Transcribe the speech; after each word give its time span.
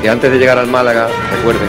porque 0.00 0.08
antes 0.08 0.32
de 0.32 0.38
llegar 0.38 0.56
al 0.56 0.66
Málaga, 0.66 1.08
recuerden 1.30 1.68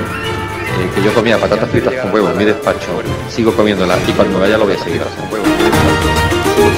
que 0.96 1.04
yo 1.04 1.14
comía 1.14 1.38
patatas 1.38 1.70
fritas 1.70 1.94
con 1.96 2.14
huevo 2.14 2.30
en 2.30 2.38
mi 2.38 2.46
despacho, 2.46 2.88
sigo 3.28 3.52
comiéndolas 3.54 4.00
y 4.08 4.14
cuando 4.14 4.40
vaya 4.40 4.58
lo 4.58 4.64
voy 4.64 4.74
a 4.74 4.78
seguir 4.78 5.02
haciendo. 5.02 5.36
Sigo 5.36 6.70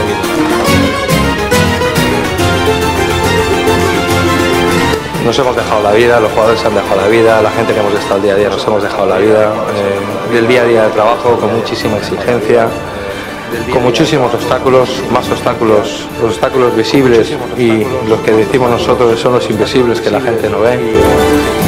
Nos 5.24 5.38
hemos 5.38 5.56
dejado 5.56 5.84
la 5.84 5.92
vida, 5.92 6.20
los 6.20 6.32
jugadores 6.32 6.60
se 6.60 6.66
han 6.66 6.74
dejado 6.74 7.02
la 7.02 7.08
vida, 7.08 7.42
la 7.44 7.52
gente 7.52 7.72
que 7.72 7.80
hemos 7.80 7.94
estado 7.94 8.16
el 8.16 8.24
día 8.24 8.34
a 8.34 8.36
día 8.36 8.50
nos 8.50 8.66
hemos 8.66 8.82
dejado 8.82 9.06
la 9.06 9.18
vida, 9.20 9.54
eh, 9.76 10.38
el 10.40 10.48
día 10.48 10.64
a 10.64 10.66
día 10.66 10.84
de 10.86 10.90
trabajo 10.90 11.38
con 11.38 11.56
muchísima 11.56 11.98
exigencia, 11.98 12.68
con 13.72 13.84
muchísimos 13.84 14.34
obstáculos, 14.34 14.90
más 15.12 15.30
obstáculos, 15.30 16.08
los 16.22 16.32
obstáculos 16.32 16.76
visibles 16.76 17.34
y 17.58 17.84
los 18.08 18.20
que 18.22 18.32
decimos 18.32 18.70
nosotros 18.70 19.20
son 19.20 19.34
los 19.34 19.50
invisibles 19.50 20.02
que 20.02 20.12
la 20.12 20.22
gente 20.22 20.50
no 20.50 20.62
ve. 20.62 21.63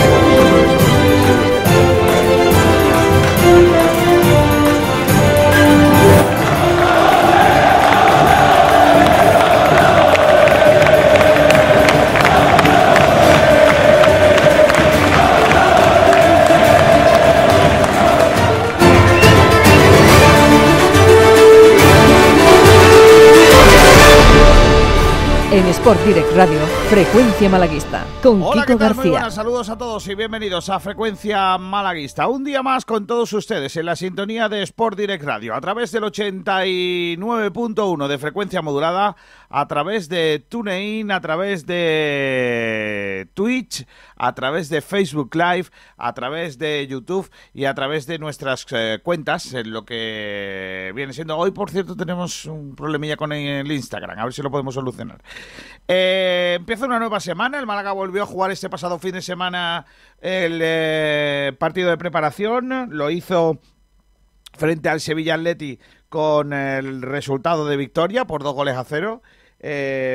Sport 25.85 26.01
Direct 26.03 26.35
Radio, 26.35 26.57
Frecuencia 26.89 27.47
Malaguista, 27.47 28.07
con 28.23 28.41
Hola, 28.41 28.63
Kiko 28.63 28.65
¿qué 28.65 28.75
tal? 28.79 28.95
Muy 28.95 29.03
García. 29.03 29.11
buenas, 29.11 29.35
saludos 29.35 29.69
a 29.69 29.77
todos 29.77 30.07
y 30.07 30.15
bienvenidos 30.15 30.67
a 30.69 30.79
Frecuencia 30.79 31.59
Malaguista. 31.59 32.27
Un 32.27 32.43
día 32.43 32.63
más 32.63 32.85
con 32.85 33.05
todos 33.05 33.31
ustedes 33.33 33.77
en 33.77 33.85
la 33.85 33.95
sintonía 33.95 34.49
de 34.49 34.63
Sport 34.63 34.97
Direct 34.97 35.23
Radio, 35.23 35.53
a 35.53 35.61
través 35.61 35.91
del 35.91 36.05
89.1 36.05 38.07
de 38.07 38.17
frecuencia 38.17 38.63
modulada, 38.63 39.15
a 39.47 39.67
través 39.67 40.09
de 40.09 40.43
TuneIn, 40.49 41.11
a 41.11 41.21
través 41.21 41.67
de 41.67 43.29
Twitch, 43.35 43.85
a 44.17 44.33
través 44.33 44.69
de 44.69 44.81
Facebook 44.81 45.35
Live, 45.35 45.67
a 45.97 46.13
través 46.13 46.57
de 46.57 46.87
YouTube 46.87 47.29
y 47.53 47.65
a 47.65 47.73
través 47.73 48.07
de 48.07 48.17
nuestras 48.19 48.65
eh, 48.71 48.99
cuentas, 49.03 49.53
en 49.53 49.71
lo 49.71 49.85
que 49.85 50.91
viene 50.95 51.13
siendo. 51.13 51.37
Hoy, 51.37 51.51
por 51.51 51.69
cierto, 51.69 51.95
tenemos 51.95 52.45
un 52.45 52.75
problemilla 52.75 53.17
con 53.17 53.31
el 53.31 53.71
Instagram, 53.71 54.17
a 54.17 54.23
ver 54.23 54.33
si 54.33 54.41
lo 54.41 54.51
podemos 54.51 54.73
solucionar. 54.73 55.21
Eh, 55.87 56.55
empieza 56.57 56.85
una 56.85 56.99
nueva 56.99 57.19
semana. 57.19 57.59
El 57.59 57.65
Málaga 57.65 57.91
volvió 57.91 58.23
a 58.23 58.25
jugar 58.25 58.51
este 58.51 58.69
pasado 58.69 58.99
fin 58.99 59.11
de 59.11 59.21
semana 59.21 59.85
el 60.21 60.59
eh, 60.61 61.53
partido 61.59 61.89
de 61.89 61.97
preparación. 61.97 62.89
Lo 62.91 63.09
hizo 63.09 63.59
frente 64.57 64.89
al 64.89 65.01
Sevilla 65.01 65.35
Atleti 65.35 65.79
con 66.09 66.53
el 66.53 67.01
resultado 67.01 67.67
de 67.67 67.77
victoria 67.77 68.25
por 68.25 68.43
dos 68.43 68.53
goles 68.53 68.77
a 68.77 68.83
cero. 68.83 69.21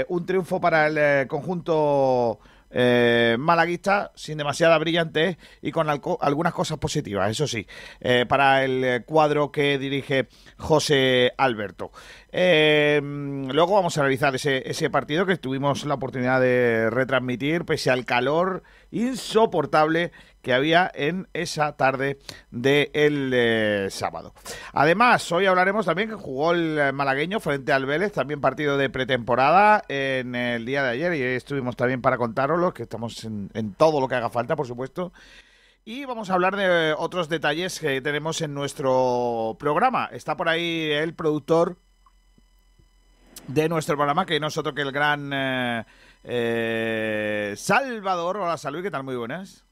Un 0.09 0.27
triunfo 0.27 0.61
para 0.61 0.87
el 0.87 1.27
conjunto 1.27 2.39
eh, 2.71 3.37
malaguista 3.39 4.13
sin 4.15 4.39
demasiada 4.39 4.79
brillantez 4.79 5.39
y 5.61 5.73
con 5.73 5.89
algunas 5.89 6.55
cosas 6.55 6.79
positivas, 6.79 7.31
eso 7.31 7.47
sí, 7.47 7.67
eh, 8.01 8.27
para 8.29 8.65
el 8.65 9.05
cuadro 9.05 9.51
que 9.51 9.79
dirige 9.79 10.29
José 10.57 11.33
Alberto. 11.37 11.91
Eh, 12.33 13.01
luego 13.03 13.75
vamos 13.75 13.99
a 13.99 14.03
analizar 14.03 14.35
ese 14.35 14.91
partido 14.91 15.27
que 15.27 15.37
tuvimos 15.37 15.85
la 15.85 15.95
oportunidad 15.95 16.41
de 16.41 16.89
retransmitir 16.91 17.65
pese 17.65 17.91
al 17.91 18.05
calor 18.05 18.63
insoportable 18.91 20.13
que 20.43 20.55
había 20.55 20.91
en 20.95 21.29
esa 21.35 21.77
tarde 21.77 22.19
del 22.51 23.31
eh, 23.35 23.89
sábado. 23.91 24.33
Además, 24.73 25.31
hoy 25.33 25.47
hablaremos 25.47 25.87
también 25.87 26.09
que 26.09 26.15
jugó 26.15 26.53
el 26.53 26.79
eh, 26.79 26.93
malagueño 26.93 27.41
frente 27.41 27.73
al 27.73 27.87
Vélez, 27.87 28.13
también 28.13 28.41
partido 28.41 28.77
de 28.77 28.89
pretemporada 28.89 29.85
en 29.89 30.35
el 30.35 30.65
día 30.65 30.83
de 30.83 30.91
ayer 30.91 31.15
y 31.15 31.23
estuvimos 31.23 31.77
también 31.77 32.01
para 32.01 32.17
contároslo, 32.17 32.73
que 32.73 32.85
estamos 32.85 33.25
en, 33.25 33.51
en 33.55 33.75
todo 33.75 34.01
lo 34.01 34.09
que 34.09 34.15
haga 34.15 34.31
falta, 34.31 34.57
por 34.57 34.67
supuesto. 34.67 35.13
Y 35.85 36.05
vamos 36.05 36.31
a 36.31 36.35
hablar 36.35 36.57
de 36.57 36.95
otros 36.97 37.29
detalles 37.29 37.81
que 37.81 38.01
tenemos 38.01 38.41
en 38.43 38.55
nuestro 38.55 39.57
programa. 39.59 40.09
Está 40.13 40.37
por 40.37 40.49
ahí 40.49 40.91
el 40.93 41.15
productor 41.15 41.77
de 43.47 43.69
nuestro 43.69 43.97
programa, 43.97 44.27
que 44.27 44.39
no 44.41 44.49
es 44.49 44.59
otro 44.59 44.75
que 44.75 44.83
el 44.83 44.93
gran 44.93 45.31
eh, 45.33 45.85
eh, 46.25 47.55
Salvador. 47.57 48.37
Hola, 48.39 48.57
Salud, 48.57 48.83
¿qué 48.83 48.91
tal? 48.91 49.05
Muy 49.05 49.17
buenas. 49.17 49.65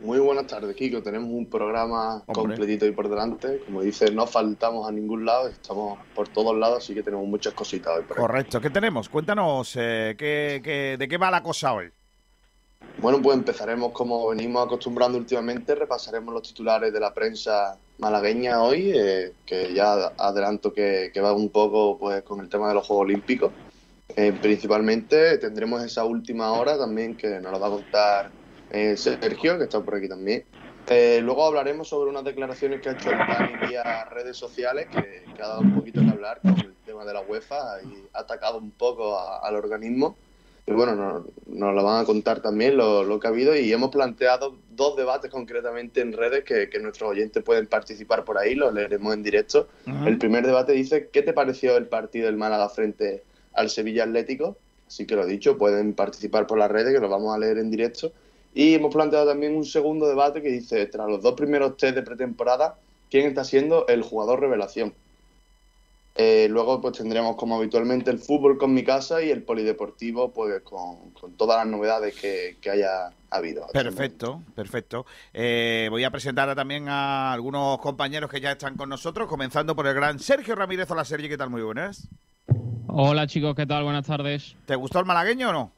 Muy 0.00 0.18
buenas 0.18 0.46
tardes, 0.46 0.76
Kiko. 0.76 1.02
Tenemos 1.02 1.30
un 1.30 1.48
programa 1.48 2.16
Hombre. 2.26 2.34
completito 2.34 2.84
ahí 2.84 2.90
por 2.92 3.08
delante. 3.08 3.60
Como 3.64 3.80
dices, 3.80 4.12
no 4.12 4.26
faltamos 4.26 4.86
a 4.86 4.92
ningún 4.92 5.24
lado, 5.24 5.48
estamos 5.48 5.98
por 6.14 6.28
todos 6.28 6.54
lados, 6.56 6.78
así 6.84 6.94
que 6.94 7.02
tenemos 7.02 7.26
muchas 7.26 7.54
cositas 7.54 7.96
hoy 7.96 8.02
por. 8.04 8.16
Correcto. 8.18 8.60
¿Qué 8.60 8.68
tenemos? 8.68 9.08
Cuéntanos, 9.08 9.74
eh, 9.76 10.14
¿qué, 10.18 10.60
qué- 10.62 10.96
de 10.98 11.08
qué 11.08 11.16
va 11.16 11.30
la 11.30 11.42
cosa 11.42 11.72
hoy? 11.72 11.90
Bueno, 12.98 13.20
pues 13.22 13.36
empezaremos 13.38 13.92
como 13.92 14.28
venimos 14.28 14.66
acostumbrando 14.66 15.16
últimamente, 15.18 15.74
repasaremos 15.74 16.32
los 16.32 16.42
titulares 16.42 16.92
de 16.92 17.00
la 17.00 17.12
prensa 17.14 17.76
malagueña 17.98 18.62
hoy, 18.62 18.92
eh, 18.94 19.32
que 19.46 19.72
ya 19.74 20.12
adelanto 20.18 20.72
que, 20.74 21.10
que 21.12 21.20
va 21.20 21.32
un 21.32 21.48
poco 21.48 21.98
pues 21.98 22.22
con 22.22 22.40
el 22.40 22.48
tema 22.50 22.68
de 22.68 22.74
los 22.74 22.86
Juegos 22.86 23.04
Olímpicos. 23.04 23.50
Eh, 24.16 24.32
principalmente 24.40 25.36
tendremos 25.38 25.84
esa 25.84 26.04
última 26.04 26.52
hora 26.52 26.78
también 26.78 27.16
que 27.16 27.38
nos 27.40 27.52
lo 27.52 27.60
va 27.60 27.66
a 27.66 27.70
contar 27.70 28.30
eh, 28.70 28.96
Sergio, 28.96 29.58
que 29.58 29.64
está 29.64 29.80
por 29.80 29.94
aquí 29.94 30.08
también. 30.08 30.44
Eh, 30.88 31.20
luego 31.22 31.44
hablaremos 31.46 31.88
sobre 31.88 32.10
unas 32.10 32.24
declaraciones 32.24 32.80
que 32.80 32.88
ha 32.88 32.92
hecho 32.92 33.10
el 33.10 33.18
Dani 33.18 33.68
vía 33.68 34.04
redes 34.06 34.36
sociales, 34.36 34.86
que, 34.90 35.24
que 35.34 35.42
ha 35.42 35.48
dado 35.48 35.60
un 35.60 35.74
poquito 35.74 36.00
que 36.00 36.10
hablar 36.10 36.40
con 36.40 36.58
el 36.58 36.74
tema 36.86 37.04
de 37.04 37.12
la 37.12 37.20
UEFA 37.20 37.82
y 37.82 38.04
ha 38.14 38.20
atacado 38.20 38.58
un 38.58 38.70
poco 38.70 39.18
a- 39.18 39.38
al 39.46 39.56
organismo. 39.56 40.16
Y 40.68 40.72
bueno, 40.72 40.94
nos, 40.96 41.24
nos 41.46 41.74
lo 41.74 41.84
van 41.84 42.02
a 42.02 42.04
contar 42.04 42.40
también 42.40 42.76
lo, 42.76 43.04
lo 43.04 43.20
que 43.20 43.26
ha 43.26 43.30
habido 43.30 43.54
y 43.56 43.72
hemos 43.72 43.90
planteado 43.90 44.56
dos 44.70 44.96
debates 44.96 45.30
concretamente 45.30 46.00
en 46.00 46.12
redes 46.12 46.42
que, 46.44 46.68
que 46.70 46.78
nuestros 46.80 47.10
oyentes 47.10 47.42
pueden 47.44 47.66
participar 47.66 48.24
por 48.24 48.38
ahí, 48.38 48.54
los 48.54 48.72
leeremos 48.72 49.12
en 49.14 49.22
directo. 49.22 49.68
El 50.06 50.18
primer 50.18 50.44
debate 50.46 50.72
dice, 50.72 51.08
¿qué 51.12 51.22
te 51.22 51.32
pareció 51.32 51.76
el 51.76 51.86
partido 51.86 52.26
del 52.26 52.36
Málaga 52.36 52.68
frente 52.68 53.22
al 53.56 53.70
Sevilla 53.70 54.04
Atlético? 54.04 54.56
Así 54.86 55.06
que 55.06 55.16
lo 55.16 55.26
dicho, 55.26 55.58
pueden 55.58 55.94
participar 55.94 56.46
por 56.46 56.58
las 56.58 56.70
redes 56.70 56.94
que 56.94 57.00
los 57.00 57.10
vamos 57.10 57.34
a 57.34 57.38
leer 57.38 57.58
en 57.58 57.70
directo. 57.70 58.12
Y 58.54 58.74
hemos 58.74 58.94
planteado 58.94 59.26
también 59.26 59.56
un 59.56 59.64
segundo 59.64 60.06
debate 60.06 60.40
que 60.40 60.48
dice, 60.48 60.86
tras 60.86 61.08
los 61.08 61.22
dos 61.22 61.34
primeros 61.34 61.76
test 61.76 61.94
de 61.94 62.02
pretemporada, 62.02 62.78
¿quién 63.10 63.26
está 63.26 63.44
siendo 63.44 63.86
el 63.88 64.02
jugador 64.02 64.40
revelación? 64.40 64.94
Eh, 66.18 66.48
luego 66.48 66.80
pues 66.80 66.96
tendremos 66.96 67.36
como 67.36 67.56
habitualmente 67.56 68.10
el 68.10 68.18
fútbol 68.18 68.56
con 68.56 68.72
mi 68.72 68.82
casa 68.82 69.22
y 69.22 69.30
el 69.30 69.42
polideportivo 69.42 70.32
pues 70.32 70.62
con, 70.62 71.10
con 71.10 71.34
todas 71.34 71.58
las 71.58 71.66
novedades 71.66 72.18
que, 72.18 72.56
que 72.60 72.70
haya 72.70 73.10
habido. 73.28 73.66
Perfecto, 73.72 74.42
perfecto. 74.54 75.04
Eh, 75.34 75.88
voy 75.90 76.04
a 76.04 76.10
presentar 76.10 76.54
también 76.54 76.88
a 76.88 77.32
algunos 77.32 77.78
compañeros 77.78 78.30
que 78.30 78.40
ya 78.40 78.52
están 78.52 78.76
con 78.76 78.88
nosotros, 78.88 79.28
comenzando 79.28 79.76
por 79.76 79.86
el 79.86 79.94
gran 79.94 80.18
Sergio 80.18 80.54
Ramírez. 80.54 80.90
Hola, 80.90 81.04
Sergio, 81.04 81.28
¿qué 81.28 81.36
tal? 81.36 81.50
Muy 81.50 81.62
buenas. 81.62 82.08
Hola 82.88 83.26
chicos, 83.26 83.54
¿qué 83.54 83.66
tal? 83.66 83.84
Buenas 83.84 84.06
tardes. 84.06 84.56
¿Te 84.64 84.74
gustó 84.74 85.00
el 85.00 85.04
malagueño 85.04 85.50
o 85.50 85.52
no? 85.52 85.75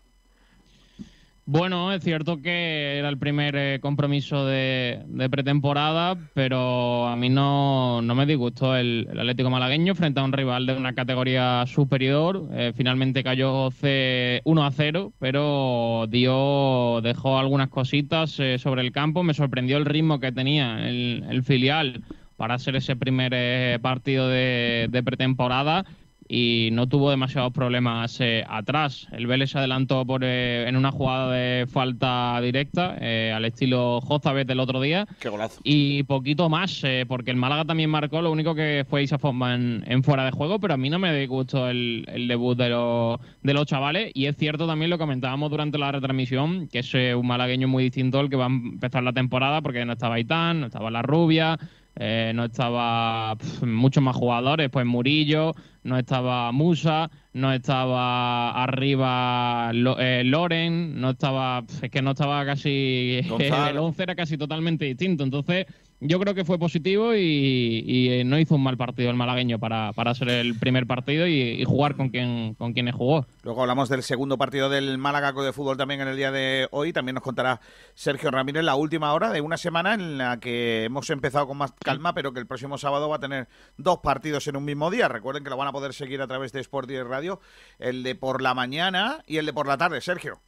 Bueno, 1.50 1.94
es 1.94 2.04
cierto 2.04 2.42
que 2.42 2.98
era 2.98 3.09
el 3.09 3.16
primer 3.16 3.56
eh, 3.56 3.81
compromiso 3.81 4.44
de, 4.44 5.03
pretemporada, 5.31 6.14
pero 6.34 7.06
a 7.06 7.16
mí 7.16 7.31
no, 7.31 8.03
no 8.03 8.14
me 8.14 8.26
disgustó 8.26 8.76
el, 8.76 9.09
Atlético 9.09 9.48
Malagueño 9.48 9.94
frente 9.94 10.20
a 10.20 10.25
un 10.25 10.34
rival 10.34 10.66
de 10.66 10.76
una 10.76 10.92
categoría 10.92 11.64
superior. 11.66 12.50
Eh, 12.53 12.75
finalmente 12.76 13.25
cayó 13.25 13.70
C- 13.70 14.42
1 14.44 14.62
a 14.62 14.70
0, 14.70 15.14
pero 15.19 16.05
dio, 16.11 17.00
dejó 17.00 17.38
algunas 17.38 17.70
cositas 17.70 18.38
eh, 18.40 18.58
sobre 18.58 18.82
el 18.82 18.93
campo. 18.93 19.22
Me 19.22 19.32
sorprendió 19.32 19.78
el 19.78 19.87
ritmo 19.87 20.20
que 20.20 20.32
tenía 20.32 20.87
el, 20.87 21.43
filial 21.44 22.05
para 22.37 22.56
hacer 22.56 22.76
ese 22.76 22.94
primer 22.94 23.81
partido 23.81 24.28
de 24.28 25.02
pretemporada 25.02 25.87
y 26.28 26.69
no 26.72 26.86
tuvo 26.86 27.10
demasiados 27.10 27.52
problemas 27.52 28.20
eh, 28.20 28.44
atrás. 28.46 29.08
El 29.12 29.26
Vélez 29.26 29.50
se 29.50 29.58
adelantó 29.58 30.04
por, 30.04 30.22
eh, 30.25 30.69
en 30.69 30.76
una 30.76 30.92
jugada 30.92 31.32
de 31.32 31.66
falta 31.66 32.38
directa, 32.42 32.96
eh, 33.00 33.32
al 33.34 33.46
estilo 33.46 34.00
Jozabet 34.02 34.46
del 34.46 34.60
otro 34.60 34.80
día. 34.80 35.06
Qué 35.19 35.30
golazo. 35.30 35.60
Y 35.64 36.02
poquito 36.02 36.48
más, 36.50 36.84
eh, 36.84 37.06
porque 37.08 37.30
el 37.30 37.38
Málaga 37.38 37.64
también 37.64 37.88
marcó, 37.88 38.20
lo 38.20 38.30
único 38.30 38.54
que 38.54 38.84
fue 38.88 39.02
Isa 39.02 39.19
Fosman 39.19 39.82
en, 39.86 39.92
en 39.92 40.02
fuera 40.04 40.25
de 40.25 40.30
juego, 40.30 40.58
pero 40.58 40.75
a 40.75 40.76
mí 40.76 40.90
no 40.90 40.98
me 40.98 41.19
disgustó 41.19 41.69
el, 41.69 42.04
el 42.12 42.28
debut 42.28 42.56
de, 42.58 42.69
los 42.69 43.19
de 43.42 43.54
los 43.54 43.66
chavales. 43.66 44.10
Y 44.14 44.26
es 44.26 44.36
cierto 44.36 44.66
también 44.66 44.90
lo 44.90 44.98
comentábamos 44.98 45.50
durante 45.50 45.78
la 45.78 45.90
retransmisión, 45.92 46.69
que 46.69 46.81
es 46.81 46.92
un 46.94 47.26
malagueño 47.26 47.69
muy 47.69 47.84
distinto 47.84 48.19
al 48.19 48.28
que 48.28 48.36
va 48.36 48.44
a 48.44 48.48
empezar 48.48 49.02
la 49.02 49.12
temporada, 49.12 49.62
porque 49.62 49.84
no 49.84 49.94
estaba 49.94 50.16
Aitán, 50.16 50.60
no 50.60 50.66
estaba 50.66 50.90
La 50.90 51.02
Rubia, 51.02 51.58
eh, 52.00 52.32
no 52.32 52.44
estaba 52.44 53.36
muchos 53.62 54.02
más 54.02 54.14
jugadores, 54.14 54.70
pues 54.70 54.86
Murillo, 54.86 55.54
no 55.82 55.98
estaba 55.98 56.52
Musa, 56.52 57.10
no 57.32 57.52
estaba 57.52 58.50
arriba 58.62 59.72
eh, 59.98 60.22
Loren, 60.24 61.00
no 61.00 61.10
estaba, 61.10 61.64
es 61.82 61.90
que 61.90 62.00
no 62.00 62.12
estaba 62.12 62.46
casi, 62.46 63.20
el 63.40 63.78
11 63.78 64.02
era 64.02 64.14
casi 64.14 64.38
totalmente 64.38 64.84
distinto, 64.84 65.24
entonces 65.24 65.66
yo 66.00 66.20
creo 66.20 66.34
que 66.34 66.44
fue 66.44 66.58
positivo 66.58 67.14
y, 67.14 68.08
eh, 68.10 68.24
no 68.24 68.38
hizo 68.38 68.54
un 68.54 68.62
mal 68.62 68.76
partido 68.76 69.10
el 69.10 69.16
malagueño 69.16 69.58
para, 69.58 69.92
para 69.92 70.14
ser 70.14 70.28
el 70.28 70.58
primer 70.58 70.86
partido 70.86 71.26
y, 71.26 71.64
jugar 71.64 71.96
con 71.96 72.08
quien 72.08 72.54
con 72.54 72.72
quienes 72.72 72.94
jugó. 72.94 73.26
Luego 73.42 73.62
hablamos 73.62 73.88
del 73.88 74.02
segundo 74.02 74.38
partido 74.38 74.68
del 74.68 74.96
Málaga 74.96 75.32
de 75.32 75.52
fútbol 75.52 75.76
también 75.76 76.00
en 76.00 76.08
el 76.08 76.16
día 76.16 76.30
de 76.30 76.68
hoy. 76.70 76.92
También 76.92 77.14
nos 77.14 77.22
contará 77.22 77.60
Sergio 77.94 78.30
Ramírez 78.30 78.64
la 78.64 78.74
última 78.74 79.12
hora 79.12 79.30
de 79.30 79.40
una 79.40 79.56
semana 79.56 79.94
en 79.94 80.18
la 80.18 80.40
que 80.40 80.84
hemos 80.84 81.10
empezado 81.10 81.46
con 81.46 81.58
más 81.58 81.72
calma, 81.72 82.14
pero 82.14 82.32
que 82.32 82.40
el 82.40 82.46
próximo 82.46 82.78
sábado 82.78 83.08
va 83.08 83.16
a 83.16 83.20
tener 83.20 83.48
dos 83.76 83.98
partidos 83.98 84.46
en 84.48 84.56
un 84.56 84.64
mismo 84.64 84.90
día. 84.90 85.08
Recuerden 85.08 85.44
que 85.44 85.50
lo 85.50 85.56
van 85.56 85.68
a 85.68 85.72
poder 85.72 85.92
seguir 85.92 86.22
a 86.22 86.26
través 86.26 86.52
de 86.52 86.60
Sport 86.60 86.90
y 86.90 87.02
Radio, 87.02 87.40
el 87.78 88.02
de 88.02 88.14
por 88.14 88.40
la 88.40 88.54
mañana 88.54 89.22
y 89.26 89.36
el 89.36 89.46
de 89.46 89.52
por 89.52 89.66
la 89.66 89.76
tarde, 89.76 90.00
Sergio. 90.00 90.40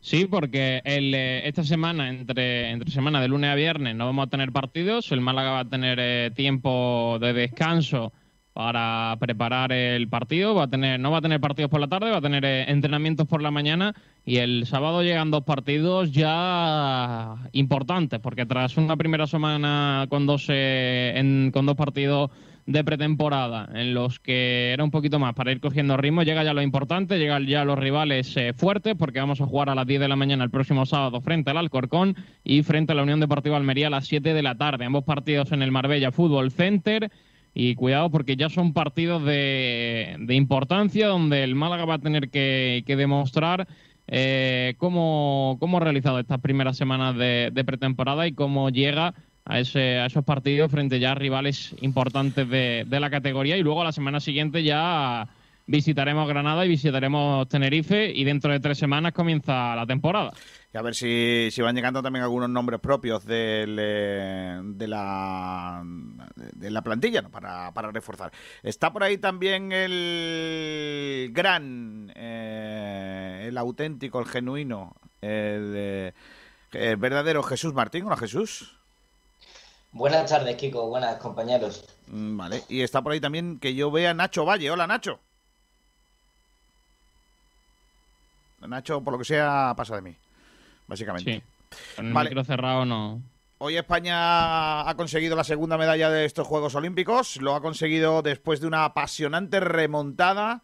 Sí, 0.00 0.26
porque 0.26 0.80
el, 0.84 1.14
eh, 1.14 1.46
esta 1.48 1.64
semana, 1.64 2.08
entre, 2.08 2.70
entre 2.70 2.90
semana 2.90 3.20
de 3.20 3.28
lunes 3.28 3.50
a 3.50 3.54
viernes, 3.54 3.96
no 3.96 4.06
vamos 4.06 4.26
a 4.26 4.30
tener 4.30 4.52
partidos. 4.52 5.10
El 5.12 5.20
Málaga 5.20 5.50
va 5.50 5.60
a 5.60 5.68
tener 5.68 5.98
eh, 6.00 6.30
tiempo 6.34 7.18
de 7.20 7.32
descanso 7.32 8.12
para 8.52 9.16
preparar 9.18 9.72
el 9.72 10.08
partido. 10.08 10.54
Va 10.54 10.64
a 10.64 10.70
tener, 10.70 11.00
no 11.00 11.10
va 11.10 11.18
a 11.18 11.22
tener 11.22 11.40
partidos 11.40 11.70
por 11.70 11.80
la 11.80 11.88
tarde, 11.88 12.10
va 12.10 12.18
a 12.18 12.22
tener 12.22 12.44
eh, 12.44 12.70
entrenamientos 12.70 13.26
por 13.26 13.42
la 13.42 13.50
mañana. 13.50 13.94
Y 14.24 14.36
el 14.38 14.66
sábado 14.66 15.02
llegan 15.02 15.30
dos 15.30 15.44
partidos 15.44 16.12
ya 16.12 17.36
importantes, 17.52 18.20
porque 18.20 18.46
tras 18.46 18.76
una 18.76 18.96
primera 18.96 19.26
semana 19.26 20.06
con 20.08 20.26
dos, 20.26 20.46
con 20.46 21.66
dos 21.66 21.76
partidos 21.76 22.30
de 22.68 22.84
pretemporada 22.84 23.66
en 23.72 23.94
los 23.94 24.20
que 24.20 24.72
era 24.74 24.84
un 24.84 24.90
poquito 24.90 25.18
más 25.18 25.32
para 25.32 25.50
ir 25.50 25.58
cogiendo 25.58 25.96
ritmo. 25.96 26.22
Llega 26.22 26.44
ya 26.44 26.52
lo 26.52 26.60
importante, 26.60 27.18
llegan 27.18 27.46
ya 27.46 27.64
los 27.64 27.78
rivales 27.78 28.36
eh, 28.36 28.52
fuertes 28.54 28.94
porque 28.94 29.20
vamos 29.20 29.40
a 29.40 29.46
jugar 29.46 29.70
a 29.70 29.74
las 29.74 29.86
10 29.86 30.00
de 30.00 30.08
la 30.08 30.16
mañana 30.16 30.44
el 30.44 30.50
próximo 30.50 30.84
sábado 30.84 31.22
frente 31.22 31.50
al 31.50 31.56
Alcorcón 31.56 32.14
y 32.44 32.62
frente 32.62 32.92
a 32.92 32.94
la 32.94 33.04
Unión 33.04 33.20
Deportiva 33.20 33.56
Almería 33.56 33.86
a 33.86 33.90
las 33.90 34.06
7 34.06 34.34
de 34.34 34.42
la 34.42 34.54
tarde. 34.54 34.84
Ambos 34.84 35.04
partidos 35.04 35.50
en 35.52 35.62
el 35.62 35.72
Marbella 35.72 36.12
Fútbol 36.12 36.50
Center. 36.50 37.10
Y 37.54 37.74
cuidado 37.74 38.10
porque 38.10 38.36
ya 38.36 38.50
son 38.50 38.74
partidos 38.74 39.24
de, 39.24 40.18
importancia 40.28 41.08
donde 41.08 41.42
el 41.42 41.54
Málaga 41.54 41.86
va 41.86 41.94
a 41.94 41.98
tener 41.98 42.28
que, 42.28 42.84
demostrar 42.86 43.66
eh, 44.06 44.74
cómo, 44.76 45.56
cómo, 45.58 45.78
ha 45.78 45.80
realizado 45.80 46.20
estas 46.20 46.40
primeras 46.40 46.76
semanas 46.76 47.16
de, 47.16 47.50
de 47.50 47.64
pretemporada 47.64 48.26
y 48.26 48.32
cómo 48.32 48.68
llega 48.68 49.14
a, 49.48 49.58
ese, 49.58 49.98
a 49.98 50.06
esos 50.06 50.24
partidos 50.24 50.70
frente 50.70 51.00
ya 51.00 51.14
rivales 51.14 51.74
importantes 51.80 52.48
de, 52.48 52.86
la 52.88 53.10
categoría 53.10 53.56
y 53.56 53.62
luego 53.62 53.82
la 53.82 53.92
semana 53.92 54.20
siguiente 54.20 54.62
ya 54.62 55.26
visitaremos 55.66 56.28
Granada 56.28 56.64
y 56.64 56.68
visitaremos 56.68 57.48
Tenerife 57.48 58.10
y 58.10 58.24
dentro 58.24 58.52
de 58.52 58.60
tres 58.60 58.78
semanas 58.78 59.12
comienza 59.12 59.74
la 59.74 59.86
temporada. 59.86 60.32
Y 60.72 60.76
a 60.76 60.82
ver 60.82 60.94
si, 60.94 61.50
van 61.62 61.74
llegando 61.74 62.02
también 62.02 62.22
algunos 62.22 62.50
nombres 62.50 62.78
propios 62.80 63.24
del, 63.24 63.78
eh, 63.80 64.60
de, 64.62 64.88
la, 64.88 65.82
de 66.36 66.70
la 66.70 66.82
plantilla 66.82 67.22
para, 67.22 67.90
reforzar. 67.90 68.30
Está 68.62 68.92
por 68.92 69.02
ahí 69.02 69.16
también 69.16 69.72
el 69.72 71.30
gran, 71.32 72.12
eh, 72.14 73.46
el 73.48 73.56
auténtico, 73.56 74.20
el 74.20 74.26
genuino, 74.26 74.94
el, 75.22 76.12
el 76.72 76.96
verdadero 76.96 77.42
Jesús 77.42 77.72
Martín. 77.72 78.04
Hola 78.04 78.16
Jesús. 78.16 78.77
Buenas 79.92 80.28
tardes, 80.30 80.56
Kiko. 80.56 80.88
Buenas, 80.88 81.16
compañeros. 81.16 81.84
Mm, 82.08 82.36
vale. 82.36 82.62
Y 82.68 82.82
está 82.82 83.02
por 83.02 83.12
ahí 83.12 83.20
también 83.20 83.58
que 83.58 83.74
yo 83.74 83.90
vea 83.90 84.14
Nacho 84.14 84.44
Valle. 84.44 84.70
Hola, 84.70 84.86
Nacho. 84.86 85.18
Nacho, 88.66 89.00
por 89.00 89.12
lo 89.12 89.18
que 89.18 89.24
sea, 89.24 89.72
pasa 89.76 89.96
de 89.96 90.02
mí, 90.02 90.16
básicamente. 90.86 91.34
Sí. 91.34 91.42
Con 91.96 92.06
el 92.06 92.14
micro 92.14 92.44
cerrado 92.44 92.84
no. 92.84 93.22
Hoy 93.58 93.76
España 93.76 94.88
ha 94.88 94.94
conseguido 94.96 95.34
la 95.34 95.44
segunda 95.44 95.76
medalla 95.76 96.10
de 96.10 96.24
estos 96.24 96.46
Juegos 96.46 96.74
Olímpicos. 96.74 97.36
Lo 97.40 97.54
ha 97.54 97.60
conseguido 97.60 98.22
después 98.22 98.60
de 98.60 98.68
una 98.68 98.84
apasionante 98.84 99.58
remontada 99.58 100.62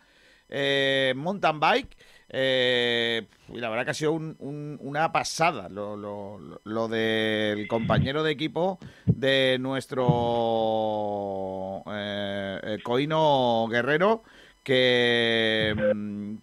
eh, 0.49 1.13
mountain 1.17 1.59
bike. 1.59 1.97
Eh, 2.37 3.29
y 3.53 3.59
la 3.59 3.69
verdad 3.69 3.85
que 3.85 3.93
ha 3.93 3.95
sido 3.95 4.11
una 4.13 5.13
pasada 5.13 5.69
lo, 5.69 6.89
del 6.89 7.69
compañero 7.69 8.25
de 8.25 8.33
equipo 8.33 8.81
de 9.07 9.57
nuestro 9.61 10.05
eh, 11.93 12.61
eh, 12.61 12.79
Coino 12.83 13.69
Guerrero, 13.71 14.25
que, 14.65 15.77
mm, 15.95 16.35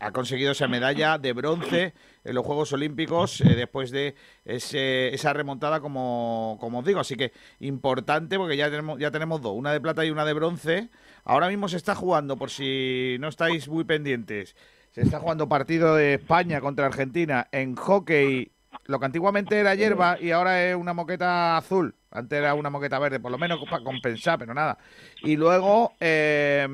ha, 0.00 0.12
conseguido 0.12 0.52
esa 0.52 0.68
medalla 0.68 1.18
de 1.18 1.32
bronce 1.32 1.94
en 2.22 2.34
los 2.36 2.46
Juegos 2.46 2.72
Olímpicos 2.72 3.42
después 3.44 3.90
de 3.90 4.14
esa 4.44 5.32
remontada, 5.32 5.80
como, 5.80 6.58
como 6.60 6.78
os 6.78 6.84
digo. 6.84 7.00
Así 7.00 7.16
que 7.16 7.32
importante 7.58 8.38
porque 8.38 8.56
ya 8.56 8.70
tenemos, 8.70 9.00
ya 9.00 9.10
tenemos 9.10 9.42
dos, 9.42 9.54
una 9.56 9.72
de 9.72 9.80
plata 9.80 10.04
y 10.04 10.10
una 10.10 10.24
de 10.24 10.32
bronce. 10.32 10.90
Ahora 11.24 11.48
mismo 11.48 11.68
se 11.68 11.78
está 11.78 11.96
jugando, 11.96 12.36
por 12.36 12.50
si 12.50 13.16
no 13.18 13.26
estáis 13.26 13.66
muy 13.66 13.82
pendientes, 13.82 14.54
se 14.94 15.02
está 15.02 15.18
jugando 15.18 15.48
partido 15.48 15.96
de 15.96 16.14
España 16.14 16.60
contra 16.60 16.86
Argentina 16.86 17.48
en 17.50 17.74
hockey, 17.74 18.52
lo 18.84 19.00
que 19.00 19.06
antiguamente 19.06 19.58
era 19.58 19.74
hierba 19.74 20.16
y 20.20 20.30
ahora 20.30 20.64
es 20.64 20.76
una 20.76 20.92
moqueta 20.92 21.56
azul. 21.56 21.96
Antes 22.12 22.38
era 22.38 22.54
una 22.54 22.70
moqueta 22.70 23.00
verde, 23.00 23.18
por 23.18 23.32
lo 23.32 23.38
menos 23.38 23.58
para 23.68 23.82
compensar, 23.82 24.38
pero 24.38 24.54
nada. 24.54 24.78
Y 25.24 25.36
luego, 25.36 25.94
eh, 25.98 26.64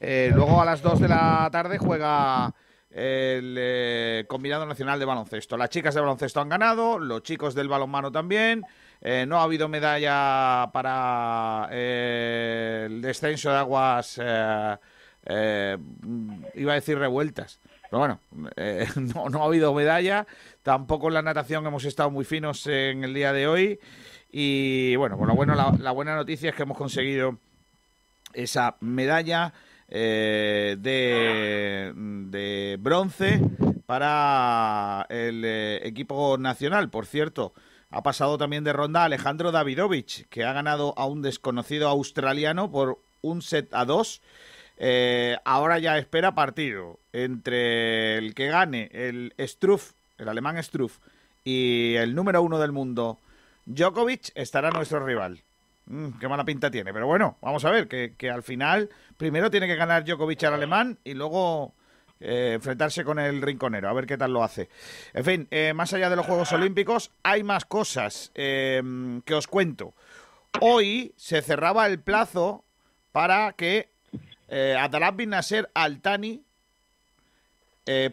eh, 0.00 0.32
luego 0.34 0.62
a 0.62 0.64
las 0.64 0.80
2 0.80 1.00
de 1.00 1.08
la 1.08 1.46
tarde 1.52 1.76
juega 1.76 2.54
el 2.90 3.54
eh, 3.58 4.24
combinado 4.26 4.64
nacional 4.64 4.98
de 4.98 5.04
baloncesto. 5.04 5.58
Las 5.58 5.68
chicas 5.68 5.94
de 5.94 6.00
baloncesto 6.00 6.40
han 6.40 6.48
ganado, 6.48 6.98
los 6.98 7.22
chicos 7.22 7.54
del 7.54 7.68
balonmano 7.68 8.10
también. 8.10 8.64
no 9.26 9.40
ha 9.40 9.42
habido 9.42 9.68
medalla 9.68 10.70
para 10.72 11.68
el 11.70 13.02
descenso 13.02 13.50
de 13.50 13.58
aguas 13.58 14.18
eh, 15.26 15.76
iba 16.54 16.72
a 16.72 16.76
decir 16.76 16.98
revueltas. 16.98 17.60
Pero 17.90 17.98
bueno, 17.98 18.20
eh, 18.56 18.86
no, 18.96 19.42
ha 19.42 19.46
habido 19.46 19.74
medalla. 19.74 20.26
Tampoco 20.62 21.08
en 21.08 21.14
la 21.14 21.22
natación 21.22 21.66
hemos 21.66 21.84
estado 21.84 22.10
muy 22.10 22.24
finos 22.24 22.66
en 22.66 23.04
el 23.04 23.14
día 23.14 23.32
de 23.32 23.46
hoy. 23.46 23.80
Y 24.30 24.96
bueno, 24.96 25.18
pues 25.18 25.34
bueno, 25.34 25.54
la, 25.54 25.90
buena 25.90 26.16
noticia 26.16 26.50
es 26.50 26.56
que 26.56 26.62
hemos 26.62 26.78
conseguido 26.78 27.38
esa 28.32 28.76
medalla 28.80 29.52
eh, 29.88 30.76
de, 30.78 31.92
bronce 32.80 33.42
para 33.84 35.06
el 35.10 35.44
equipo 35.44 36.38
nacional. 36.38 36.88
Por 36.88 37.04
cierto, 37.04 37.52
ha 37.90 38.02
pasado 38.02 38.38
también 38.38 38.64
de 38.64 38.72
ronda 38.72 39.04
Alejandro 39.04 39.52
Davidovich, 39.52 40.26
que 40.30 40.44
ha 40.44 40.54
ganado 40.54 40.94
a 40.96 41.04
un 41.04 41.20
desconocido 41.20 41.88
australiano 41.88 42.70
por 42.70 43.00
un 43.20 43.42
set 43.42 43.68
a 43.72 43.84
dos. 43.84 44.22
Eh, 44.84 45.38
ahora 45.44 45.78
ya 45.78 45.96
espera 45.96 46.34
partido 46.34 46.98
entre 47.12 48.18
el 48.18 48.34
que 48.34 48.48
gane 48.48 48.90
el 48.92 49.32
Struff, 49.38 49.92
el 50.18 50.28
alemán 50.28 50.60
Struff, 50.60 50.98
y 51.44 51.94
el 51.94 52.16
número 52.16 52.42
uno 52.42 52.58
del 52.58 52.72
mundo, 52.72 53.20
Djokovic, 53.64 54.32
estará 54.34 54.72
nuestro 54.72 55.06
rival. 55.06 55.40
Mm, 55.86 56.18
qué 56.18 56.26
mala 56.26 56.44
pinta 56.44 56.68
tiene, 56.68 56.92
pero 56.92 57.06
bueno, 57.06 57.38
vamos 57.40 57.64
a 57.64 57.70
ver, 57.70 57.86
que, 57.86 58.28
al 58.28 58.42
final 58.42 58.90
primero 59.16 59.52
tiene 59.52 59.68
que 59.68 59.76
ganar 59.76 60.04
Djokovic 60.04 60.42
al 60.42 60.54
alemán 60.54 60.98
y 61.04 61.14
luego 61.14 61.74
eh, 62.18 62.54
enfrentarse 62.56 63.04
con 63.04 63.20
el 63.20 63.40
rinconero, 63.40 63.88
a 63.88 63.92
ver 63.92 64.06
qué 64.06 64.18
tal 64.18 64.32
lo 64.32 64.42
hace. 64.42 64.68
En 65.14 65.24
fin, 65.24 65.46
eh, 65.52 65.74
más 65.74 65.92
allá 65.92 66.10
de 66.10 66.16
los 66.16 66.26
Juegos 66.26 66.50
Olímpicos, 66.50 67.12
hay 67.22 67.44
más 67.44 67.66
cosas 67.66 68.32
que 68.34 69.22
os 69.32 69.46
cuento. 69.46 69.94
Hoy 70.58 71.14
se 71.16 71.40
cerraba 71.40 71.86
el 71.86 72.00
plazo 72.00 72.64
para 73.12 73.52
que 73.52 73.91
eh, 74.52 74.76
Bin 75.14 75.30
Nasser 75.30 75.70
Altani 75.74 76.42
eh, 77.86 78.10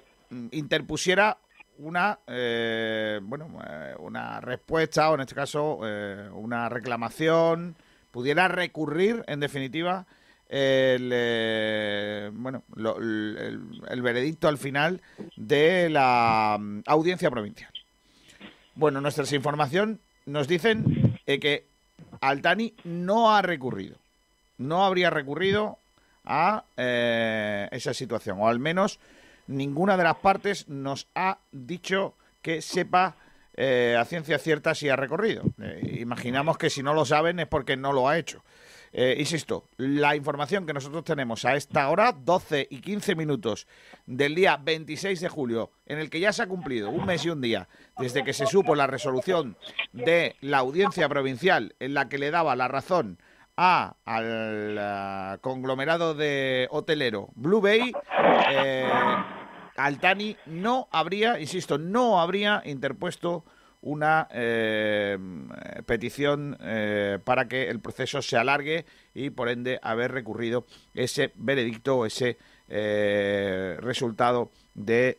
interpusiera 0.52 1.38
una 1.80 2.20
eh, 2.28 3.20
bueno 3.22 3.60
eh, 3.68 3.96
una 4.00 4.40
respuesta 4.42 5.10
o 5.10 5.16
en 5.16 5.22
este 5.22 5.36
caso 5.36 5.80
eh, 5.84 6.30
una 6.32 6.70
reclamación 6.70 7.76
pudiera 8.12 8.48
recurrir 8.48 9.24
en 9.28 9.40
definitiva 9.40 10.06
el 10.48 12.32
bueno 12.34 12.64
el, 12.76 14.02
veredicto 14.02 14.48
al 14.48 14.58
final 14.58 15.02
de 15.36 15.90
la 15.90 16.58
mm, 16.60 16.82
audiencia 16.88 17.30
provincial. 17.30 17.72
Bueno 18.76 19.00
nuestras 19.00 19.32
información 19.34 20.00
nos 20.26 20.48
dicen 20.48 21.20
que 21.26 21.68
Altani 22.22 22.74
no 22.84 23.36
ha 23.36 23.42
recurrido. 23.42 23.98
No 24.58 24.86
habría 24.86 25.10
recurrido 25.10 25.79
a 26.30 26.64
eh, 26.78 27.68
esa 27.72 27.94
situación, 27.94 28.40
o 28.40 28.48
al 28.48 28.60
menos 28.60 29.00
ninguna 29.48 29.98
de 29.98 30.04
las 30.04 30.18
partes 30.18 30.70
nos 30.70 31.08
ha 31.16 31.40
dicho 31.52 32.16
que 32.42 32.62
sepa 32.62 33.16
eh, 33.56 33.98
a 34.00 34.06
ciencia 34.06 34.38
cierta 34.38 34.76
si 34.76 34.88
ha 34.88 34.96
recorrido. 34.96 35.44
Eh, 35.60 35.98
imaginamos 36.00 36.58
que 36.58 36.70
si 36.70 36.84
no 36.84 36.94
lo 36.94 37.04
saben 37.04 37.40
es 37.40 37.48
porque 37.48 37.76
no 37.76 37.92
lo 37.92 38.08
ha 38.08 38.18
hecho. 38.18 38.44
Insisto, 38.92 39.66
la 39.78 40.16
información 40.16 40.66
que 40.66 40.74
nosotros 40.74 41.04
tenemos 41.04 41.46
a 41.46 41.56
esta 41.56 41.88
hora, 41.90 42.12
12 42.12 42.70
y 42.72 42.82
15 42.82 43.14
minutos 43.14 43.68
del 44.08 44.34
día 44.34 44.58
26 44.58 45.22
de 45.22 45.30
julio, 45.30 45.70
en 45.86 46.00
el 46.00 46.10
que 46.10 46.20
ya 46.20 46.34
se 46.34 46.42
ha 46.42 46.48
cumplido 46.48 46.90
un 46.90 47.06
mes 47.06 47.24
y 47.24 47.30
un 47.30 47.40
día 47.40 47.68
desde 48.00 48.24
que 48.24 48.34
se 48.34 48.48
supo 48.48 48.74
la 48.74 48.88
resolución 48.88 49.58
de 49.94 50.38
la 50.42 50.58
audiencia 50.58 51.08
provincial 51.08 51.76
en 51.80 51.94
la 51.94 52.10
que 52.10 52.18
le 52.18 52.32
daba 52.32 52.56
la 52.56 52.68
razón 52.68 53.20
a, 53.62 53.98
al 54.06 54.78
eh, 54.80 55.38
conglomerado 55.42 56.16
de 56.16 56.70
hotelero 56.72 57.28
Blue 57.36 57.60
Bay, 57.60 57.92
eh, 58.52 58.90
Altani 59.76 60.38
no 60.46 60.88
habría, 60.92 61.38
insisto, 61.42 61.78
no 61.78 62.22
habría 62.22 62.62
interpuesto 62.64 63.44
una 63.82 64.30
eh, 64.32 65.18
petición 65.86 66.58
para 67.24 67.48
que 67.50 67.70
el 67.70 67.80
proceso 67.80 68.22
se 68.22 68.38
alargue 68.38 68.86
y 69.14 69.30
por 69.30 69.50
ende 69.50 69.80
haber 69.82 70.14
recurrido 70.14 70.66
ese 70.94 71.32
veredicto 71.36 71.98
o 71.98 72.06
ese 72.06 72.38
resultado 73.80 74.52
de 74.74 75.18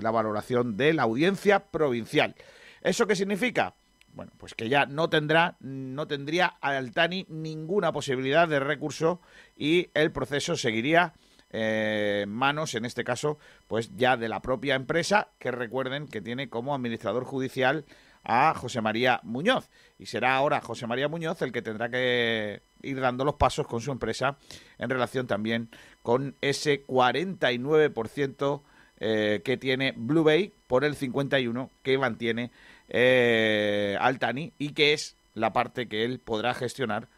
la 0.00 0.10
valoración 0.10 0.76
de 0.76 0.92
la 0.92 1.02
audiencia 1.02 1.60
provincial. 1.60 2.34
¿Eso 2.82 3.06
qué 3.06 3.14
significa? 3.14 3.74
Bueno, 4.12 4.32
pues 4.38 4.54
que 4.54 4.68
ya 4.68 4.86
no 4.86 5.08
tendrá, 5.08 5.56
no 5.60 6.06
tendría 6.06 6.46
Altani 6.46 7.26
ninguna 7.28 7.92
posibilidad 7.92 8.48
de 8.48 8.60
recurso 8.60 9.20
y 9.56 9.90
el 9.94 10.10
proceso 10.12 10.56
seguiría 10.56 11.14
eh, 11.52 12.26
manos, 12.28 12.74
en 12.74 12.84
este 12.84 13.04
caso, 13.04 13.38
pues 13.66 13.94
ya 13.96 14.16
de 14.16 14.28
la 14.28 14.40
propia 14.40 14.74
empresa, 14.74 15.28
que 15.38 15.50
recuerden 15.50 16.06
que 16.06 16.20
tiene 16.20 16.48
como 16.48 16.74
administrador 16.74 17.24
judicial 17.24 17.84
a 18.22 18.54
José 18.54 18.80
María 18.80 19.20
Muñoz. 19.22 19.68
Y 19.98 20.06
será 20.06 20.36
ahora 20.36 20.60
José 20.60 20.86
María 20.86 21.08
Muñoz 21.08 21.42
el 21.42 21.52
que 21.52 21.62
tendrá 21.62 21.88
que 21.88 22.62
ir 22.82 23.00
dando 23.00 23.24
los 23.24 23.34
pasos 23.34 23.66
con 23.66 23.80
su 23.80 23.90
empresa 23.92 24.38
en 24.78 24.90
relación 24.90 25.26
también 25.26 25.70
con 26.02 26.36
ese 26.40 26.86
49% 26.86 28.62
eh, 29.02 29.40
que 29.44 29.56
tiene 29.56 29.94
Blue 29.96 30.22
Bay 30.22 30.52
por 30.66 30.84
el 30.84 30.94
51% 30.96 31.70
que 31.82 31.98
mantiene 31.98 32.50
eh, 32.90 33.96
Altani 34.00 34.52
y 34.58 34.70
que 34.70 34.92
es 34.92 35.16
la 35.34 35.52
parte 35.52 35.88
que 35.88 36.04
él 36.04 36.18
podrá 36.18 36.54
gestionar, 36.54 37.08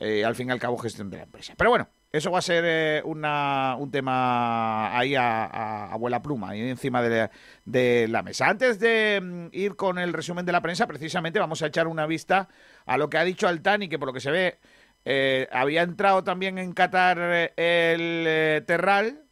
eh, 0.00 0.24
al 0.24 0.34
fin 0.34 0.48
y 0.48 0.52
al 0.52 0.58
cabo, 0.58 0.78
gestión 0.78 1.10
de 1.10 1.18
la 1.18 1.22
empresa. 1.24 1.54
Pero 1.56 1.70
bueno, 1.70 1.88
eso 2.12 2.30
va 2.30 2.40
a 2.40 2.42
ser 2.42 2.64
eh, 2.66 3.02
un 3.04 3.90
tema 3.90 4.96
ahí 4.96 5.14
a, 5.16 5.94
vuela 5.98 6.20
pluma, 6.20 6.50
ahí 6.50 6.60
encima 6.68 7.00
de 7.00 8.08
la, 8.08 8.22
mesa. 8.22 8.48
Antes 8.48 8.78
de 8.78 9.20
mm, 9.22 9.46
ir 9.52 9.76
con 9.76 9.98
el 9.98 10.12
resumen 10.12 10.44
de 10.44 10.52
la 10.52 10.60
prensa, 10.60 10.86
precisamente 10.86 11.38
vamos 11.38 11.62
a 11.62 11.68
echar 11.68 11.86
una 11.86 12.06
vista 12.06 12.48
a 12.84 12.98
lo 12.98 13.08
que 13.08 13.16
ha 13.16 13.24
dicho 13.24 13.48
Altani, 13.48 13.88
que 13.88 13.98
por 13.98 14.08
lo 14.08 14.12
que 14.12 14.20
se 14.20 14.30
ve 14.30 14.58
eh, 15.04 15.48
había 15.52 15.82
entrado 15.82 16.22
también 16.22 16.58
en 16.58 16.72
Qatar 16.74 17.52
el 17.56 18.64
Terral, 18.66 19.24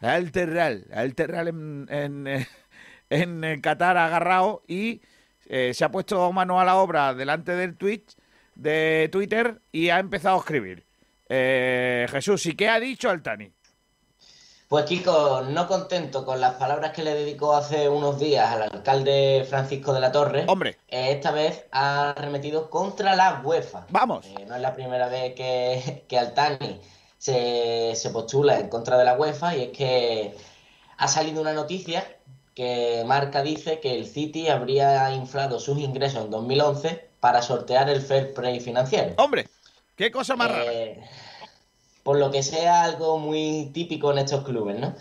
el 0.00 0.32
Terral, 0.32 0.86
el 0.90 1.14
Terral 1.14 1.48
en, 1.48 1.86
en, 1.90 2.46
en, 3.10 3.60
Qatar 3.60 3.96
agarrado 3.96 4.64
y 4.66 5.00
eh, 5.52 5.74
se 5.74 5.84
ha 5.84 5.90
puesto 5.90 6.32
mano 6.32 6.60
a 6.60 6.64
la 6.64 6.76
obra 6.76 7.12
delante 7.12 7.56
del 7.56 7.76
tweet 7.76 8.04
de 8.54 9.08
Twitter 9.10 9.60
y 9.72 9.88
ha 9.88 9.98
empezado 9.98 10.36
a 10.36 10.38
escribir. 10.38 10.86
Eh, 11.28 12.06
Jesús, 12.08 12.46
¿y 12.46 12.54
qué 12.54 12.68
ha 12.68 12.78
dicho 12.78 13.10
Altani? 13.10 13.52
Pues 14.68 14.84
Kiko, 14.84 15.42
no 15.48 15.66
contento 15.66 16.24
con 16.24 16.40
las 16.40 16.54
palabras 16.54 16.92
que 16.92 17.02
le 17.02 17.14
dedicó 17.14 17.56
hace 17.56 17.88
unos 17.88 18.20
días 18.20 18.48
al 18.52 18.62
alcalde 18.62 19.44
Francisco 19.50 19.92
de 19.92 19.98
la 19.98 20.12
Torre, 20.12 20.44
Hombre, 20.46 20.78
eh, 20.86 21.10
esta 21.10 21.32
vez 21.32 21.64
ha 21.72 22.10
arremetido 22.10 22.70
contra 22.70 23.16
la 23.16 23.40
UEFA. 23.42 23.86
vamos. 23.90 24.24
Eh, 24.26 24.46
no 24.46 24.54
es 24.54 24.62
la 24.62 24.72
primera 24.72 25.08
vez 25.08 25.34
que, 25.34 26.04
que 26.06 26.16
Altani 26.16 26.80
se, 27.18 27.96
se 27.96 28.10
postula 28.10 28.60
en 28.60 28.68
contra 28.68 28.96
de 28.96 29.04
la 29.04 29.18
UEFA 29.18 29.56
y 29.56 29.62
es 29.62 29.76
que 29.76 30.36
ha 30.96 31.08
salido 31.08 31.40
una 31.40 31.52
noticia 31.52 32.06
que 32.54 33.02
Marca 33.06 33.42
dice 33.42 33.80
que 33.80 33.94
el 33.94 34.06
City 34.06 34.48
habría 34.48 35.12
inflado 35.14 35.60
sus 35.60 35.78
ingresos 35.78 36.24
en 36.24 36.30
2011 36.30 37.08
para 37.20 37.42
sortear 37.42 37.88
el 37.88 38.00
fair 38.00 38.34
play 38.34 38.60
financiero. 38.60 39.14
Hombre, 39.18 39.48
qué 39.96 40.10
cosa 40.10 40.36
más 40.36 40.50
rara. 40.50 40.72
Eh, 40.72 41.00
por 42.02 42.18
lo 42.18 42.30
que 42.30 42.42
sea 42.42 42.84
algo 42.84 43.18
muy 43.18 43.70
típico 43.72 44.10
en 44.10 44.18
estos 44.18 44.44
clubes, 44.44 44.78
¿no? 44.78 44.94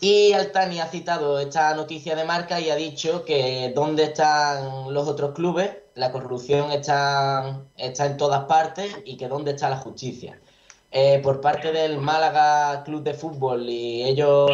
Y 0.00 0.32
Altani 0.32 0.80
ha 0.80 0.86
citado 0.86 1.38
esta 1.38 1.74
noticia 1.74 2.16
de 2.16 2.24
marca 2.24 2.60
y 2.60 2.70
ha 2.70 2.76
dicho 2.76 3.24
que 3.24 3.72
dónde 3.74 4.04
están 4.04 4.92
los 4.92 5.08
otros 5.08 5.32
clubes, 5.34 5.70
la 5.94 6.12
corrupción 6.12 6.72
está, 6.72 7.60
está 7.76 8.06
en 8.06 8.16
todas 8.16 8.44
partes 8.44 8.96
y 9.04 9.16
que 9.16 9.28
dónde 9.28 9.52
está 9.52 9.68
la 9.70 9.76
justicia. 9.76 10.40
Eh, 10.92 11.20
por 11.22 11.40
parte 11.40 11.72
del 11.72 11.98
Málaga 11.98 12.82
Club 12.84 13.02
de 13.04 13.14
Fútbol 13.14 13.68
y 13.68 14.02
ellos 14.02 14.50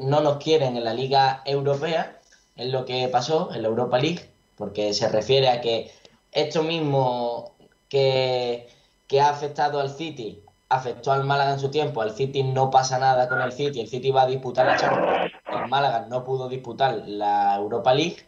no 0.00 0.20
nos 0.20 0.36
quieren 0.38 0.76
en 0.76 0.84
la 0.84 0.94
Liga 0.94 1.42
Europea, 1.44 2.20
es 2.56 2.68
lo 2.68 2.84
que 2.86 3.08
pasó 3.08 3.50
en 3.54 3.62
la 3.62 3.68
Europa 3.68 3.98
League, 3.98 4.30
porque 4.56 4.94
se 4.94 5.08
refiere 5.08 5.48
a 5.48 5.60
que 5.60 5.92
esto 6.32 6.62
mismo 6.62 7.54
que, 7.88 8.68
que 9.06 9.20
ha 9.20 9.28
afectado 9.28 9.80
al 9.80 9.90
City 9.90 10.44
afectó 10.68 11.12
al 11.12 11.24
Málaga 11.24 11.52
en 11.52 11.60
su 11.60 11.70
tiempo. 11.70 12.02
Al 12.02 12.12
City 12.12 12.42
no 12.42 12.70
pasa 12.70 12.98
nada 12.98 13.28
con 13.28 13.40
el 13.40 13.52
City. 13.52 13.80
El 13.80 13.88
City 13.88 14.10
va 14.10 14.22
a 14.22 14.26
disputar 14.26 14.66
la 14.66 14.76
Champions. 14.76 15.32
El 15.46 15.68
Málaga 15.68 16.06
no 16.08 16.24
pudo 16.24 16.48
disputar 16.48 17.02
la 17.06 17.56
Europa 17.56 17.94
League. 17.94 18.26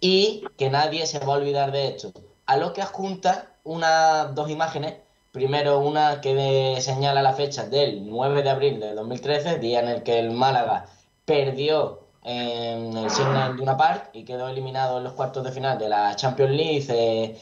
Y 0.00 0.44
que 0.56 0.70
nadie 0.70 1.06
se 1.06 1.18
va 1.20 1.34
a 1.34 1.38
olvidar 1.38 1.72
de 1.72 1.88
esto. 1.88 2.12
A 2.46 2.56
lo 2.56 2.72
que 2.72 2.82
adjunta 2.82 3.50
unas 3.64 4.34
dos 4.34 4.50
imágenes. 4.50 4.94
Primero 5.32 5.78
una 5.80 6.22
que 6.22 6.78
señala 6.80 7.20
la 7.22 7.34
fecha 7.34 7.66
del 7.66 8.08
9 8.08 8.42
de 8.42 8.50
abril 8.50 8.80
de 8.80 8.94
2013, 8.94 9.58
día 9.58 9.80
en 9.80 9.88
el 9.88 10.02
que 10.02 10.18
el 10.18 10.30
Málaga 10.30 10.86
perdió 11.26 12.00
en 12.24 12.96
el 12.96 13.10
Signal 13.10 13.54
Iduna 13.54 13.76
Park 13.76 14.10
y 14.14 14.24
quedó 14.24 14.48
eliminado 14.48 14.98
en 14.98 15.04
los 15.04 15.12
cuartos 15.12 15.44
de 15.44 15.52
final 15.52 15.78
de 15.78 15.90
la 15.90 16.16
Champions 16.16 16.52
League. 16.52 16.86
eh, 16.88 17.38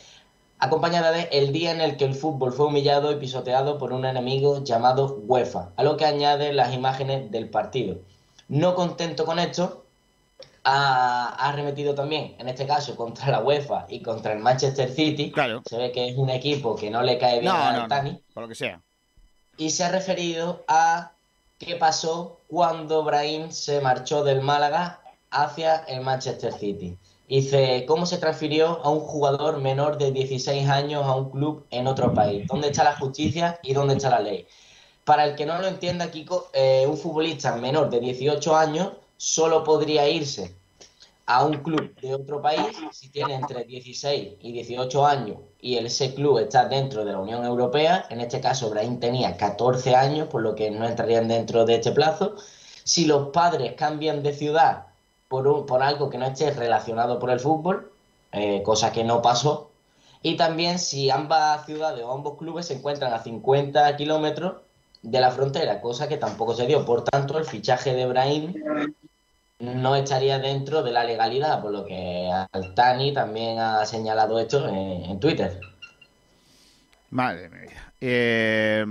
acompañada 0.59 1.13
de 1.13 1.29
el 1.31 1.53
día 1.53 1.71
en 1.71 1.81
el 1.81 1.97
que 1.97 2.07
el 2.07 2.15
fútbol 2.15 2.53
fue 2.53 2.67
humillado 2.67 3.13
y 3.13 3.17
pisoteado 3.17 3.79
por 3.79 3.93
un 3.93 4.05
enemigo 4.05 4.65
llamado 4.65 5.19
UEFA, 5.27 5.71
a 5.77 5.85
lo 5.85 5.97
que 5.97 6.07
añade 6.07 6.53
las 6.53 6.75
imágenes 6.75 7.31
del 7.31 7.51
partido. 7.51 7.99
No 8.49 8.75
contento 8.75 9.25
con 9.25 9.39
esto, 9.39 9.86
ha, 10.69 11.29
arremetido 11.49 11.95
también, 11.95 12.35
en 12.39 12.49
este 12.49 12.67
caso, 12.67 12.97
contra 12.97 13.31
la 13.31 13.41
UEFA 13.41 13.87
y 13.89 14.03
contra 14.03 14.33
el 14.33 14.41
Manchester 14.41 14.91
City. 14.91 15.31
Claro. 15.31 15.63
Se 15.65 15.79
ve 15.79 15.93
que 15.93 16.09
es 16.09 16.17
un 16.17 16.29
equipo 16.29 16.75
que 16.75 16.91
no 16.91 17.03
le 17.03 17.19
cae 17.19 17.41
bien 17.41 17.53
No, 17.53 17.59
a 17.59 17.73
no, 17.73 17.89
Tani 17.89 18.13
no, 18.13 18.21
por 18.35 18.43
lo 18.43 18.49
que 18.49 18.57
sea. 18.57 18.83
y 19.57 19.71
se 19.71 19.85
ha 19.85 19.91
referido 19.91 20.65
a 20.67 21.13
qué 21.59 21.77
pasó 21.77 22.41
cuando 22.49 23.05
Brahim 23.05 23.51
se 23.53 23.81
marchó 23.81 24.25
del 24.25 24.43
Málaga 24.43 25.01
hacia 25.31 25.77
el 25.87 26.01
Manchester 26.01 26.53
City. 26.53 26.99
Dice, 27.29 27.85
¿cómo 27.87 28.05
se 28.07 28.19
transfirió 28.19 28.81
a 28.85 28.91
un 28.91 29.01
jugador 29.01 29.61
menor 29.61 29.99
de 29.99 30.11
16 30.13 30.69
años 30.69 31.05
a 31.05 31.15
un 31.15 31.31
club 31.31 31.65
en 31.71 31.87
otro 31.87 32.13
país? 32.13 32.47
¿Dónde 32.47 32.69
está 32.69 32.85
la 32.85 32.97
justicia 32.97 33.59
y 33.63 33.73
dónde 33.73 33.95
está 33.95 34.11
la 34.11 34.21
ley? 34.21 34.47
Para 35.05 35.25
el 35.25 35.37
que 35.37 35.47
no 35.47 35.61
lo 35.61 35.69
entienda, 35.69 36.11
Kiko, 36.11 36.49
eh, 36.53 36.85
un 36.89 36.97
futbolista 36.97 37.55
menor 37.57 37.91
de 37.91 38.01
18 38.01 38.57
años 38.57 38.93
solo 39.17 39.65
podría 39.65 40.09
irse 40.09 40.55
a 41.27 41.45
un 41.45 41.55
club 41.59 41.93
de 42.01 42.15
otro 42.15 42.41
país 42.41 42.77
si 42.93 43.09
tiene 43.09 43.35
entre 43.35 43.65
16 43.65 44.35
y 44.41 44.53
18 44.53 45.05
años 45.07 45.39
y 45.61 45.77
ese 45.77 46.15
club 46.15 46.39
está 46.39 46.67
dentro 46.69 47.05
de 47.05 47.13
la 47.13 47.19
Unión 47.19 47.45
Europea. 47.45 48.07
En 48.11 48.21
este 48.21 48.41
caso, 48.41 48.71
Brahim 48.71 49.01
tenía 49.01 49.37
14 49.37 49.97
años, 49.97 50.29
por 50.29 50.43
lo 50.43 50.55
que 50.55 50.71
no 50.71 50.87
entrarían 50.87 51.27
dentro 51.27 51.65
de 51.65 51.75
este 51.77 51.91
plazo. 51.91 52.37
Si 52.85 53.07
los 53.07 53.31
padres 53.31 53.73
cambian 53.73 54.23
de 54.23 54.33
ciudad 54.33 54.87
por, 55.29 55.49
un- 55.49 55.67
por 55.67 55.83
algo 55.83 56.09
que 56.11 56.19
no 56.19 56.27
esté 56.27 56.53
relacionado 56.53 57.19
por 57.19 57.31
el 57.31 57.41
fútbol, 57.41 57.91
eh, 58.31 58.63
cosa 58.63 58.93
que 58.93 59.03
no 59.03 59.21
pasó. 59.23 59.71
Y 60.23 60.37
también 60.37 60.79
si 60.79 61.11
ambas 61.11 61.67
ciudades 61.67 62.05
o 62.05 62.13
ambos 62.13 62.39
clubes 62.39 62.67
se 62.67 62.75
encuentran 62.75 63.13
a 63.13 63.23
50 63.25 63.97
kilómetros 63.97 64.63
de 65.03 65.21
la 65.21 65.33
frontera, 65.33 65.81
cosa 65.81 66.07
que 66.09 66.17
tampoco 66.17 66.55
se 66.55 66.67
dio. 66.67 66.85
Por 66.85 67.03
tanto, 67.03 67.37
el 67.39 67.45
fichaje 67.45 67.95
de 67.95 68.07
Brahim 68.07 68.55
no 69.59 69.97
estaría 69.97 70.39
dentro 70.39 70.83
de 70.83 70.93
la 70.93 71.05
legalidad, 71.05 71.63
por 71.63 71.73
lo 71.73 71.85
que 71.85 72.31
Altani 72.53 73.13
también 73.13 73.59
ha 73.59 73.85
señalado 73.87 74.39
esto 74.39 74.69
en, 74.69 75.05
en 75.05 75.21
Twitter. 75.21 75.61
Madre 77.11 77.49
mía. 77.49 77.93
Eh, 78.01 78.85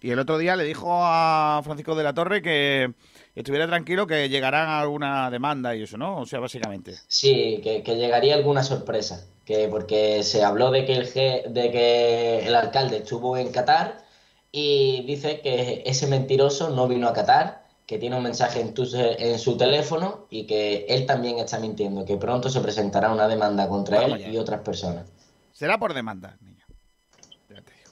y 0.00 0.10
el 0.10 0.18
otro 0.18 0.38
día 0.38 0.56
le 0.56 0.64
dijo 0.64 0.88
a 0.92 1.60
Francisco 1.62 1.94
de 1.94 2.02
la 2.02 2.12
Torre 2.12 2.42
que 2.42 2.92
estuviera 3.34 3.68
tranquilo 3.68 4.06
que 4.06 4.28
llegarán 4.28 4.68
alguna 4.68 5.30
demanda 5.30 5.76
y 5.76 5.82
eso, 5.84 5.96
¿no? 5.96 6.18
O 6.18 6.26
sea, 6.26 6.40
básicamente. 6.40 6.94
Sí, 7.06 7.60
que, 7.62 7.82
que 7.84 7.96
llegaría 7.96 8.34
alguna 8.34 8.64
sorpresa, 8.64 9.26
que 9.44 9.68
porque 9.68 10.24
se 10.24 10.42
habló 10.42 10.72
de 10.72 10.84
que 10.84 10.94
el 10.94 11.12
de 11.52 11.70
que 11.70 12.46
el 12.46 12.54
alcalde 12.56 12.98
estuvo 12.98 13.36
en 13.36 13.52
Qatar 13.52 14.04
y 14.50 15.04
dice 15.06 15.40
que 15.40 15.82
ese 15.86 16.08
mentiroso 16.08 16.70
no 16.70 16.88
vino 16.88 17.06
a 17.06 17.12
Qatar 17.12 17.67
que 17.88 17.98
tiene 17.98 18.16
un 18.18 18.22
mensaje 18.22 18.60
en, 18.60 18.74
tu, 18.74 18.86
en 18.94 19.38
su 19.38 19.56
teléfono 19.56 20.26
y 20.28 20.46
que 20.46 20.84
él 20.90 21.06
también 21.06 21.38
está 21.38 21.58
mintiendo, 21.58 22.04
que 22.04 22.18
pronto 22.18 22.50
se 22.50 22.60
presentará 22.60 23.10
una 23.10 23.26
demanda 23.26 23.66
contra 23.66 24.04
él 24.04 24.30
y 24.30 24.36
otras 24.36 24.60
personas. 24.60 25.06
Será 25.52 25.78
por 25.78 25.94
demanda, 25.94 26.36
niño. 26.42 26.66
Ya 27.48 27.62
te 27.62 27.72
digo. 27.72 27.90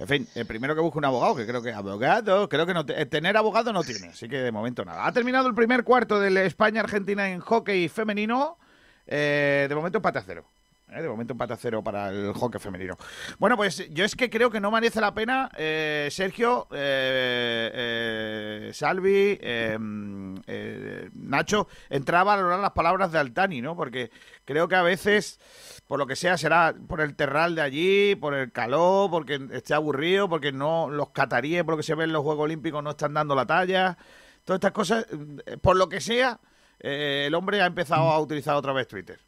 En 0.00 0.08
fin, 0.08 0.28
el 0.34 0.44
primero 0.44 0.74
que 0.74 0.80
busque 0.80 0.98
un 0.98 1.04
abogado, 1.04 1.36
que 1.36 1.46
creo 1.46 1.62
que 1.62 1.72
abogado, 1.72 2.48
creo 2.48 2.66
que 2.66 2.74
no 2.74 2.84
te- 2.84 3.00
eh, 3.00 3.06
tener 3.06 3.36
abogado 3.36 3.72
no 3.72 3.84
tiene, 3.84 4.08
así 4.08 4.28
que 4.28 4.38
de 4.38 4.50
momento 4.50 4.84
nada. 4.84 5.06
Ha 5.06 5.12
terminado 5.12 5.46
el 5.46 5.54
primer 5.54 5.84
cuarto 5.84 6.18
del 6.18 6.36
España-Argentina 6.38 7.30
en 7.30 7.38
hockey 7.38 7.88
femenino. 7.88 8.58
Eh, 9.06 9.66
de 9.68 9.74
momento 9.76 9.98
empate 9.98 10.18
a 10.18 10.22
cero. 10.26 10.44
Eh, 10.90 11.02
De 11.02 11.08
momento 11.08 11.32
empate 11.34 11.52
a 11.52 11.56
cero 11.56 11.82
para 11.82 12.08
el 12.08 12.32
hockey 12.32 12.58
femenino. 12.60 12.96
Bueno, 13.38 13.56
pues 13.56 13.88
yo 13.90 14.04
es 14.04 14.16
que 14.16 14.30
creo 14.30 14.50
que 14.50 14.60
no 14.60 14.70
merece 14.70 15.00
la 15.00 15.12
pena, 15.12 15.50
eh, 15.56 16.08
Sergio, 16.10 16.66
eh, 16.72 17.70
eh, 17.74 18.70
Salvi, 18.72 19.38
eh, 19.40 19.78
eh, 20.46 21.10
Nacho, 21.14 21.68
entrar 21.90 22.22
a 22.22 22.24
valorar 22.24 22.60
las 22.60 22.72
palabras 22.72 23.12
de 23.12 23.18
Altani, 23.18 23.60
¿no? 23.60 23.76
Porque 23.76 24.10
creo 24.46 24.66
que 24.66 24.76
a 24.76 24.82
veces, 24.82 25.38
por 25.86 25.98
lo 25.98 26.06
que 26.06 26.16
sea, 26.16 26.38
será 26.38 26.74
por 26.88 27.02
el 27.02 27.14
terral 27.16 27.54
de 27.54 27.62
allí, 27.62 28.14
por 28.16 28.32
el 28.34 28.50
calor, 28.50 29.10
porque 29.10 29.46
esté 29.52 29.74
aburrido, 29.74 30.28
porque 30.28 30.52
no 30.52 30.88
los 30.88 31.10
cataríes, 31.10 31.64
por 31.64 31.74
lo 31.74 31.76
que 31.78 31.82
se 31.82 31.94
ve 31.94 32.04
en 32.04 32.12
los 32.12 32.22
Juegos 32.22 32.44
Olímpicos, 32.44 32.82
no 32.82 32.90
están 32.90 33.12
dando 33.12 33.34
la 33.34 33.44
talla. 33.46 33.98
Todas 34.44 34.58
estas 34.58 34.72
cosas, 34.72 35.06
por 35.60 35.76
lo 35.76 35.90
que 35.90 36.00
sea, 36.00 36.40
el 36.78 37.34
hombre 37.34 37.60
ha 37.60 37.66
empezado 37.66 38.10
a 38.10 38.18
utilizar 38.20 38.54
otra 38.56 38.72
vez 38.72 38.88
Twitter. 38.88 39.20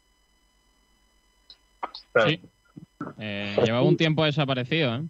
Sí. 2.25 2.41
Eh, 3.19 3.55
lleva 3.63 3.81
un 3.81 3.97
tiempo 3.97 4.23
desaparecido, 4.23 4.95
¿eh? 4.95 5.01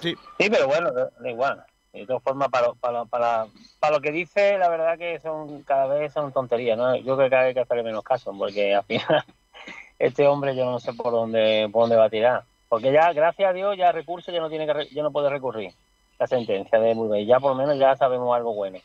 Sí. 0.00 0.14
Sí, 0.38 0.50
pero 0.50 0.66
bueno, 0.66 0.90
da 0.92 1.30
igual. 1.30 1.64
De 1.92 2.06
todas 2.06 2.22
formas, 2.22 2.48
para, 2.48 2.68
lo- 2.68 2.74
para, 2.74 3.04
para, 3.04 3.46
para 3.78 3.94
lo 3.96 4.00
que 4.00 4.10
dice, 4.10 4.56
la 4.58 4.68
verdad 4.68 4.98
que 4.98 5.20
son 5.20 5.62
cada 5.62 5.86
vez 5.94 6.12
son 6.12 6.32
tonterías, 6.32 6.76
¿no? 6.78 6.96
Yo 6.96 7.16
creo 7.16 7.28
que 7.28 7.36
hay 7.36 7.54
que 7.54 7.60
hacerle 7.60 7.82
menos 7.82 8.02
caso, 8.02 8.34
porque 8.36 8.74
al 8.74 8.84
final 8.84 9.24
este 9.98 10.26
hombre 10.26 10.56
yo 10.56 10.64
no 10.64 10.80
sé 10.80 10.92
por 10.94 11.12
dónde 11.12 11.68
por 11.72 11.82
dónde 11.82 11.96
va 11.96 12.06
a 12.06 12.10
tirar. 12.10 12.44
Porque 12.68 12.90
ya, 12.90 13.12
gracias 13.12 13.50
a 13.50 13.52
Dios, 13.52 13.76
ya 13.76 13.92
recurso 13.92 14.32
ya 14.32 14.40
no 14.40 14.48
tiene 14.48 14.66
que 14.66 14.88
ya 14.94 15.02
no 15.02 15.10
puede 15.12 15.28
recurrir 15.28 15.72
la 16.18 16.26
sentencia 16.26 16.78
de 16.80 16.94
Mulvey. 16.94 17.26
Ya 17.26 17.38
por 17.38 17.50
lo 17.50 17.56
menos 17.56 17.78
ya 17.78 17.94
sabemos 17.96 18.34
algo 18.34 18.54
bueno. 18.54 18.78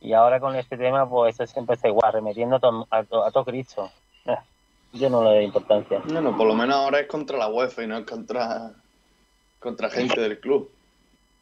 Y 0.00 0.12
ahora 0.12 0.40
con 0.40 0.56
este 0.56 0.76
tema, 0.76 1.08
pues 1.08 1.38
es 1.40 1.50
siempre 1.50 1.76
está 1.76 1.86
igual, 1.88 2.12
remetiendo 2.12 2.56
a, 2.56 2.60
to- 2.60 2.86
a, 2.90 3.04
to- 3.04 3.24
a 3.24 3.30
todo 3.30 3.44
Cristo. 3.44 3.90
Yo 4.92 5.10
no 5.10 5.22
le 5.22 5.36
doy 5.36 5.44
importancia. 5.44 6.02
Bueno, 6.06 6.36
por 6.36 6.46
lo 6.46 6.54
menos 6.54 6.76
ahora 6.76 7.00
es 7.00 7.06
contra 7.06 7.36
la 7.36 7.48
UEFA 7.48 7.84
y 7.84 7.86
no 7.86 7.98
es 7.98 8.06
contra, 8.06 8.72
contra 9.58 9.90
gente 9.90 10.20
del 10.20 10.40
club. 10.40 10.70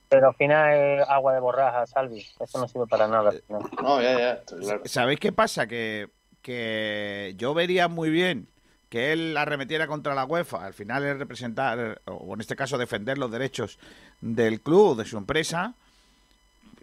Pero 0.08 0.28
al 0.28 0.34
final 0.34 0.72
es 0.72 1.08
agua 1.08 1.34
de 1.34 1.40
borraja, 1.40 1.86
Salvi. 1.86 2.24
Eso 2.38 2.58
no 2.58 2.68
sirve 2.68 2.86
para 2.86 3.08
nada. 3.08 3.30
al 3.30 3.42
final. 3.42 3.62
No, 3.82 4.00
ya, 4.00 4.18
ya, 4.18 4.32
estoy 4.34 4.60
claro. 4.60 4.82
¿Sabéis 4.84 5.20
qué 5.20 5.32
pasa? 5.32 5.66
Que, 5.66 6.08
que 6.42 7.34
yo 7.36 7.54
vería 7.54 7.88
muy 7.88 8.10
bien 8.10 8.48
que 8.88 9.12
él 9.12 9.36
arremetiera 9.36 9.86
contra 9.86 10.14
la 10.14 10.24
UEFA. 10.24 10.64
Al 10.64 10.74
final 10.74 11.04
es 11.04 11.18
representar, 11.18 12.00
o 12.04 12.34
en 12.34 12.40
este 12.40 12.56
caso 12.56 12.78
defender 12.78 13.18
los 13.18 13.30
derechos 13.30 13.78
del 14.20 14.60
club, 14.60 14.96
de 14.96 15.04
su 15.04 15.18
empresa. 15.18 15.74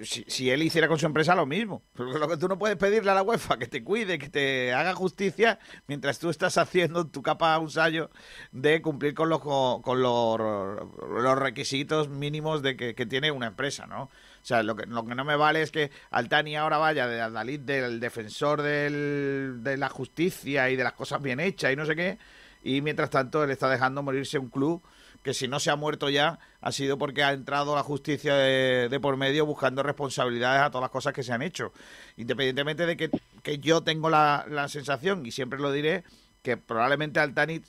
Si, 0.02 0.26
si 0.28 0.50
él 0.50 0.64
hiciera 0.64 0.88
con 0.88 0.98
su 0.98 1.06
empresa 1.06 1.36
lo 1.36 1.46
mismo. 1.46 1.84
Porque 1.94 2.18
lo 2.18 2.28
que 2.28 2.38
tú 2.38 2.48
no 2.48 2.58
puedes 2.58 2.78
pedirle 2.78 3.12
a 3.12 3.14
la 3.14 3.22
UEFA 3.22 3.58
que 3.60 3.68
te 3.68 3.84
cuide, 3.84 4.18
que 4.18 4.28
te 4.30 4.74
haga 4.74 4.96
justicia, 4.96 5.60
mientras 5.88 6.18
tú 6.18 6.30
estás 6.32 6.58
haciendo 6.58 7.06
tu 7.08 7.22
capa 7.22 7.58
un 7.60 7.70
sallo 7.70 8.10
de 8.52 8.82
cumplir 8.82 9.14
con 9.14 9.30
los, 9.30 9.40
con 9.42 10.02
los, 10.02 10.40
los 10.40 11.38
requisitos 11.38 12.10
mínimos 12.10 12.64
de 12.64 12.76
que, 12.76 12.96
que 12.96 13.06
tiene 13.06 13.32
una 13.32 13.48
empresa, 13.48 13.86
¿no? 13.86 14.04
O 14.04 14.46
sea, 14.46 14.64
lo 14.64 14.76
que, 14.76 14.88
lo 14.88 15.06
que 15.06 15.14
no 15.16 15.24
me 15.26 15.36
vale 15.36 15.62
es 15.62 15.72
que 15.72 15.92
Altani 16.10 16.56
ahora 16.58 16.78
vaya 16.80 17.08
de 17.08 17.22
Aldalid 17.22 17.60
del 17.62 18.00
defensor 18.00 18.62
del- 18.62 19.60
de 19.64 19.78
la 19.78 19.90
justicia 19.90 20.70
y 20.70 20.76
de 20.76 20.84
las 20.84 20.94
cosas 20.94 21.22
bien 21.22 21.40
hechas 21.40 21.72
y 21.72 21.76
no 21.76 21.86
sé 21.86 21.96
qué, 21.96 22.18
y 22.64 22.82
mientras 22.82 23.10
tanto 23.10 23.44
él 23.44 23.52
está 23.52 23.70
dejando 23.70 24.02
morirse 24.04 24.40
un 24.40 24.50
club 24.50 24.82
que 25.24 25.34
si 25.34 25.48
no 25.48 25.60
se 25.60 25.72
ha 25.72 25.76
muerto 25.76 26.10
ya 26.10 26.38
ha 26.62 26.72
sido 26.72 26.98
porque 26.98 27.24
ha 27.24 27.32
entrado 27.32 27.76
la 27.76 27.84
justicia 27.84 28.36
de, 28.36 29.00
por 29.02 29.18
medio 29.18 29.46
buscando 29.46 29.82
responsabilidades 29.82 30.62
a 30.62 30.70
todas 30.70 30.84
las 30.84 30.92
cosas 30.92 31.14
que 31.14 31.24
se 31.24 31.32
han 31.34 31.42
hecho. 31.42 31.72
Independientemente 32.18 32.86
de 32.86 32.98
que, 32.98 33.10
que 33.42 33.58
yo 33.60 33.82
tengo 33.82 34.10
la, 34.10 34.46
la 34.50 34.68
sensación, 34.68 35.26
y 35.26 35.32
siempre 35.32 35.60
lo 35.60 35.72
diré, 35.72 36.04
que 36.42 36.58
probablemente 36.58 37.20
Altani 37.20 37.62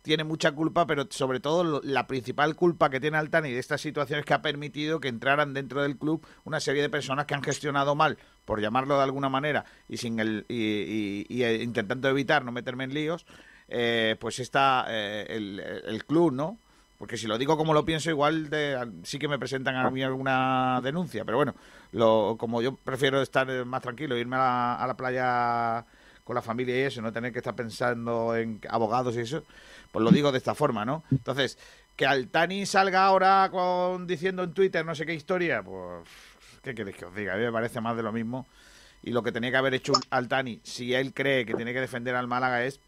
tiene 0.00 0.24
mucha 0.24 0.50
culpa, 0.52 0.86
pero 0.86 1.06
sobre 1.10 1.38
todo 1.38 1.62
lo- 1.62 1.80
la 1.84 2.06
principal 2.08 2.56
culpa 2.56 2.90
que 2.90 2.98
tiene 2.98 3.18
Altani 3.18 3.52
de 3.52 3.58
esta 3.60 3.78
situación 3.78 4.18
es 4.18 4.24
que 4.26 4.34
ha 4.34 4.42
permitido 4.42 4.98
que 4.98 5.08
entraran 5.08 5.54
dentro 5.54 5.82
del 5.82 5.96
club 5.96 6.26
una 6.44 6.58
serie 6.60 6.82
de 6.82 6.88
personas 6.88 7.26
que 7.26 7.34
han 7.34 7.42
gestionado 7.44 7.94
mal, 7.94 8.18
por 8.44 8.60
llamarlo 8.60 8.96
de 8.96 9.04
alguna 9.04 9.28
manera, 9.28 9.64
y 9.88 9.98
sin 9.98 10.18
el 10.18 10.44
y, 10.48 10.56
y- 10.56 11.26
y, 11.28 11.42
eh, 11.44 11.62
intentando 11.62 12.08
evitar 12.08 12.44
no 12.44 12.50
meterme 12.52 12.84
en 12.84 12.94
líos, 12.94 13.26
eh, 13.68 14.16
pues 14.18 14.40
está 14.40 14.86
eh, 14.88 15.26
el, 15.28 15.60
el 15.60 16.04
club, 16.04 16.32
¿no? 16.32 16.58
Porque 17.02 17.16
si 17.16 17.26
lo 17.26 17.36
digo 17.36 17.56
como 17.56 17.74
lo 17.74 17.84
pienso, 17.84 18.10
igual 18.10 18.48
de- 18.48 18.78
sí 19.02 19.18
que 19.18 19.26
me 19.26 19.36
presentan 19.36 19.74
a 19.74 19.90
mí 19.90 20.04
alguna 20.04 20.78
denuncia. 20.84 21.24
Pero 21.24 21.36
bueno, 21.36 21.52
lo, 21.90 22.36
como 22.38 22.62
yo 22.62 22.76
prefiero 22.76 23.20
estar 23.20 23.50
eh, 23.50 23.64
más 23.64 23.82
tranquilo, 23.82 24.16
irme 24.16 24.36
a 24.36 24.38
la, 24.38 24.74
a 24.76 24.86
la 24.86 24.94
playa 24.94 25.84
con 26.22 26.36
la 26.36 26.42
familia 26.42 26.76
y 26.78 26.82
eso, 26.82 27.02
no 27.02 27.12
tener 27.12 27.32
que 27.32 27.40
estar 27.40 27.56
pensando 27.56 28.36
en 28.36 28.60
abogados 28.68 29.16
y 29.16 29.20
eso, 29.22 29.42
pues 29.90 30.04
lo 30.04 30.12
digo 30.12 30.30
de 30.30 30.38
esta 30.38 30.54
forma, 30.54 30.84
¿no? 30.84 31.02
Entonces, 31.10 31.58
que 31.96 32.06
Altani 32.06 32.66
salga 32.66 33.04
ahora 33.04 33.48
con 33.50 34.06
diciendo 34.06 34.44
en 34.44 34.52
Twitter 34.54 34.86
no 34.86 34.94
sé 34.94 35.04
qué 35.04 35.12
historia, 35.14 35.60
pues, 35.60 36.06
¿qué 36.62 36.72
queréis 36.72 36.96
que 36.98 37.06
os 37.06 37.14
diga? 37.16 37.34
A 37.34 37.36
mí 37.36 37.42
me 37.42 37.50
parece 37.50 37.80
más 37.80 37.96
de 37.96 38.04
lo 38.04 38.12
mismo. 38.12 38.46
Y 39.02 39.10
lo 39.10 39.24
que 39.24 39.32
tenía 39.32 39.50
que 39.50 39.56
haber 39.56 39.74
hecho 39.74 39.92
Altani, 40.10 40.60
si 40.62 40.94
él 40.94 41.12
cree 41.12 41.44
que 41.46 41.54
tiene 41.56 41.72
que 41.72 41.80
defender 41.80 42.14
al 42.14 42.28
Málaga, 42.28 42.62
es 42.64 42.78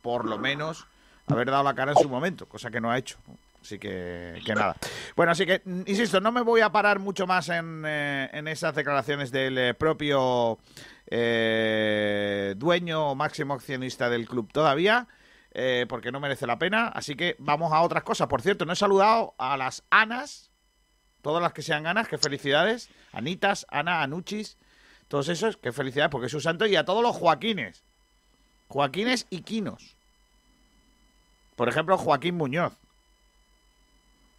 por 0.00 0.24
lo 0.28 0.38
menos 0.38 0.86
haber 1.26 1.50
dado 1.50 1.64
la 1.64 1.74
cara 1.74 1.90
en 1.90 1.98
su 1.98 2.08
momento, 2.08 2.46
cosa 2.46 2.70
que 2.70 2.80
no 2.80 2.92
ha 2.92 2.98
hecho. 2.98 3.18
Así 3.64 3.78
que, 3.78 4.42
que 4.44 4.54
nada. 4.54 4.76
Bueno, 5.16 5.32
así 5.32 5.46
que, 5.46 5.62
mm, 5.64 5.82
insisto, 5.86 6.20
no 6.20 6.30
me 6.32 6.42
voy 6.42 6.60
a 6.60 6.70
parar 6.70 6.98
mucho 6.98 7.26
más 7.26 7.48
en, 7.48 7.82
eh, 7.86 8.42
esas 8.44 8.74
declaraciones 8.74 9.30
del 9.30 9.56
eh, 9.56 9.72
propio 9.72 10.58
eh, 11.06 12.52
dueño 12.58 13.14
máximo 13.14 13.54
accionista 13.54 14.10
del 14.10 14.28
club 14.28 14.52
todavía, 14.52 15.08
porque 15.88 16.12
no 16.12 16.20
merece 16.20 16.46
la 16.46 16.58
pena. 16.58 16.88
Así 16.88 17.14
que 17.14 17.36
vamos 17.38 17.72
a 17.72 17.80
otras 17.80 18.02
cosas. 18.02 18.26
Por 18.26 18.42
cierto, 18.42 18.66
no 18.66 18.74
he 18.74 18.76
saludado 18.76 19.34
a 19.38 19.56
las 19.56 19.82
Anas, 19.88 20.50
todas 21.22 21.42
las 21.42 21.54
que 21.54 21.62
sean 21.62 21.86
Anas, 21.86 22.06
que 22.06 22.18
felicidades. 22.18 22.90
Anitas, 23.12 23.64
Ana, 23.70 24.02
Anuchis, 24.02 24.58
todos 25.08 25.28
esos, 25.28 25.56
que 25.56 25.72
felicidades, 25.72 26.10
porque 26.10 26.26
es 26.26 26.32
su 26.32 26.40
santo. 26.40 26.66
Y 26.66 26.76
a 26.76 26.84
todos 26.84 27.02
los 27.02 27.16
Joaquines. 27.16 27.82
Joaquines 28.68 29.26
y 29.30 29.40
Quinos. 29.40 29.96
Por 31.56 31.68
ejemplo, 31.68 31.96
Joaquín 31.96 32.34
Muñoz. 32.34 32.74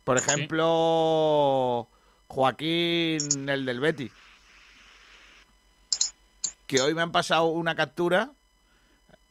Por 0.06 0.18
ejemplo, 0.18 1.88
Joaquín, 2.28 3.50
el 3.50 3.66
del 3.66 3.80
Betty. 3.82 4.10
Que 6.68 6.80
hoy 6.82 6.94
me 6.94 7.02
han 7.02 7.12
pasado 7.12 7.46
una 7.46 7.76
captura. 7.76 8.30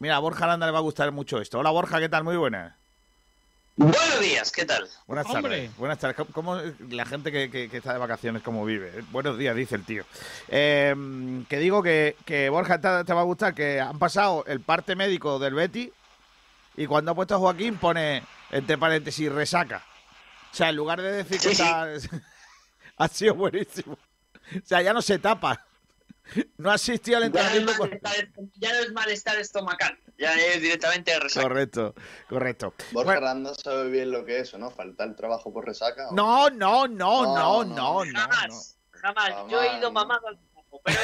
Mira, 0.01 0.17
a 0.17 0.19
Borja 0.19 0.45
Aranda 0.45 0.67
le 0.67 0.73
va 0.73 0.79
a 0.79 0.83
gustar 0.83 1.11
mucho 1.13 1.41
esto. 1.41 1.59
Hola 1.61 1.71
Borja, 1.71 2.01
¿qué 2.01 2.09
tal? 2.09 2.25
Muy 2.25 2.37
buenas. 2.37 2.75
Buenos 3.77 4.21
días, 4.21 4.53
¿qué 4.53 4.65
tal? 4.65 4.89
Buenas 5.07 5.27
Hombre. 5.27 5.43
tardes. 5.43 5.77
Buenas 5.77 5.99
tardes. 5.99 6.17
¿Cómo, 6.17 6.31
cómo- 6.33 6.61
la 6.91 7.05
gente 7.07 7.33
que, 7.33 7.51
que- 7.51 7.69
que 7.69 7.77
está 7.79 7.93
de 7.93 7.99
vacaciones, 7.99 8.43
cómo 8.43 8.65
vive? 8.65 8.89
Eh, 8.99 9.03
Buenos 9.11 9.37
días, 9.39 9.55
dice 9.57 9.75
el 9.77 9.85
tío. 9.85 10.05
Eh, 10.49 10.95
que 11.49 11.59
digo 11.59 11.83
que, 11.83 12.17
que 12.25 12.49
Borja 12.51 12.81
te, 12.81 13.05
te 13.05 13.13
va 13.13 13.21
a 13.21 13.25
gustar, 13.25 13.55
que 13.55 13.81
han 13.81 13.99
pasado 13.99 14.45
el 14.47 14.61
parte 14.61 14.95
médico 14.97 15.39
del 15.41 15.55
Betty 15.55 15.91
y 16.77 16.87
cuando 16.87 17.13
ha 17.13 17.15
puesto 17.15 17.35
a 17.37 17.39
Joaquín 17.39 17.77
pone, 17.77 18.23
entre 18.51 18.77
paréntesis, 18.79 19.31
resaca. 19.31 19.83
O 20.55 20.57
sea, 20.57 20.69
en 20.69 20.77
lugar 20.77 21.03
de 21.03 21.11
decir 21.25 21.41
que 21.41 21.49
Sí, 21.49 21.55
sí. 21.57 21.63
está... 21.63 21.89
ha 22.99 23.09
sido 23.09 23.35
buenísimo. 23.35 23.95
O 23.95 24.65
sea, 24.65 24.81
ya 24.83 24.93
no 24.93 25.03
se 25.03 25.19
tapa. 25.19 25.67
No 26.59 26.71
ha 26.71 26.75
asistido 26.75 27.17
al 27.19 27.25
Ya 27.25 27.29
no, 27.29 27.39
entrenamiento. 27.49 27.83
malestar, 27.85 28.29
ya 28.55 28.73
no 28.73 28.79
es 28.79 28.93
malestar 28.93 29.39
estomacal, 29.41 29.99
ya 30.17 30.33
es 30.35 30.63
directamente 30.63 31.19
resaca. 31.19 31.43
Correcto, 31.49 31.95
correcto. 32.29 32.73
Borja 32.93 33.11
Bueno, 33.13 33.27
Aranda 33.27 33.53
sabe 33.55 33.91
bien 33.91 34.13
lo 34.13 34.25
que 34.25 34.37
es 34.39 34.49
eso, 34.49 34.59
¿no? 34.59 34.71
Faltar 34.71 35.09
el 35.09 35.17
trabajo 35.17 35.53
por 35.53 35.67
resaca. 35.67 36.09
¿o? 36.09 36.15
no, 36.15 36.49
no, 36.51 36.87
no, 36.87 37.25
no, 37.25 37.35
No, 37.35 37.65
no, 37.65 37.65
no, 37.65 38.05
no, 38.05 38.05
no. 38.05 38.21
Jamás, 38.21 38.79
jamás. 38.93 39.31
Yo 39.51 39.61
he 39.61 39.77
ido 39.79 39.91
mamado 39.93 40.29
al 40.29 40.39
trabajo, 40.39 40.81
pero 40.85 40.99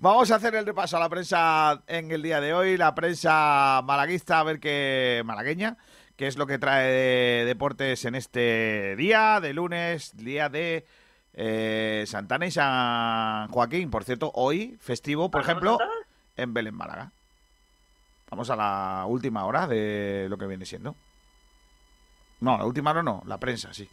Vamos 0.00 0.30
a 0.30 0.36
hacer 0.36 0.54
el 0.54 0.64
repaso 0.64 0.96
a 0.96 1.00
la 1.00 1.08
prensa 1.08 1.82
en 1.88 2.12
el 2.12 2.22
día 2.22 2.40
de 2.40 2.54
hoy, 2.54 2.76
la 2.76 2.94
prensa 2.94 3.82
malaguista, 3.84 4.38
a 4.38 4.44
ver 4.44 4.60
qué 4.60 5.22
malagueña, 5.24 5.76
qué 6.14 6.28
es 6.28 6.36
lo 6.36 6.46
que 6.46 6.56
trae 6.56 6.86
de 6.86 7.44
deportes 7.44 8.04
en 8.04 8.14
este 8.14 8.94
día 8.94 9.40
de 9.40 9.52
lunes, 9.52 10.16
día 10.16 10.48
de 10.48 10.86
eh, 11.34 12.04
Santana 12.06 12.46
y 12.46 12.52
San 12.52 13.48
Joaquín. 13.48 13.90
Por 13.90 14.04
cierto, 14.04 14.30
hoy 14.34 14.78
festivo, 14.80 15.32
por 15.32 15.40
ejemplo, 15.40 15.78
en 16.36 16.54
Belén, 16.54 16.76
Málaga. 16.76 17.10
Vamos 18.30 18.50
a 18.50 18.56
la 18.56 19.04
última 19.04 19.46
hora 19.46 19.66
de 19.66 20.28
lo 20.30 20.38
que 20.38 20.46
viene 20.46 20.64
siendo. 20.64 20.94
No, 22.38 22.56
la 22.56 22.66
última 22.66 22.92
hora 22.92 23.02
no, 23.02 23.24
la 23.26 23.38
prensa, 23.38 23.74
sí. 23.74 23.90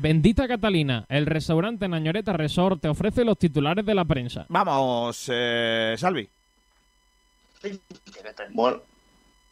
Bendita 0.00 0.46
Catalina, 0.46 1.04
el 1.08 1.26
restaurante 1.26 1.88
Nañoreta 1.88 2.32
Resort 2.32 2.80
te 2.80 2.88
ofrece 2.88 3.24
los 3.24 3.36
titulares 3.36 3.84
de 3.84 3.94
la 3.94 4.04
prensa. 4.04 4.46
Vamos, 4.48 5.28
eh, 5.32 5.96
Salvi. 5.98 6.28
Bueno, 8.50 8.82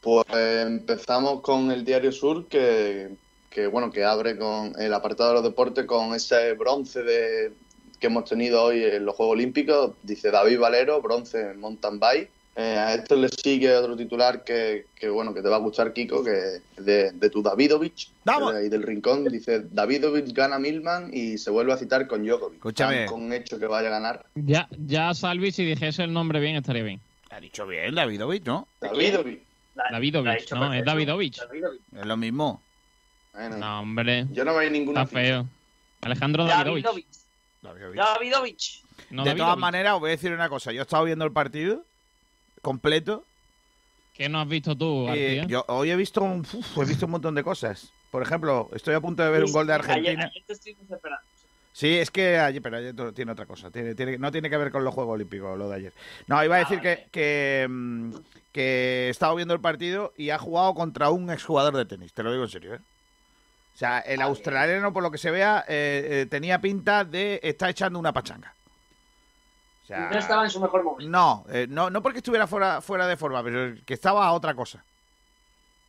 pues 0.01 0.25
empezamos 0.31 1.41
con 1.41 1.73
el 1.73 1.85
Diario 1.85 2.13
Sur, 2.13 2.47
que, 2.47 3.17
que, 3.51 3.67
bueno, 3.67 3.91
que 3.91 4.05
abre 4.05 4.39
con 4.39 4.73
el 4.81 4.95
apartado 4.95 5.31
de 5.31 5.35
los 5.35 5.43
deportes 5.43 5.85
con 5.85 6.15
ese 6.15 6.53
bronce 6.53 7.03
de, 7.03 7.53
que 7.99 8.07
hemos 8.07 8.25
tenido 8.25 8.63
hoy 8.63 8.85
en 8.85 9.05
los 9.05 9.17
Juegos 9.17 9.33
Olímpicos. 9.33 9.95
Dice 10.05 10.31
David 10.31 10.61
Valero, 10.61 11.03
bronce 11.03 11.41
en 11.41 11.59
mountain 11.59 11.99
bike. 11.99 12.31
Eh, 12.59 12.79
a 12.79 12.95
esto 12.95 13.17
le 13.17 13.29
sigue 13.29 13.77
otro 13.77 13.95
titular 13.97 14.43
que, 14.43 14.87
que, 14.95 15.11
bueno, 15.11 15.35
que 15.35 15.43
te 15.43 15.49
va 15.51 15.57
a 15.57 15.59
gustar, 15.59 15.93
Kiko, 15.93 16.25
que 16.25 16.57
es 16.79 16.85
de, 16.87 17.13
de 17.13 17.29
tu 17.31 17.43
Davidovich, 17.43 18.11
¡Vamos! 18.25 18.55
de 18.55 18.61
ahí 18.61 18.69
del 18.71 18.83
rincón. 18.83 19.25
Dice, 19.27 19.67
Davidovich 19.71 20.33
gana 20.33 20.59
Milman 20.59 21.11
y 21.13 21.37
se 21.37 21.51
vuelve 21.51 21.75
a 21.75 21.77
citar 21.77 22.07
con 22.07 22.25
Djokovic. 22.25 22.55
Escúchame. 22.57 23.05
Con 23.07 23.31
hecho 23.35 23.59
que 23.59 23.67
vaya 23.67 23.89
a 23.89 23.91
ganar. 23.91 24.25
Ya, 24.35 24.69
ya 24.71 25.13
Salvi, 25.13 25.53
si 25.53 25.67
dijese 25.67 26.03
el 26.05 26.15
nombre 26.15 26.41
bien, 26.41 26.57
estaría 26.57 26.83
bien. 26.83 27.01
Ha 27.31 27.41
dicho 27.41 27.67
bien, 27.67 27.95
Davidovich, 27.95 28.45
¿no? 28.47 28.67
Davidovich. 28.81 29.43
Davidovich, 29.91 30.51
¿no? 30.53 30.73
Es 30.73 30.85
Davidovich. 30.85 31.39
Es 31.95 32.07
lo 32.07 32.17
mismo. 32.17 32.63
Bueno, 33.35 33.59
No, 33.59 33.81
hombre. 33.81 34.27
yo 34.33 34.47
no 34.47 34.55
veo 34.57 34.71
ninguna 34.71 35.03
Está 35.03 35.13
feo. 35.15 35.47
Alejandro 36.01 36.47
Davidovich. 36.47 36.85
Davidovich. 36.87 37.07
Davidovich. 37.61 37.97
Davidovich. 38.01 38.83
No, 39.11 39.25
de 39.25 39.29
Davidovich. 39.29 39.37
todas 39.37 39.59
maneras, 39.59 39.93
os 39.95 40.01
voy 40.01 40.09
a 40.09 40.13
decir 40.13 40.33
una 40.33 40.49
cosa. 40.49 40.73
Yo 40.73 40.81
he 40.81 40.83
estado 40.83 41.05
viendo 41.05 41.27
el 41.27 41.33
partido 41.33 41.85
completo. 42.67 43.25
¿Qué 44.13 44.29
no 44.29 44.41
has 44.41 44.49
visto 44.49 44.75
tú, 44.77 45.05
García? 45.07 45.45
yo 45.47 45.65
hoy 45.69 45.91
he 45.93 45.97
visto, 45.97 46.21
un, 46.21 46.41
uf, 46.41 46.79
he 46.79 46.85
visto 46.85 47.07
un 47.07 47.13
montón 47.13 47.37
de 47.37 47.45
cosas. 47.45 47.93
Por 48.11 48.23
ejemplo, 48.23 48.69
estoy 48.75 48.95
a 48.97 49.01
punto 49.01 49.23
de 49.23 49.31
ver 49.31 49.45
un 49.45 49.53
gol 49.53 49.69
de 49.69 49.75
Argentina. 49.75 50.11
Ayer, 50.11 50.33
ayer. 50.49 51.01
Sí, 51.73 51.97
es 51.97 52.11
que 52.11 52.39
ayer, 52.39 52.61
pero 52.63 52.79
ayer 52.79 52.95
tiene 53.13 53.31
otra 53.33 53.47
cosa. 53.47 53.71
Tiene, 53.71 53.95
tiene- 53.95 54.19
no 54.19 54.33
tiene 54.33 54.51
que 54.51 54.57
ver 54.57 54.73
con 54.73 54.83
los 54.83 54.93
Juegos 54.95 55.15
Olímpicos, 55.15 55.57
lo 55.57 55.69
de 55.69 55.77
ayer. 55.77 55.93
No, 56.27 56.43
iba 56.43 56.57
a 56.57 56.61
decir 56.61 56.81
que, 56.81 57.07
que, 57.13 57.67
mm, 57.69 58.15
que 58.53 59.07
he 59.07 59.09
estado 59.11 59.37
viendo 59.37 59.55
el 59.55 59.61
partido 59.61 60.13
y 60.17 60.31
ha 60.31 60.39
jugado 60.39 60.75
contra 60.75 61.11
un 61.11 61.31
exjugador 61.31 61.77
de 61.77 61.85
tenis. 61.85 62.13
Te 62.13 62.25
lo 62.25 62.33
digo 62.33 62.45
en 62.45 62.51
serio, 62.51 62.75
¿eh? 62.75 62.81
O 63.75 63.79
sea, 63.79 64.01
el 64.01 64.23
australiano, 64.23 64.93
por 64.93 65.03
lo 65.05 65.11
que 65.13 65.19
se 65.19 65.31
vea, 65.31 65.65
eh, 65.69 66.23
eh, 66.23 66.27
tenía 66.29 66.61
pinta 66.61 67.05
de 67.05 67.39
estar 67.45 67.69
echando 67.71 67.99
una 67.99 68.13
pachanga. 68.13 68.56
O 69.87 69.89
sea, 69.89 70.11
No 70.11 70.19
estaba 70.19 70.43
en 70.43 70.51
su 70.51 70.61
mejor 70.61 70.83
momento. 70.83 71.09
no, 71.09 71.45
eh, 71.49 71.67
no, 71.71 71.91
no 71.91 72.03
porque 72.03 72.19
estuviera 72.19 72.49
fuera, 72.49 72.81
fuera 72.81 73.07
de 73.07 73.17
forma, 73.17 73.41
pero 73.45 73.77
que 73.87 73.95
estaba 73.95 74.27
a 74.27 74.33
otra 74.33 74.53
cosa. 74.55 74.83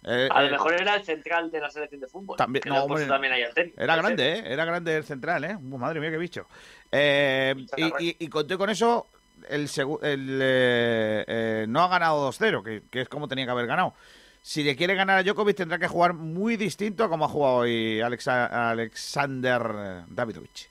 Eh, 0.03 0.29
A 0.31 0.41
lo 0.43 0.47
eh, 0.49 0.51
mejor 0.51 0.73
era 0.79 0.93
el 0.93 1.03
central 1.03 1.49
de 1.49 1.59
la 1.59 1.71
selección 1.71 2.01
de 2.01 2.07
fútbol. 2.07 2.37
También- 2.37 2.61
que 2.61 2.69
no, 2.69 2.83
hombre. 2.83 3.07
también 3.07 3.33
al 3.33 3.53
tenis. 3.55 3.73
Era 3.75 3.95
ser. 3.95 4.03
grande, 4.03 4.33
¿eh? 4.33 4.43
Era 4.45 4.65
grande 4.65 4.97
el 4.97 5.03
central, 5.03 5.43
¿eh? 5.45 5.57
Madre 5.57 5.99
mía, 5.99 6.11
qué 6.11 6.17
bicho. 6.17 6.45
Eh, 6.91 7.55
y, 7.75 7.85
y, 8.09 8.15
y 8.19 8.27
conté 8.29 8.55
con 8.55 8.69
eso, 8.69 9.07
el, 9.49 9.67
el 10.03 10.39
eh, 10.43 11.65
no 11.67 11.81
ha 11.81 11.87
ganado 11.87 12.29
2-0, 12.31 12.63
que, 12.63 12.83
que 12.91 13.01
es 13.01 13.09
como 13.09 13.27
tenía 13.27 13.45
que 13.45 13.51
haber 13.51 13.65
ganado. 13.65 13.95
Si 14.43 14.63
le 14.63 14.75
quiere 14.75 14.93
ganar 14.93 15.17
a 15.17 15.23
Djokovic, 15.23 15.57
tendrá 15.57 15.79
que 15.79 15.87
jugar 15.87 16.13
muy 16.13 16.55
distinto 16.55 17.03
a 17.03 17.09
como 17.09 17.25
ha 17.25 17.29
jugado 17.29 17.55
hoy 17.55 17.99
Alexa- 17.99 18.69
Alexander 18.69 20.03
Davidovich. 20.07 20.69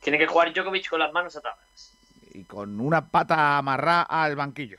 Tiene 0.00 0.18
que 0.18 0.26
jugar 0.28 0.52
Djokovic 0.52 0.88
con 0.90 1.00
las 1.00 1.12
manos 1.12 1.34
atadas. 1.34 1.87
Y 2.34 2.44
con 2.44 2.80
una 2.80 3.06
pata 3.08 3.58
amarrada 3.58 4.02
al 4.02 4.36
banquillo. 4.36 4.78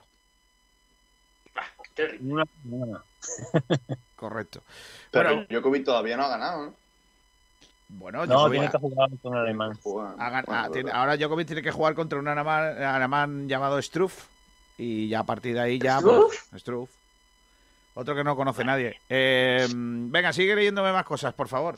Ah, 1.55 1.63
terrible. 1.93 2.43
Correcto. 4.15 4.61
Pero 5.11 5.29
Bueno, 5.35 5.45
Djokovic 5.49 5.85
todavía 5.85 6.17
no 6.17 6.23
ha 6.23 6.29
ganado, 6.29 6.65
¿no? 6.67 6.73
bueno 7.89 8.25
No, 8.25 8.33
Djokovic 8.49 8.51
tiene 8.59 8.71
que 8.71 8.77
jugar 8.77 9.09
con 9.21 9.33
el 9.35 9.39
alemán. 9.41 9.77
Juega- 9.81 10.11
ha 10.17 10.31
gan- 10.31 10.45
bueno, 10.45 10.61
ah, 10.63 10.69
tiene- 10.71 10.91
ahora 10.91 11.17
Djokovic 11.17 11.47
tiene 11.47 11.61
que 11.61 11.71
jugar 11.71 11.95
contra 11.95 12.19
un 12.19 12.27
alemán, 12.27 12.81
alemán 12.83 13.47
llamado 13.49 13.81
Struff. 13.81 14.27
Y 14.77 15.09
ya 15.09 15.19
a 15.19 15.23
partir 15.25 15.55
de 15.55 15.59
ahí 15.61 15.79
ya... 15.79 15.99
¿Struff? 15.99 16.33
pues, 16.51 16.61
Struff. 16.61 16.89
Otro 17.95 18.15
que 18.15 18.23
no 18.23 18.35
conoce 18.37 18.63
nadie. 18.63 18.97
Eh, 19.09 19.67
venga, 19.73 20.31
sigue 20.31 20.55
leyéndome 20.55 20.93
más 20.93 21.03
cosas, 21.03 21.33
por 21.33 21.49
favor. 21.49 21.77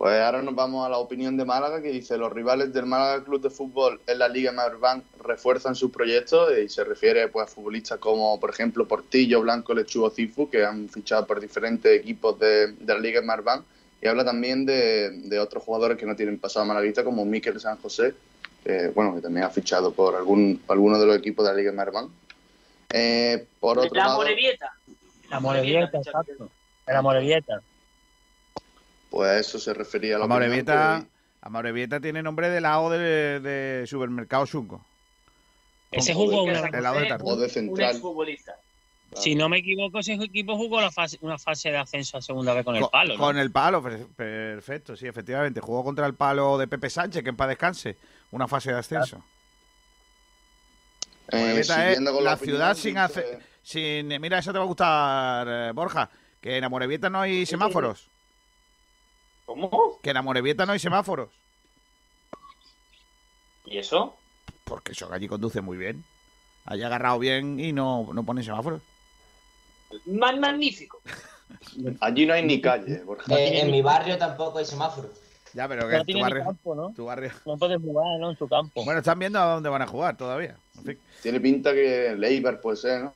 Pues 0.00 0.18
ahora 0.18 0.40
nos 0.40 0.54
vamos 0.54 0.86
a 0.86 0.88
la 0.88 0.96
opinión 0.96 1.36
de 1.36 1.44
Málaga, 1.44 1.82
que 1.82 1.90
dice 1.90 2.16
los 2.16 2.32
rivales 2.32 2.72
del 2.72 2.86
Málaga 2.86 3.22
Club 3.22 3.42
de 3.42 3.50
Fútbol 3.50 4.00
en 4.06 4.18
la 4.18 4.28
Liga 4.30 4.50
Marbank 4.50 5.04
refuerzan 5.22 5.74
sus 5.74 5.90
proyectos 5.90 6.50
y 6.56 6.70
se 6.70 6.84
refiere 6.84 7.28
pues, 7.28 7.46
a 7.46 7.50
futbolistas 7.54 7.98
como, 7.98 8.40
por 8.40 8.48
ejemplo, 8.48 8.88
Portillo, 8.88 9.42
Blanco, 9.42 9.74
Lechugo, 9.74 10.08
Cifu, 10.08 10.48
que 10.48 10.64
han 10.64 10.88
fichado 10.88 11.26
por 11.26 11.38
diferentes 11.38 12.00
equipos 12.00 12.38
de, 12.38 12.68
de 12.68 12.94
la 12.94 12.98
Liga 12.98 13.20
Marbank. 13.20 13.62
Y 14.00 14.08
habla 14.08 14.24
también 14.24 14.64
de, 14.64 15.10
de 15.10 15.38
otros 15.38 15.62
jugadores 15.62 15.98
que 15.98 16.06
no 16.06 16.16
tienen 16.16 16.38
pasado 16.38 16.64
malaguista, 16.64 17.04
como 17.04 17.26
Miquel 17.26 17.60
San 17.60 17.76
José, 17.76 18.14
que, 18.64 18.88
bueno, 18.94 19.16
que 19.16 19.20
también 19.20 19.44
ha 19.44 19.50
fichado 19.50 19.92
por 19.92 20.16
algún, 20.16 20.62
alguno 20.68 20.98
de 20.98 21.04
los 21.04 21.16
equipos 21.18 21.44
de 21.44 21.52
la 21.52 21.58
Liga 21.58 21.72
Marbank. 21.72 22.10
Eh, 22.90 23.44
por 23.60 23.78
otro 23.78 23.94
La 23.94 24.06
lado, 24.06 24.16
Morevieta. 24.16 24.72
La 25.28 25.40
Morevieta, 25.40 25.98
exacto. 25.98 26.48
La 26.86 27.02
Morevieta. 27.02 27.60
Pues 29.10 29.40
eso 29.46 29.58
se 29.58 29.74
refería 29.74 30.16
a 30.16 30.18
la 30.20 30.24
que- 30.24 31.06
Amorebieta 31.42 32.00
tiene 32.00 32.22
nombre 32.22 32.48
de 32.50 32.60
lado 32.60 32.90
de, 32.90 33.40
de 33.40 33.86
supermercado 33.86 34.46
Sunco. 34.46 34.84
Ese 35.90 36.14
jugó 36.14 36.44
de- 36.44 36.50
una, 36.52 36.68
El 36.68 36.82
lado 36.82 37.00
de 37.00 37.12
o 37.20 37.36
de 37.36 37.44
Un 37.44 37.50
central. 37.50 37.90
exfutbolista. 37.92 38.56
si 39.16 39.34
no 39.34 39.48
me 39.48 39.58
equivoco, 39.58 39.98
ese 39.98 40.12
equipo 40.14 40.56
jugó 40.56 40.80
la 40.80 40.90
fase, 40.92 41.18
una 41.22 41.36
fase 41.38 41.70
de 41.70 41.78
ascenso 41.78 42.16
a 42.18 42.22
segunda 42.22 42.54
vez 42.54 42.64
con 42.64 42.76
el 42.76 42.84
palo. 42.92 43.14
¿no? 43.14 43.20
Con 43.20 43.38
el 43.38 43.50
palo, 43.50 43.82
per- 43.82 44.06
perfecto, 44.06 44.94
sí, 44.96 45.06
efectivamente. 45.08 45.60
Jugó 45.60 45.82
contra 45.82 46.06
el 46.06 46.14
palo 46.14 46.56
de 46.58 46.68
Pepe 46.68 46.88
Sánchez, 46.90 47.22
que 47.24 47.30
en 47.30 47.36
paz 47.36 47.48
descanse. 47.48 47.96
Una 48.30 48.46
fase 48.46 48.72
de 48.72 48.78
ascenso. 48.78 49.24
Eh, 51.32 51.36
Amorebieta 51.36 51.90
es 51.90 52.00
la 52.00 52.36
ciudad 52.36 52.76
sin 52.76 52.98
hacer. 52.98 53.40
Sin, 53.62 54.08
mira, 54.20 54.38
eso 54.38 54.52
te 54.52 54.58
va 54.58 54.64
a 54.64 54.68
gustar, 54.68 55.46
eh, 55.48 55.72
Borja. 55.72 56.08
Que 56.40 56.56
en 56.58 56.64
Amorebieta 56.64 57.10
no 57.10 57.20
hay 57.20 57.44
semáforos. 57.46 58.08
¿Cómo? 59.54 59.98
Que 60.00 60.10
en 60.10 60.16
Amorebieta 60.16 60.64
no 60.64 60.70
hay 60.74 60.78
semáforos. 60.78 61.28
¿Y 63.64 63.78
eso? 63.78 64.14
Porque 64.62 64.92
eso 64.92 65.12
allí 65.12 65.26
conduce 65.26 65.60
muy 65.60 65.76
bien. 65.76 66.04
Haya 66.66 66.86
agarrado 66.86 67.18
bien 67.18 67.58
y 67.58 67.72
no, 67.72 68.08
no 68.12 68.22
pone 68.22 68.44
semáforos. 68.44 68.80
Más 70.06 70.38
magnífico. 70.38 71.00
Allí 72.00 72.26
no 72.26 72.34
hay 72.34 72.44
ni 72.44 72.60
calle, 72.60 73.02
Borja. 73.02 73.34
Eh, 73.36 73.62
en 73.62 73.72
mi 73.72 73.82
barrio 73.82 74.16
tampoco 74.16 74.58
hay 74.58 74.64
semáforos. 74.64 75.10
Ya, 75.52 75.66
pero 75.66 75.88
que 75.88 75.96
No 75.96 76.04
tu 76.04 76.20
barrio, 76.20 76.44
campo, 76.44 76.74
¿no? 76.76 76.92
tu 76.94 77.04
barrio. 77.06 77.32
No 77.44 77.56
puede 77.58 77.76
jugar, 77.76 78.20
¿no? 78.20 78.30
En 78.30 78.38
su 78.38 78.46
campo. 78.48 78.84
Bueno, 78.84 79.00
están 79.00 79.18
viendo 79.18 79.40
a 79.40 79.46
dónde 79.54 79.68
van 79.68 79.82
a 79.82 79.86
jugar 79.88 80.16
todavía. 80.16 80.54
En 80.78 80.84
fin. 80.84 80.98
Tiene 81.24 81.40
pinta 81.40 81.72
que 81.72 82.14
Leibar 82.16 82.60
puede 82.60 82.76
ser, 82.76 83.02
¿no? 83.02 83.14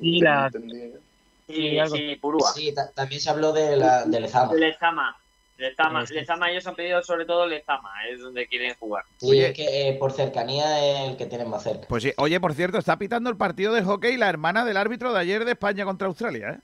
Sí, 0.00 0.20
la- 0.22 0.46
entendido. 0.46 0.98
Sí, 1.46 1.54
Sí, 1.54 1.78
algo. 1.78 1.96
sí, 1.96 2.16
Purúa. 2.16 2.50
Sí, 2.54 2.72
ta- 2.74 2.90
también 2.92 3.20
se 3.20 3.28
habló 3.28 3.52
de 3.52 3.76
la, 3.76 4.06
de 4.06 4.20
Lezama. 4.20 4.54
Lezama. 4.54 5.16
Lezama. 5.58 6.02
Lezama, 6.04 6.50
ellos 6.50 6.66
han 6.66 6.74
pedido 6.74 7.02
sobre 7.02 7.24
todo 7.24 7.46
Lezama, 7.46 7.90
es 8.10 8.20
donde 8.20 8.46
quieren 8.46 8.74
jugar. 8.78 9.04
Sí, 9.16 9.30
Oye. 9.30 9.48
es 9.48 9.54
que 9.54 9.88
eh, 9.88 9.92
por 9.94 10.12
cercanía 10.12 10.84
es 11.04 11.10
el 11.10 11.16
que 11.16 11.26
tienen 11.26 11.48
más 11.48 11.62
cerca. 11.62 11.86
Pues 11.88 12.02
sí, 12.02 12.12
oye, 12.18 12.38
por 12.40 12.54
cierto, 12.54 12.78
está 12.78 12.98
pitando 12.98 13.30
el 13.30 13.36
partido 13.36 13.72
de 13.72 13.82
hockey 13.82 14.16
la 14.16 14.28
hermana 14.28 14.64
del 14.64 14.76
árbitro 14.76 15.12
de 15.12 15.20
ayer 15.20 15.44
de 15.44 15.52
España 15.52 15.84
contra 15.84 16.08
Australia, 16.08 16.50
¿eh? 16.50 16.58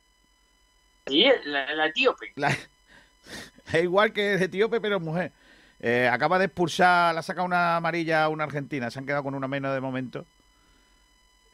Sí, 1.07 1.27
la, 1.47 1.73
la 1.75 1.87
etíope. 1.87 2.33
La- 2.37 2.51
es 3.73 3.83
igual 3.83 4.13
que 4.13 4.37
de 4.37 4.45
etíope, 4.45 4.81
pero 4.81 5.01
mujer. 5.01 5.33
Eh, 5.81 6.09
acaba 6.13 6.39
de 6.39 6.45
expulsar, 6.45 7.13
la 7.15 7.21
ha 7.21 7.23
sacado 7.25 7.45
una 7.47 7.77
amarilla 7.77 8.25
a 8.25 8.29
una 8.29 8.45
argentina, 8.45 8.91
se 8.91 8.99
han 9.01 9.07
quedado 9.07 9.25
con 9.25 9.35
una 9.35 9.49
menos 9.49 9.75
de 9.75 9.81
momento. 9.81 10.27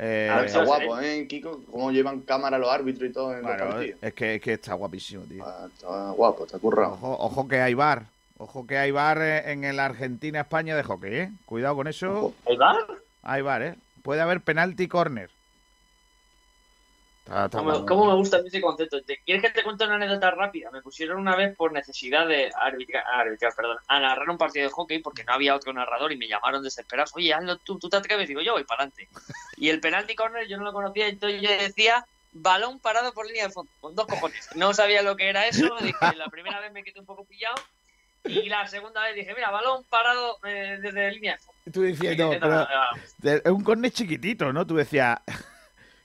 Eh, 0.00 0.28
A 0.32 0.36
ver, 0.36 0.46
Está 0.46 0.64
guapo, 0.64 1.00
¿eh, 1.00 1.26
Kiko? 1.28 1.62
Cómo 1.70 1.90
llevan 1.90 2.20
cámara 2.20 2.56
los 2.58 2.70
árbitros 2.70 3.10
y 3.10 3.12
todo 3.12 3.32
en 3.32 3.42
los 3.42 3.46
bueno, 3.50 3.68
partidos. 3.68 3.98
es 4.02 4.14
que, 4.14 4.34
es 4.36 4.40
que 4.40 4.52
está 4.52 4.74
guapísimo, 4.74 5.24
tío. 5.24 5.44
Ah, 5.44 5.66
Está 5.72 6.10
guapo, 6.12 6.44
está 6.44 6.58
currado. 6.58 6.92
Ojo, 6.94 7.16
ojo 7.18 7.48
que 7.48 7.60
hay 7.60 7.74
bar. 7.74 8.04
Ojo 8.36 8.64
que 8.66 8.78
hay 8.78 8.92
bar 8.92 9.20
eh, 9.20 9.50
en 9.50 9.64
el 9.64 9.80
Argentina-España 9.80 10.76
de 10.76 10.84
hockey, 10.84 11.14
¿eh? 11.14 11.30
Cuidado 11.46 11.74
con 11.74 11.88
eso. 11.88 12.32
¿El 12.46 12.56
bar? 12.58 12.76
Hay 13.24 13.42
bar, 13.42 13.62
¿eh? 13.62 13.74
Puede 14.02 14.20
haber 14.20 14.40
penalti 14.40 14.86
corner. 14.86 15.30
Está 17.28 17.58
¿Cómo, 17.58 18.06
me 18.06 18.14
gusta 18.14 18.38
ese 18.46 18.60
concepto? 18.60 19.02
¿Te- 19.02 19.18
¿Quieres 19.24 19.42
que 19.42 19.50
te 19.50 19.62
cuente 19.62 19.84
una 19.84 19.96
anécdota 19.96 20.30
rápida? 20.30 20.70
Me 20.70 20.80
pusieron 20.80 21.18
una 21.18 21.36
vez 21.36 21.54
por 21.56 21.72
necesidad 21.72 22.26
de 22.26 22.50
arbitrar, 22.58 23.04
arbitrar, 23.06 23.52
perdón, 23.54 23.76
a 23.86 24.00
narrar 24.00 24.30
un 24.30 24.38
partido 24.38 24.64
de 24.66 24.72
hockey 24.72 25.00
porque 25.00 25.24
no 25.24 25.34
había 25.34 25.54
otro 25.54 25.72
narrador 25.72 26.10
y 26.12 26.16
me 26.16 26.26
llamaron 26.26 26.62
desesperados. 26.62 27.12
Oye, 27.14 27.34
hazlo 27.34 27.58
tú, 27.58 27.78
tú 27.78 27.88
te 27.90 27.98
atreves. 27.98 28.28
Digo, 28.28 28.40
yo 28.40 28.54
voy 28.54 28.64
para 28.64 28.84
adelante. 28.84 29.08
Y 29.56 29.68
el 29.68 29.80
penalti 29.80 30.14
corner 30.14 30.48
yo 30.48 30.56
no 30.56 30.64
lo 30.64 30.72
conocía, 30.72 31.06
entonces 31.08 31.42
yo 31.42 31.50
decía 31.50 32.04
balón 32.32 32.78
parado 32.80 33.12
por 33.12 33.26
línea 33.26 33.46
de 33.46 33.50
fondo, 33.52 33.70
con 33.80 33.94
dos 33.94 34.06
cojones. 34.06 34.48
No 34.54 34.72
sabía 34.72 35.02
lo 35.02 35.16
que 35.16 35.28
era 35.28 35.46
eso, 35.46 35.68
dije, 35.82 36.16
la 36.16 36.28
primera 36.28 36.60
vez 36.60 36.72
me 36.72 36.82
quedé 36.82 37.00
un 37.00 37.06
poco 37.06 37.24
pillado 37.24 37.56
y 38.24 38.48
la 38.48 38.66
segunda 38.66 39.02
vez 39.02 39.14
dije, 39.14 39.34
mira, 39.34 39.50
balón 39.50 39.84
parado 39.90 40.38
eh, 40.44 40.78
desde 40.80 41.10
línea 41.12 41.32
de 41.34 41.38
fondo. 41.38 41.60
Tú 41.72 41.82
diciendo, 41.82 42.32
Y- 42.32 42.38
pero 42.38 42.54
ah, 42.60 42.90
es 43.22 43.42
un 43.46 43.62
corner 43.64 43.90
chiquitito, 43.90 44.52
¿no? 44.52 44.66
Tú 44.66 44.76
decías, 44.76 45.18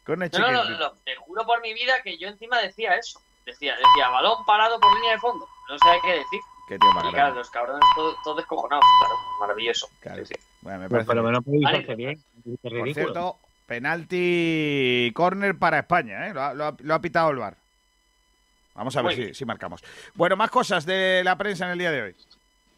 corner 0.06 0.30
No, 0.34 0.52
no, 0.52 0.63
no, 0.63 0.78
no, 0.78 0.92
te 1.06 1.16
juro 1.16 1.46
por 1.46 1.62
mi 1.62 1.74
vida 1.74 2.02
que 2.04 2.18
yo 2.18 2.28
encima 2.28 2.60
decía 2.60 2.96
eso. 2.96 3.20
Decía, 3.46 3.76
decía 3.76 4.10
balón 4.10 4.46
parado 4.46 4.80
por 4.80 4.94
línea 4.96 5.12
de 5.13 5.20
fondo. 5.20 5.48
No 5.70 5.78
sabía 5.80 6.02
qué 6.04 6.12
decir. 6.13 6.39
Qué 6.68 6.80
tío 6.80 6.92
más 6.94 7.06
Y 7.06 7.10
claro, 7.10 7.36
los 7.36 7.50
cabrones 7.50 7.84
todos 7.94 8.16
todo 8.24 8.36
descojonados, 8.36 8.86
claro, 9.00 9.16
maravilloso. 9.42 9.89
Claro. 10.00 10.26
Sí, 10.26 10.34
sí. 10.34 10.42
Bueno, 10.62 10.80
me 10.80 10.89
parece 10.89 11.08
por 11.08 11.16
lo 11.18 11.22
bien. 11.24 11.44
menos 11.66 11.98
bien. 11.98 12.24
Es 12.54 12.60
Por 12.62 12.72
ridículo. 12.72 12.94
cierto, 12.94 13.38
penalti 13.68 15.12
corner 15.13 15.58
para 15.58 15.80
España, 15.80 16.28
¿eh? 16.28 16.34
Lo 16.34 16.42
ha, 16.42 16.54
lo 16.54 16.66
ha- 16.68 16.76
lo 16.80 16.94
ha 16.94 17.00
pitado 17.00 17.32
el 17.32 17.38
VAR. 17.38 17.56
Vamos 18.76 18.96
a 18.98 19.02
ver 19.04 19.36
si 19.36 19.46
marcamos. 19.46 19.84
Bueno, 20.16 20.36
más 20.36 20.50
cosas 20.50 20.86
de 20.86 21.22
la 21.24 21.38
prensa 21.38 21.66
en 21.66 21.72
el 21.74 21.78
día 21.80 21.92
de 21.92 22.02
hoy. 22.02 22.16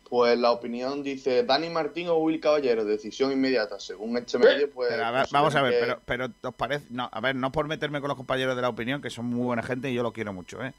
Pues 0.08 0.38
la 0.38 0.52
opinión 0.52 1.02
dice 1.02 1.44
Dani 1.44 1.70
Martín 1.70 2.10
o 2.10 2.18
Will 2.18 2.40
Caballero, 2.40 2.86
decisión 2.86 3.32
inmediata. 3.32 3.80
Según 3.80 4.16
este 4.18 4.38
medio, 4.38 4.70
pues. 4.70 4.90
Pero 4.90 5.04
a 5.06 5.12
ver, 5.12 5.22
consideran 5.22 5.42
vamos 5.44 5.56
a 5.56 5.62
ver, 5.64 5.74
que- 5.74 5.80
pero, 5.80 6.02
pero 6.06 6.50
¿os 6.50 6.56
parece? 6.56 6.86
No, 6.92 7.10
a 7.12 7.20
ver, 7.22 7.36
no 7.36 7.52
por 7.52 7.68
meterme 7.68 8.00
con 8.02 8.10
los 8.10 8.18
compañeros 8.18 8.56
de 8.56 8.62
la 8.62 8.70
opinión, 8.70 9.02
que 9.02 9.10
son 9.10 9.26
muy 9.26 9.46
buena 9.46 9.64
gente 9.64 9.90
y 9.90 9.96
yo 9.96 10.04
lo 10.04 10.14
quiero 10.14 10.32
mucho, 10.32 10.64
¿eh? 10.64 10.74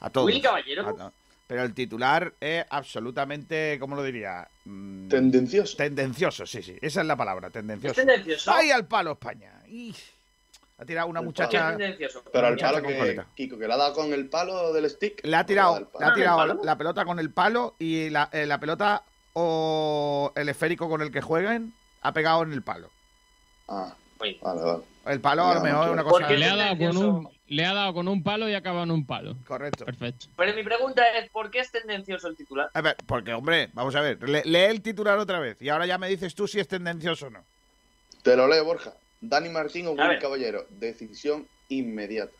A 0.00 0.08
todos. 0.10 0.26
Willy 0.26 0.40
Caballero. 0.40 0.88
A 0.88 1.12
Pero 1.46 1.62
el 1.64 1.74
titular 1.74 2.32
es 2.40 2.64
absolutamente, 2.70 3.76
¿cómo 3.78 3.94
lo 3.94 4.02
diría? 4.02 4.48
Mm, 4.64 5.08
Tendencioso. 5.08 5.76
tendencioso, 5.76 6.46
sí, 6.46 6.62
sí. 6.62 6.76
Esa 6.80 7.02
es 7.02 7.06
la 7.06 7.14
palabra, 7.16 7.48
Es 7.48 7.52
tendencioso. 7.52 7.94
tendencioso. 7.94 8.50
¡Ay, 8.52 8.70
al 8.70 8.86
palo 8.86 9.12
España! 9.12 9.52
¡Ih! 9.68 9.94
Ha 10.78 10.84
tirado 10.84 11.06
una 11.08 11.20
El 11.20 11.24
¿Qué 11.24 11.26
muchacha. 11.26 11.70
es 11.70 11.76
tendencioso? 11.78 12.24
Pero 12.32 12.46
al 12.46 12.56
palo 12.56 12.80
con 12.82 12.90
que, 12.92 12.98
coleta. 12.98 13.26
Kiko, 13.36 13.58
que 13.58 13.68
le 13.68 13.74
ha 13.74 13.76
dado 13.76 13.94
con 13.94 14.12
el 14.12 14.28
palo 14.28 14.72
del 14.72 14.88
stick. 14.90 15.24
Le 15.24 15.36
ha 15.36 15.46
tirado, 15.46 15.78
le 15.78 15.84
ha 15.84 15.88
¿Con 15.90 16.04
el 16.08 16.14
tirado 16.14 16.36
palo? 16.38 16.60
la 16.64 16.76
pelota 16.78 17.04
con 17.04 17.18
el 17.20 17.30
palo 17.30 17.74
y 17.78 18.10
la, 18.10 18.28
eh, 18.32 18.46
la 18.46 18.58
pelota 18.58 19.04
o 19.34 20.32
el 20.34 20.48
esférico 20.48 20.88
con 20.88 21.02
el 21.02 21.10
que 21.12 21.20
jueguen 21.20 21.72
ha 22.00 22.12
pegado 22.12 22.42
en 22.42 22.52
el 22.52 22.62
palo. 22.62 22.90
Ah, 23.68 23.94
vale, 24.18 24.38
vale. 24.42 24.82
El 25.06 25.20
palo 25.20 25.44
a 25.46 25.54
lo 25.54 25.60
mejor 25.60 25.86
es 25.86 25.92
una 25.92 26.04
cosa. 26.04 26.18
¿Por 26.18 26.26
qué 26.28 26.38
Le 26.38 26.46
ha, 26.48 26.56
dado 26.56 26.78
con 26.78 26.96
un, 26.96 27.28
le 27.48 27.64
ha 27.66 27.74
dado 27.74 27.94
con 27.94 28.08
un 28.08 28.22
palo 28.22 28.48
y 28.48 28.54
ha 28.54 28.58
acabado 28.58 28.84
en 28.84 28.90
un 28.92 29.06
palo. 29.06 29.36
Correcto. 29.46 29.84
Perfecto. 29.84 30.26
Pero 30.36 30.54
mi 30.54 30.62
pregunta 30.62 31.02
es, 31.18 31.28
¿por 31.30 31.50
qué 31.50 31.60
es 31.60 31.70
tendencioso 31.70 32.28
el 32.28 32.36
titular? 32.36 32.70
A 32.74 32.80
ver, 32.80 32.96
porque, 33.06 33.32
hombre, 33.34 33.70
vamos 33.72 33.94
a 33.96 34.00
ver, 34.00 34.22
le- 34.28 34.44
lee 34.44 34.58
el 34.70 34.82
titular 34.82 35.18
otra 35.18 35.38
vez 35.40 35.60
y 35.60 35.68
ahora 35.68 35.86
ya 35.86 35.98
me 35.98 36.08
dices 36.08 36.34
tú 36.34 36.46
si 36.48 36.60
es 36.60 36.68
tendencioso 36.68 37.26
o 37.26 37.30
no. 37.30 37.44
Te 38.22 38.36
lo 38.36 38.46
leo, 38.46 38.64
Borja. 38.64 38.92
Dani 39.22 39.48
Martín 39.48 39.86
o 39.86 39.90
A 39.90 39.92
Will 39.94 40.08
ver. 40.08 40.18
Caballero, 40.18 40.66
decisión 40.70 41.46
inmediata. 41.68 42.32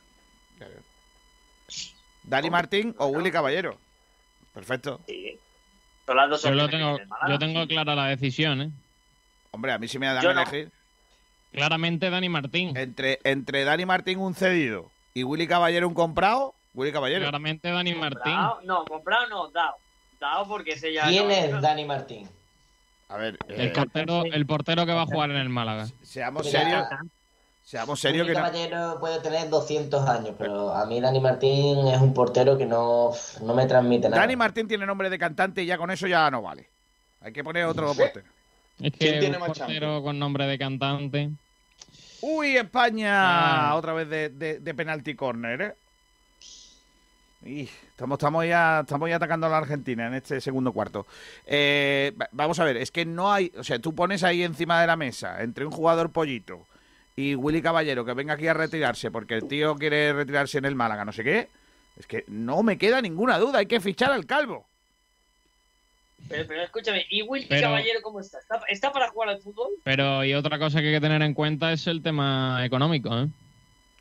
Dani 2.24 2.50
Martín 2.50 2.94
o 2.98 3.06
Willy 3.06 3.30
Caballero. 3.30 3.78
Perfecto. 4.54 5.00
Sí. 5.06 5.38
Son 6.06 6.16
las 6.16 6.28
dos 6.30 6.42
Yo, 6.42 6.50
lo 6.50 6.68
tengo, 6.68 6.98
yo 7.28 7.38
tengo 7.38 7.66
clara 7.66 7.94
la 7.94 8.06
decisión, 8.08 8.60
¿eh? 8.62 8.70
Hombre, 9.52 9.72
a 9.72 9.78
mí 9.78 9.88
sí 9.88 9.98
me 9.98 10.06
dan 10.06 10.22
Yo 10.22 10.30
a 10.30 10.34
no. 10.34 10.42
elegir 10.42 10.70
Claramente 11.52 12.10
Dani 12.10 12.28
Martín. 12.28 12.76
entre, 12.76 13.20
entre 13.24 13.64
Dani 13.64 13.84
Martín 13.86 14.18
un 14.18 14.34
cedido 14.34 14.90
y 15.14 15.22
Willy 15.24 15.46
Caballero 15.46 15.86
un 15.88 15.94
comprado. 15.94 16.54
Willy 16.74 16.92
Caballero. 16.92 17.20
Claramente 17.22 17.68
Dani 17.70 17.94
Martín. 17.94 18.20
Comprado, 18.34 18.60
no, 18.64 18.84
comprado 18.86 19.28
no, 19.28 19.48
dado. 19.50 19.74
Dado 20.18 20.48
porque 20.48 20.72
ese 20.72 20.92
ya. 20.92 21.06
¿Quién 21.08 21.28
no- 21.28 21.34
es 21.34 21.60
Dani 21.60 21.84
Martín? 21.84 22.28
A 23.12 23.16
ver, 23.18 23.38
El 23.48 23.60
eh, 23.68 23.72
portero, 23.74 24.24
el 24.24 24.46
portero 24.46 24.86
que 24.86 24.92
va 24.92 25.02
a 25.02 25.06
jugar 25.06 25.30
en 25.30 25.36
el 25.36 25.48
Málaga. 25.48 25.86
seamos 26.02 26.50
serios. 26.50 26.86
Seamos 27.64 28.00
serios 28.00 28.26
que 28.26 28.32
no. 28.32 28.38
Caballero 28.40 28.96
puede 29.00 29.20
tener 29.20 29.48
200 29.48 30.08
años, 30.08 30.34
pero 30.38 30.72
a 30.74 30.84
mí 30.86 31.00
Dani 31.00 31.20
Martín 31.20 31.86
es 31.88 32.00
un 32.00 32.12
portero 32.12 32.56
que 32.58 32.66
no, 32.66 33.12
no 33.42 33.54
me 33.54 33.66
transmite 33.66 34.08
nada. 34.08 34.20
Dani 34.22 34.34
Martín 34.36 34.66
tiene 34.66 34.84
nombre 34.86 35.08
de 35.10 35.18
cantante 35.18 35.62
y 35.62 35.66
ya 35.66 35.78
con 35.78 35.90
eso 35.90 36.06
ya 36.06 36.30
no 36.30 36.42
vale. 36.42 36.68
Hay 37.20 37.32
que 37.32 37.44
poner 37.44 37.64
otro 37.66 37.86
portero. 37.94 38.26
Es 38.80 38.92
¿Quién 38.98 39.14
que 39.14 39.20
tiene 39.20 39.36
un 39.36 39.40
más 39.46 39.58
portero 39.58 40.02
con 40.02 40.18
nombre 40.18 40.46
de 40.46 40.58
cantante. 40.58 41.30
Uy, 42.22 42.56
España, 42.56 43.70
Ah. 43.70 43.74
otra 43.76 43.92
vez 43.92 44.08
de, 44.08 44.28
de, 44.30 44.58
de 44.60 44.74
penalti 44.74 45.14
corner, 45.14 45.60
¿eh? 45.62 45.74
Y 47.44 47.62
estamos, 47.90 48.18
estamos, 48.18 48.46
ya, 48.46 48.80
estamos 48.80 49.08
ya 49.08 49.16
atacando 49.16 49.46
a 49.46 49.50
la 49.50 49.58
Argentina 49.58 50.06
en 50.06 50.14
este 50.14 50.40
segundo 50.40 50.72
cuarto. 50.72 51.06
Eh, 51.46 52.12
va- 52.20 52.28
vamos 52.32 52.58
a 52.60 52.64
ver, 52.64 52.76
es 52.76 52.90
que 52.92 53.04
no 53.04 53.32
hay. 53.32 53.50
O 53.58 53.64
sea, 53.64 53.78
tú 53.80 53.94
pones 53.94 54.22
ahí 54.22 54.42
encima 54.44 54.80
de 54.80 54.86
la 54.86 54.96
mesa 54.96 55.42
entre 55.42 55.66
un 55.66 55.72
jugador 55.72 56.10
pollito 56.10 56.64
y 57.16 57.34
Willy 57.34 57.60
Caballero 57.60 58.04
que 58.04 58.14
venga 58.14 58.34
aquí 58.34 58.46
a 58.46 58.54
retirarse 58.54 59.10
porque 59.10 59.34
el 59.34 59.48
tío 59.48 59.74
quiere 59.74 60.12
retirarse 60.12 60.58
en 60.58 60.66
el 60.66 60.76
Málaga, 60.76 61.04
no 61.04 61.12
sé 61.12 61.24
qué. 61.24 61.48
Es 61.98 62.06
que 62.06 62.24
no 62.28 62.62
me 62.62 62.78
queda 62.78 63.02
ninguna 63.02 63.38
duda, 63.38 63.58
hay 63.58 63.66
que 63.66 63.80
fichar 63.80 64.12
al 64.12 64.24
calvo. 64.24 64.64
Pero, 66.28 66.46
pero 66.46 66.62
escúchame, 66.62 67.04
¿y 67.10 67.22
Willy 67.22 67.46
Pero- 67.46 67.62
Caballero 67.68 68.00
cómo 68.02 68.20
está? 68.20 68.38
está? 68.38 68.60
¿Está 68.68 68.92
para 68.92 69.08
jugar 69.10 69.30
al 69.30 69.40
fútbol? 69.42 69.68
Pero 69.82 70.24
y 70.24 70.32
otra 70.34 70.58
cosa 70.58 70.80
que 70.80 70.86
hay 70.88 70.94
que 70.94 71.00
tener 71.00 71.20
en 71.22 71.34
cuenta 71.34 71.72
es 71.72 71.86
el 71.88 72.02
tema 72.02 72.64
económico, 72.64 73.12
¿eh? 73.18 73.26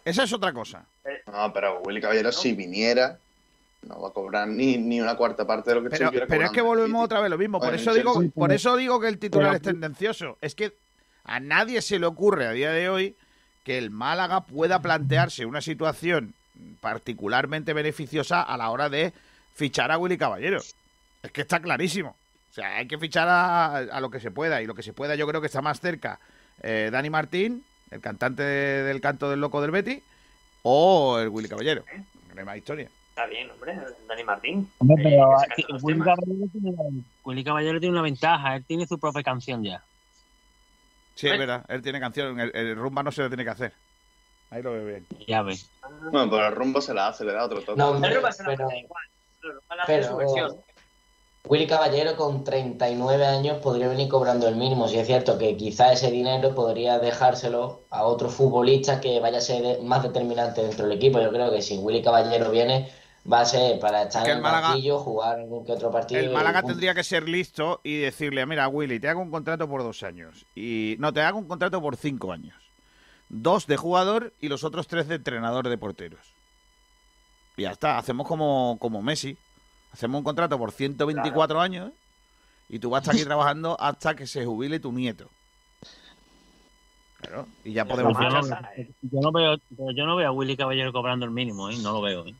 Esa 0.06 0.24
es 0.24 0.34
otra 0.34 0.54
cosa. 0.54 0.86
No, 1.32 1.52
pero 1.54 1.82
Willy 1.82 2.00
Caballero, 2.02 2.32
si 2.32 2.54
viniera, 2.54 3.18
no 3.84 4.00
va 4.02 4.10
a 4.10 4.12
cobrar 4.12 4.48
ni, 4.48 4.78
ni 4.78 5.02
una 5.02 5.16
cuarta 5.16 5.46
parte 5.48 5.72
de 5.72 5.76
lo 5.78 5.84
que 5.84 5.90
Pero, 5.90 6.06
estuviera 6.06 6.28
pero 6.28 6.46
es 6.46 6.52
que 6.52 6.62
volvemos 6.62 7.04
otra 7.04 7.20
vez 7.20 7.30
lo 7.30 7.38
mismo. 7.38 7.60
Por 7.60 7.74
eso 7.74 7.94
digo, 7.94 8.22
por 8.36 8.52
eso 8.52 8.76
digo 8.78 9.00
que 9.00 9.08
el 9.08 9.18
titular 9.18 9.56
es 9.56 9.62
tendencioso. 9.62 10.38
Es 10.42 10.54
que 10.56 10.74
a 11.24 11.40
nadie 11.40 11.82
se 11.82 11.98
le 12.00 12.06
ocurre 12.06 12.48
a 12.48 12.52
día 12.52 12.72
de 12.72 12.90
hoy 12.90 13.16
que 13.64 13.78
el 13.78 13.90
Málaga 13.92 14.42
pueda 14.46 14.82
plantearse 14.82 15.46
una 15.46 15.62
situación 15.62 16.34
particularmente 16.80 17.74
beneficiosa 17.74 18.42
a 18.42 18.58
la 18.58 18.70
hora 18.70 18.90
de 18.90 19.14
fichar 19.56 19.92
a 19.92 19.98
Willy 19.98 20.18
Caballero. 20.18 20.62
Es 21.24 21.32
que 21.32 21.42
está 21.42 21.60
clarísimo. 21.60 22.16
O 22.52 22.54
sea, 22.54 22.78
hay 22.78 22.88
que 22.88 22.98
fichar 22.98 23.28
a, 23.30 23.78
a 23.78 24.00
lo 24.02 24.10
que 24.12 24.20
se 24.20 24.30
pueda. 24.32 24.62
Y 24.62 24.66
lo 24.68 24.76
que 24.76 24.84
se 24.84 24.94
pueda, 24.94 25.16
yo 25.16 25.26
creo 25.28 25.42
que 25.42 25.48
está 25.48 25.62
más 25.62 25.80
cerca 25.80 26.20
eh, 26.62 26.90
Dani 26.92 27.10
Martín, 27.10 27.64
el 27.92 28.02
cantante 28.02 28.44
de- 28.44 28.84
del 28.84 29.00
canto 29.02 29.30
del 29.30 29.40
loco 29.40 29.62
del 29.62 29.72
Betty, 29.72 30.02
o 30.64 31.18
el 31.20 31.30
Willy 31.30 31.48
Caballero. 31.50 31.84
No 32.34 32.40
hay 32.40 32.46
más 32.46 32.58
historia. 32.58 32.90
Está 33.22 33.30
bien, 33.30 33.52
hombre, 33.52 33.80
Dani 34.08 34.24
Martín. 34.24 34.72
Hombre, 34.80 35.04
Eh, 35.04 35.20
pero 35.56 35.78
Willy. 35.84 36.00
Caballero, 36.00 36.48
tiene, 36.52 37.04
Willy 37.24 37.44
Caballero 37.44 37.80
tiene 37.80 37.94
una 37.94 38.02
ventaja, 38.02 38.56
él 38.56 38.66
tiene 38.66 38.88
su 38.88 38.98
propia 38.98 39.22
canción 39.22 39.64
ya. 39.64 39.84
Sí, 41.14 41.28
es 41.28 41.38
verdad. 41.38 41.64
Él 41.68 41.84
tiene 41.84 42.00
canción. 42.00 42.40
El, 42.40 42.52
el 42.56 42.76
rumba 42.76 43.04
no 43.04 43.12
se 43.12 43.22
lo 43.22 43.28
tiene 43.28 43.44
que 43.44 43.50
hacer. 43.52 43.74
Ahí 44.50 44.64
lo 44.64 44.72
veo 44.74 44.86
bien. 44.86 45.06
Ya 45.28 45.44
ves. 45.44 45.70
Bueno, 46.12 46.32
pero 46.32 46.48
el 46.48 46.56
rumbo 46.56 46.82
se 46.82 46.96
la 46.96 47.10
hace, 47.10 47.24
le 47.24 47.34
da 47.34 47.46
otro 47.46 47.62
toque. 47.62 47.78
No, 47.78 47.96
El 48.04 48.16
Rumba 48.16 48.32
se 48.32 48.42
la 48.44 48.50
pero, 48.50 48.66
pone 48.66 48.80
igual. 48.80 49.04
Pero 49.86 50.18
versión. 50.18 50.56
Willy 51.46 51.68
Caballero 51.68 52.16
con 52.16 52.44
39 52.44 53.26
años 53.26 53.58
podría 53.60 53.88
venir 53.88 54.08
cobrando 54.10 54.48
el 54.48 54.56
mínimo. 54.56 54.88
Si 54.88 54.98
es 54.98 55.06
cierto 55.08 55.38
que 55.38 55.56
quizá 55.58 55.92
ese 55.92 56.10
dinero 56.10 56.56
podría 56.56 56.98
dejárselo 57.00 57.82
a 57.92 58.04
otro 58.04 58.30
futbolista 58.30 59.00
que 59.00 59.20
vaya 59.20 59.38
a 59.38 59.42
ser 59.42 59.82
más 59.84 60.02
determinante 60.04 60.62
dentro 60.62 60.88
del 60.88 60.98
equipo. 60.98 61.20
Yo 61.22 61.30
creo 61.32 61.52
que 61.52 61.62
si 61.62 61.78
Willy 61.78 62.02
Caballero 62.02 62.52
viene, 62.52 62.92
va 63.32 63.42
a 63.42 63.46
ser 63.46 63.80
para 63.80 64.04
estar 64.04 64.24
Que 64.24 64.32
en 64.32 64.38
el 64.38 64.44
Málaga- 64.44 64.70
banquillo, 64.70 65.00
jugar 65.00 65.40
algún 65.40 65.66
que 65.66 65.72
otro 65.74 65.92
partido. 65.92 66.20
El 66.22 66.32
Málaga 66.32 66.64
tendría 66.64 66.94
que 66.94 67.04
ser 67.04 67.28
listo 67.28 67.82
y 67.84 67.98
decirle, 68.00 68.46
mira, 68.46 68.68
Willy, 68.68 69.00
te 69.00 69.10
hago 69.10 69.22
un 69.22 69.32
contrato 69.32 69.68
por 69.68 69.84
dos 69.84 70.04
años. 70.04 70.46
Y 70.56 70.96
no, 71.00 71.12
te 71.14 71.22
hago 71.22 71.38
un 71.40 71.48
contrato 71.48 71.82
por 71.82 71.96
cinco 71.98 72.32
años. 72.32 72.56
Dos 73.30 73.68
de 73.68 73.78
jugador 73.78 74.34
y 74.42 74.48
los 74.50 74.64
otros 74.64 74.88
tres 74.88 75.08
de 75.08 75.16
entrenador 75.16 75.68
de 75.70 75.78
porteros. 75.78 76.34
Y 77.58 77.64
ya 77.64 77.72
está, 77.72 77.98
hacemos 77.98 78.28
como, 78.28 78.78
como 78.80 79.02
Messi. 79.02 79.38
Hacemos 79.94 80.20
un 80.20 80.24
contrato 80.24 80.58
por 80.58 80.72
124 80.72 81.60
años 81.62 81.92
y 82.70 82.80
tú 82.80 82.90
vas 82.90 83.00
a 83.00 83.02
estar 83.02 83.16
aquí 83.16 83.24
trabajando 83.26 83.76
hasta 83.80 84.16
que 84.16 84.26
se 84.26 84.46
jubile 84.46 84.80
tu 84.80 84.92
nieto. 84.92 85.30
Claro, 87.22 87.46
y 87.64 87.74
ya 87.74 87.86
podemos 87.86 88.14
yo, 88.18 88.30
no, 88.30 88.42
yo 89.02 89.22
no 89.22 89.32
veo, 89.32 89.56
yo 89.94 90.06
no 90.08 90.16
veo 90.16 90.28
a 90.28 90.32
Willy 90.32 90.58
Caballero 90.58 90.92
cobrando 90.92 91.24
el 91.26 91.32
mínimo, 91.32 91.70
¿eh? 91.70 91.78
no 91.84 91.92
lo 91.92 92.02
veo. 92.02 92.26
¿eh? 92.26 92.34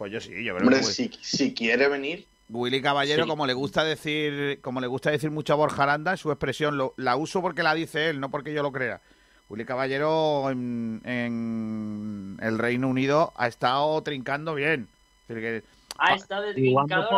Pues 0.00 0.10
yo 0.12 0.18
sí, 0.18 0.30
yo 0.30 0.54
creo 0.56 0.66
Hombre, 0.66 0.76
que 0.80 0.86
Willy- 0.86 0.94
si, 0.94 1.10
si 1.20 1.52
quiere 1.52 1.86
venir, 1.86 2.24
Willy 2.48 2.80
Caballero, 2.80 3.24
Sí. 3.24 3.28
como 3.28 3.46
le 3.46 3.52
gusta 3.52 3.84
decir, 3.84 4.58
como 4.62 4.80
le 4.80 4.86
gusta 4.86 5.10
decir 5.10 5.30
mucho 5.30 5.52
a 5.52 5.56
Borja 5.56 5.82
Aranda, 5.82 6.16
su 6.16 6.30
expresión 6.32 6.78
lo- 6.78 6.94
la 6.96 7.16
uso 7.16 7.42
porque 7.42 7.62
la 7.62 7.74
dice 7.74 8.08
él, 8.08 8.18
no 8.18 8.30
porque 8.30 8.54
yo 8.54 8.62
lo 8.62 8.72
crea. 8.72 9.02
Willy 9.50 9.66
Caballero 9.66 10.48
en, 10.50 11.02
en 11.04 12.38
el 12.40 12.58
Reino 12.58 12.88
Unido 12.88 13.34
ha 13.36 13.46
estado 13.46 14.02
trincando 14.02 14.54
bien. 14.54 14.88
Es 15.28 15.36
decir, 15.36 15.42
que, 15.62 15.62
Ha 15.98 16.14
estado 16.14 16.46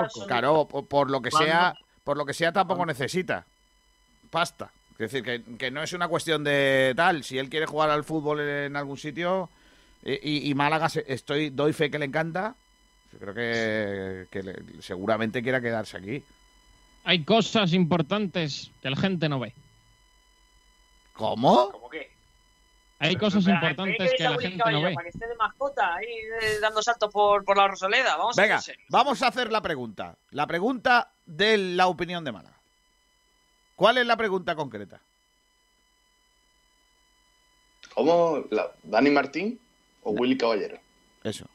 absoluto. 0.00 0.26
claro, 0.26 0.66
por, 0.68 0.86
por 0.88 1.08
lo 1.08 1.22
que 1.22 1.30
¿Cuándo? 1.30 1.46
sea, 1.52 1.74
por 2.02 2.16
lo 2.16 2.26
que 2.26 2.34
sea 2.34 2.52
tampoco 2.52 2.84
necesita 2.84 3.46
pasta. 4.30 4.72
Es 4.98 4.98
decir, 5.12 5.22
que, 5.22 5.42
que 5.56 5.70
no 5.70 5.84
es 5.84 5.92
una 5.92 6.08
cuestión 6.08 6.42
de 6.42 6.94
tal. 6.96 7.22
Si 7.22 7.38
él 7.38 7.48
quiere 7.48 7.66
jugar 7.66 7.90
al 7.90 8.02
fútbol 8.02 8.40
en 8.40 8.74
algún 8.76 8.96
sitio 8.98 9.48
y, 10.04 10.14
y- 10.28 10.50
y 10.50 10.54
Málaga, 10.56 10.88
estoy 11.06 11.50
doy 11.50 11.72
fe 11.72 11.88
que 11.90 11.98
le 12.00 12.06
encanta. 12.06 12.56
Yo 13.12 13.18
creo 13.18 13.34
que, 13.34 14.26
que 14.30 14.42
le- 14.42 14.82
seguramente 14.82 15.42
quiera 15.42 15.60
quedarse 15.60 15.96
aquí. 15.98 16.22
Hay 17.04 17.24
cosas 17.24 17.72
importantes 17.72 18.70
que 18.80 18.90
la 18.90 18.96
gente 18.96 19.28
no 19.28 19.40
ve. 19.40 19.52
¿Cómo? 21.14 21.70
¿Cómo 21.70 21.90
que? 21.90 22.10
Hay 23.00 23.16
cosas 23.16 23.44
Pero, 23.44 23.56
importantes 23.56 24.10
¿qué 24.12 24.16
que 24.16 24.22
la 24.22 24.38
gente 24.38 24.70
no 24.70 24.80
ve. 24.82 24.94
Para 24.94 25.02
que 25.04 25.10
esté 25.10 25.26
de 25.26 25.34
mascota 25.34 25.94
ahí 25.96 26.06
eh, 26.06 26.58
dando 26.60 26.80
saltos 26.82 27.10
por, 27.12 27.44
por 27.44 27.56
la 27.56 27.66
Rosaleda. 27.66 28.16
Vamos 28.16 28.38
a 28.38 28.42
Venga, 28.42 28.60
serios. 28.60 28.86
vamos 28.88 29.20
a 29.22 29.26
hacer 29.26 29.50
la 29.50 29.60
pregunta. 29.60 30.16
La 30.30 30.46
pregunta 30.46 31.10
de 31.26 31.58
la 31.58 31.88
opinión 31.88 32.22
de 32.24 32.30
Málaga. 32.32 32.56
¿Cuál 33.74 33.98
es 33.98 34.06
la 34.06 34.16
pregunta 34.16 34.54
concreta? 34.54 35.00
¿cómo? 37.94 38.44
La- 38.50 38.70
¿Dani 38.84 39.10
Martín 39.10 39.60
o 40.04 40.12
Willy 40.12 40.36
Caballero? 40.38 40.78
Eso. 41.24 41.46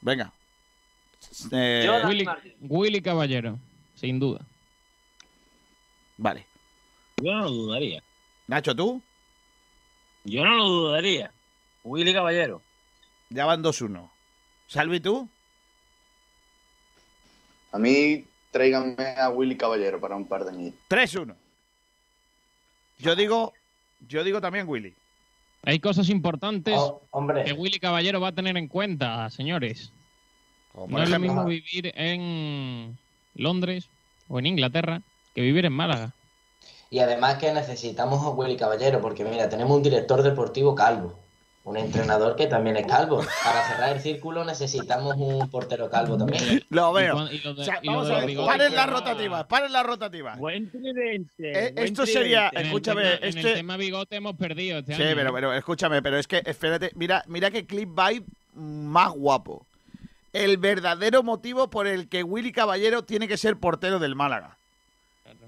Venga. 0.00 0.32
Eh, 1.52 2.02
Willy. 2.06 2.26
Willy 2.60 3.02
Caballero, 3.02 3.58
sin 3.94 4.18
duda. 4.18 4.40
vale. 6.16 6.46
Yo 7.22 7.32
no 7.32 7.44
lo 7.44 7.50
dudaría. 7.50 8.02
Nacho, 8.46 8.74
¿tú? 8.74 9.02
Yo 10.24 10.44
no 10.44 10.56
lo 10.56 10.64
dudaría. 10.68 11.30
Willy 11.84 12.12
Caballero. 12.14 12.62
Ya 13.28 13.44
van 13.44 13.62
2-1. 13.62 14.10
Salvi, 14.66 15.00
¿tú? 15.00 15.28
A 17.72 17.78
mí, 17.78 18.24
tráiganme 18.50 19.14
a 19.16 19.28
Willy 19.28 19.56
Caballero 19.56 20.00
para 20.00 20.16
un 20.16 20.26
par 20.26 20.44
de 20.44 20.50
años. 20.50 20.74
3-1. 20.88 21.36
Yo 22.98 23.14
digo, 23.14 23.52
yo 24.08 24.24
digo 24.24 24.40
también 24.40 24.68
Willy. 24.68 24.94
Hay 25.62 25.78
cosas 25.78 26.08
importantes 26.08 26.74
Oh, 26.76 27.02
hombre, 27.10 27.44
que 27.44 27.52
Willy 27.52 27.78
Caballero 27.78 28.20
va 28.20 28.28
a 28.28 28.32
tener 28.32 28.56
en 28.56 28.68
cuenta, 28.68 29.28
señores. 29.30 29.92
No 30.88 31.02
es 31.02 31.10
lo 31.10 31.18
mismo 31.18 31.44
vivir 31.44 31.92
en 31.96 32.96
Londres 33.34 33.88
o 34.28 34.38
en 34.38 34.46
Inglaterra 34.46 35.02
que 35.34 35.42
vivir 35.42 35.66
en 35.66 35.72
Málaga. 35.72 36.12
y 36.90 36.98
además 37.00 37.36
que 37.38 37.52
necesitamos 37.52 38.24
a 38.24 38.30
Willy 38.30 38.56
Caballero, 38.56 39.00
porque 39.00 39.24
mira, 39.24 39.48
tenemos 39.48 39.76
un 39.76 39.82
director 39.82 40.22
deportivo 40.22 40.74
calvo, 40.74 41.14
un 41.70 41.76
entrenador 41.76 42.34
que 42.36 42.46
también 42.46 42.76
es 42.76 42.86
calvo. 42.86 43.24
Para 43.44 43.66
cerrar 43.68 43.92
el 43.96 44.00
círculo 44.02 44.44
necesitamos 44.44 45.14
un 45.16 45.48
portero 45.50 45.88
calvo 45.88 46.18
también. 46.18 46.62
lo 46.70 46.92
veo. 46.92 47.14
cuan- 47.14 47.28
y 47.32 47.38
lo 47.38 47.54
de- 47.54 47.62
O 47.62 47.64
sea, 47.64 47.78
y 47.82 47.86
lo 47.86 47.92
vamos 47.92 48.06
de 48.08 48.12
a 48.12 48.16
los 48.16 48.20
ver, 48.22 48.30
bigotes, 48.30 48.52
paren 48.56 48.74
las 48.74 48.86
pues, 48.86 48.98
rotativas, 48.98 49.44
paren 49.46 49.72
las 49.72 49.86
rotativas. 49.86 50.38
Buen 50.38 50.70
tridente. 50.70 51.28
Eh, 51.38 51.72
buen 51.72 51.86
esto 51.86 52.06
sería- 52.06 52.50
tridente. 52.50 52.56
En 52.56 52.60
el 52.60 52.66
Escúchame, 52.66 53.02
tema- 53.02 53.14
en 53.16 53.24
este- 53.38 53.50
el 53.52 53.56
tema 53.58 53.76
bigote 53.76 54.16
hemos 54.16 54.36
perdido 54.36 54.78
este 54.80 54.96
Sí, 54.96 55.02
año. 55.02 55.14
pero, 55.16 55.32
pero 55.32 55.52
escúchame, 55.54 56.02
pero 56.02 56.18
es 56.18 56.26
que, 56.26 56.42
espérate, 56.44 56.90
mira, 56.94 57.22
mira 57.28 57.50
qué 57.50 57.64
clip 57.66 57.88
vibe 57.88 58.24
más 58.54 59.10
guapo. 59.12 59.64
El 60.32 60.58
verdadero 60.58 61.22
motivo 61.22 61.70
por 61.70 61.86
el 61.86 62.08
que 62.08 62.22
Willy 62.22 62.52
Caballero 62.52 63.02
tiene 63.02 63.26
que 63.28 63.36
ser 63.36 63.56
portero 63.56 63.98
del 63.98 64.14
Málaga. 64.14 64.56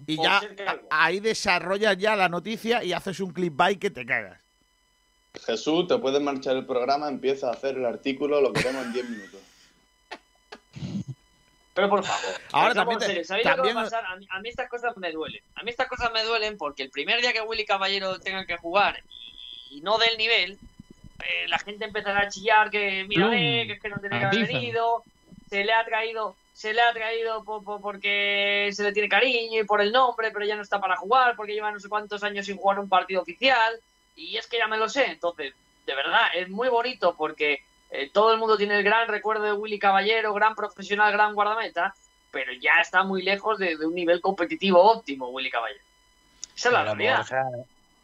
Y 0.06 0.16
Por 0.16 0.24
ya 0.24 0.40
ahí 0.90 1.20
desarrollas 1.20 1.96
ya 1.96 2.16
la 2.16 2.28
noticia 2.28 2.82
y 2.82 2.92
haces 2.92 3.20
un 3.20 3.32
clip 3.32 3.52
vibe 3.56 3.78
que 3.78 3.90
te 3.90 4.04
cagas. 4.04 4.41
Jesús, 5.46 5.86
te 5.88 5.98
puedes 5.98 6.20
marchar 6.20 6.56
el 6.56 6.66
programa, 6.66 7.08
empieza 7.08 7.48
a 7.48 7.52
hacer 7.52 7.76
el 7.76 7.86
artículo, 7.86 8.40
lo 8.40 8.52
queremos 8.52 8.84
en 8.86 8.92
10 8.92 9.08
minutos. 9.10 9.40
Pero 11.74 11.88
por 11.88 12.04
favor. 12.04 12.40
Ahora 12.52 12.74
también 12.74 12.98
te- 12.98 13.06
serio, 13.06 13.24
¿sabéis 13.24 13.46
lo 13.46 13.50
que 13.52 13.56
también- 13.56 13.76
va 13.76 13.80
a 13.80 13.84
pasar? 13.84 14.04
A 14.06 14.16
mí, 14.16 14.26
a 14.30 14.40
mí 14.40 14.48
estas 14.50 14.68
cosas 14.68 14.96
me 14.98 15.10
duelen. 15.10 15.42
A 15.54 15.62
mí 15.62 15.70
estas 15.70 15.88
cosas 15.88 16.12
me 16.12 16.22
duelen 16.22 16.58
porque 16.58 16.82
el 16.82 16.90
primer 16.90 17.20
día 17.20 17.32
que 17.32 17.40
Willy 17.40 17.64
Caballero 17.64 18.20
tenga 18.20 18.44
que 18.44 18.58
jugar 18.58 19.02
y, 19.70 19.78
y 19.78 19.80
no 19.80 19.96
del 19.98 20.18
nivel, 20.18 20.58
eh, 21.24 21.48
la 21.48 21.58
gente 21.58 21.86
empezará 21.86 22.20
a 22.20 22.28
chillar 22.28 22.70
que 22.70 23.04
mira, 23.08 23.22
Plum. 23.28 23.32
que 23.40 23.72
es 23.72 23.80
que 23.80 23.88
no 23.88 23.96
tiene 24.00 24.18
que 24.18 24.24
haber 24.26 24.46
venido, 24.46 25.02
se 25.48 25.64
le 25.64 25.72
ha 25.72 25.84
traído, 25.86 26.36
se 26.52 26.74
le 26.74 26.82
ha 26.82 26.92
traído 26.92 27.42
po- 27.42 27.62
po- 27.62 27.80
porque 27.80 28.68
se 28.72 28.82
le 28.82 28.92
tiene 28.92 29.08
cariño 29.08 29.62
y 29.62 29.64
por 29.64 29.80
el 29.80 29.92
nombre, 29.92 30.30
pero 30.30 30.44
ya 30.44 30.56
no 30.56 30.62
está 30.62 30.78
para 30.78 30.96
jugar 30.96 31.36
porque 31.36 31.54
lleva 31.54 31.72
no 31.72 31.80
sé 31.80 31.88
cuántos 31.88 32.22
años 32.22 32.44
sin 32.44 32.58
jugar 32.58 32.78
un 32.80 32.88
partido 32.90 33.22
oficial 33.22 33.80
y 34.16 34.36
es 34.36 34.46
que 34.46 34.58
ya 34.58 34.68
me 34.68 34.78
lo 34.78 34.88
sé. 34.88 35.06
Entonces, 35.06 35.54
de 35.86 35.94
verdad, 35.94 36.28
es 36.34 36.48
muy 36.48 36.68
bonito 36.68 37.14
porque 37.16 37.62
eh, 37.90 38.10
todo 38.12 38.32
el 38.32 38.38
mundo 38.38 38.56
tiene 38.56 38.76
el 38.76 38.84
gran 38.84 39.08
recuerdo 39.08 39.44
de 39.44 39.52
Willy 39.52 39.78
Caballero, 39.78 40.32
gran 40.34 40.54
profesional, 40.54 41.12
gran 41.12 41.34
guardameta, 41.34 41.94
pero 42.30 42.52
ya 42.52 42.80
está 42.80 43.02
muy 43.02 43.22
lejos 43.22 43.58
de, 43.58 43.76
de 43.76 43.86
un 43.86 43.94
nivel 43.94 44.20
competitivo 44.20 44.82
óptimo 44.82 45.28
Willy 45.28 45.50
Caballero. 45.50 45.84
Esa 46.54 46.68
es 46.68 46.72
la 46.72 46.84
realidad. 46.84 47.18
Borja, 47.18 47.44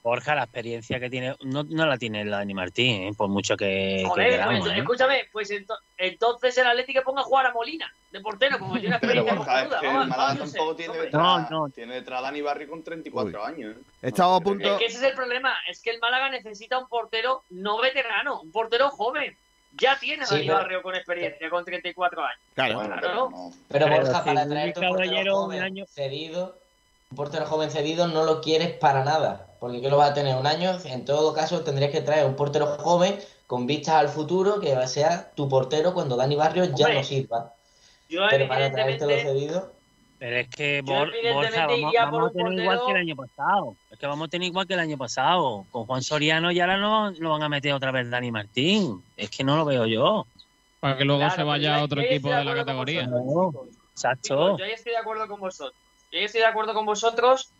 Borja, 0.08 0.34
la 0.34 0.44
experiencia 0.44 0.98
que 0.98 1.10
tiene, 1.10 1.36
no, 1.42 1.62
no 1.64 1.86
la 1.86 1.98
tiene 1.98 2.24
la 2.24 2.38
Dani 2.38 2.54
Martín, 2.54 3.02
¿eh? 3.02 3.12
por 3.16 3.28
mucho 3.28 3.56
que, 3.56 3.98
que 4.02 4.08
Joder, 4.08 4.30
queramos, 4.30 4.60
pues, 4.60 4.72
¿eh? 4.72 4.78
escúchame, 4.78 5.28
pues 5.30 5.50
ento- 5.50 5.78
entonces 5.98 6.56
el 6.58 6.66
Atlético 6.66 7.02
ponga 7.04 7.20
a 7.20 7.24
jugar 7.24 7.46
a 7.46 7.52
Molina, 7.52 7.92
de 8.10 8.20
portero, 8.20 8.58
como 8.58 8.78
tiene 8.80 8.98
Pero 9.00 9.12
experiencia 9.22 9.34
Borja, 9.34 9.62
es 9.62 9.80
que 9.80 9.86
el 9.86 10.08
Málaga 10.08 10.36
tampoco 10.38 10.76
tiene 10.76 10.96
detrás, 10.96 11.50
No, 11.50 11.60
no. 11.66 11.68
tiene 11.68 11.94
detrás 11.94 12.18
a 12.20 12.22
Dani 12.22 12.40
Barry 12.40 12.66
con 12.66 12.82
34 12.82 13.44
años. 13.44 13.76
¿eh? 13.76 13.80
He 14.02 14.08
estado 14.08 14.34
a 14.36 14.40
punto- 14.40 14.72
Es 14.72 14.78
que 14.78 14.86
ese 14.86 14.96
es 14.96 15.02
el 15.02 15.12
problema, 15.14 15.54
es 15.68 15.82
que 15.82 15.90
el 15.90 16.00
Málaga 16.00 16.30
necesita 16.30 16.78
un 16.78 16.88
portero 16.88 17.42
no 17.50 17.78
veterano, 17.80 18.40
un 18.40 18.50
portero 18.50 18.88
joven. 18.90 19.36
Ya 19.76 19.98
tiene 19.98 20.22
a 20.22 20.26
Sí, 20.26 20.34
Dani 20.36 20.46
pero- 20.46 20.58
Barrio 20.58 20.82
con 20.82 20.94
experiencia, 20.94 21.50
con 21.50 21.64
34 21.64 22.24
años. 22.24 22.40
Claro. 22.54 22.74
Bueno, 22.76 22.88
Claro. 22.88 23.02
pero 23.02 23.14
no. 23.30 23.50
Pero 23.68 23.84
Pero 23.86 23.96
Borja, 24.02 24.18
si 24.22 24.26
para 24.28 24.48
traerte 24.48 24.80
un 24.80 24.88
portero 24.88 25.36
un 25.36 25.42
joven 25.44 25.62
año- 25.62 25.84
cedido, 25.86 26.58
un 27.10 27.16
portero 27.16 27.44
joven 27.46 27.70
cedido 27.70 28.08
no 28.08 28.24
lo 28.24 28.40
quieres 28.40 28.70
para 28.78 29.04
nada, 29.04 29.47
porque 29.60 29.80
¿qué 29.80 29.90
lo 29.90 29.96
vas 29.96 30.10
a 30.10 30.14
tener? 30.14 30.36
Un 30.36 30.46
año, 30.46 30.76
en 30.84 31.04
todo 31.04 31.32
caso 31.32 31.62
tendrías 31.62 31.90
que 31.90 32.00
traer 32.00 32.26
un 32.26 32.36
portero 32.36 32.66
joven 32.78 33.18
con 33.46 33.66
vistas 33.66 33.94
al 33.94 34.08
futuro 34.08 34.60
que 34.60 34.74
sea 34.86 35.30
tu 35.32 35.48
portero 35.48 35.94
cuando 35.94 36.16
Dani 36.16 36.36
Barrios 36.36 36.70
ya 36.74 36.92
no 36.92 37.02
sirva. 37.02 37.54
Yo 38.08 38.22
Pero 38.30 38.48
para 38.48 38.72
traértelo 38.72 39.12
cedido, 39.18 39.72
Pero 40.18 40.36
es 40.36 40.48
que 40.48 40.82
Bor- 40.82 41.12
Borja, 41.32 41.66
vamos, 41.66 41.92
vamos 41.92 42.30
a 42.30 42.32
tener 42.32 42.52
igual 42.60 42.80
que 42.86 42.90
el 42.92 42.96
año 42.96 43.16
pasado. 43.16 43.76
Es 43.90 43.98
que 43.98 44.06
vamos 44.06 44.26
a 44.26 44.30
tener 44.30 44.48
igual 44.48 44.66
que 44.66 44.74
el 44.74 44.80
año 44.80 44.96
pasado. 44.96 45.66
Con 45.70 45.86
Juan 45.86 46.02
Soriano 46.02 46.50
y 46.50 46.60
ahora 46.60 46.76
no 46.78 47.10
lo 47.10 47.30
van 47.30 47.42
a 47.42 47.48
meter 47.48 47.72
otra 47.72 47.90
vez 47.90 48.10
Dani 48.10 48.30
Martín. 48.30 49.02
Es 49.16 49.30
que 49.30 49.44
no 49.44 49.56
lo 49.56 49.64
veo 49.64 49.86
yo. 49.86 50.26
Para 50.80 50.96
que 50.96 51.04
luego 51.04 51.20
Claro, 51.20 51.34
se 51.34 51.42
vaya 51.42 51.76
a 51.76 51.82
otro 51.84 52.00
equipo 52.00 52.30
de 52.30 52.44
la 52.44 52.54
categoría. 52.54 53.06
No. 53.06 53.52
Exacto. 53.92 54.22
Chicos, 54.22 54.58
yo 54.58 54.64
ahí 54.64 54.72
estoy 54.72 54.92
de 54.92 54.98
acuerdo 54.98 55.26
con 55.26 55.40
vosotros. 55.40 55.74
Yo 56.12 56.18
ahí 56.18 56.24
estoy 56.24 56.40
de 56.40 56.46
acuerdo 56.46 56.72
con 56.74 56.86
vosotros 56.86 57.50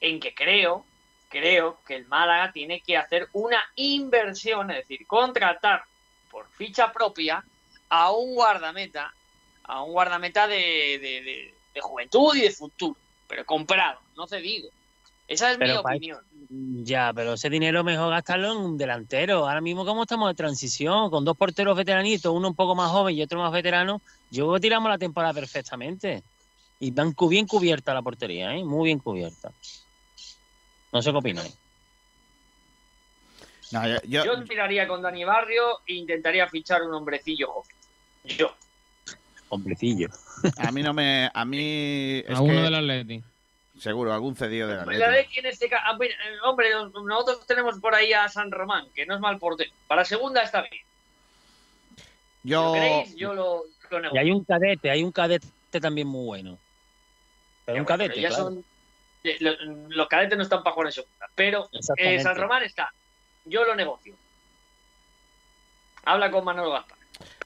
en 0.00 0.20
que 0.20 0.32
creo, 0.34 0.84
creo 1.28 1.78
que 1.86 1.94
el 1.96 2.06
Málaga 2.06 2.52
tiene 2.52 2.80
que 2.80 2.96
hacer 2.96 3.28
una 3.32 3.62
inversión, 3.76 4.70
es 4.70 4.78
decir, 4.78 5.06
contratar 5.06 5.84
por 6.30 6.48
ficha 6.48 6.92
propia 6.92 7.44
a 7.88 8.10
un 8.12 8.34
guardameta, 8.34 9.12
a 9.64 9.82
un 9.82 9.92
guardameta 9.92 10.46
de, 10.46 10.56
de- 10.56 11.22
de- 11.22 11.54
de 11.74 11.80
juventud 11.80 12.34
y 12.34 12.40
de 12.40 12.50
futuro, 12.50 12.96
pero 13.28 13.44
comprado, 13.44 14.00
no 14.16 14.26
cedido. 14.26 14.70
Esa 15.28 15.52
es 15.52 15.58
mi 15.58 15.66
Pero 15.66 15.80
opinión. 15.82 16.18
Ya, 16.84 17.12
pero 17.14 17.34
ese 17.34 17.50
dinero 17.50 17.84
mejor 17.84 18.08
gastarlo 18.10 18.52
en 18.52 18.58
un 18.58 18.78
delantero. 18.78 19.46
Ahora 19.46 19.60
mismo 19.60 19.84
como 19.84 20.02
estamos 20.02 20.30
de 20.30 20.34
transición, 20.34 21.10
con 21.10 21.22
dos 21.26 21.36
porteros 21.36 21.76
veteranitos, 21.76 22.32
uno 22.32 22.48
un 22.48 22.54
poco 22.54 22.74
más 22.74 22.90
joven 22.90 23.14
y 23.14 23.22
otro 23.22 23.38
más 23.38 23.52
veterano, 23.52 24.00
yo 24.30 24.44
creo 24.46 24.54
que 24.54 24.60
tiramos 24.60 24.88
la 24.90 24.96
temporada 24.96 25.34
perfectamente. 25.34 26.22
Y 26.80 26.92
van 26.92 27.14
bien 27.28 27.46
cubierta 27.46 27.92
la 27.92 28.00
portería, 28.00 28.54
¿eh? 28.56 28.64
Muy 28.64 28.86
bien 28.86 29.00
cubierta. 29.00 29.52
No 30.92 31.02
sé 31.02 31.10
qué 31.10 31.16
opináis. 31.18 31.56
No, 33.72 33.86
yo, 33.86 33.96
yo- 34.04 34.24
Yo 34.24 34.44
tiraría 34.44 34.88
con 34.88 35.02
Dani 35.02 35.24
Barrio 35.24 35.80
e 35.86 35.94
intentaría 35.94 36.46
fichar 36.48 36.82
un 36.82 36.94
hombrecillo 36.94 37.48
joven. 37.52 37.76
Yo. 38.24 38.54
Hombrecillo. 39.50 40.08
a 40.58 40.72
mí 40.72 40.82
no 40.82 40.92
me. 40.94 41.30
A 41.32 41.44
mí. 41.44 42.18
Es 42.26 42.36
a 42.36 42.40
uno 42.40 42.54
que- 42.54 42.60
del 42.62 42.74
Atleti. 42.74 43.22
Seguro, 43.78 44.12
algún 44.12 44.34
cedido 44.34 44.66
de 44.66 44.74
la 44.76 44.84
Pues 44.84 44.98
la 44.98 45.08
de 45.10 45.26
quién 45.26 45.46
es 45.46 45.52
este 45.62 45.66
eh, 45.66 45.78
Hombre, 46.44 46.70
nosotros 46.72 47.46
tenemos 47.46 47.78
por 47.78 47.94
ahí 47.94 48.12
a 48.12 48.28
San 48.28 48.50
Román, 48.50 48.88
que 48.92 49.06
no 49.06 49.14
es 49.14 49.20
mal 49.20 49.38
portero. 49.38 49.70
Para 49.86 50.04
segunda 50.04 50.42
está 50.42 50.62
bien. 50.62 50.82
Si 52.42 52.48
Yo. 52.48 52.64
lo 52.64 52.72
queréis, 52.72 53.14
yo 53.16 53.34
lo, 53.34 53.62
lo 53.90 53.98
Y 53.98 54.02
negocio. 54.02 54.20
hay 54.20 54.30
un 54.32 54.44
cadete, 54.44 54.90
hay 54.90 55.02
un 55.04 55.12
cadete 55.12 55.46
también 55.80 56.08
muy 56.08 56.24
bueno. 56.26 56.58
Pero 57.66 57.76
Ya, 57.76 57.82
un 57.82 57.86
cadete, 57.86 58.10
pero 58.14 58.22
ya 58.22 58.28
claro. 58.30 58.44
son- 58.44 58.54
lo- 58.56 58.64
los 59.22 60.08
cadetes 60.08 60.36
no 60.36 60.44
están 60.44 60.62
para 60.62 60.74
jugar 60.74 60.88
en 60.88 60.92
segunda. 60.92 61.28
Pero 61.34 61.68
eh. 61.96 62.20
San 62.20 62.36
Román 62.36 62.62
está. 62.62 62.92
Yo 63.44 63.64
lo 63.64 63.74
negocio. 63.74 64.14
Habla 66.04 66.30
con 66.30 66.44
Manolo 66.44 66.72
Gaspar. 66.72 66.98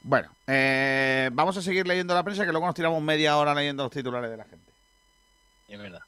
Bueno, 0.02 0.34
eh, 0.46 1.30
vamos 1.32 1.56
a 1.56 1.62
seguir 1.62 1.86
leyendo 1.86 2.14
la 2.14 2.22
prensa 2.22 2.44
que 2.44 2.50
luego 2.50 2.66
nos 2.66 2.74
tiramos 2.74 3.00
media 3.02 3.36
hora 3.36 3.54
leyendo 3.54 3.84
los 3.84 3.92
titulares 3.92 4.30
de 4.30 4.36
la 4.36 4.44
gente. 4.44 4.72
Es 5.68 5.78
verdad. 5.78 6.02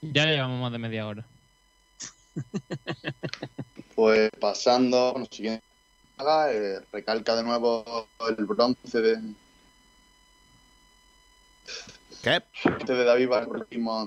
Ya 0.00 0.24
llevamos 0.24 0.60
más 0.60 0.72
de 0.72 0.78
media 0.78 1.06
hora. 1.06 1.24
Pues 3.94 4.30
pasando, 4.40 5.12
bueno, 5.12 5.26
siguiente, 5.30 5.62
eh, 6.48 6.80
recalca 6.90 7.36
de 7.36 7.42
nuevo 7.42 8.08
el 8.26 8.46
bronce 8.46 8.98
de, 8.98 9.18
¿Qué? 12.22 12.42
de 12.86 13.04
David 13.04 13.30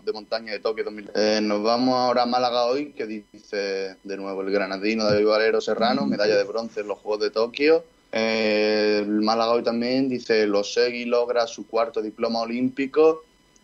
de 0.04 0.14
montaña 0.14 0.52
de 0.52 0.60
Tokio 0.60 0.84
2000. 0.84 1.12
Eh, 1.16 1.40
nos 1.42 1.64
vamos 1.64 1.96
ahora 1.96 2.24
a 2.24 2.26
Málaga 2.28 2.66
hoy, 2.66 2.92
que 2.92 3.08
dice 3.08 3.96
de 4.04 4.18
nuevo 4.18 4.42
el 4.44 4.52
granadino 4.52 5.06
David 5.06 5.26
Valero 5.26 5.62
Serrano, 5.62 6.06
medalla 6.06 6.38
de 6.38 6.44
bronce 6.44 6.82
en 6.82 6.90
los 6.90 7.00
Juegos 7.00 7.22
de 7.22 7.32
Tokio. 7.32 7.84
Eh, 8.12 9.04
Málaga 9.08 9.54
hoy 9.54 9.64
también 9.64 10.10
dice 10.10 10.46
Losegui 10.46 11.06
logra 11.06 11.48
su 11.48 11.66
cuarto 11.66 12.04
diploma 12.04 12.42
olímpico. 12.42 13.24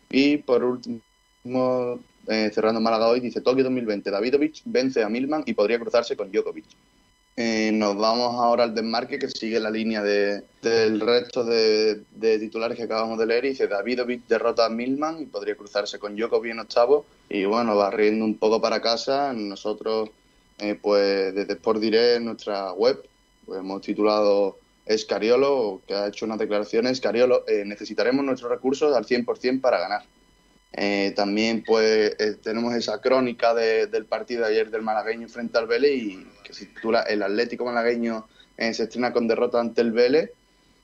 Y 0.10 0.38
por 0.38 0.64
último, 0.64 2.00
eh, 2.28 2.50
cerrando 2.52 2.82
Málaga 2.82 3.08
hoy, 3.08 3.20
dice 3.20 3.41
Tokio 3.41 3.64
2020, 3.66 4.10
Davidovich 4.10 4.64
vence 4.66 5.04
a 5.04 5.10
Milman 5.10 5.43
y 5.45 5.54
podría 5.54 5.80
cruzarse 5.80 6.18
con 6.18 6.32
Djokovic. 6.32 6.66
Eh, 7.42 7.72
nos 7.72 7.96
vamos 7.96 8.36
ahora 8.36 8.66
al 8.66 8.76
desmarque 8.76 9.18
que 9.18 9.30
sigue 9.30 9.62
la 9.62 9.70
línea 9.70 10.04
de, 10.04 10.44
del 10.62 11.00
resto 11.00 11.46
de, 11.46 12.04
titulares 12.20 12.76
que 12.76 12.84
acabamos 12.84 13.18
de 13.18 13.26
leer. 13.26 13.46
y 13.46 13.50
Dice 13.52 13.70
Davidovic 13.70 14.28
derrota 14.28 14.66
a 14.66 14.70
Milman 14.70 15.22
y 15.22 15.26
podría 15.26 15.56
cruzarse 15.56 16.00
con 16.00 16.18
Djokovic 16.18 16.52
en 16.52 16.60
octavo. 16.60 17.06
Y 17.30 17.46
bueno, 17.46 17.78
barriendo 17.78 18.26
un 18.26 18.38
poco 18.38 18.60
para 18.60 18.82
casa, 18.82 19.32
nosotros, 19.32 20.10
eh, 20.58 20.78
pues 20.82 21.34
desde 21.34 21.54
Sport 21.54 21.80
Direct, 21.80 22.24
nuestra 22.24 22.74
web, 22.74 23.02
pues 23.46 23.58
hemos 23.62 23.82
titulado 23.84 24.58
Escariolo, 24.86 25.80
que 25.88 25.94
ha 25.94 26.08
hecho 26.08 26.26
unas 26.26 26.40
declaraciones, 26.40 26.92
Escariolo, 26.92 27.48
eh, 27.48 27.64
necesitaremos 27.66 28.26
nuestros 28.26 28.52
recursos 28.52 28.94
al 28.94 29.06
100% 29.06 29.62
para 29.62 29.80
ganar. 29.80 30.04
Eh, 30.74 31.14
también 31.16 31.64
pues 31.66 32.16
eh, 32.20 32.38
tenemos 32.44 32.76
esa 32.76 33.02
crónica 33.02 33.54
de- 33.56 33.88
del 33.88 34.06
partido 34.06 34.46
de 34.46 34.52
ayer 34.52 34.70
del 34.70 34.84
malagueño 34.84 35.28
frente 35.28 35.58
al 35.58 35.68
Vélez 35.68 35.92
y 35.96 36.28
que 36.44 36.54
se 36.54 36.68
titula 36.68 37.02
El 37.02 37.24
Atlético 37.24 37.66
malagueño 37.66 38.28
eh, 38.58 38.74
se 38.74 38.84
estrena 38.84 39.12
con 39.14 39.28
derrota 39.28 39.60
ante 39.60 39.82
el 39.82 39.92
Vélez. 39.92 40.32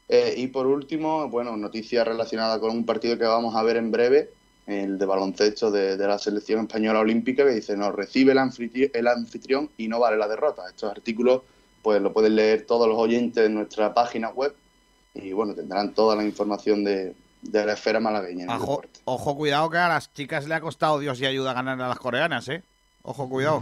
Eh, 0.08 0.36
y 0.38 0.48
por 0.48 0.68
último, 0.68 1.30
bueno, 1.30 1.58
noticias 1.58 2.08
relacionadas 2.08 2.60
con 2.60 2.72
un 2.72 2.86
partido 2.86 3.18
que 3.18 3.26
vamos 3.26 3.56
a 3.56 3.64
ver 3.64 3.78
en 3.78 3.92
breve, 3.92 4.30
el 4.68 4.98
de 4.98 5.06
baloncesto 5.06 5.72
de, 5.72 5.98
la 5.98 6.18
selección 6.20 6.62
española 6.62 7.00
olímpica, 7.00 7.44
que 7.44 7.52
dice 7.52 7.76
nos 7.78 7.94
recibe 7.94 8.32
el 8.34 8.40
el 8.94 9.08
anfitrión 9.08 9.70
y 9.78 9.88
no 9.88 10.00
vale 10.00 10.18
la 10.18 10.28
derrota. 10.28 10.64
Estos 10.70 10.92
artículos 10.92 11.42
pues 11.82 12.02
lo 12.02 12.14
pueden 12.14 12.36
leer 12.36 12.66
todos 12.66 12.88
los 12.88 12.98
oyentes 12.98 13.46
en 13.46 13.54
nuestra 13.56 13.94
página 13.94 14.30
web 14.30 14.56
y 15.14 15.34
bueno, 15.34 15.54
tendrán 15.54 15.94
toda 15.94 16.16
la 16.16 16.24
información 16.24 16.84
de, 16.84 17.16
de 17.42 17.66
la 17.66 17.74
esfera 17.74 18.00
malagueña. 18.00 18.48
Ojo, 19.06 19.36
cuidado 19.36 19.70
que 19.70 19.78
a 19.78 19.88
las 19.88 20.14
chicas 20.14 20.48
le 20.48 20.56
ha 20.56 20.62
costado 20.62 21.00
Dios 21.00 21.20
y 21.22 21.26
ayuda 21.26 21.52
a 21.52 21.54
ganar 21.54 21.82
a 21.82 21.88
las 21.88 22.00
coreanas, 22.00 22.48
¿eh? 22.50 22.64
Ojo, 23.04 23.30
cuidado. 23.30 23.62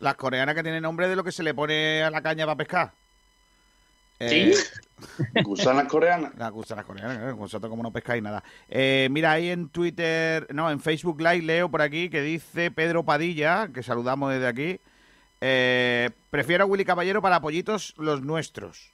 Las 0.00 0.14
coreanas 0.14 0.54
que 0.54 0.62
tienen 0.62 0.82
nombre 0.82 1.08
de 1.08 1.16
lo 1.16 1.24
que 1.24 1.32
se 1.32 1.42
le 1.42 1.54
pone 1.54 2.02
a 2.02 2.10
la 2.10 2.22
caña 2.22 2.46
para 2.46 2.56
pescar. 2.56 2.92
Eh, 4.20 4.54
¿Gusanas 5.42 5.86
coreanas? 5.88 6.32
Las 6.36 6.50
gusanas 6.50 6.84
coreanas, 6.84 7.30
¿eh? 7.30 7.32
vosotros 7.32 7.70
como 7.70 7.82
no 7.82 7.92
pescáis 7.92 8.22
nada. 8.22 8.42
Eh, 8.68 9.08
mira, 9.10 9.32
ahí 9.32 9.50
en 9.50 9.68
Twitter, 9.68 10.46
no, 10.52 10.70
en 10.70 10.80
Facebook 10.80 11.20
Live 11.20 11.42
leo 11.42 11.68
por 11.68 11.82
aquí 11.82 12.10
que 12.10 12.22
dice 12.22 12.70
Pedro 12.70 13.04
Padilla, 13.04 13.68
que 13.72 13.82
saludamos 13.82 14.32
desde 14.32 14.46
aquí, 14.46 14.80
eh, 15.40 16.10
prefiero 16.30 16.64
a 16.64 16.66
Willy 16.66 16.84
Caballero 16.84 17.22
para 17.22 17.40
pollitos 17.40 17.94
los 17.96 18.22
nuestros. 18.22 18.90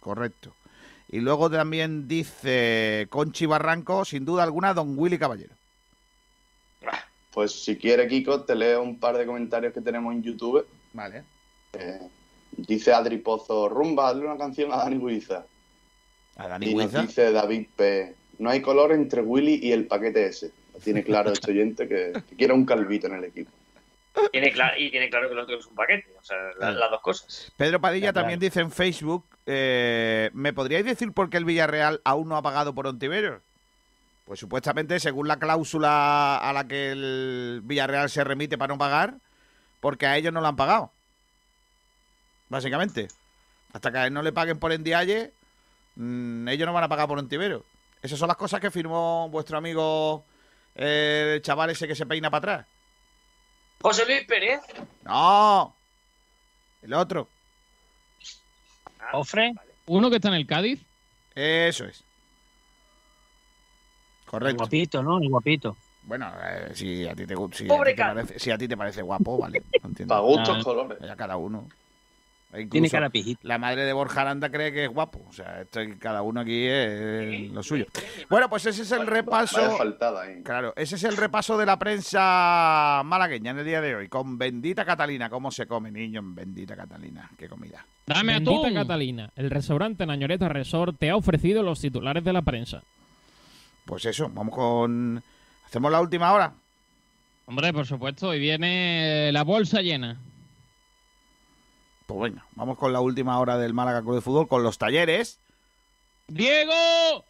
Correcto. 0.00 0.54
Y 1.14 1.20
luego 1.20 1.48
también 1.48 2.08
dice 2.08 3.06
Conchi 3.08 3.46
Barranco, 3.46 4.04
sin 4.04 4.24
duda 4.24 4.42
alguna, 4.42 4.74
don 4.74 4.98
Willy 4.98 5.16
Caballero. 5.16 5.54
Pues 7.30 7.52
si 7.52 7.76
quiere, 7.76 8.08
Kiko, 8.08 8.42
te 8.42 8.56
leo 8.56 8.82
un 8.82 8.98
par 8.98 9.16
de 9.16 9.24
comentarios 9.24 9.72
que 9.72 9.80
tenemos 9.80 10.12
en 10.12 10.24
YouTube. 10.24 10.66
Vale. 10.92 11.22
Eh, 11.74 12.00
dice 12.56 12.92
Adri 12.92 13.18
Pozo, 13.18 13.68
rumba, 13.68 14.08
hazle 14.08 14.26
una 14.26 14.36
canción 14.36 14.72
a 14.72 14.78
Dani 14.78 14.98
Guiza. 14.98 15.46
A 16.34 16.48
Dani 16.48 16.66
Y 16.70 16.74
nos 16.74 16.86
Guiza. 16.86 17.02
dice 17.02 17.30
David 17.30 17.68
P. 17.76 18.16
No 18.40 18.50
hay 18.50 18.60
color 18.60 18.90
entre 18.90 19.22
Willy 19.22 19.60
y 19.62 19.70
el 19.70 19.86
paquete 19.86 20.26
ese. 20.26 20.50
Lo 20.72 20.80
tiene 20.80 21.04
claro 21.04 21.30
este 21.30 21.48
oyente 21.52 21.86
que, 21.86 22.12
que 22.28 22.34
quiere 22.34 22.54
un 22.54 22.64
calvito 22.66 23.06
en 23.06 23.14
el 23.14 23.24
equipo. 23.26 23.52
Tiene 24.30 24.52
claro, 24.52 24.76
y 24.78 24.90
tiene 24.90 25.10
claro 25.10 25.26
que 25.28 25.32
el 25.34 25.40
otro 25.40 25.58
es 25.58 25.66
un 25.66 25.74
paquete. 25.74 26.06
O 26.20 26.22
sea, 26.24 26.36
la- 26.36 26.52
Claro. 26.54 26.78
las 26.78 26.90
dos 26.90 27.00
cosas. 27.00 27.52
Pedro 27.56 27.80
Padilla 27.80 28.12
Claro. 28.12 28.22
también 28.22 28.38
dice 28.40 28.60
en 28.60 28.70
Facebook, 28.70 29.26
eh, 29.46 30.30
¿me 30.34 30.52
podríais 30.52 30.84
decir 30.84 31.12
por 31.12 31.30
qué 31.30 31.36
el 31.36 31.44
Villarreal 31.44 32.00
aún 32.04 32.28
no 32.28 32.36
ha 32.36 32.42
pagado 32.42 32.74
por 32.74 32.86
Ontiveros? 32.86 33.42
Pues 34.24 34.40
supuestamente, 34.40 34.98
según 35.00 35.28
la 35.28 35.38
cláusula 35.38 36.36
a 36.38 36.52
la 36.52 36.66
que 36.66 36.92
el 36.92 37.60
Villarreal 37.64 38.08
se 38.08 38.24
remite 38.24 38.56
para 38.56 38.72
no 38.72 38.78
pagar, 38.78 39.14
porque 39.80 40.06
a 40.06 40.16
ellos 40.16 40.32
no 40.32 40.40
lo 40.40 40.46
han 40.48 40.56
pagado. 40.56 40.90
Básicamente. 42.48 43.08
Hasta 43.72 43.90
que 43.90 43.98
a 43.98 44.06
él 44.06 44.12
no 44.14 44.22
le 44.22 44.32
paguen 44.32 44.58
por 44.58 44.72
Endiaye, 44.72 45.32
mm, 45.96 46.48
ellos 46.48 46.66
no 46.66 46.72
van 46.72 46.84
a 46.84 46.88
pagar 46.88 47.08
por 47.08 47.18
Ontiveros. 47.18 47.62
Esas 48.02 48.18
son 48.18 48.28
las 48.28 48.36
cosas 48.36 48.60
que 48.60 48.70
firmó 48.70 49.28
vuestro 49.30 49.58
amigo, 49.58 50.24
eh, 50.74 51.32
el 51.36 51.42
chaval 51.42 51.70
ese 51.70 51.88
que 51.88 51.94
se 51.96 52.06
peina 52.06 52.30
para 52.30 52.38
atrás. 52.54 52.66
José 53.84 54.06
Luis 54.06 54.24
Pérez. 54.26 54.60
No, 55.04 55.74
el 56.80 56.94
otro. 56.94 57.28
¿Ofre? 59.12 59.52
Uno 59.84 60.08
que 60.08 60.16
está 60.16 60.28
en 60.28 60.34
el 60.36 60.46
Cádiz. 60.46 60.80
Eso 61.34 61.84
es. 61.84 62.02
Correcto. 64.24 64.56
Guapito, 64.62 65.02
¿no? 65.02 65.18
El 65.18 65.28
guapito. 65.28 65.76
Bueno, 66.04 66.32
eh, 66.42 66.70
si 66.72 67.06
a 67.06 67.14
ti 67.14 67.26
te, 67.26 67.34
si 67.52 67.64
a 67.66 67.68
Pobre 67.68 67.90
ti 67.90 67.96
te 67.96 68.02
Carlos. 68.02 68.24
parece, 68.24 68.38
si 68.38 68.50
a 68.50 68.56
ti 68.56 68.68
te 68.68 68.76
parece 68.78 69.02
guapo, 69.02 69.36
vale. 69.36 69.62
no 69.82 69.88
entiendo. 69.90 70.14
Pa' 70.14 70.20
gustos, 70.20 70.56
Ah, 70.60 70.64
colores. 70.64 70.98
Ya 71.02 71.14
cada 71.16 71.36
uno. 71.36 71.68
Incluso 72.56 72.70
Tiene 72.70 72.90
cara 72.90 73.10
pijita. 73.10 73.40
La 73.42 73.58
madre 73.58 73.84
de 73.84 73.92
Borja 73.92 74.20
Aranda 74.20 74.50
cree 74.50 74.72
que 74.72 74.84
es 74.84 74.90
guapo. 74.90 75.24
O 75.28 75.32
sea, 75.32 75.62
esto, 75.62 75.80
cada 75.98 76.22
uno 76.22 76.40
aquí 76.40 76.66
es 76.66 77.50
lo 77.50 77.62
suyo. 77.62 77.86
Bueno, 78.30 78.48
pues 78.48 78.66
ese 78.66 78.82
es 78.82 78.92
el 78.92 79.06
repaso. 79.06 79.76
Faltada 79.76 80.22
ahí. 80.22 80.42
Claro, 80.42 80.72
ese 80.76 80.96
es 80.96 81.04
el 81.04 81.16
repaso 81.16 81.58
de 81.58 81.66
la 81.66 81.78
prensa 81.78 83.02
malagueña 83.04 83.50
en 83.50 83.58
el 83.58 83.64
día 83.64 83.80
de 83.80 83.96
hoy. 83.96 84.08
Con 84.08 84.38
Bendita 84.38 84.84
Catalina. 84.84 85.28
¿Cómo 85.28 85.50
se 85.50 85.66
come, 85.66 85.90
niño, 85.90 86.20
en 86.20 86.34
Bendita 86.34 86.76
Catalina? 86.76 87.30
¿Qué 87.36 87.48
comida? 87.48 87.84
Dame 88.06 88.34
Bendita 88.34 88.58
atún. 88.58 88.74
Catalina, 88.74 89.30
el 89.36 89.50
restaurante 89.50 90.06
Nañoreta 90.06 90.48
Resort 90.48 90.98
te 90.98 91.10
ha 91.10 91.16
ofrecido 91.16 91.62
los 91.62 91.80
titulares 91.80 92.22
de 92.22 92.32
la 92.32 92.42
prensa. 92.42 92.82
Pues 93.84 94.04
eso, 94.04 94.30
vamos 94.32 94.54
con... 94.54 95.22
¿Hacemos 95.66 95.90
la 95.90 96.00
última 96.00 96.32
hora? 96.32 96.52
Hombre, 97.46 97.72
por 97.72 97.86
supuesto, 97.86 98.34
y 98.34 98.38
viene 98.38 99.30
la 99.32 99.42
bolsa 99.42 99.82
llena. 99.82 100.16
Pues 102.14 102.30
venga, 102.30 102.46
vamos 102.54 102.78
con 102.78 102.92
la 102.92 103.00
última 103.00 103.40
hora 103.40 103.58
del 103.58 103.74
Málaga 103.74 104.00
Club 104.02 104.14
de 104.14 104.20
Fútbol, 104.20 104.46
con 104.46 104.62
los 104.62 104.78
talleres. 104.78 105.40
¡Diego! 106.28 106.72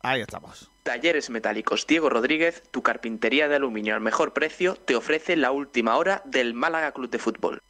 Ahí 0.03 0.21
estamos. 0.21 0.71
Talleres 0.83 1.31
Metálicos 1.31 1.87
Diego 1.87 2.11
Rodríguez, 2.11 2.63
tu 2.71 2.83
carpintería 2.83 3.49
de 3.49 3.57
aluminio 3.57 3.95
al 3.95 4.03
mejor 4.03 4.35
precio, 4.35 4.75
te 4.75 4.95
ofrece 4.95 5.37
la 5.37 5.53
última 5.53 5.97
hora 5.97 6.21
del 6.27 6.53
Málaga 6.53 6.93
Club 6.93 7.09
de 7.09 7.19
Fútbol. 7.19 7.63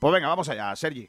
Pues 0.00 0.12
venga, 0.12 0.26
vamos 0.26 0.48
allá, 0.48 0.74
Sergi. 0.74 1.08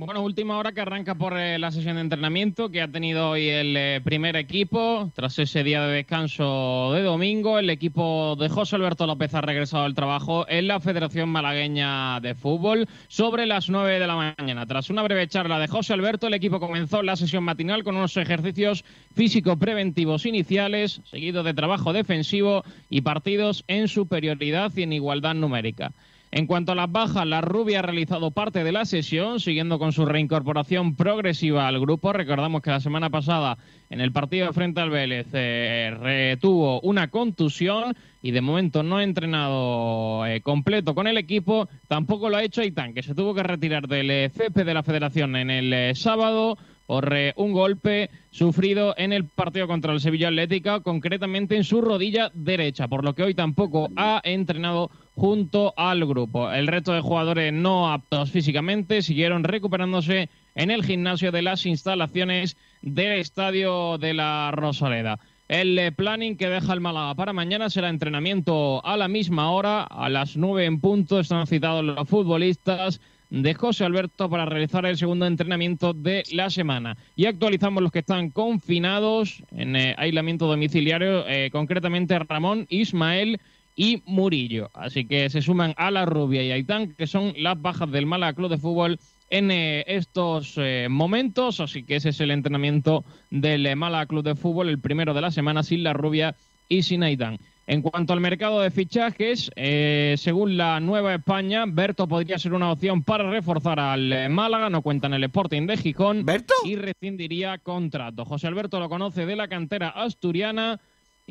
Bueno, 0.00 0.22
última 0.22 0.56
hora 0.56 0.70
que 0.70 0.80
arranca 0.80 1.16
por 1.16 1.36
eh, 1.36 1.58
la 1.58 1.72
sesión 1.72 1.96
de 1.96 2.02
entrenamiento 2.02 2.70
que 2.70 2.80
ha 2.80 2.86
tenido 2.86 3.30
hoy 3.30 3.48
el 3.48 3.76
eh, 3.76 4.00
primer 4.04 4.36
equipo. 4.36 5.10
Tras 5.12 5.40
ese 5.40 5.64
día 5.64 5.82
de 5.82 5.92
descanso 5.92 6.92
de 6.94 7.02
domingo, 7.02 7.58
el 7.58 7.68
equipo 7.68 8.36
de 8.36 8.48
José 8.48 8.76
Alberto 8.76 9.08
López 9.08 9.34
ha 9.34 9.40
regresado 9.40 9.82
al 9.82 9.96
trabajo 9.96 10.48
en 10.48 10.68
la 10.68 10.78
Federación 10.78 11.30
Malagueña 11.30 12.20
de 12.20 12.36
Fútbol 12.36 12.86
sobre 13.08 13.44
las 13.44 13.70
9 13.70 13.98
de 13.98 14.06
la 14.06 14.34
mañana. 14.36 14.66
Tras 14.66 14.88
una 14.88 15.02
breve 15.02 15.26
charla 15.26 15.58
de 15.58 15.66
José 15.66 15.94
Alberto, 15.94 16.28
el 16.28 16.34
equipo 16.34 16.60
comenzó 16.60 17.02
la 17.02 17.16
sesión 17.16 17.42
matinal 17.42 17.82
con 17.82 17.96
unos 17.96 18.16
ejercicios 18.16 18.84
físico-preventivos 19.16 20.26
iniciales, 20.26 21.00
seguido 21.10 21.42
de 21.42 21.54
trabajo 21.54 21.92
defensivo 21.92 22.62
y 22.88 23.00
partidos 23.00 23.64
en 23.66 23.88
superioridad 23.88 24.70
y 24.76 24.82
en 24.84 24.92
igualdad 24.92 25.34
numérica. 25.34 25.92
En 26.30 26.46
cuanto 26.46 26.72
a 26.72 26.74
las 26.74 26.92
bajas, 26.92 27.26
la 27.26 27.40
Rubia 27.40 27.78
ha 27.78 27.82
realizado 27.82 28.30
parte 28.30 28.62
de 28.62 28.72
la 28.72 28.84
sesión, 28.84 29.40
siguiendo 29.40 29.78
con 29.78 29.92
su 29.92 30.04
reincorporación 30.04 30.94
progresiva 30.94 31.66
al 31.66 31.80
grupo. 31.80 32.12
Recordamos 32.12 32.60
que 32.60 32.70
la 32.70 32.80
semana 32.80 33.08
pasada, 33.08 33.56
en 33.88 34.02
el 34.02 34.12
partido 34.12 34.52
frente 34.52 34.80
al 34.80 34.90
Vélez, 34.90 35.28
eh, 35.32 35.96
retuvo 35.98 36.80
una 36.82 37.08
contusión 37.08 37.94
y 38.20 38.32
de 38.32 38.40
momento 38.40 38.82
no 38.82 38.98
ha 38.98 39.04
entrenado 39.04 40.26
eh, 40.26 40.40
completo 40.40 40.94
con 40.94 41.06
el 41.06 41.18
equipo. 41.18 41.68
Tampoco 41.86 42.28
lo 42.28 42.36
ha 42.36 42.42
hecho 42.42 42.60
Aitán, 42.60 42.94
que 42.94 43.02
se 43.02 43.14
tuvo 43.14 43.34
que 43.34 43.42
retirar 43.42 43.88
del 43.88 44.10
eh, 44.10 44.30
CP 44.30 44.64
de 44.64 44.74
la 44.74 44.82
Federación 44.82 45.36
en 45.36 45.50
el 45.50 45.72
eh, 45.72 45.94
sábado 45.94 46.58
eh, 46.88 47.34
un 47.36 47.52
golpe 47.52 48.10
sufrido 48.30 48.94
en 48.96 49.12
el 49.12 49.24
partido 49.24 49.66
contra 49.66 49.92
el 49.92 50.00
Sevilla 50.00 50.28
Atlética, 50.28 50.80
concretamente 50.80 51.56
en 51.56 51.64
su 51.64 51.80
rodilla 51.80 52.30
derecha, 52.34 52.88
por 52.88 53.04
lo 53.04 53.14
que 53.14 53.22
hoy 53.22 53.34
tampoco 53.34 53.90
ha 53.96 54.20
entrenado 54.24 54.90
junto 55.14 55.74
al 55.76 56.06
grupo. 56.06 56.50
El 56.50 56.66
resto 56.66 56.92
de 56.92 57.00
jugadores 57.00 57.52
no 57.52 57.92
aptos 57.92 58.30
físicamente 58.30 59.02
siguieron 59.02 59.44
recuperándose 59.44 60.30
en 60.54 60.70
el 60.70 60.84
gimnasio 60.84 61.30
de 61.30 61.42
las 61.42 61.66
instalaciones 61.66 62.56
del 62.82 63.18
estadio 63.18 63.98
de 63.98 64.14
la 64.14 64.50
Rosaleda. 64.52 65.18
El 65.48 65.78
eh, 65.78 65.92
planning 65.92 66.36
que 66.36 66.48
deja 66.48 66.74
el 66.74 66.80
Málaga 66.80 67.14
para 67.14 67.32
mañana 67.32 67.70
será 67.70 67.88
entrenamiento 67.88 68.84
a 68.84 68.96
la 68.96 69.08
misma 69.08 69.50
hora, 69.50 69.82
a 69.82 70.08
las 70.08 70.36
nueve 70.36 70.66
en 70.66 70.78
punto. 70.80 71.20
Están 71.20 71.46
citados 71.46 71.84
los 71.84 72.08
futbolistas 72.08 73.00
de 73.30 73.54
José 73.54 73.84
Alberto 73.84 74.30
para 74.30 74.46
realizar 74.46 74.86
el 74.86 74.96
segundo 74.96 75.26
entrenamiento 75.26 75.92
de 75.92 76.22
la 76.32 76.50
semana. 76.50 76.96
Y 77.16 77.26
actualizamos 77.26 77.82
los 77.82 77.92
que 77.92 78.00
están 78.00 78.30
confinados 78.30 79.42
en 79.52 79.76
eh, 79.76 79.94
aislamiento 79.98 80.46
domiciliario, 80.46 81.26
eh, 81.28 81.50
concretamente 81.50 82.18
Ramón, 82.18 82.66
Ismael 82.68 83.40
y 83.76 84.02
Murillo. 84.06 84.70
Así 84.74 85.04
que 85.04 85.30
se 85.30 85.42
suman 85.42 85.74
a 85.76 85.90
la 85.90 86.04
Rubia 86.04 86.42
y 86.42 86.50
Aitán, 86.50 86.94
que 86.94 87.06
son 87.06 87.34
las 87.36 87.60
bajas 87.60 87.90
del 87.90 88.06
Málaga 88.06 88.32
Club 88.32 88.50
de 88.50 88.58
Fútbol 88.58 88.98
en 89.30 89.50
eh, 89.50 89.84
estos 89.86 90.58
momentos. 90.88 91.60
Así 91.60 91.84
que 91.84 91.96
ese 91.96 92.08
es 92.08 92.20
el 92.20 92.30
entrenamiento 92.30 93.04
del 93.30 93.66
eh, 93.66 93.76
Málaga 93.76 94.06
Club 94.06 94.24
de 94.24 94.34
Fútbol, 94.34 94.68
el 94.68 94.80
primero 94.80 95.14
de 95.14 95.20
la 95.20 95.30
semana 95.30 95.62
sin 95.62 95.82
la 95.82 95.92
Rubia 95.92 96.34
y 96.68 96.82
sin 96.82 97.02
Aitán. 97.02 97.38
En 97.66 97.82
cuanto 97.82 98.14
al 98.14 98.20
mercado 98.20 98.60
de 98.60 98.70
fichajes, 98.70 99.50
eh, 99.54 100.14
según 100.16 100.56
la 100.56 100.80
Nueva 100.80 101.14
España, 101.14 101.64
Berto 101.66 102.06
podría 102.06 102.38
ser 102.38 102.54
una 102.54 102.72
opción 102.72 103.02
para 103.02 103.30
reforzar 103.30 103.78
al 103.78 104.10
eh, 104.10 104.28
Málaga, 104.28 104.70
no 104.70 104.80
cuenta 104.80 105.06
en 105.06 105.14
el 105.14 105.24
Sporting 105.24 105.66
de 105.66 105.76
Gijón. 105.76 106.24
¿Berto? 106.24 106.54
Y 106.64 106.76
rescindiría 106.76 107.58
contrato. 107.58 108.24
José 108.24 108.46
Alberto 108.46 108.80
lo 108.80 108.88
conoce 108.88 109.26
de 109.26 109.36
la 109.36 109.48
cantera 109.48 109.90
asturiana 109.90 110.80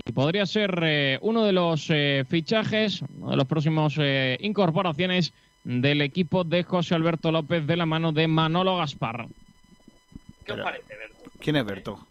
y 0.06 0.12
podría 0.12 0.46
ser 0.46 0.80
eh, 0.84 1.18
uno 1.22 1.44
de 1.44 1.54
los 1.54 1.88
eh, 1.90 2.24
fichajes, 2.30 3.02
uno 3.18 3.32
de 3.32 3.38
los 3.38 3.48
próximos 3.48 3.96
eh, 3.98 4.38
incorporaciones 4.42 5.34
del 5.64 6.02
equipo 6.02 6.44
de 6.44 6.64
José 6.64 6.96
Alberto 6.96 7.32
López 7.32 7.66
de 7.66 7.76
la 7.76 7.86
mano 7.86 8.12
de 8.12 8.28
Manolo 8.28 8.78
Gaspar. 8.78 9.28
¿Qué 10.46 10.54
os 10.54 10.60
parece, 10.60 10.96
Berto? 10.96 11.32
¿Quién 11.40 11.56
es 11.56 11.66
Berto? 11.66 12.08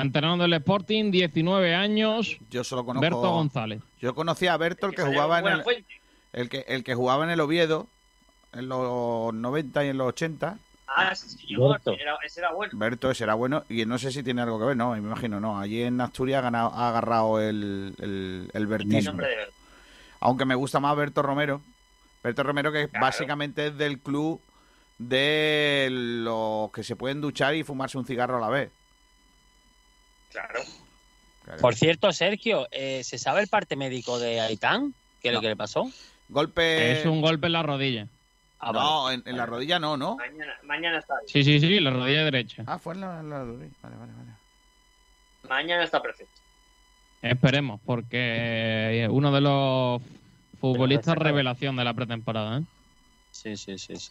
Canterano 0.00 0.36
del 0.36 0.52
Sporting, 0.54 1.10
19 1.10 1.74
años. 1.74 2.36
Yo 2.50 2.64
solo 2.64 2.84
conozco. 2.84 3.00
Berto 3.02 3.20
González. 3.30 3.80
Yo 4.00 4.14
conocía 4.14 4.54
a 4.54 4.56
Berto, 4.56 4.86
el 4.86 4.94
que, 4.94 5.02
jugaba 5.02 5.38
en 5.40 5.46
el, 6.32 6.48
que 6.48 6.64
el 6.68 6.84
que 6.84 6.94
jugaba 6.94 7.24
en 7.24 7.30
el 7.30 7.40
Oviedo 7.40 7.86
en 8.52 8.68
los 8.68 9.32
90 9.34 9.84
y 9.84 9.88
en 9.88 9.98
los 9.98 10.08
80. 10.08 10.58
Ah, 10.88 11.14
sí. 11.14 11.56
Berto. 11.56 11.92
Era- 11.92 12.16
ese 12.24 12.40
era 12.40 12.52
bueno. 12.52 12.72
Berto 12.76 13.10
ese 13.10 13.24
era 13.24 13.34
bueno 13.34 13.64
y 13.68 13.84
no 13.86 13.98
sé 13.98 14.12
si 14.12 14.22
tiene 14.22 14.42
algo 14.42 14.58
que 14.58 14.66
ver, 14.66 14.76
no, 14.76 14.92
me 14.92 14.98
imagino 14.98 15.40
no. 15.40 15.58
Allí 15.58 15.82
en 15.82 16.00
Asturias 16.00 16.38
ha, 16.38 16.42
ganado- 16.42 16.72
ha 16.74 16.88
agarrado 16.88 17.40
el, 17.40 17.94
el, 17.98 18.50
el 18.52 18.66
bertismo. 18.66 19.20
Aunque 20.20 20.44
me 20.44 20.54
gusta 20.54 20.80
más 20.80 20.96
Berto 20.96 21.22
Romero. 21.22 21.60
Berto 22.22 22.42
Romero 22.42 22.72
que 22.72 22.88
Claro. 22.88 23.04
básicamente 23.06 23.66
es 23.68 23.76
del 23.76 23.98
club 24.00 24.40
de 24.98 25.88
los 25.90 26.70
que 26.72 26.82
se 26.82 26.96
pueden 26.96 27.20
duchar 27.20 27.54
y 27.54 27.62
fumarse 27.62 27.98
un 27.98 28.06
cigarro 28.06 28.38
a 28.38 28.40
la 28.40 28.48
vez. 28.48 28.70
Claro. 30.36 30.60
Claro. 31.44 31.60
Por 31.62 31.74
cierto, 31.74 32.12
Sergio, 32.12 32.68
eh, 32.70 33.02
¿se 33.04 33.16
sabe 33.16 33.40
el 33.40 33.48
parte 33.48 33.74
médico 33.74 34.18
de 34.18 34.40
Aitán? 34.40 34.92
¿Qué 35.22 35.28
es 35.28 35.34
lo 35.34 35.40
que 35.40 35.48
le 35.48 35.56
pasó? 35.56 35.90
Golpe. 36.28 36.92
Es 36.92 37.06
un 37.06 37.22
golpe 37.22 37.46
en 37.46 37.54
la 37.54 37.62
rodilla. 37.62 38.06
Ah, 38.58 38.72
no, 38.72 39.10
en, 39.10 39.22
en 39.24 39.36
la 39.36 39.46
rodilla 39.46 39.78
no, 39.78 39.96
¿no? 39.96 40.16
Mañana, 40.16 40.54
mañana 40.64 40.98
está 40.98 41.14
bien. 41.20 41.28
Sí, 41.28 41.42
sí, 41.42 41.60
sí, 41.60 41.80
la 41.80 41.90
rodilla 41.90 42.24
derecha. 42.24 42.64
Ah, 42.66 42.78
fue 42.78 42.94
en 42.94 43.00
la, 43.00 43.22
la 43.22 43.44
rodilla. 43.44 43.72
Vale, 43.82 43.96
vale, 43.96 44.12
vale. 44.12 44.30
Mañana 45.48 45.84
está 45.84 46.02
perfecto. 46.02 46.40
Esperemos, 47.22 47.80
porque 47.86 48.18
eh, 49.04 49.08
uno 49.08 49.32
de 49.32 49.40
los 49.40 50.02
futbolistas 50.60 51.16
revelación 51.16 51.76
de 51.76 51.84
la 51.84 51.94
pretemporada. 51.94 52.58
¿eh? 52.58 52.62
Sí, 53.30 53.56
sí, 53.56 53.78
sí. 53.78 53.96
sí. 53.96 54.10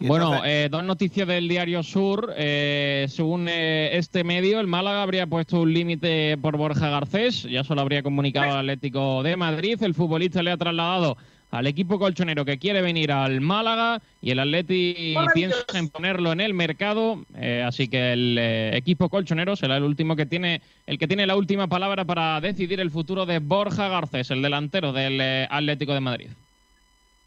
Bueno, 0.00 0.44
eh, 0.44 0.68
dos 0.70 0.84
noticias 0.84 1.26
del 1.26 1.48
Diario 1.48 1.82
Sur. 1.82 2.34
Eh, 2.36 3.06
según 3.08 3.48
eh, 3.48 3.96
este 3.96 4.24
medio, 4.24 4.60
el 4.60 4.66
Málaga 4.66 5.02
habría 5.02 5.26
puesto 5.26 5.60
un 5.60 5.72
límite 5.72 6.36
por 6.38 6.56
Borja 6.56 6.90
Garcés. 6.90 7.44
Ya 7.44 7.64
solo 7.64 7.80
habría 7.80 8.02
comunicado 8.02 8.52
al 8.52 8.70
Atlético 8.70 9.22
de 9.22 9.36
Madrid. 9.36 9.82
El 9.82 9.94
futbolista 9.94 10.42
le 10.42 10.50
ha 10.50 10.56
trasladado 10.56 11.16
al 11.54 11.68
equipo 11.68 12.00
colchonero 12.00 12.44
que 12.44 12.58
quiere 12.58 12.82
venir 12.82 13.12
al 13.12 13.40
Málaga 13.40 14.02
y 14.20 14.32
el 14.32 14.40
Atleti 14.40 15.14
piensa 15.34 15.64
en 15.74 15.88
ponerlo 15.88 16.32
en 16.32 16.40
el 16.40 16.52
mercado. 16.52 17.24
Eh, 17.36 17.62
así 17.64 17.86
que 17.86 18.12
el 18.12 18.36
eh, 18.38 18.76
equipo 18.76 19.08
colchonero 19.08 19.54
será 19.54 19.76
el 19.76 19.84
último 19.84 20.16
que 20.16 20.26
tiene, 20.26 20.62
el 20.86 20.98
que 20.98 21.06
tiene 21.06 21.28
la 21.28 21.36
última 21.36 21.68
palabra 21.68 22.04
para 22.04 22.40
decidir 22.40 22.80
el 22.80 22.90
futuro 22.90 23.24
de 23.24 23.38
Borja 23.38 23.88
Garcés, 23.88 24.32
el 24.32 24.42
delantero 24.42 24.92
del 24.92 25.20
eh, 25.20 25.46
Atlético 25.48 25.94
de 25.94 26.00
Madrid. 26.00 26.28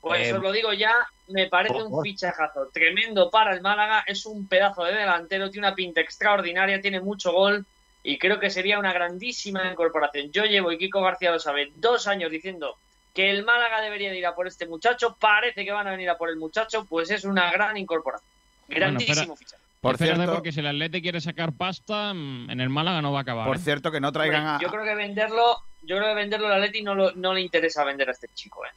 Pues 0.02 0.28
Eh, 0.28 0.34
os 0.34 0.41
lo 0.41 0.52
digo 0.52 0.72
ya, 0.74 0.93
me 1.28 1.48
parece 1.48 1.82
un 1.82 2.02
fichajazo 2.04 2.70
tremendo 2.72 3.30
para 3.30 3.54
el 3.54 3.62
Málaga. 3.62 4.04
Es 4.08 4.26
un 4.26 4.48
pedazo 4.48 4.84
de 4.84 4.93
delantero, 4.93 5.50
tiene 5.50 5.68
una 5.68 5.76
pinta 5.76 6.02
extraordinaria, 6.02 6.80
tiene 6.82 7.02
mucho 7.02 7.32
gol 7.32 7.66
y 8.04 8.18
creo 8.18 8.39
que 8.39 8.50
sería 8.50 8.80
una 8.80 8.93
grandísima 8.93 9.70
incorporación. 9.72 10.32
Yo 10.32 10.45
llevo, 10.45 10.72
y 10.72 10.78
Kiko 10.78 11.02
García 11.02 11.32
lo 11.32 11.39
sabe, 11.39 11.72
dos 11.76 12.08
años 12.08 12.32
diciendo 12.32 12.78
que 13.14 13.32
el 13.32 13.43
Málaga 13.43 13.82
debería 13.82 14.12
de 14.12 14.18
ir 14.20 14.26
a 14.28 14.36
por 14.36 14.48
este 14.48 14.68
muchacho. 14.68 15.18
Parece 15.20 15.66
que 15.66 15.72
van 15.72 15.88
a 15.88 15.91
venir 15.91 16.10
a 16.10 16.18
por 16.18 16.30
el 16.30 16.38
muchacho, 16.38 16.86
pues 16.86 17.10
es 17.10 17.26
una 17.26 17.52
gran 17.52 17.76
incorporación. 17.76 18.30
Grandísimo 18.68 19.14
espera. 19.34 19.36
fichaje. 19.36 19.64
Por 19.82 19.98
cierto, 19.98 20.34
porque 20.34 20.52
si 20.52 20.60
el 20.60 20.68
Atleti 20.68 21.02
quiere 21.02 21.22
sacar 21.22 21.54
pasta, 21.54 22.14
mm, 22.14 22.50
en 22.52 22.62
el 22.62 22.70
Málaga 22.70 23.02
no 23.02 23.12
va 23.12 23.20
a 23.20 23.22
acabar. 23.24 23.48
por 23.48 23.58
¿eh? 23.58 23.60
cierto 23.60 23.91
que 23.91 24.00
no 24.00 24.12
traigan 24.12 24.45
a. 24.45 24.60
Yo 24.60 24.70
creo 24.70 24.84
que 24.84 24.95
venderlo, 24.95 25.58
yo 25.82 25.98
creo 25.98 26.10
que 26.10 26.16
venderlo 26.16 26.48
al 26.48 26.54
Atleti 26.54 26.82
no, 26.84 26.93
lo- 26.95 27.12
no 27.14 27.34
le 27.34 27.41
interesa 27.41 27.84
vender 27.84 28.10
a 28.10 28.12
este 28.12 28.28
chico, 28.34 28.66
¿eh? 28.66 28.70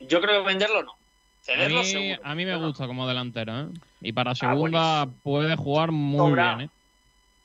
Yo 0.00 0.20
creo 0.20 0.42
que 0.42 0.48
venderlo 0.48 0.82
no. 0.82 0.92
a, 0.92 0.96
Cederlo 1.42 1.80
mí, 1.80 1.84
seguro. 1.86 2.20
a 2.24 2.34
mí 2.34 2.44
me 2.44 2.56
gusta 2.56 2.86
como 2.86 3.06
delantero, 3.08 3.60
¿eh? 3.60 3.66
Y 4.00 4.12
para 4.12 4.32
Ah, 4.32 4.34
segunda 4.34 5.08
puede 5.22 5.56
jugar 5.56 5.90
muy 5.92 6.18
Sobrado. 6.30 6.56
bien, 6.58 6.68
¿eh? 6.68 6.72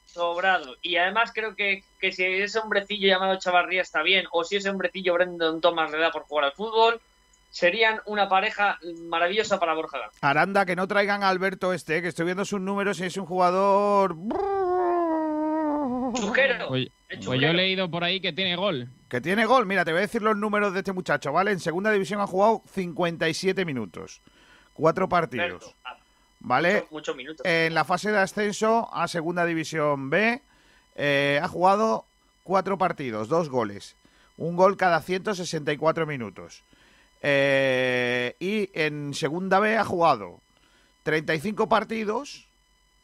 sobrado. 0.08 0.76
Y 0.82 0.96
además 0.96 1.32
creo 1.34 1.56
que, 1.56 1.84
que 2.00 2.14
si 2.14 2.24
ese 2.24 2.60
hombrecillo 2.60 3.06
llamado 3.08 3.38
Chavarría 3.38 3.82
está 3.82 4.02
bien, 4.02 4.26
o 4.32 4.46
si 4.46 4.56
ese 4.56 4.70
hombrecillo 4.70 5.14
Brendan 5.14 5.60
Thomas 5.60 5.92
le 5.92 5.98
da 5.98 6.10
por 6.12 6.24
jugar 6.24 6.46
al 6.46 6.52
fútbol, 6.54 7.02
serían 7.50 8.00
una 8.06 8.30
pareja 8.30 8.80
maravillosa 9.10 9.60
para 9.60 9.74
Borja 9.74 9.98
García. 10.00 10.20
Aranda, 10.22 10.66
que 10.66 10.78
no 10.78 10.88
traigan 10.88 11.22
a 11.24 11.28
Alberto 11.30 11.74
este, 11.74 12.02
que 12.02 12.08
estoy 12.10 12.26
viendo 12.26 12.46
sus 12.46 12.62
números 12.62 13.00
y 13.02 13.06
es 13.06 13.18
un 13.18 13.26
jugador. 13.26 14.16
Chujero. 16.16 16.68
Pues, 16.70 16.88
es 17.10 17.26
pues 17.26 17.42
yo 17.42 17.48
he 17.50 17.54
leído 17.54 17.90
por 17.92 18.04
ahí 18.04 18.20
que 18.22 18.32
tiene 18.34 18.56
gol. 18.56 18.88
Que 19.10 19.22
tiene 19.22 19.46
gol. 19.46 19.66
Mira, 19.66 19.86
te 19.86 19.92
voy 19.92 20.00
a 20.00 20.02
decir 20.02 20.22
los 20.22 20.36
números 20.36 20.74
de 20.74 20.80
este 20.80 20.92
muchacho, 20.92 21.32
¿vale? 21.32 21.52
En 21.52 21.60
segunda 21.60 21.92
división 21.92 22.22
ha 22.22 22.28
jugado 22.28 22.64
57 22.74 23.66
minutos. 23.66 24.22
Cuatro 24.74 25.08
partidos. 25.08 25.76
Ah, 25.84 25.98
¿Vale? 26.40 26.74
muchos, 26.74 26.92
muchos 26.92 27.16
minutos. 27.16 27.46
En 27.46 27.74
la 27.74 27.86
fase 27.86 28.12
de 28.12 28.20
ascenso 28.20 28.94
a 28.94 29.08
segunda 29.08 29.46
división 29.46 30.10
B 30.10 30.42
eh, 30.96 31.40
ha 31.42 31.48
jugado 31.48 32.06
cuatro 32.44 32.78
partidos, 32.78 33.28
dos 33.28 33.50
goles. 33.50 33.96
Un 34.38 34.56
gol 34.56 34.78
cada 34.78 35.02
164 35.02 36.06
minutos. 36.06 36.64
Eh, 37.22 38.36
y 38.40 38.70
en 38.74 39.14
segunda 39.14 39.60
B 39.60 39.78
ha 39.78 39.86
jugado 39.86 40.40
35 41.04 41.68
partidos, 41.68 42.48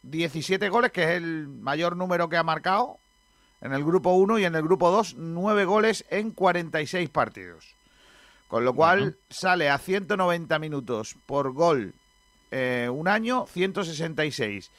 17 0.04 0.70
goles, 0.70 0.92
que 0.92 1.04
es 1.04 1.10
el 1.12 1.48
mayor 1.48 1.96
número 1.96 2.30
que 2.30 2.38
ha 2.38 2.44
marcado 2.44 2.98
en 3.62 3.74
el 3.74 3.84
grupo 3.84 4.12
1 4.14 4.40
y 4.40 4.46
en 4.46 4.56
el 4.56 4.64
grupo 4.64 4.92
2, 4.92 5.16
9 5.18 5.66
goles 5.66 6.06
en 6.10 6.32
46 6.32 7.10
partidos. 7.10 7.76
Con 8.48 8.66
lo 8.66 8.74
cual 8.74 9.00
Bueno. 9.00 9.16
sale 9.30 9.70
a 9.70 9.78
190 9.78 10.60
minutos 10.60 11.16
por 11.26 11.54
gol 11.54 11.94
eh, 12.52 12.90
un 12.92 13.08
año, 13.08 13.46
166 13.48 14.70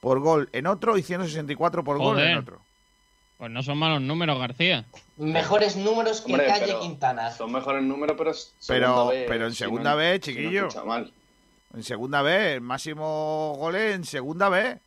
por 0.00 0.20
gol 0.20 0.48
en 0.52 0.66
otro 0.66 0.98
y 0.98 1.02
164 1.02 1.82
por 1.84 1.96
gol 1.98 2.18
en 2.18 2.24
Joder. 2.24 2.38
otro. 2.38 2.60
Pues 3.38 3.50
no 3.50 3.62
son 3.62 3.78
malos 3.78 4.00
números, 4.02 4.38
García. 4.38 4.84
Mejores 5.16 5.76
números 5.76 6.20
que 6.20 6.32
Hombre, 6.32 6.46
Calle 6.46 6.76
Quintana. 6.80 7.30
Son 7.32 7.50
mejores 7.50 7.82
números, 7.82 8.16
pero 8.18 8.32
Pero- 8.68 9.06
B, 9.08 9.24
pero 9.26 9.46
en 9.46 9.52
si 9.52 9.58
segunda 9.58 9.92
no- 9.92 9.96
B, 9.96 10.20
si 10.22 10.30
no 10.32 10.38
chiquillo. 10.38 10.66
escucha 10.68 10.84
mal. 10.84 11.12
En 11.74 11.82
segunda 11.82 12.22
B, 12.22 12.52
el 12.54 12.60
máximo 12.60 13.54
goles 13.56 13.94
en 13.94 14.04
segunda 14.04 14.48
B. 14.48 14.78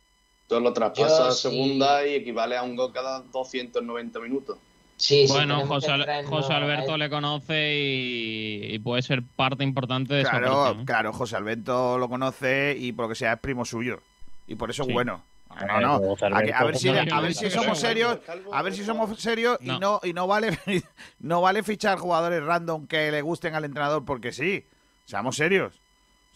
Tú 0.48 0.60
lo 0.60 0.72
traspasas 0.72 1.18
Yo 1.18 1.24
a 1.26 1.32
sí. 1.32 1.42
segunda 1.50 2.06
y 2.06 2.14
equivale 2.14 2.56
a 2.56 2.62
un 2.62 2.76
gol 2.76 2.92
cada 2.92 3.20
290 3.20 4.20
minutos. 4.20 4.58
Sí, 4.98 5.26
sí, 5.26 5.32
bueno, 5.32 5.66
José, 5.66 5.90
Alberto 5.90 6.96
le 6.96 7.10
conoce 7.10 7.74
y, 7.76 8.74
y 8.74 8.78
puede 8.78 9.02
ser 9.02 9.22
parte 9.22 9.62
importante 9.62 10.14
de 10.14 10.22
esa 10.22 10.30
Claro, 10.30 10.52
operación, 10.60 10.80
¿eh? 10.80 10.84
claro, 10.86 11.12
José 11.12 11.36
Alberto 11.36 11.98
lo 11.98 12.08
conoce 12.08 12.74
y 12.78 12.92
por 12.92 13.04
lo 13.04 13.08
que 13.10 13.14
sea 13.14 13.34
es 13.34 13.40
primo 13.40 13.64
suyo. 13.66 14.00
Y 14.46 14.54
por 14.54 14.70
eso 14.70 14.82
es 14.82 14.86
Sí. 14.88 14.92
bueno. 14.94 15.22
No, 15.68 15.80
no, 15.80 15.94
A, 15.94 16.18
que- 16.18 16.24
a 16.24 16.26
Alberto, 16.58 16.66
ver 16.66 16.76
si, 16.76 16.88
a 16.90 17.20
ver 17.20 17.34
si 17.34 17.50
somos 17.50 17.78
serios, 17.78 18.18
a 18.52 18.62
ver 18.62 18.74
si 18.74 18.84
somos 18.84 19.18
serios 19.20 19.58
y 19.62 19.66
No. 19.68 19.78
no 19.78 20.00
y 20.02 20.12
no 20.12 20.26
vale 20.26 20.58
no 21.20 21.40
vale 21.40 21.62
fichar 21.62 21.98
jugadores 21.98 22.42
random 22.42 22.86
que 22.86 23.10
le 23.10 23.22
gusten 23.22 23.54
al 23.54 23.64
entrenador 23.64 24.04
porque 24.04 24.32
sí. 24.32 24.64
Seamos 25.06 25.36
serios. 25.36 25.80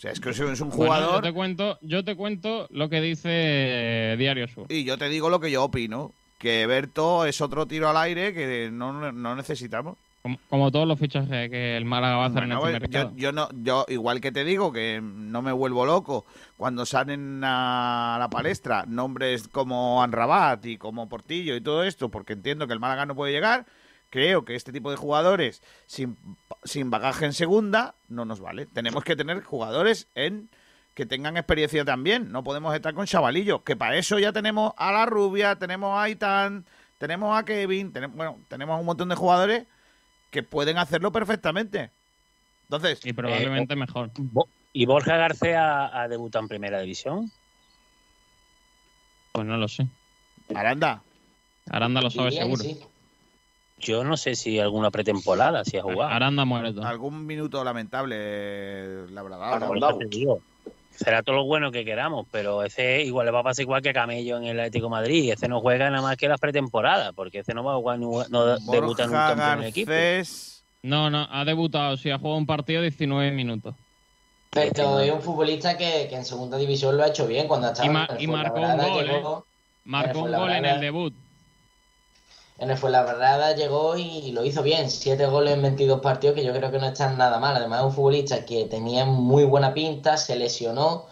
O 0.01 0.03
sea, 0.03 0.13
es 0.13 0.21
que 0.21 0.31
es 0.31 0.39
un 0.39 0.47
Bueno, 0.47 0.71
yo 0.71 0.71
jugador 0.71 1.23
te 1.23 1.33
cuento, 1.35 1.79
yo 1.83 2.03
te 2.03 2.17
cuento 2.17 2.67
lo 2.71 2.89
que 2.89 3.03
dice 3.03 3.29
eh, 3.29 4.17
Diario 4.19 4.49
Sur. 4.49 4.65
y 4.71 4.85
yo 4.85 4.97
te 4.97 5.11
digo 5.11 5.29
lo 5.29 5.41
que 5.41 5.51
yo 5.51 5.63
opino, 5.63 6.15
que 6.39 6.67
Berto 6.67 7.27
es 7.27 7.43
otro 7.43 7.67
tiro 7.67 7.87
al 7.87 7.99
aire 7.99 8.33
que 8.33 8.71
no, 8.73 9.13
no 9.13 9.37
necesitamos. 9.37 9.99
Como, 10.23 10.39
como 10.49 10.71
todos 10.71 10.89
los 10.89 10.99
fichajes 10.99 11.51
que 11.51 11.77
el 11.77 11.85
Málaga 11.85 12.17
va 12.17 12.25
a 12.25 12.27
hacer 12.29 12.47
Bueno, 12.47 12.55
en 12.55 12.61
pues, 12.61 12.75
este 12.77 12.81
mercado. 12.89 13.11
yo, 13.15 13.17
yo 13.19 13.33
no, 13.33 13.49
yo 13.63 13.85
igual 13.89 14.23
que 14.23 14.33
te 14.33 14.43
digo 14.45 14.73
que 14.73 15.03
no 15.03 15.43
me 15.43 15.53
vuelvo 15.53 15.85
loco 15.85 16.25
cuando 16.57 16.87
salen 16.87 17.43
a 17.45 18.17
la 18.19 18.31
palestra 18.31 18.87
nombres 18.89 19.49
como 19.49 20.03
Anrabat 20.03 20.65
y 20.65 20.79
como 20.79 21.11
Portillo 21.11 21.55
y 21.57 21.61
todo 21.61 21.85
esto, 21.85 22.09
porque 22.09 22.33
entiendo 22.33 22.67
que 22.67 22.73
el 22.73 22.81
Málaga 22.81 23.05
no 23.05 23.15
puede 23.15 23.35
llegar. 23.35 23.67
Creo 24.11 24.45
que 24.45 24.57
este 24.57 24.73
tipo 24.73 24.91
de 24.91 24.97
jugadores 24.97 25.63
sin, 25.87 26.17
sin 26.65 26.91
bagaje 26.91 27.27
en 27.27 27.33
segunda 27.33 27.95
no 28.09 28.25
nos 28.25 28.41
vale. 28.41 28.67
Tenemos 28.67 29.05
que 29.05 29.15
tener 29.17 29.43
jugadores 29.43 30.09
en 30.15 30.49
que 30.95 31.07
tengan 31.07 31.37
experiencia 31.37 31.85
también. 31.85 32.33
No 32.33 32.43
podemos 32.43 32.75
estar 32.75 32.93
con 32.93 33.07
chavalillos, 33.07 33.63
que 33.63 33.77
para 33.77 33.97
eso 33.97 34.19
ya 34.19 34.33
tenemos 34.33 34.73
a 34.77 34.93
la 34.93 35.07
rubia, 35.07 35.57
tenemos 35.57 35.97
a 35.97 36.03
Aitan, 36.03 36.65
tenemos 36.99 37.39
a 37.39 37.45
Kevin, 37.45 37.93
tenemos, 37.93 38.17
bueno, 38.17 38.39
tenemos 38.49 38.79
un 38.81 38.87
montón 38.87 39.09
de 39.09 39.15
jugadores 39.15 39.65
que 40.31 40.43
pueden 40.43 40.77
hacerlo 40.79 41.13
perfectamente. 41.13 41.91
Entonces, 42.65 43.01
Y 43.05 43.13
probablemente 43.13 43.77
mejor. 43.77 44.11
¿Y 44.73 44.87
Borja 44.87 45.17
García 45.17 45.87
ha 45.99 46.09
debutado 46.09 46.45
en 46.45 46.49
primera 46.49 46.81
división? 46.81 47.31
Pues 49.33 49.47
no 49.47 49.57
lo 49.57 49.69
sé. 49.69 49.87
Aranda, 50.55 51.03
Aranda 51.71 52.01
lo 52.01 52.11
sabe 52.11 52.33
seguro. 52.33 52.63
sí. 52.63 52.79
Yo 53.81 54.05
no 54.05 54.17
sé 54.17 54.35
si 54.35 54.59
alguna 54.59 54.91
pretemporada, 54.91 55.65
si 55.65 55.79
ha 55.79 55.83
jugado. 55.83 56.11
Aranda 56.13 56.45
muerto. 56.45 56.83
algún 56.85 57.27
minuto 57.27 57.65
lamentable 57.65 58.15
eh, 58.19 59.07
te 59.99 60.07
digo. 60.07 60.41
Será 60.91 61.23
todo 61.23 61.37
lo 61.37 61.45
bueno 61.45 61.71
que 61.73 61.85
queramos, 61.85 62.27
pero 62.31 62.63
ese 62.63 63.03
igual 63.03 63.25
le 63.27 63.33
va 63.33 63.41
a 63.41 63.43
pasar 63.43 63.63
igual 63.63 63.81
que 63.81 63.93
Camello 63.93 64.37
en 64.37 64.45
el 64.45 64.61
Atlético 64.61 64.87
de 64.87 64.91
Madrid. 64.91 65.33
Ese 65.33 65.49
no 65.49 65.61
juega 65.61 65.89
nada 65.89 66.03
más 66.03 66.17
que 66.17 66.29
las 66.29 66.39
pretemporadas, 66.39 67.13
porque 67.15 67.39
ese 67.39 67.55
no 67.55 67.65
va 67.65 67.73
a 67.73 67.77
jugar, 67.77 67.99
no 67.99 68.21
debuta 68.73 69.07
nunca 69.07 69.33
en 69.33 69.59
el 69.61 69.65
equipo. 69.69 69.91
No, 70.83 71.09
no, 71.11 71.27
ha 71.31 71.45
debutado, 71.45 71.97
sí, 71.97 72.11
ha 72.11 72.19
jugado 72.19 72.37
un 72.37 72.47
partido 72.47 72.83
19 72.83 73.31
minutos. 73.31 73.75
Pero 74.51 74.99
es 75.01 75.13
un 75.13 75.23
futbolista 75.23 75.77
que, 75.79 76.07
que 76.09 76.17
en 76.17 76.25
segunda 76.25 76.59
división 76.59 76.97
lo 76.97 77.05
ha 77.05 77.09
hecho 77.09 77.27
bien 77.27 77.47
cuando 77.47 77.69
ha 77.69 77.71
estado 77.71 77.89
Y, 77.89 77.93
ma- 77.93 78.07
en 78.11 78.17
el 78.17 78.23
y 78.23 78.27
marcó 78.27 78.61
un 78.61 78.77
gol, 78.79 79.05
llegó- 79.07 79.39
¿eh? 79.39 79.43
Marcó 79.85 80.19
un 80.21 80.33
gol 80.33 80.51
en 80.51 80.65
el 80.65 80.81
debut. 80.81 81.15
En 82.61 82.71
el 82.71 82.77
Fuenlabrada 82.77 83.55
llegó 83.57 83.97
y 83.97 84.33
lo 84.33 84.45
hizo 84.45 84.63
bien. 84.63 84.91
Siete 84.91 85.25
goles 85.27 85.55
en 85.55 85.63
22 85.63 86.01
partidos, 86.01 86.37
que 86.37 86.45
yo 86.45 86.53
creo 86.53 86.71
que 86.71 86.79
no 86.79 86.87
están 86.87 87.17
nada 87.17 87.39
mal. 87.39 87.57
Además, 87.57 87.81
es 87.81 87.87
un 87.87 87.93
futbolista 87.93 88.45
que 88.45 88.67
tenía 88.67 89.07
muy 89.07 89.45
buena 89.45 89.73
pinta, 89.73 90.17
se 90.19 90.37
lesionó 90.37 91.07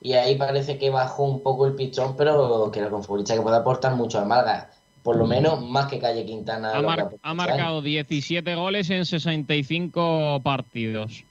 y 0.00 0.14
ahí 0.14 0.36
parece 0.36 0.78
que 0.78 0.88
bajó 0.90 1.24
un 1.24 1.42
poco 1.42 1.66
el 1.66 1.74
pichón, 1.74 2.16
pero 2.16 2.70
creo 2.72 2.84
que 2.84 2.88
es 2.88 2.92
un 2.92 3.04
futbolista 3.04 3.34
que 3.34 3.42
puede 3.42 3.56
aportar 3.58 3.94
mucho 3.94 4.18
al 4.18 4.26
Málaga. 4.26 4.70
Por 5.02 5.16
lo 5.16 5.26
menos 5.26 5.60
más 5.60 5.86
que 5.90 5.98
Calle 5.98 6.24
Quintana. 6.24 6.72
Ha, 6.72 6.80
mar- 6.80 7.10
marcado 7.34 7.82
17 7.82 8.54
goles 8.54 8.88
en 8.88 9.04
65 9.04 10.40
partidos 10.42 11.24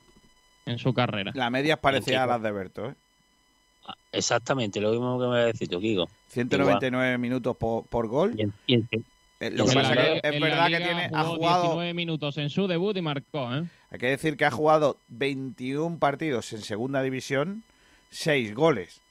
en 0.68 0.78
su 0.78 0.94
carrera. 0.94 1.32
La 1.34 1.50
media 1.50 1.74
es 1.74 1.80
parecida 1.80 2.24
a 2.24 2.28
las 2.28 2.42
de 2.44 2.52
Berto, 2.52 2.86
¿eh? 2.90 2.94
Exactamente, 4.12 4.80
lo 4.80 4.92
mismo 4.92 5.20
que 5.20 5.26
me 5.26 5.38
a 5.38 5.46
decir 5.46 5.68
tú, 5.68 5.80
Kiko. 5.80 6.08
199 6.28 7.18
minutos 7.18 7.58
por, 7.58 7.84
por 7.86 8.08
gol. 8.08 8.36
Y 8.38 8.44
en- 8.44 8.54
y 8.68 8.74
en- 8.76 9.06
Lo 9.52 9.66
y 9.66 9.68
que 9.70 9.74
pasa 9.76 9.96
la- 9.96 10.04
que 10.04 10.20
es 10.24 10.42
verdad 10.42 10.68
que 10.70 10.78
tiene, 10.78 11.10
ha 11.14 11.24
jugado, 11.24 11.64
19 11.64 11.94
minutos 11.94 12.38
en 12.38 12.50
su 12.50 12.68
debut 12.68 12.96
y 12.98 13.02
marcó, 13.02 13.54
¿eh? 13.56 13.64
hay 13.92 14.00
que 14.00 14.08
decir 14.08 14.38
que 14.38 14.46
ha 14.46 14.52
jugado 14.52 14.98
21 15.10 16.00
partidos 16.00 16.52
en 16.54 16.62
segunda 16.62 17.02
división, 17.02 17.64
6 18.10 18.54
goles. 18.54 19.02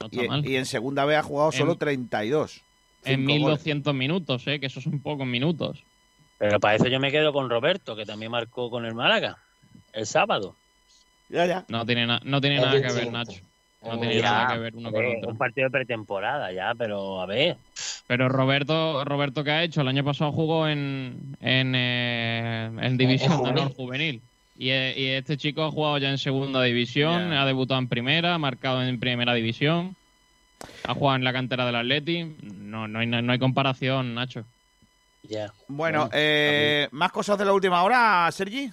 No 0.00 0.08
Y, 0.44 0.56
en 0.56 0.64
segunda 0.66 1.04
B 1.04 1.14
ha 1.16 1.22
jugado 1.22 1.52
solo 1.52 1.72
En- 1.72 1.78
32. 1.78 2.62
En 3.04 3.20
cinco 3.20 3.32
goles. 3.32 3.40
1200 3.64 3.94
minutos, 3.94 4.46
¿eh? 4.46 4.60
Que 4.60 4.66
eso 4.66 4.80
son 4.80 5.00
pocos 5.00 5.26
minutos. 5.26 5.82
Pero 6.38 6.58
para 6.58 6.76
eso 6.76 6.86
yo 6.88 6.98
me 7.00 7.10
quedo 7.10 7.32
con 7.32 7.50
Roberto, 7.50 7.94
que 7.96 8.06
también 8.06 8.30
marcó 8.32 8.70
con 8.70 8.86
el 8.86 8.94
Málaga 8.94 9.38
el 9.92 10.06
sábado. 10.06 10.56
Ya, 11.28 11.46
ya. 11.46 11.64
No 11.68 11.84
tiene, 11.86 12.06
na- 12.06 12.20
no 12.24 12.40
tiene 12.40 12.56
nada 12.60 12.80
que 12.80 12.92
ver. 12.92 13.12
Nacho. 13.12 13.40
No 13.82 13.96
muy 13.96 14.20
nada 14.20 14.52
que 14.52 14.58
ver 14.58 14.76
uno 14.76 14.92
con 14.92 15.04
eh, 15.04 15.16
otro. 15.18 15.30
Un 15.30 15.38
partido 15.38 15.66
de 15.66 15.70
pretemporada 15.70 16.52
ya, 16.52 16.74
pero 16.76 17.20
a 17.20 17.26
ver. 17.26 17.56
Pero 18.06 18.28
Roberto, 18.28 19.04
Roberto 19.04 19.42
¿qué 19.42 19.50
ha 19.52 19.62
hecho? 19.62 19.80
El 19.80 19.88
año 19.88 20.04
pasado 20.04 20.32
jugó 20.32 20.68
en, 20.68 21.36
en, 21.40 21.74
eh, 21.74 22.70
en 22.78 22.96
División 22.98 23.30
de 23.30 23.36
juvenil. 23.36 23.58
Honor 23.58 23.74
Juvenil. 23.74 24.22
Y, 24.58 24.70
eh, 24.70 24.94
y 24.94 25.06
este 25.06 25.38
chico 25.38 25.64
ha 25.64 25.70
jugado 25.70 25.96
ya 25.96 26.10
en 26.10 26.18
Segunda 26.18 26.62
División, 26.62 27.32
ha 27.32 27.46
debutado 27.46 27.80
en 27.80 27.88
Primera, 27.88 28.34
ha 28.34 28.38
marcado 28.38 28.82
en 28.82 29.00
Primera 29.00 29.32
División, 29.32 29.96
ha 30.86 30.92
jugado 30.92 31.16
en 31.16 31.24
la 31.24 31.32
cantera 31.32 31.64
del 31.64 31.76
Atleti. 31.76 32.36
No, 32.42 32.86
no, 32.86 32.98
hay, 32.98 33.06
no 33.06 33.32
hay 33.32 33.38
comparación, 33.38 34.14
Nacho. 34.14 34.44
Ya. 35.22 35.52
Bueno, 35.68 36.10
eh, 36.12 36.88
más 36.92 37.12
cosas 37.12 37.38
de 37.38 37.46
la 37.46 37.54
última 37.54 37.82
hora, 37.82 38.28
Sergi. 38.32 38.70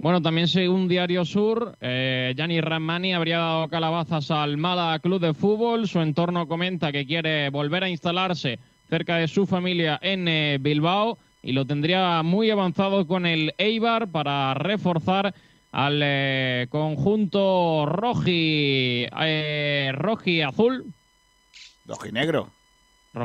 Bueno, 0.00 0.22
también 0.22 0.46
según 0.46 0.86
Diario 0.86 1.24
Sur, 1.24 1.76
eh, 1.80 2.32
Gianni 2.36 2.60
Ramani 2.60 3.14
habría 3.14 3.38
dado 3.38 3.68
calabazas 3.68 4.30
al 4.30 4.56
Málaga 4.56 5.00
Club 5.00 5.20
de 5.20 5.34
Fútbol. 5.34 5.88
Su 5.88 5.98
entorno 6.00 6.46
comenta 6.46 6.92
que 6.92 7.04
quiere 7.04 7.50
volver 7.50 7.82
a 7.82 7.88
instalarse 7.88 8.60
cerca 8.88 9.16
de 9.16 9.26
su 9.26 9.44
familia 9.44 9.98
en 10.00 10.28
eh, 10.28 10.58
Bilbao 10.60 11.18
y 11.42 11.50
lo 11.50 11.64
tendría 11.64 12.22
muy 12.22 12.48
avanzado 12.48 13.08
con 13.08 13.26
el 13.26 13.52
Eibar 13.58 14.06
para 14.06 14.54
reforzar 14.54 15.34
al 15.72 16.00
eh, 16.00 16.68
conjunto 16.70 17.84
roji, 17.84 19.04
roji 19.90 20.42
azul. 20.42 20.94
Rojinegro. 21.86 22.57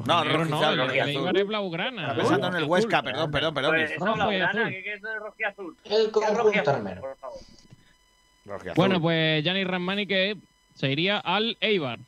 No, 0.01 0.23
negro, 0.23 0.39
rojiza- 0.45 0.75
no, 0.75 0.83
el- 0.83 0.91
el 0.91 1.17
azul. 1.17 1.37
Es 1.37 1.47
blaugrana. 1.47 2.01
Está 2.03 2.15
pensando 2.15 2.47
en 2.47 2.55
el 2.55 2.63
Huesca, 2.65 2.97
azul. 2.99 3.11
perdón, 3.11 3.31
perdón, 3.31 3.53
perdón. 3.53 3.71
Pues 3.75 3.91
eso 3.91 4.13
blaugrana, 4.13 4.69
eso 4.69 5.07
es 5.39 5.45
azul. 5.47 5.77
El 5.85 6.05
¿Qué 6.05 6.11
conjunto 6.11 6.71
armero. 6.71 7.01
por 7.01 7.17
favor? 7.17 7.39
Bueno, 8.75 8.99
pues 9.01 9.43
Gianni 9.43 9.63
Ramani 9.63 10.05
que 10.05 10.35
se 10.75 10.89
iría 10.91 11.19
al 11.19 11.57
Eibar. 11.61 11.99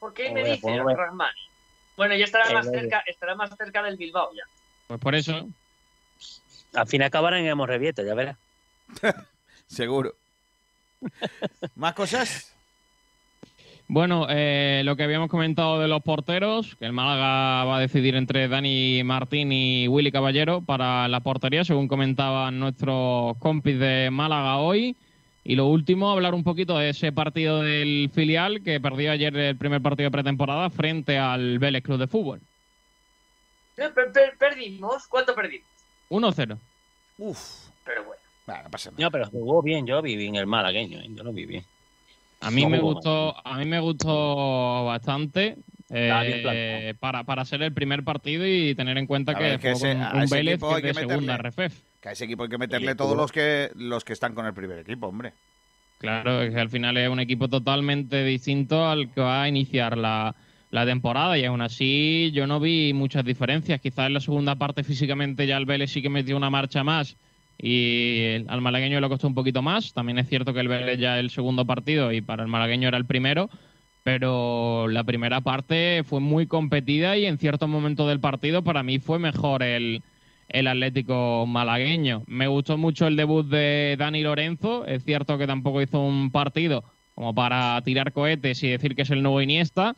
¿Por 0.00 0.12
qué 0.12 0.30
me 0.30 0.44
dice 0.44 0.60
pobre. 0.60 0.94
Rahmani? 0.96 1.38
Bueno, 1.96 2.16
ya 2.16 2.24
estará 2.24 2.50
más 2.52 2.68
cerca, 2.68 3.02
estará 3.06 3.34
más 3.36 3.56
cerca 3.56 3.82
del 3.82 3.96
Bilbao 3.96 4.30
ya. 4.34 4.42
Pues 4.88 5.00
por 5.00 5.14
eso. 5.14 5.48
Al 6.74 6.86
fin 6.88 7.02
acabarán 7.02 7.44
en 7.44 7.66
Revieta, 7.66 8.02
ya 8.02 8.14
verás. 8.14 8.36
Seguro. 9.66 10.14
¿Más 11.76 11.94
cosas? 11.94 12.53
Bueno, 13.94 14.26
eh, 14.28 14.82
lo 14.84 14.96
que 14.96 15.04
habíamos 15.04 15.28
comentado 15.28 15.78
de 15.78 15.86
los 15.86 16.02
porteros, 16.02 16.74
que 16.74 16.84
el 16.84 16.92
Málaga 16.92 17.62
va 17.64 17.76
a 17.76 17.80
decidir 17.80 18.16
entre 18.16 18.48
Dani 18.48 19.04
Martín 19.04 19.52
y 19.52 19.86
Willy 19.86 20.10
Caballero 20.10 20.62
para 20.62 21.06
la 21.06 21.20
portería, 21.20 21.62
según 21.62 21.86
comentaban 21.86 22.58
nuestros 22.58 23.36
compis 23.38 23.78
de 23.78 24.08
Málaga 24.10 24.56
hoy. 24.56 24.96
Y 25.44 25.54
lo 25.54 25.66
último, 25.66 26.10
hablar 26.10 26.34
un 26.34 26.42
poquito 26.42 26.76
de 26.76 26.88
ese 26.88 27.12
partido 27.12 27.60
del 27.62 28.10
filial 28.12 28.64
que 28.64 28.80
perdió 28.80 29.12
ayer 29.12 29.36
el 29.36 29.56
primer 29.56 29.80
partido 29.80 30.08
de 30.08 30.10
pretemporada 30.10 30.70
frente 30.70 31.16
al 31.16 31.60
Vélez 31.60 31.84
Club 31.84 31.98
de 32.00 32.08
Fútbol. 32.08 32.40
Eh, 33.76 33.90
per- 33.94 34.10
per- 34.10 34.36
perdimos. 34.36 35.06
¿Cuánto 35.06 35.36
perdimos? 35.36 35.68
1-0. 36.10 36.58
Uf. 37.18 37.38
Pero 37.84 38.02
bueno. 38.06 38.20
Bueno, 38.44 38.62
no 38.64 38.70
pasa 38.70 38.90
nada. 38.90 39.04
No, 39.04 39.10
pero 39.12 39.26
jugó 39.30 39.62
bien, 39.62 39.86
yo 39.86 40.02
vi 40.02 40.16
bien 40.16 40.34
el 40.34 40.46
malagueño, 40.48 40.98
¿eh? 40.98 41.06
yo 41.10 41.22
lo 41.22 41.32
vi 41.32 41.46
bien. 41.46 41.64
A 42.44 42.50
mí 42.50 42.62
No 42.62 42.68
me 42.70 42.78
gustó, 42.80 43.34
a 43.46 43.58
mí 43.58 43.64
me 43.64 43.80
gustó 43.80 44.84
bastante 44.84 45.56
eh, 45.90 46.94
para, 47.00 47.24
para 47.24 47.44
ser 47.44 47.62
el 47.62 47.72
primer 47.72 48.04
partido 48.04 48.46
y 48.46 48.74
tener 48.74 48.98
en 48.98 49.06
cuenta 49.06 49.32
A 49.32 49.34
que, 49.36 49.42
ver, 49.44 49.60
que 49.60 49.70
ese- 49.72 49.94
un 49.94 50.22
ese 50.22 50.34
Vélez 50.36 50.60
que 50.60 50.82
de 50.82 50.94
segunda 50.94 51.20
meterle. 51.36 51.50
RFEF. 51.50 51.80
Que 52.00 52.08
a 52.08 52.12
ese 52.12 52.24
equipo 52.24 52.42
hay 52.42 52.48
que 52.48 52.58
meterle 52.58 52.92
Sí, 52.92 52.96
todos 52.96 53.16
los 53.16 53.32
que 53.32 53.70
los 53.76 54.04
que 54.04 54.12
están 54.12 54.34
con 54.34 54.46
el 54.46 54.54
primer 54.54 54.78
equipo, 54.78 55.06
hombre. 55.06 55.32
Claro, 55.98 56.42
es 56.42 56.52
que 56.52 56.60
al 56.60 56.68
final 56.68 56.96
es 56.96 57.08
un 57.08 57.20
equipo 57.20 57.48
totalmente 57.48 58.24
distinto 58.24 58.86
al 58.86 59.10
que 59.12 59.20
va 59.22 59.44
a 59.44 59.48
iniciar 59.48 59.96
la, 59.96 60.34
la 60.70 60.84
temporada 60.84 61.38
y 61.38 61.44
aún 61.46 61.62
así 61.62 62.30
yo 62.34 62.46
no 62.46 62.60
vi 62.60 62.92
muchas 62.92 63.24
diferencias. 63.24 63.80
Quizás 63.80 64.08
en 64.08 64.14
la 64.14 64.20
segunda 64.20 64.56
parte 64.56 64.84
físicamente 64.84 65.46
ya 65.46 65.56
el 65.56 65.64
Vélez 65.64 65.90
sí 65.92 66.02
que 66.02 66.10
metió 66.10 66.36
una 66.36 66.50
marcha 66.50 66.84
más 66.84 67.16
y 67.58 68.44
al 68.48 68.60
malagueño 68.60 69.00
le 69.00 69.08
costó 69.08 69.26
un 69.26 69.34
poquito 69.34 69.62
más. 69.62 69.92
También 69.92 70.18
es 70.18 70.28
cierto 70.28 70.52
que 70.52 70.60
el 70.60 70.68
Vélez 70.68 70.98
ya 70.98 71.18
el 71.18 71.30
segundo 71.30 71.64
partido 71.64 72.12
y 72.12 72.20
para 72.20 72.42
el 72.42 72.48
malagueño 72.48 72.88
era 72.88 72.98
el 72.98 73.06
primero, 73.06 73.50
pero 74.02 74.88
la 74.88 75.04
primera 75.04 75.40
parte 75.40 76.02
fue 76.04 76.20
muy 76.20 76.46
competida 76.46 77.16
y 77.16 77.26
en 77.26 77.38
ciertos 77.38 77.68
momentos 77.68 78.08
del 78.08 78.20
partido 78.20 78.62
para 78.62 78.82
mí 78.82 78.98
fue 78.98 79.18
mejor 79.18 79.62
el, 79.62 80.02
el 80.48 80.66
Atlético 80.66 81.46
malagueño. 81.46 82.22
Me 82.26 82.46
gustó 82.46 82.76
mucho 82.76 83.06
el 83.06 83.16
debut 83.16 83.46
de 83.46 83.96
Dani 83.98 84.22
Lorenzo. 84.22 84.86
Es 84.86 85.04
cierto 85.04 85.38
que 85.38 85.46
tampoco 85.46 85.80
hizo 85.82 86.00
un 86.00 86.30
partido 86.30 86.84
como 87.14 87.34
para 87.34 87.80
tirar 87.82 88.12
cohetes 88.12 88.62
y 88.62 88.68
decir 88.68 88.94
que 88.94 89.02
es 89.02 89.10
el 89.10 89.22
nuevo 89.22 89.40
Iniesta, 89.40 89.96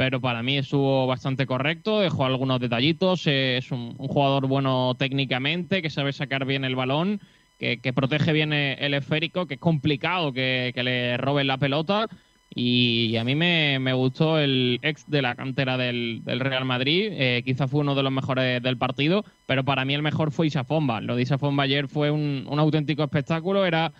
pero 0.00 0.18
para 0.18 0.42
mí 0.42 0.56
estuvo 0.56 1.06
bastante 1.06 1.44
correcto, 1.44 2.00
dejó 2.00 2.24
algunos 2.24 2.58
detallitos, 2.58 3.26
es 3.26 3.70
un, 3.70 3.94
un 3.98 4.08
jugador 4.08 4.46
bueno 4.46 4.94
técnicamente, 4.98 5.82
que 5.82 5.90
sabe 5.90 6.14
sacar 6.14 6.46
bien 6.46 6.64
el 6.64 6.74
balón, 6.74 7.20
que, 7.58 7.92
protege 7.94 8.32
bien 8.32 8.54
el 8.54 8.94
esférico, 8.94 9.44
que 9.44 9.54
es 9.54 9.60
complicado 9.60 10.32
que, 10.32 10.72
le 10.74 11.18
roben 11.18 11.48
la 11.48 11.58
pelota. 11.58 12.08
Y 12.54 13.14
a 13.18 13.24
mí 13.24 13.34
me, 13.34 13.92
gustó 13.92 14.38
el 14.38 14.80
ex 14.80 15.04
de 15.06 15.20
la 15.20 15.34
cantera 15.34 15.76
del, 15.76 16.22
Real 16.24 16.64
Madrid. 16.64 17.10
Eh, 17.12 17.42
quizá 17.44 17.68
fue 17.68 17.80
uno 17.80 17.94
de 17.94 18.02
los 18.02 18.10
mejores 18.10 18.62
del 18.62 18.78
partido, 18.78 19.26
pero 19.44 19.64
para 19.64 19.84
mí 19.84 19.92
el 19.92 20.00
mejor 20.00 20.32
fue 20.32 20.46
Isafomba. 20.46 21.02
Lo 21.02 21.14
de 21.14 21.22
Isafomba 21.22 21.64
ayer 21.64 21.88
fue 21.88 22.10
un, 22.10 22.46
auténtico 22.48 23.04
espectáculo. 23.04 23.66
Era. 23.66 23.92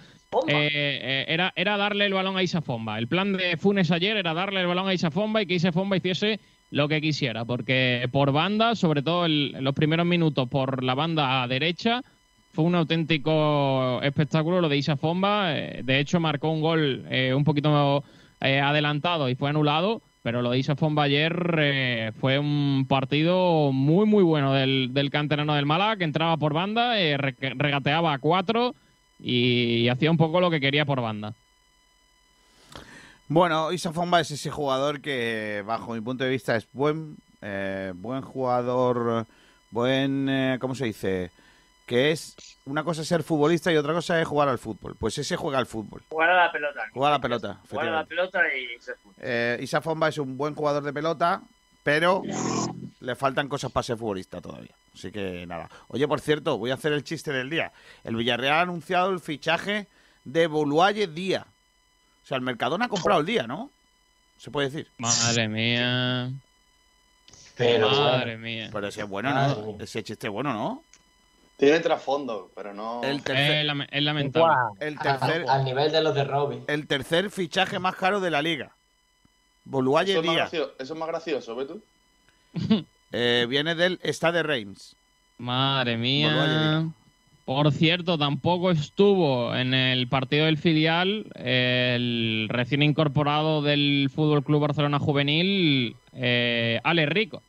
Eh, 0.48 0.70
eh, 0.72 1.24
era, 1.28 1.52
era 1.56 1.76
darle 1.76 2.06
el 2.06 2.12
balón 2.14 2.36
a 2.36 2.42
Isafomba. 2.42 2.98
El 2.98 3.08
plan 3.08 3.32
de 3.32 3.56
Funes 3.56 3.90
ayer 3.90 4.16
era 4.16 4.32
darle 4.34 4.60
el 4.60 4.66
balón 4.66 4.88
a 4.88 4.94
Isafomba 4.94 5.42
y 5.42 5.46
que 5.46 5.54
Isafomba 5.54 5.96
hiciese 5.96 6.38
lo 6.70 6.86
que 6.88 7.00
quisiera, 7.00 7.44
porque 7.44 8.08
por 8.12 8.30
banda, 8.30 8.76
sobre 8.76 9.02
todo 9.02 9.24
el- 9.26 9.52
los 9.52 9.74
primeros 9.74 10.06
minutos 10.06 10.48
por 10.48 10.84
la 10.84 10.94
banda 10.94 11.46
derecha, 11.48 12.02
fue 12.52 12.64
un 12.64 12.74
auténtico 12.76 14.00
espectáculo 14.02 14.60
lo 14.60 14.68
de 14.68 14.76
Isa 14.76 14.96
Fomba. 14.96 15.56
Eh, 15.56 15.82
de 15.84 15.98
hecho, 16.00 16.20
marcó 16.20 16.50
un 16.50 16.60
gol 16.60 17.04
un 17.34 17.44
poquito 17.44 18.04
adelantado 18.40 19.28
y 19.28 19.34
fue 19.34 19.50
anulado. 19.50 20.02
Pero 20.22 20.42
lo 20.42 20.50
de 20.50 20.58
Isa 20.58 20.76
Fomba 20.76 21.04
ayer 21.04 22.12
fue 22.20 22.38
un 22.38 22.84
partido 22.88 23.72
muy, 23.72 24.04
muy 24.04 24.22
bueno 24.22 24.52
del, 24.52 24.90
del 24.92 25.10
canterano 25.10 25.54
del 25.54 25.64
Málaga, 25.64 25.96
que 25.96 26.04
entraba 26.04 26.36
por 26.36 26.52
banda, 26.52 26.92
re- 26.94 27.34
regateaba 27.56 28.12
a 28.12 28.18
cuatro 28.18 28.74
y, 29.22 29.88
hacía 29.88 30.10
un 30.10 30.16
poco 30.16 30.40
lo 30.40 30.50
que 30.50 30.60
quería 30.60 30.84
por 30.84 31.00
banda. 31.00 31.34
Bueno, 33.28 33.70
Isa 33.72 33.92
Fomba 33.92 34.20
es 34.20 34.30
ese 34.30 34.50
jugador 34.50 35.00
que, 35.00 35.62
bajo 35.66 35.94
mi 35.94 36.00
punto 36.00 36.24
de 36.24 36.30
vista, 36.30 36.56
es 36.56 36.66
buen, 36.72 37.16
eh, 37.42 37.92
buen 37.94 38.22
jugador, 38.22 39.26
buen, 39.70 40.28
eh, 40.28 40.58
¿cómo 40.60 40.74
se 40.74 40.86
dice? 40.86 41.30
Que 41.86 42.10
es 42.10 42.36
una 42.66 42.82
cosa 42.82 43.02
es 43.02 43.08
ser 43.08 43.22
futbolista 43.22 43.72
y 43.72 43.76
otra 43.76 43.92
cosa 43.92 44.20
es 44.20 44.26
jugar 44.26 44.48
al 44.48 44.58
fútbol. 44.58 44.96
Pues 44.98 45.16
ese 45.18 45.36
juega 45.36 45.58
al 45.58 45.66
fútbol. 45.66 46.02
Jugar 46.08 46.30
a 46.30 46.46
la 46.46 46.52
pelota. 46.52 46.80
Jugar 46.92 47.12
a 47.12 47.16
la 47.16 47.20
pelota, 47.20 47.60
Jugar 47.68 47.88
a 47.88 47.90
la 47.90 48.04
pelota 48.04 48.40
y 48.54 48.80
se 48.80 48.94
fue. 48.94 49.12
Eh, 49.20 49.58
Isa 49.62 49.80
Fomba 49.80 50.08
es 50.08 50.18
un 50.18 50.36
buen 50.36 50.54
jugador 50.54 50.82
de 50.82 50.92
pelota, 50.92 51.42
pero 51.82 52.22
le 53.00 53.16
faltan 53.16 53.48
cosas 53.48 53.72
para 53.72 53.82
ser 53.84 53.96
futbolista 53.96 54.40
todavía. 54.40 54.74
Así 54.94 55.10
que 55.10 55.46
nada. 55.46 55.70
Oye, 55.88 56.06
por 56.06 56.20
cierto, 56.20 56.58
voy 56.58 56.70
a 56.70 56.74
hacer 56.74 56.92
el 56.92 57.04
chiste 57.04 57.32
del 57.32 57.48
día. 57.50 57.72
El 58.04 58.16
Villarreal 58.16 58.54
ha 58.54 58.60
anunciado 58.62 59.10
el 59.10 59.20
fichaje 59.20 59.86
de 60.24 60.46
Boluaye 60.46 61.06
Día. 61.06 61.46
O 62.22 62.26
sea, 62.26 62.36
el 62.36 62.42
Mercadona 62.42 62.86
ha 62.86 62.88
comprado 62.88 63.20
el 63.20 63.26
día, 63.26 63.46
¿no? 63.46 63.70
Se 64.36 64.50
puede 64.50 64.68
decir. 64.70 64.88
Madre 64.98 65.48
mía. 65.48 66.30
Pero 67.56 67.90
Madre 67.90 68.36
mía. 68.38 68.70
Pero 68.72 68.88
ese 68.88 69.02
es 69.02 69.08
bueno, 69.08 69.32
¿no? 69.34 69.76
Ese 69.80 70.02
chiste 70.02 70.26
es 70.26 70.32
bueno, 70.32 70.52
¿no? 70.52 70.82
Tiene 71.56 71.80
trasfondo, 71.80 72.50
pero 72.54 72.72
no. 72.72 73.02
El 73.04 73.16
Es, 73.18 73.24
tercer, 73.24 73.66
es 73.90 74.02
lamentable. 74.02 74.56
El 74.80 74.98
tercer, 74.98 75.44
al 75.46 75.62
nivel 75.64 75.92
de 75.92 76.00
los 76.00 76.14
de 76.14 76.24
Robbie. 76.24 76.62
el 76.68 76.86
tercer 76.86 77.30
fichaje 77.30 77.78
más 77.78 77.96
caro 77.96 78.20
de 78.20 78.30
la 78.30 78.40
liga. 78.40 78.74
Boluaye 79.64 80.12
Eso 80.12 80.20
es, 80.20 80.26
más 80.26 80.34
Día. 80.34 80.42
gracioso, 80.44 80.72
eso 80.78 80.92
es 80.94 80.98
más 80.98 81.08
gracioso, 81.08 81.54
¿ves 81.56 81.68
tú? 81.68 81.82
Eh, 83.12 83.46
viene 83.48 83.74
del 83.74 83.98
Stade 84.04 84.44
Reims. 84.44 84.94
Madre 85.38 85.96
mía. 85.96 86.86
Por 87.44 87.72
cierto, 87.72 88.16
tampoco 88.16 88.70
estuvo 88.70 89.52
en 89.52 89.74
el 89.74 90.06
partido 90.06 90.44
del 90.46 90.58
filial 90.58 91.26
el 91.34 92.46
recién 92.48 92.82
incorporado 92.84 93.62
del 93.62 94.08
Fútbol 94.14 94.44
Club 94.44 94.60
Barcelona 94.60 95.00
Juvenil, 95.00 95.96
eh, 96.12 96.78
Ale 96.84 97.06
Rico. 97.06 97.42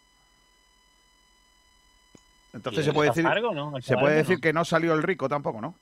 Entonces 2.54 2.84
se 2.84 2.92
puede 2.94 3.10
decir, 3.10 3.28
Algo, 3.28 3.54
¿no? 3.54 3.80
se 3.82 3.94
puede 3.94 4.08
Algo, 4.16 4.18
decir 4.18 4.38
¿no? 4.38 4.42
que 4.42 4.54
no 4.54 4.66
salió 4.66 4.94
el 4.94 5.04
rico 5.04 5.30
tampoco, 5.30 5.62
¿no? 5.62 5.76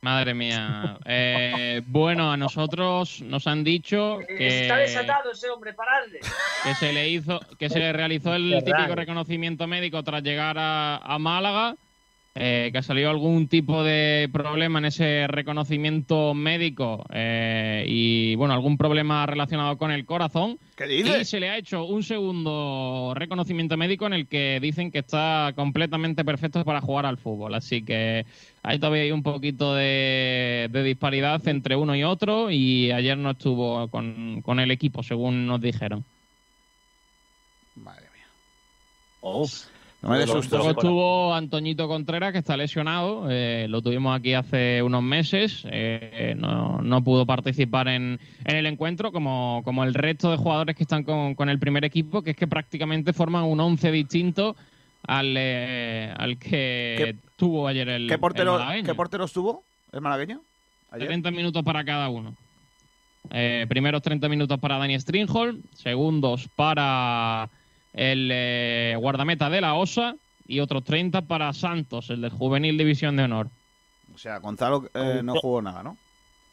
Madre 0.00 0.32
mía. 0.32 0.96
Eh, 1.04 1.82
bueno, 1.86 2.30
a 2.30 2.36
nosotros 2.36 3.20
nos 3.22 3.46
han 3.48 3.64
dicho 3.64 4.18
que, 4.28 4.62
Está 4.62 4.76
desatado 4.76 5.32
ese 5.32 5.50
hombre, 5.50 5.72
paradle. 5.74 6.20
que 6.62 6.74
se 6.76 6.92
le 6.92 7.08
hizo, 7.08 7.40
que 7.58 7.68
se 7.68 7.80
le 7.80 7.92
realizó 7.92 8.34
el 8.34 8.50
Qué 8.50 8.58
típico 8.62 8.78
raro. 8.78 8.94
reconocimiento 8.94 9.66
médico 9.66 10.02
tras 10.04 10.22
llegar 10.22 10.56
a, 10.56 10.98
a 10.98 11.18
Málaga, 11.18 11.74
eh, 12.40 12.70
que 12.72 12.82
salió 12.84 13.10
algún 13.10 13.48
tipo 13.48 13.82
de 13.82 14.28
problema 14.32 14.78
en 14.78 14.84
ese 14.84 15.26
reconocimiento 15.26 16.34
médico 16.34 17.04
eh, 17.12 17.84
y 17.88 18.36
bueno, 18.36 18.54
algún 18.54 18.78
problema 18.78 19.26
relacionado 19.26 19.76
con 19.78 19.90
el 19.90 20.04
corazón. 20.06 20.56
¿Qué 20.76 20.84
Y 20.86 21.02
dices? 21.02 21.28
se 21.28 21.40
le 21.40 21.50
ha 21.50 21.56
hecho 21.56 21.84
un 21.84 22.04
segundo 22.04 23.12
reconocimiento 23.16 23.76
médico 23.76 24.06
en 24.06 24.12
el 24.12 24.28
que 24.28 24.60
dicen 24.62 24.92
que 24.92 25.00
está 25.00 25.52
completamente 25.56 26.24
perfecto 26.24 26.64
para 26.64 26.80
jugar 26.80 27.06
al 27.06 27.18
fútbol. 27.18 27.54
Así 27.56 27.82
que 27.84 28.24
hay 28.68 28.78
todavía 28.78 29.02
hay 29.02 29.12
un 29.12 29.22
poquito 29.22 29.74
de, 29.74 30.68
de 30.70 30.82
disparidad 30.82 31.46
entre 31.48 31.74
uno 31.76 31.96
y 31.96 32.04
otro 32.04 32.50
y 32.50 32.90
ayer 32.92 33.16
no 33.16 33.30
estuvo 33.30 33.88
con, 33.88 34.42
con 34.42 34.60
el 34.60 34.70
equipo, 34.70 35.02
según 35.02 35.46
nos 35.46 35.60
dijeron. 35.60 36.04
Madre 37.76 38.06
mía. 38.14 38.26
No 40.00 40.10
me 40.10 40.18
des 40.18 40.28
Lo- 40.28 40.34
susto. 40.34 40.56
Luego 40.58 40.70
estuvo 40.70 41.34
Antoñito 41.34 41.88
Contreras, 41.88 42.32
que 42.32 42.38
está 42.38 42.56
lesionado. 42.56 43.26
eh, 43.30 43.66
lo 43.68 43.82
tuvimos 43.82 44.16
aquí 44.16 44.34
hace 44.34 44.80
unos 44.82 45.02
meses. 45.02 45.64
eh, 45.70 46.34
no, 46.36 46.80
no 46.82 47.02
pudo 47.02 47.26
participar 47.26 47.88
en, 47.88 48.20
en 48.44 48.56
el 48.56 48.66
encuentro, 48.66 49.10
como, 49.10 49.62
como 49.64 49.82
el 49.84 49.94
resto 49.94 50.30
de 50.30 50.36
jugadores 50.36 50.76
que 50.76 50.84
están 50.84 51.02
con, 51.02 51.34
con 51.34 51.48
el 51.48 51.58
primer 51.58 51.84
equipo, 51.84 52.22
que 52.22 52.30
es 52.30 52.36
que 52.36 52.46
prácticamente 52.46 53.12
forman 53.12 53.44
un 53.44 53.58
once 53.60 53.90
distinto 53.90 54.54
al, 55.08 55.34
eh, 55.36 56.14
al 56.16 56.38
que 56.38 56.94
¿Qué- 56.98 57.16
tuvo 57.36 57.66
ayer 57.66 57.88
el, 57.88 58.06
¿Qué 58.06 58.14
el 58.14 58.20
portero, 58.20 58.58
malagueño. 58.58 58.84
¿Qué 58.86 58.94
portero 58.94 59.24
estuvo 59.24 59.64
el 59.90 60.00
malagueño? 60.02 60.42
Ayer. 60.90 61.08
30 61.08 61.30
minutos 61.30 61.62
para 61.64 61.82
cada 61.84 62.08
uno. 62.10 62.34
Eh, 63.30 63.66
primeros 63.68 64.02
30 64.02 64.28
minutos 64.28 64.58
para 64.60 64.78
Dani 64.78 64.98
Stringholm, 65.00 65.62
segundos 65.74 66.48
para 66.54 67.48
el 67.94 68.28
eh, 68.32 68.94
guardameta 68.98 69.48
de 69.50 69.60
la 69.62 69.74
OSA 69.74 70.14
y 70.46 70.60
otros 70.60 70.84
30 70.84 71.22
para 71.22 71.52
Santos, 71.54 72.10
el 72.10 72.20
del 72.20 72.30
Juvenil 72.30 72.76
División 72.78 73.16
de 73.16 73.24
Honor. 73.24 73.48
O 74.14 74.18
sea, 74.18 74.38
Gonzalo 74.38 74.88
eh, 74.94 75.20
no 75.24 75.34
jugó 75.36 75.62
nada, 75.62 75.82
¿no? 75.82 75.96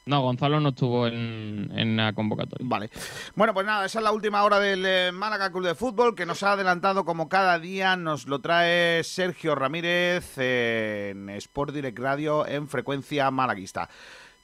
No, 0.08 0.22
Gonzalo 0.22 0.60
no 0.60 0.70
estuvo 0.70 1.08
en, 1.08 1.72
en 1.76 1.98
la 1.98 2.14
convocatoria. 2.14 2.64
Vale. 2.70 2.92
Bueno, 3.34 3.56
pues 3.56 3.66
nada, 3.66 3.86
esa 3.86 3.98
es 4.00 4.04
la 4.04 4.12
última 4.12 4.44
hora 4.44 4.60
del 4.60 4.86
eh, 4.86 5.12
Málaga 5.12 5.52
Club 5.52 5.66
de 5.66 5.74
Fútbol 5.74 6.14
que 6.14 6.28
nos 6.28 6.44
ha 6.44 6.52
adelantado 6.52 7.06
como 7.06 7.28
cada 7.28 7.58
día. 7.58 7.96
Nos 7.96 8.28
lo 8.28 8.40
trae 8.40 9.04
Sergio 9.04 9.56
Ramírez 9.56 10.38
eh, 10.38 11.10
en 11.12 11.30
Sport 11.32 11.74
Direct 11.74 11.98
Radio 11.98 12.46
en 12.46 12.68
frecuencia 12.68 13.32
malaguista. 13.32 13.90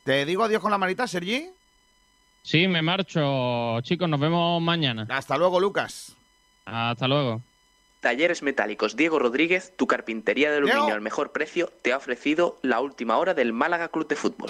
Te 0.03 0.26
digo 0.26 0.43
adiós 0.43 0.62
con 0.64 0.72
la 0.72 0.80
manita, 0.80 1.05
Sergi. 1.05 1.49
Sí, 2.41 2.68
me 2.68 2.82
marcho, 2.82 3.80
chicos, 3.82 4.09
nos 4.09 4.20
vemos 4.20 4.59
mañana. 4.64 5.05
Hasta 5.09 5.38
luego, 5.38 5.59
Lucas. 5.59 6.16
Hasta 6.66 7.07
luego. 7.07 7.39
Talleres 7.99 8.41
Metálicos 8.41 8.95
Diego 8.95 9.20
Rodríguez, 9.20 9.74
tu 9.78 9.86
carpintería 9.86 10.49
de 10.49 10.57
aluminio 10.57 10.82
Diego. 10.86 10.95
al 10.95 11.01
mejor 11.01 11.32
precio, 11.32 11.72
te 11.84 11.93
ha 11.93 11.97
ofrecido 11.97 12.57
la 12.64 12.80
última 12.80 13.18
hora 13.18 13.36
del 13.36 13.53
Málaga 13.53 13.89
Club 13.89 14.07
de 14.07 14.16
Fútbol. 14.16 14.49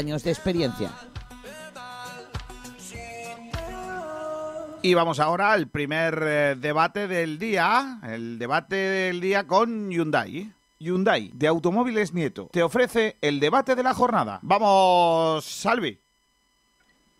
de 0.00 0.30
experiencia. 0.30 0.90
Y 4.82 4.94
vamos 4.94 5.20
ahora 5.20 5.52
al 5.52 5.68
primer 5.68 6.18
eh, 6.22 6.56
debate 6.58 7.06
del 7.06 7.38
día, 7.38 8.00
el 8.02 8.38
debate 8.38 8.76
del 8.76 9.20
día 9.20 9.46
con 9.46 9.90
Hyundai. 9.90 10.50
Hyundai, 10.78 11.30
de 11.34 11.46
Automóviles 11.48 12.14
Nieto, 12.14 12.48
te 12.50 12.62
ofrece 12.62 13.18
el 13.20 13.40
debate 13.40 13.74
de 13.76 13.82
la 13.82 13.92
jornada. 13.92 14.38
Vamos, 14.40 15.44
Salvi. 15.44 16.00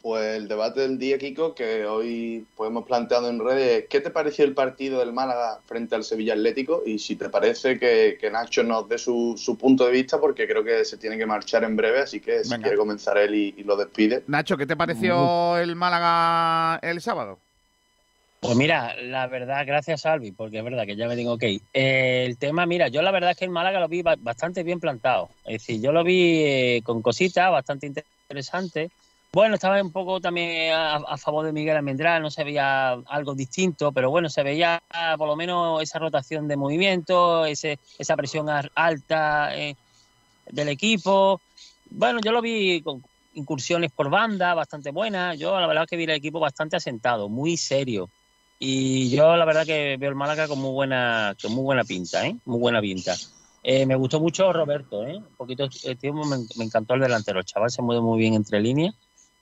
Pues 0.02 0.36
el 0.36 0.48
debate 0.48 0.80
del 0.80 0.98
día, 0.98 1.18
Kiko, 1.18 1.54
que 1.54 1.84
hoy 1.84 2.46
pues, 2.56 2.70
hemos 2.70 2.86
planteado 2.86 3.28
en 3.28 3.38
redes, 3.38 3.84
¿qué 3.90 4.00
te 4.00 4.10
pareció 4.10 4.46
el 4.46 4.54
partido 4.54 5.00
del 5.00 5.12
Málaga 5.12 5.60
frente 5.66 5.94
al 5.94 6.04
Sevilla 6.04 6.32
Atlético? 6.32 6.82
Y 6.86 6.98
si 6.98 7.16
te 7.16 7.28
parece 7.28 7.78
que, 7.78 8.16
que 8.18 8.30
Nacho 8.30 8.62
nos 8.62 8.88
dé 8.88 8.96
su, 8.96 9.34
su 9.36 9.58
punto 9.58 9.84
de 9.84 9.92
vista, 9.92 10.18
porque 10.18 10.48
creo 10.48 10.64
que 10.64 10.86
se 10.86 10.96
tiene 10.96 11.18
que 11.18 11.26
marchar 11.26 11.64
en 11.64 11.76
breve, 11.76 12.00
así 12.00 12.18
que 12.18 12.42
si 12.44 12.50
Venga. 12.50 12.62
quiere 12.62 12.78
comenzar 12.78 13.18
él 13.18 13.34
y, 13.34 13.54
y 13.58 13.62
lo 13.62 13.76
despide. 13.76 14.24
Nacho, 14.26 14.56
¿qué 14.56 14.66
te 14.66 14.74
pareció 14.74 15.58
el 15.58 15.76
Málaga 15.76 16.78
el 16.82 17.02
sábado? 17.02 17.38
Pues 18.40 18.56
mira, 18.56 18.96
la 19.02 19.26
verdad, 19.26 19.64
gracias 19.66 20.06
Albi, 20.06 20.32
porque 20.32 20.58
es 20.58 20.64
verdad 20.64 20.86
que 20.86 20.96
ya 20.96 21.06
me 21.06 21.38
que 21.38 21.50
ir. 21.50 21.60
Eh, 21.74 22.24
el 22.26 22.38
tema, 22.38 22.64
mira, 22.64 22.88
yo 22.88 23.02
la 23.02 23.10
verdad 23.10 23.32
es 23.32 23.36
que 23.36 23.44
el 23.44 23.50
Málaga 23.50 23.80
lo 23.80 23.88
vi 23.88 24.00
ba- 24.00 24.16
bastante 24.18 24.62
bien 24.62 24.80
plantado. 24.80 25.28
Es 25.44 25.60
decir, 25.60 25.82
yo 25.82 25.92
lo 25.92 26.02
vi 26.02 26.42
eh, 26.42 26.80
con 26.82 27.02
cositas 27.02 27.50
bastante 27.50 27.92
interesantes. 28.28 28.90
Bueno, 29.32 29.54
estaba 29.54 29.80
un 29.80 29.92
poco 29.92 30.20
también 30.20 30.74
a, 30.74 31.16
favor 31.16 31.46
de 31.46 31.52
Miguel 31.52 31.76
Almendral, 31.76 32.20
no 32.20 32.32
se 32.32 32.42
veía 32.42 32.94
algo 32.94 33.32
distinto, 33.36 33.92
pero 33.92 34.10
bueno, 34.10 34.28
se 34.28 34.42
veía 34.42 34.82
por 35.16 35.28
lo 35.28 35.36
menos 35.36 35.80
esa 35.80 36.00
rotación 36.00 36.48
de 36.48 36.56
movimiento, 36.56 37.44
ese, 37.44 37.78
esa 37.96 38.16
presión 38.16 38.48
alta 38.74 39.56
eh, 39.56 39.76
del 40.50 40.68
equipo. 40.70 41.40
Bueno, 41.90 42.18
yo 42.24 42.32
lo 42.32 42.42
vi 42.42 42.82
con 42.82 43.04
incursiones 43.34 43.92
por 43.92 44.10
banda 44.10 44.52
bastante 44.54 44.90
buenas. 44.90 45.38
Yo 45.38 45.60
la 45.60 45.68
verdad 45.68 45.84
es 45.84 45.90
que 45.90 45.96
vi 45.96 46.04
el 46.04 46.10
equipo 46.10 46.40
bastante 46.40 46.74
asentado, 46.74 47.28
muy 47.28 47.56
serio. 47.56 48.10
Y 48.58 49.10
yo 49.10 49.36
la 49.36 49.44
verdad 49.44 49.64
que 49.64 49.96
veo 49.96 50.10
el 50.10 50.16
Málaga 50.16 50.48
con 50.48 50.58
muy 50.58 50.72
buena, 50.72 51.36
con 51.40 51.52
muy 51.52 51.62
buena 51.62 51.84
pinta, 51.84 52.26
¿eh? 52.26 52.34
Muy 52.46 52.58
buena 52.58 52.80
pinta. 52.80 53.14
Eh, 53.62 53.86
me 53.86 53.94
gustó 53.94 54.18
mucho 54.18 54.52
Roberto, 54.52 55.06
¿eh? 55.06 55.18
Un 55.18 55.36
poquito 55.36 55.68
tiempo 56.00 56.24
me, 56.24 56.38
me 56.56 56.64
encantó 56.64 56.94
el 56.94 57.00
delantero. 57.00 57.38
El 57.38 57.44
chaval 57.44 57.70
se 57.70 57.80
mueve 57.80 58.02
muy 58.02 58.18
bien 58.18 58.34
entre 58.34 58.58
líneas 58.58 58.96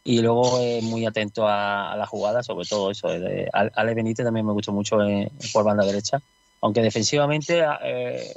y 0.04 0.20
luego 0.20 0.60
es 0.60 0.82
muy 0.82 1.04
atento 1.06 1.46
a, 1.46 1.92
a 1.92 1.96
la 1.96 2.06
jugada, 2.06 2.42
sobre 2.42 2.66
todo 2.66 2.90
eso. 2.90 3.12
eh, 3.12 3.48
Ale 3.52 3.94
Benítez 3.94 4.24
también 4.24 4.46
me 4.46 4.52
gustó 4.52 4.72
mucho 4.72 5.02
eh, 5.02 5.30
por 5.52 5.64
banda 5.64 5.84
derecha, 5.84 6.20
aunque 6.60 6.82
defensivamente, 6.82 7.62
eh, 7.82 8.32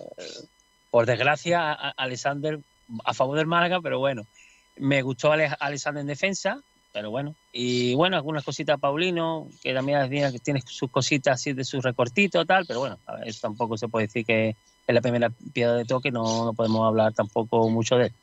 por 0.89 1.05
desgracia, 1.05 1.71
Alexander 1.73 2.59
a 3.05 3.13
favor 3.13 3.37
del 3.37 3.47
Málaga, 3.47 3.79
pero 3.81 3.99
bueno, 3.99 4.23
me 4.75 5.01
gustó 5.01 5.31
Ale- 5.31 5.55
Alexander 5.59 6.01
en 6.01 6.07
defensa, 6.07 6.61
pero 6.91 7.09
bueno. 7.09 7.35
Y 7.53 7.93
bueno, 7.95 8.17
algunas 8.17 8.43
cositas 8.43 8.79
Paulino, 8.79 9.47
que 9.63 9.73
también 9.73 10.09
tiene, 10.43 10.61
sus 10.65 10.89
cositas 10.91 11.35
así 11.35 11.53
de 11.53 11.63
sus 11.63 11.83
recortitos 11.83 12.45
tal, 12.45 12.65
pero 12.65 12.81
bueno, 12.81 12.99
eso 13.25 13.39
tampoco 13.41 13.77
se 13.77 13.87
puede 13.87 14.07
decir 14.07 14.25
que 14.25 14.49
es 14.49 14.93
la 14.95 15.01
primera 15.01 15.29
piedra 15.53 15.75
de 15.75 15.85
toque, 15.85 16.11
no, 16.11 16.45
no 16.45 16.53
podemos 16.53 16.85
hablar 16.85 17.13
tampoco 17.13 17.69
mucho 17.69 17.95
de 17.95 18.07
él. 18.07 18.13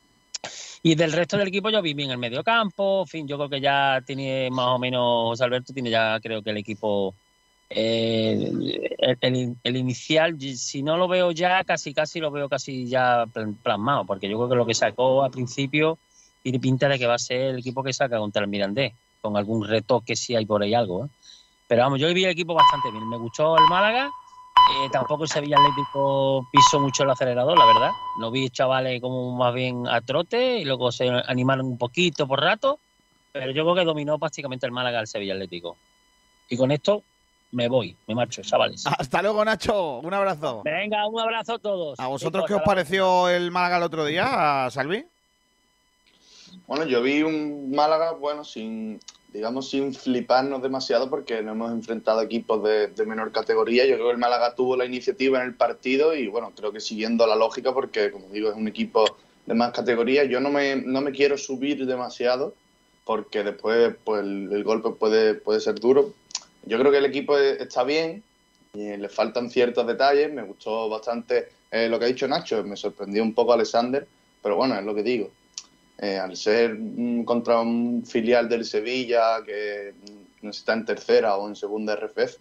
Y 0.81 0.95
del 0.95 1.11
resto 1.11 1.37
del 1.37 1.49
equipo 1.49 1.69
yo 1.69 1.81
vi 1.81 1.93
bien 1.93 2.09
el 2.11 2.17
medio 2.17 2.43
campo, 2.43 3.01
en 3.01 3.07
fin, 3.07 3.27
yo 3.27 3.37
creo 3.37 3.49
que 3.49 3.59
ya 3.61 4.01
tiene 4.05 4.49
más 4.51 4.67
o 4.67 4.79
menos, 4.79 5.01
José 5.29 5.43
Alberto 5.43 5.73
tiene 5.73 5.89
ya 5.89 6.19
creo 6.21 6.41
que 6.41 6.51
el 6.51 6.57
equipo, 6.57 7.17
eh, 7.69 8.51
el, 9.21 9.75
inicial, 9.77 10.39
si 10.39 10.81
no 10.83 10.97
lo 10.97 11.07
veo 11.09 11.31
ya, 11.31 11.63
casi 11.65 11.93
casi 11.93 12.19
lo 12.21 12.31
veo 12.31 12.47
casi 12.49 12.87
ya 12.87 13.25
pl- 13.33 13.55
plasmado, 13.61 14.05
porque 14.05 14.29
yo 14.29 14.37
creo 14.37 14.49
que 14.49 14.55
lo 14.55 14.65
que 14.65 14.73
sacó 14.73 15.23
al 15.23 15.31
principio 15.31 15.99
tiene 16.41 16.59
pinta 16.59 16.87
de 16.87 16.97
que 16.97 17.07
va 17.07 17.15
a 17.15 17.19
ser 17.19 17.41
el 17.41 17.59
equipo 17.59 17.83
que 17.83 17.91
saca 17.93 18.17
contra 18.19 18.43
el 18.43 18.49
Mirandés, 18.49 18.93
con 19.21 19.35
algún 19.37 19.67
retoque 19.67 20.15
si 20.15 20.35
hay 20.35 20.45
por 20.45 20.63
ahí 20.63 20.73
algo. 20.73 21.05
¿eh? 21.05 21.09
Pero 21.67 21.83
vamos, 21.83 21.99
yo 21.99 22.13
vi 22.13 22.23
el 22.25 22.31
equipo 22.31 22.53
bastante 22.55 22.91
bien. 22.91 23.07
Me 23.09 23.17
gustó 23.17 23.57
el 23.57 23.67
Málaga. 23.67 24.13
Eh, 24.71 24.89
tampoco 24.91 25.23
el 25.23 25.29
Sevilla 25.29 25.57
Atlético 25.57 26.47
pisó 26.51 26.79
mucho 26.79 27.03
el 27.03 27.09
acelerador, 27.09 27.57
la 27.57 27.65
verdad. 27.65 27.91
Lo 28.19 28.29
vi 28.29 28.49
chavales 28.49 29.01
como 29.01 29.35
más 29.35 29.53
bien 29.53 29.87
a 29.87 30.01
trote 30.01 30.59
y 30.59 30.65
luego 30.65 30.91
se 30.91 31.09
animaron 31.09 31.65
un 31.65 31.77
poquito 31.77 32.27
por 32.27 32.41
rato. 32.41 32.79
Pero 33.31 33.51
yo 33.51 33.63
creo 33.63 33.75
que 33.75 33.83
dominó 33.83 34.19
prácticamente 34.19 34.65
el 34.65 34.71
Málaga 34.71 34.99
al 34.99 35.07
Sevilla 35.07 35.33
Atlético. 35.33 35.77
Y 36.49 36.57
con 36.57 36.71
esto 36.71 37.03
me 37.51 37.67
voy, 37.67 37.95
me 38.07 38.15
marcho, 38.15 38.41
chavales. 38.41 38.85
Hasta 38.85 39.21
luego, 39.21 39.43
Nacho. 39.43 39.99
Un 39.99 40.13
abrazo. 40.13 40.61
Venga, 40.63 41.07
un 41.07 41.19
abrazo 41.19 41.53
a 41.53 41.59
todos. 41.59 41.99
¿A 41.99 42.07
vosotros 42.07 42.45
qué 42.47 42.53
os 42.53 42.61
pareció 42.61 43.27
el 43.29 43.51
Málaga 43.51 43.77
el 43.77 43.83
otro 43.83 44.05
día, 44.05 44.67
Salvi? 44.69 45.05
Bueno, 46.67 46.85
yo 46.85 47.01
vi 47.01 47.23
un 47.23 47.71
Málaga, 47.71 48.11
bueno, 48.13 48.43
sin, 48.43 48.99
digamos, 49.33 49.69
sin 49.69 49.93
fliparnos 49.93 50.61
demasiado 50.61 51.09
porque 51.09 51.41
no 51.41 51.51
hemos 51.51 51.71
enfrentado 51.71 52.21
equipos 52.21 52.63
de, 52.63 53.05
menor 53.05 53.31
categoría. 53.31 53.85
Yo 53.85 53.95
creo 53.95 54.07
que 54.07 54.13
el 54.13 54.17
Málaga 54.17 54.55
tuvo 54.55 54.75
la 54.75 54.85
iniciativa 54.85 55.39
en 55.39 55.47
el 55.47 55.55
partido 55.55 56.15
y, 56.15 56.27
bueno, 56.27 56.51
creo 56.55 56.71
que 56.71 56.79
siguiendo 56.79 57.27
la 57.27 57.35
lógica 57.35 57.73
porque, 57.73 58.11
como 58.11 58.27
digo, 58.29 58.49
es 58.49 58.55
un 58.55 58.67
equipo 58.67 59.05
de 59.45 59.53
más 59.53 59.71
categoría. 59.71 60.23
Yo 60.23 60.39
no 60.39 60.49
me, 60.49 60.75
no 60.75 61.01
me 61.01 61.11
quiero 61.11 61.37
subir 61.37 61.85
demasiado 61.85 62.55
porque 63.05 63.43
después 63.43 63.95
pues, 64.03 64.21
el, 64.21 64.63
golpe 64.63 64.89
puede, 64.91 65.35
puede 65.35 65.59
ser 65.59 65.79
duro. 65.79 66.13
Yo 66.65 66.79
creo 66.79 66.91
que 66.91 66.97
el 66.97 67.05
equipo 67.05 67.37
está 67.37 67.83
bien, 67.83 68.23
y 68.73 68.97
le 68.97 69.09
faltan 69.09 69.49
ciertos 69.49 69.85
detalles. 69.87 70.31
Me 70.31 70.43
gustó 70.43 70.89
bastante 70.89 71.49
eh, 71.71 71.87
lo 71.87 71.99
que 71.99 72.05
ha 72.05 72.09
dicho 72.09 72.27
Nacho, 72.27 72.63
me 72.63 72.77
sorprendió 72.77 73.23
un 73.23 73.33
poco 73.33 73.53
Alexander, 73.53 74.07
pero 74.41 74.55
bueno, 74.55 74.77
es 74.77 74.85
lo 74.85 74.95
que 74.95 75.03
digo. 75.03 75.31
Eh, 76.01 76.17
al 76.17 76.37
ser 76.37 76.75
mm, 76.79 77.25
contra 77.25 77.59
un 77.59 78.05
filial 78.05 78.47
del 78.47 78.63
Sevilla 78.63 79.43
que 79.45 79.93
no 80.41 80.51
está 80.51 80.73
en 80.73 80.85
tercera 80.85 81.35
o 81.35 81.47
en 81.47 81.57
segunda 81.57 81.95
RFF, 81.95 82.37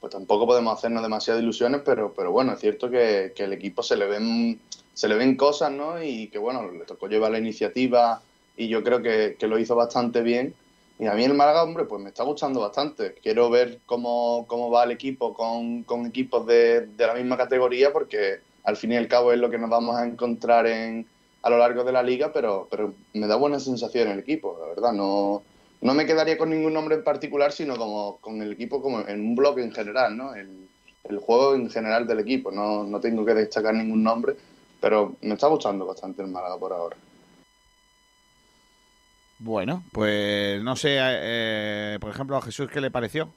pues 0.00 0.12
tampoco 0.12 0.46
podemos 0.46 0.76
hacernos 0.76 1.02
demasiadas 1.02 1.42
ilusiones, 1.42 1.80
pero, 1.82 2.12
pero 2.12 2.30
bueno, 2.30 2.52
es 2.52 2.60
cierto 2.60 2.90
que, 2.90 3.32
que, 3.34 3.44
el 3.44 3.54
equipo 3.54 3.82
se 3.82 3.96
le 3.96 4.06
ven 4.06 4.60
se 4.92 5.08
le 5.08 5.14
ven 5.14 5.34
cosas, 5.34 5.72
¿no? 5.72 6.02
Y 6.02 6.28
que 6.28 6.38
bueno, 6.38 6.70
le 6.70 6.84
tocó 6.84 7.08
llevar 7.08 7.32
la 7.32 7.38
iniciativa 7.38 8.20
y 8.56 8.68
yo 8.68 8.84
creo 8.84 9.00
que, 9.02 9.36
que 9.38 9.48
lo 9.48 9.58
hizo 9.58 9.74
bastante 9.74 10.20
bien. 10.20 10.54
Y 10.98 11.06
a 11.06 11.14
mí 11.14 11.24
el 11.24 11.34
Málaga, 11.34 11.64
hombre, 11.64 11.86
pues 11.86 12.02
me 12.02 12.10
está 12.10 12.22
gustando 12.22 12.60
bastante. 12.60 13.14
Quiero 13.14 13.48
ver 13.50 13.80
cómo, 13.86 14.44
cómo 14.46 14.70
va 14.70 14.84
el 14.84 14.92
equipo 14.92 15.32
con, 15.32 15.84
con 15.84 16.06
equipos 16.06 16.46
de, 16.46 16.82
de, 16.86 17.06
la 17.06 17.14
misma 17.14 17.36
categoría, 17.38 17.92
porque 17.92 18.40
al 18.62 18.76
fin 18.76 18.92
y 18.92 18.96
al 18.96 19.08
cabo 19.08 19.32
es 19.32 19.38
lo 19.38 19.50
que 19.50 19.58
nos 19.58 19.70
vamos 19.70 19.96
a 19.96 20.06
encontrar 20.06 20.66
en, 20.66 21.06
a 21.44 21.50
lo 21.50 21.58
largo 21.58 21.84
de 21.84 21.92
la 21.92 22.02
liga, 22.02 22.32
pero, 22.32 22.66
pero 22.70 22.94
me 23.12 23.26
da 23.26 23.36
buena 23.36 23.60
sensación 23.60 24.08
el 24.08 24.18
equipo, 24.18 24.56
la 24.58 24.68
verdad. 24.68 24.92
No, 24.94 25.42
no 25.82 25.92
me 25.92 26.06
quedaría 26.06 26.38
con 26.38 26.48
ningún 26.48 26.72
nombre 26.72 26.94
en 26.94 27.04
particular, 27.04 27.52
sino 27.52 27.76
como 27.76 28.16
con 28.22 28.40
el 28.40 28.52
equipo 28.52 28.80
como 28.80 29.00
en 29.06 29.20
un 29.20 29.36
bloque 29.36 29.62
en 29.62 29.70
general, 29.70 30.16
¿no? 30.16 30.34
El, 30.34 30.66
el 31.04 31.18
juego 31.18 31.54
en 31.54 31.68
general 31.68 32.06
del 32.06 32.20
equipo. 32.20 32.50
No, 32.50 32.84
no 32.84 32.98
tengo 32.98 33.26
que 33.26 33.34
destacar 33.34 33.74
ningún 33.74 34.02
nombre, 34.02 34.34
pero 34.80 35.16
me 35.20 35.34
está 35.34 35.48
gustando 35.48 35.84
bastante 35.84 36.22
el 36.22 36.28
Málaga 36.28 36.56
por 36.56 36.72
ahora. 36.72 36.96
Bueno, 39.38 39.84
pues 39.92 40.62
no 40.62 40.76
sé, 40.76 40.96
eh, 40.98 41.98
por 42.00 42.08
ejemplo, 42.08 42.38
a 42.38 42.42
Jesús, 42.42 42.70
¿qué 42.70 42.80
le 42.80 42.90
pareció? 42.90 43.28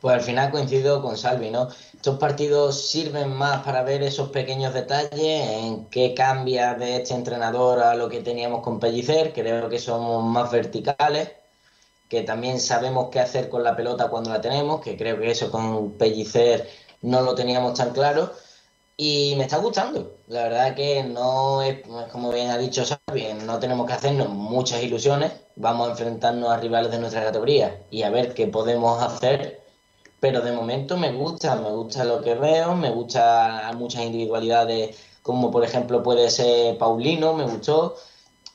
Pues 0.00 0.14
al 0.14 0.20
final 0.22 0.50
coincido 0.50 1.02
con 1.02 1.16
Salvi, 1.16 1.50
¿no? 1.50 1.68
Estos 1.94 2.18
partidos 2.18 2.88
sirven 2.88 3.32
más 3.34 3.62
para 3.62 3.82
ver 3.82 4.02
esos 4.02 4.30
pequeños 4.30 4.72
detalles, 4.72 5.50
en 5.50 5.86
qué 5.86 6.14
cambia 6.14 6.74
de 6.74 6.96
este 6.96 7.14
entrenador 7.14 7.80
a 7.80 7.94
lo 7.94 8.08
que 8.08 8.20
teníamos 8.20 8.62
con 8.62 8.80
Pellicer, 8.80 9.32
creo 9.32 9.68
que 9.68 9.78
somos 9.78 10.24
más 10.24 10.50
verticales, 10.50 11.30
que 12.08 12.22
también 12.22 12.60
sabemos 12.60 13.08
qué 13.10 13.20
hacer 13.20 13.48
con 13.48 13.62
la 13.62 13.76
pelota 13.76 14.08
cuando 14.08 14.30
la 14.30 14.40
tenemos, 14.40 14.80
que 14.80 14.96
creo 14.96 15.18
que 15.18 15.30
eso 15.30 15.50
con 15.50 15.92
Pellicer 15.92 16.68
no 17.02 17.20
lo 17.22 17.34
teníamos 17.34 17.74
tan 17.74 17.90
claro. 17.90 18.32
Y 19.02 19.34
me 19.38 19.44
está 19.44 19.56
gustando. 19.56 20.16
La 20.28 20.42
verdad 20.42 20.74
que 20.74 21.02
no 21.02 21.62
es, 21.62 21.78
como 22.12 22.30
bien 22.30 22.50
ha 22.50 22.58
dicho 22.58 22.84
Salvi, 22.84 23.28
no 23.46 23.58
tenemos 23.58 23.86
que 23.86 23.94
hacernos 23.94 24.28
muchas 24.28 24.82
ilusiones. 24.82 25.32
Vamos 25.56 25.88
a 25.88 25.90
enfrentarnos 25.92 26.50
a 26.50 26.58
rivales 26.58 26.90
de 26.90 26.98
nuestra 26.98 27.24
categoría 27.24 27.80
y 27.90 28.02
a 28.02 28.10
ver 28.10 28.34
qué 28.34 28.46
podemos 28.46 29.02
hacer. 29.02 29.59
Pero 30.20 30.42
de 30.42 30.52
momento 30.52 30.96
me 30.96 31.12
gusta, 31.12 31.56
me 31.56 31.70
gusta 31.70 32.04
lo 32.04 32.20
que 32.22 32.34
veo, 32.34 32.74
me 32.74 32.90
gusta 32.90 33.70
muchas 33.76 34.02
individualidades, 34.02 34.96
como 35.22 35.50
por 35.50 35.64
ejemplo 35.64 36.02
puede 36.02 36.30
ser 36.30 36.76
Paulino, 36.78 37.34
me 37.34 37.44
gustó. 37.44 37.96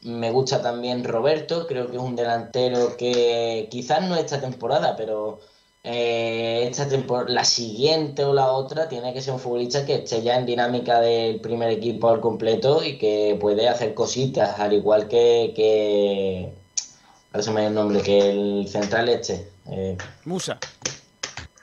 Me 0.04 0.30
gusta 0.32 0.62
también 0.62 1.04
Roberto, 1.04 1.66
creo 1.66 1.88
que 1.90 1.98
es 1.98 2.02
un 2.02 2.16
delantero 2.16 2.96
que 2.96 3.68
quizás 3.72 4.08
no 4.08 4.16
esta 4.16 4.40
temporada, 4.40 4.96
pero 4.96 5.40
eh, 5.88 6.68
esta 6.68 6.88
temporada, 6.88 7.30
la 7.30 7.44
siguiente 7.44 8.24
o 8.24 8.34
la 8.34 8.52
otra 8.52 8.90
tiene 8.90 9.14
que 9.14 9.22
ser 9.22 9.34
un 9.36 9.40
futbolista 9.40 9.86
que 9.86 9.96
esté 9.96 10.24
ya 10.24 10.36
en 10.36 10.48
dinámica 10.48 11.00
del 11.00 11.40
primer 11.42 11.70
equipo 11.70 12.10
al 12.10 12.22
completo 12.22 12.84
y 12.84 12.98
que 12.98 13.38
puede 13.40 13.70
hacer 13.70 13.94
cositas, 13.94 14.60
al 14.60 14.74
igual 14.74 15.08
que, 15.08 15.54
que 15.56 16.54
ahora 17.32 17.44
se 17.44 17.52
me 17.52 17.68
el 17.68 17.74
nombre, 17.76 18.02
que 18.02 18.30
el 18.32 18.68
central 18.68 19.10
este. 19.10 19.48
Eh, 19.70 19.96
Musa. 20.26 20.60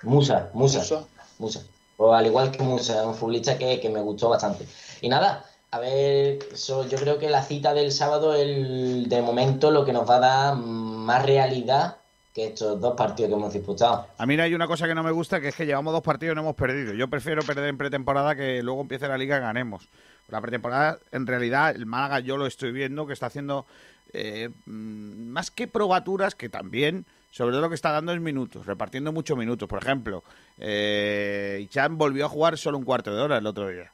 Musa, 0.03 0.51
Musa. 0.55 0.79
Musa. 0.81 1.05
Musa. 1.39 1.63
O 1.97 2.13
al 2.13 2.27
igual 2.27 2.51
que 2.51 2.63
Musa, 2.63 3.07
un 3.07 3.15
futbolista 3.15 3.59
que, 3.59 3.81
que 3.81 3.89
me 3.89 4.01
gustó 4.01 4.29
bastante. 4.29 4.67
Y 5.01 5.09
nada, 5.09 5.45
a 5.71 5.79
ver, 5.79 6.39
yo 6.69 6.99
creo 6.99 7.19
que 7.19 7.31
la 7.31 7.43
cita 7.43 7.73
del 7.73 7.93
sábado, 7.93 8.35
el, 8.35 9.09
de 9.09 9.23
momento, 9.23 9.71
lo 9.71 9.85
que 9.85 9.93
nos 9.95 10.09
va 10.09 10.17
a 10.17 10.21
dar 10.21 10.57
más 10.57 11.25
realidad 11.25 11.97
que 12.35 12.49
estos 12.49 12.81
dos 12.81 12.95
partidos 12.95 13.31
que 13.31 13.35
hemos 13.35 13.53
disputado. 13.53 14.07
A 14.19 14.27
mí 14.27 14.39
hay 14.39 14.55
una 14.55 14.67
cosa 14.67 14.87
que 14.87 14.95
no 14.95 15.03
me 15.03 15.11
gusta, 15.11 15.41
que 15.41 15.49
es 15.49 15.55
que 15.55 15.65
llevamos 15.65 15.93
dos 15.93 16.03
partidos 16.03 16.33
y 16.33 16.37
no 16.37 16.43
hemos 16.43 16.57
perdido. 16.57 16.93
Yo 16.93 17.09
prefiero 17.09 17.43
perder 17.43 17.69
en 17.69 17.79
pretemporada 17.79 18.35
que 18.35 18.63
luego 18.63 18.83
empiece 18.83 19.09
la 19.09 19.17
liga 19.17 19.39
y 19.39 19.41
ganemos. 19.41 19.89
La 20.29 20.41
pretemporada, 20.41 20.99
en 21.11 21.27
realidad, 21.27 21.75
el 21.75 21.87
Málaga 21.87 22.21
yo 22.21 22.37
lo 22.37 22.47
estoy 22.47 22.73
viendo 22.73 23.07
que 23.07 23.13
está 23.13 23.27
haciendo 23.27 23.67
eh, 24.13 24.51
más 24.67 25.51
que 25.51 25.69
probaturas, 25.69 26.35
que 26.35 26.49
también, 26.51 27.07
sobre 27.33 27.53
todo 27.53 27.63
lo 27.63 27.69
que 27.71 27.75
está 27.75 27.91
dando 27.91 28.13
es 28.13 28.21
minutos, 28.21 28.67
repartiendo 28.67 29.11
muchos 29.11 29.39
minutos. 29.39 29.67
Por 29.67 29.83
ejemplo, 29.83 30.23
eh, 30.59 31.61
Ichan 31.63 31.97
volvió 31.97 32.27
a 32.27 32.29
jugar 32.29 32.59
solo 32.59 32.77
un 32.77 32.85
cuarto 32.85 33.15
de 33.15 33.23
hora 33.23 33.39
el 33.39 33.47
otro 33.47 33.69
día. 33.69 33.91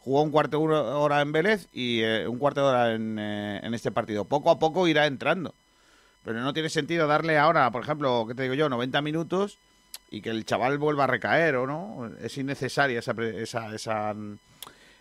Jugó 0.00 0.22
un 0.22 0.32
cuarto 0.32 0.58
de 0.58 0.74
hora 0.74 1.20
en 1.20 1.30
Vélez 1.30 1.68
y 1.72 2.00
eh, 2.00 2.26
un 2.26 2.38
cuarto 2.38 2.60
de 2.62 2.66
hora 2.66 2.92
en, 2.92 3.18
eh, 3.20 3.60
en 3.62 3.72
este 3.72 3.92
partido. 3.92 4.24
Poco 4.24 4.50
a 4.50 4.58
poco 4.58 4.88
irá 4.88 5.06
entrando. 5.06 5.54
Pero 6.24 6.40
no 6.40 6.52
tiene 6.52 6.68
sentido 6.68 7.06
darle 7.06 7.38
ahora, 7.38 7.70
por 7.70 7.84
ejemplo, 7.84 8.24
¿qué 8.26 8.34
te 8.34 8.42
digo 8.42 8.54
yo? 8.54 8.68
90 8.68 9.00
minutos 9.00 9.58
y 10.10 10.20
que 10.20 10.30
el 10.30 10.44
chaval 10.44 10.78
vuelva 10.78 11.04
a 11.04 11.06
recaer, 11.06 11.54
¿o 11.56 11.66
no? 11.68 12.10
Es 12.20 12.36
innecesaria 12.36 12.98
esa, 12.98 13.12
esa, 13.12 13.74
esa, 13.74 14.14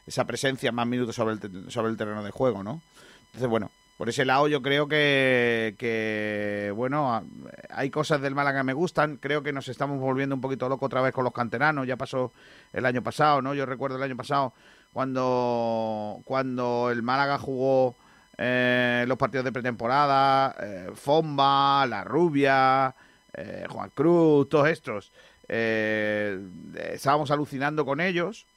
esa 0.05 0.25
presencia 0.25 0.71
más 0.71 0.85
minutos 0.85 1.15
sobre 1.15 1.33
el, 1.33 1.71
sobre 1.71 1.89
el 1.89 1.97
terreno 1.97 2.23
de 2.23 2.31
juego, 2.31 2.63
¿no? 2.63 2.81
Entonces, 3.25 3.49
bueno, 3.49 3.71
por 4.01 4.09
ese 4.09 4.25
lado 4.25 4.47
yo 4.47 4.63
creo 4.63 4.87
que, 4.87 5.75
que, 5.77 6.73
bueno, 6.75 7.23
hay 7.69 7.91
cosas 7.91 8.19
del 8.19 8.33
Málaga 8.33 8.61
que 8.61 8.63
me 8.63 8.73
gustan. 8.73 9.17
Creo 9.17 9.43
que 9.43 9.53
nos 9.53 9.67
estamos 9.67 9.99
volviendo 9.99 10.33
un 10.33 10.41
poquito 10.41 10.67
locos 10.67 10.87
otra 10.87 11.01
vez 11.01 11.13
con 11.13 11.23
los 11.23 11.31
canteranos. 11.31 11.85
Ya 11.85 11.97
pasó 11.97 12.31
el 12.73 12.87
año 12.87 13.03
pasado, 13.03 13.43
¿no? 13.43 13.53
Yo 13.53 13.63
recuerdo 13.67 13.97
el 13.97 14.01
año 14.01 14.17
pasado 14.17 14.53
cuando, 14.91 16.19
cuando 16.25 16.89
el 16.89 17.03
Málaga 17.03 17.37
jugó 17.37 17.95
eh, 18.39 19.05
los 19.07 19.19
partidos 19.19 19.45
de 19.45 19.51
pretemporada, 19.51 20.55
eh, 20.59 20.89
Fomba, 20.95 21.85
La 21.85 22.03
Rubia, 22.03 22.95
eh, 23.35 23.67
Juan 23.69 23.91
Cruz, 23.93 24.49
todos 24.49 24.67
estos. 24.67 25.11
Eh, 25.47 26.43
estábamos 26.91 27.29
alucinando 27.29 27.85
con 27.85 28.01
ellos 28.01 28.47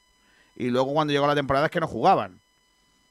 y 0.55 0.71
luego 0.71 0.91
cuando 0.91 1.13
llegó 1.13 1.27
la 1.27 1.35
temporada 1.35 1.67
es 1.67 1.71
que 1.71 1.81
no 1.81 1.87
jugaban. 1.87 2.39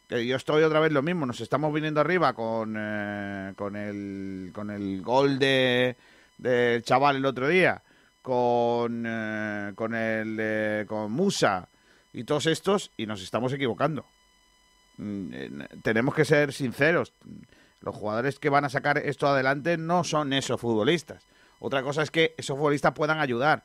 Que 0.09 0.27
yo 0.27 0.37
estoy 0.37 0.63
otra 0.63 0.81
vez 0.81 0.93
lo 0.93 1.03
mismo, 1.03 1.27
nos 1.27 1.41
estamos 1.41 1.73
viniendo 1.73 2.01
arriba 2.01 2.35
con, 2.35 2.77
eh, 2.79 3.53
con, 3.57 3.77
el, 3.77 4.51
con 4.55 4.71
el 4.71 5.03
gol 5.03 5.39
de 5.39 5.97
del 6.37 6.83
chaval 6.83 7.17
el 7.17 7.27
otro 7.27 7.49
día, 7.49 7.83
con, 8.21 9.05
eh, 9.07 9.73
con, 9.75 9.95
el, 9.95 10.85
con 10.87 11.13
Musa 11.13 11.69
y 12.13 12.25
todos 12.25 12.47
estos 12.47 12.91
y 12.97 13.07
nos 13.07 13.23
estamos 13.23 13.53
equivocando 13.53 14.05
tenemos 15.83 16.15
que 16.15 16.25
ser 16.25 16.53
sinceros. 16.53 17.13
Los 17.81 17.95
jugadores 17.95 18.39
que 18.39 18.49
van 18.49 18.65
a 18.65 18.69
sacar 18.69 18.99
esto 18.99 19.27
adelante 19.27 19.77
no 19.77 20.05
son 20.05 20.33
esos 20.33 20.61
futbolistas. 20.61 21.27
Otra 21.59 21.83
cosa 21.83 22.03
es 22.03 22.11
que 22.11 22.35
esos 22.37 22.57
futbolistas 22.57 22.93
puedan 22.93 23.21
ayudar, 23.21 23.65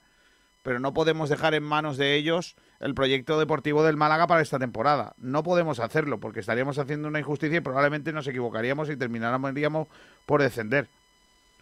pero 0.62 0.80
no 0.80 0.94
podemos 0.94 1.30
dejar 1.30 1.54
en 1.54 1.64
manos 1.64 1.98
de 1.98 2.16
ellos 2.16 2.56
el 2.80 2.94
proyecto 2.94 3.40
deportivo 3.40 3.84
del 3.84 3.98
Málaga 3.98 4.28
para 4.28 4.42
esta 4.42 4.60
temporada. 4.60 5.14
No 5.18 5.44
podemos 5.44 5.80
hacerlo 5.80 6.20
porque 6.20 6.42
estaríamos 6.42 6.78
haciendo 6.78 7.08
una 7.08 7.20
injusticia 7.20 7.58
y 7.58 7.62
probablemente 7.62 8.12
nos 8.12 8.28
equivocaríamos 8.28 8.90
y 8.90 8.98
terminaríamos 8.98 9.88
por 10.26 10.42
descender. 10.42 10.88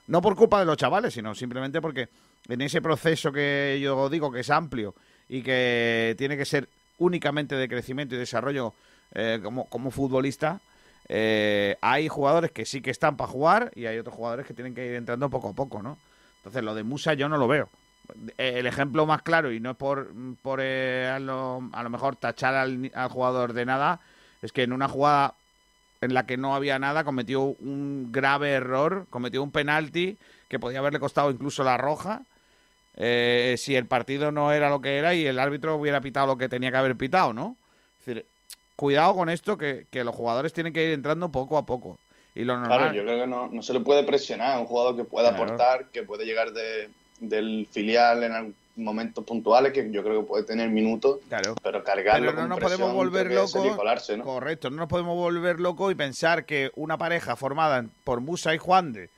No 0.08 0.22
por 0.22 0.36
culpa 0.36 0.60
de 0.60 0.66
los 0.66 0.78
chavales, 0.78 1.14
sino 1.14 1.36
simplemente 1.36 1.82
porque 1.82 2.10
en 2.48 2.62
ese 2.62 2.82
proceso 2.82 3.32
que 3.32 3.80
yo 3.82 4.10
digo 4.10 4.32
que 4.32 4.40
es 4.40 4.50
amplio 4.50 4.96
y 5.28 5.42
que 5.42 6.16
tiene 6.18 6.38
que 6.38 6.46
ser 6.46 6.70
únicamente 6.98 7.56
de 7.56 7.68
crecimiento 7.68 8.16
y 8.16 8.18
desarrollo 8.18 8.74
eh, 9.14 9.40
como, 9.44 9.66
como 9.66 9.92
futbolista, 9.92 10.62
eh, 11.10 11.78
hay 11.82 12.08
jugadores 12.08 12.52
que 12.52 12.66
sí 12.66 12.82
que 12.82 12.92
están 12.92 13.18
para 13.18 13.32
jugar 13.32 13.72
y 13.76 13.86
hay 13.86 13.98
otros 13.98 14.16
jugadores 14.16 14.46
que 14.46 14.54
tienen 14.54 14.74
que 14.74 14.86
ir 14.86 14.96
entrando 14.96 15.30
poco 15.30 15.50
a 15.50 15.54
poco, 15.54 15.82
¿no? 15.82 15.98
Entonces 16.38 16.64
lo 16.64 16.76
de 16.76 16.84
Musa 16.84 17.14
yo 17.14 17.30
no 17.30 17.38
lo 17.38 17.48
veo. 17.48 17.70
El 18.38 18.66
ejemplo 18.68 19.06
más 19.06 19.22
claro, 19.22 19.52
y 19.52 19.60
no 19.60 19.72
es 19.72 19.78
por, 19.78 20.12
por 20.42 20.60
eh, 20.62 21.08
a, 21.08 21.20
lo, 21.20 21.62
a 21.74 21.84
lo 21.84 21.90
mejor 21.90 22.16
tachar 22.16 22.56
al, 22.56 22.92
al 22.94 23.10
jugador 23.10 23.54
de 23.54 23.66
nada, 23.66 24.00
es 24.42 24.52
que 24.52 24.64
en 24.64 24.72
una 24.74 24.88
jugada 24.88 25.34
en 26.02 26.14
la 26.14 26.26
que 26.26 26.38
no 26.38 26.56
había 26.56 26.80
nada 26.80 27.04
cometió 27.04 27.42
un 27.42 28.10
grave 28.12 28.52
error, 28.52 29.08
cometió 29.10 29.44
un 29.44 29.52
penalti 29.52 30.18
que 30.48 30.60
podía 30.60 30.80
haberle 30.80 31.00
costado 31.00 31.32
incluso 31.32 31.64
la 31.64 31.78
roja. 31.78 32.22
eh, 32.96 33.56
si 33.58 33.76
el 33.76 33.86
partido 33.86 34.32
no 34.32 34.52
era 34.52 34.70
lo 34.70 34.82
que 34.82 34.98
era 34.98 35.14
y 35.14 35.26
el 35.26 35.40
árbitro 35.40 35.76
hubiera 35.76 36.02
pitado 36.02 36.28
lo 36.28 36.38
que 36.38 36.50
tenía 36.50 36.72
que 36.72 36.78
haber 36.78 36.96
pitado, 36.96 37.34
¿no? 37.34 37.56
Es 38.00 38.06
decir, 38.06 38.26
cuidado 38.76 39.16
con 39.16 39.30
esto, 39.30 39.58
que, 39.58 39.86
que 39.92 40.04
los 40.04 40.16
jugadores 40.16 40.54
tienen 40.54 40.74
que 40.74 40.84
ir 40.86 40.92
entrando 40.94 41.30
poco 41.32 41.58
a 41.58 41.66
poco. 41.66 41.98
Y 42.36 42.44
lo 42.44 42.58
normal. 42.60 42.78
Claro, 42.80 42.94
yo 42.94 43.04
creo 43.04 43.20
que 43.22 43.28
no, 43.28 43.48
no 43.48 43.62
se 43.62 43.74
le 43.74 43.80
puede 43.82 44.04
presionar 44.04 44.54
a 44.56 44.60
un 44.60 44.66
jugador 44.68 44.96
que 44.96 45.04
pueda 45.04 45.30
Claro. 45.30 45.44
aportar, 45.46 45.90
que 45.90 46.04
puede 46.04 46.26
llegar 46.26 46.52
de, 46.54 46.90
del 47.20 47.68
filial 47.72 48.24
en 48.24 48.32
algún- 48.34 48.56
momentos 48.80 49.24
puntuales, 49.26 49.74
que 49.74 49.90
yo 49.92 50.04
creo 50.04 50.22
que 50.22 50.28
puede 50.28 50.44
tener 50.44 50.70
minutos, 50.70 51.18
pero 51.64 51.84
cargarlo 51.84 52.28
Pero 52.30 52.42
no 52.44 52.48
nos 52.48 52.60
podemos 52.60 52.94
volver 52.94 53.32
locos. 53.32 53.76
colarse, 53.76 54.16
¿no? 54.18 54.24
Correcto, 54.24 54.70
no 54.70 54.76
nos 54.76 54.88
podemos 54.88 55.16
volver 55.16 55.60
locos 55.60 55.92
y 55.92 55.96
pensar 55.96 56.46
que 56.46 56.70
una 56.76 56.96
pareja 56.96 57.36
formada 57.36 57.84
por 58.04 58.22
Musa 58.22 58.54
y 58.54 58.60
Juan 58.60 58.94
de 58.94 59.10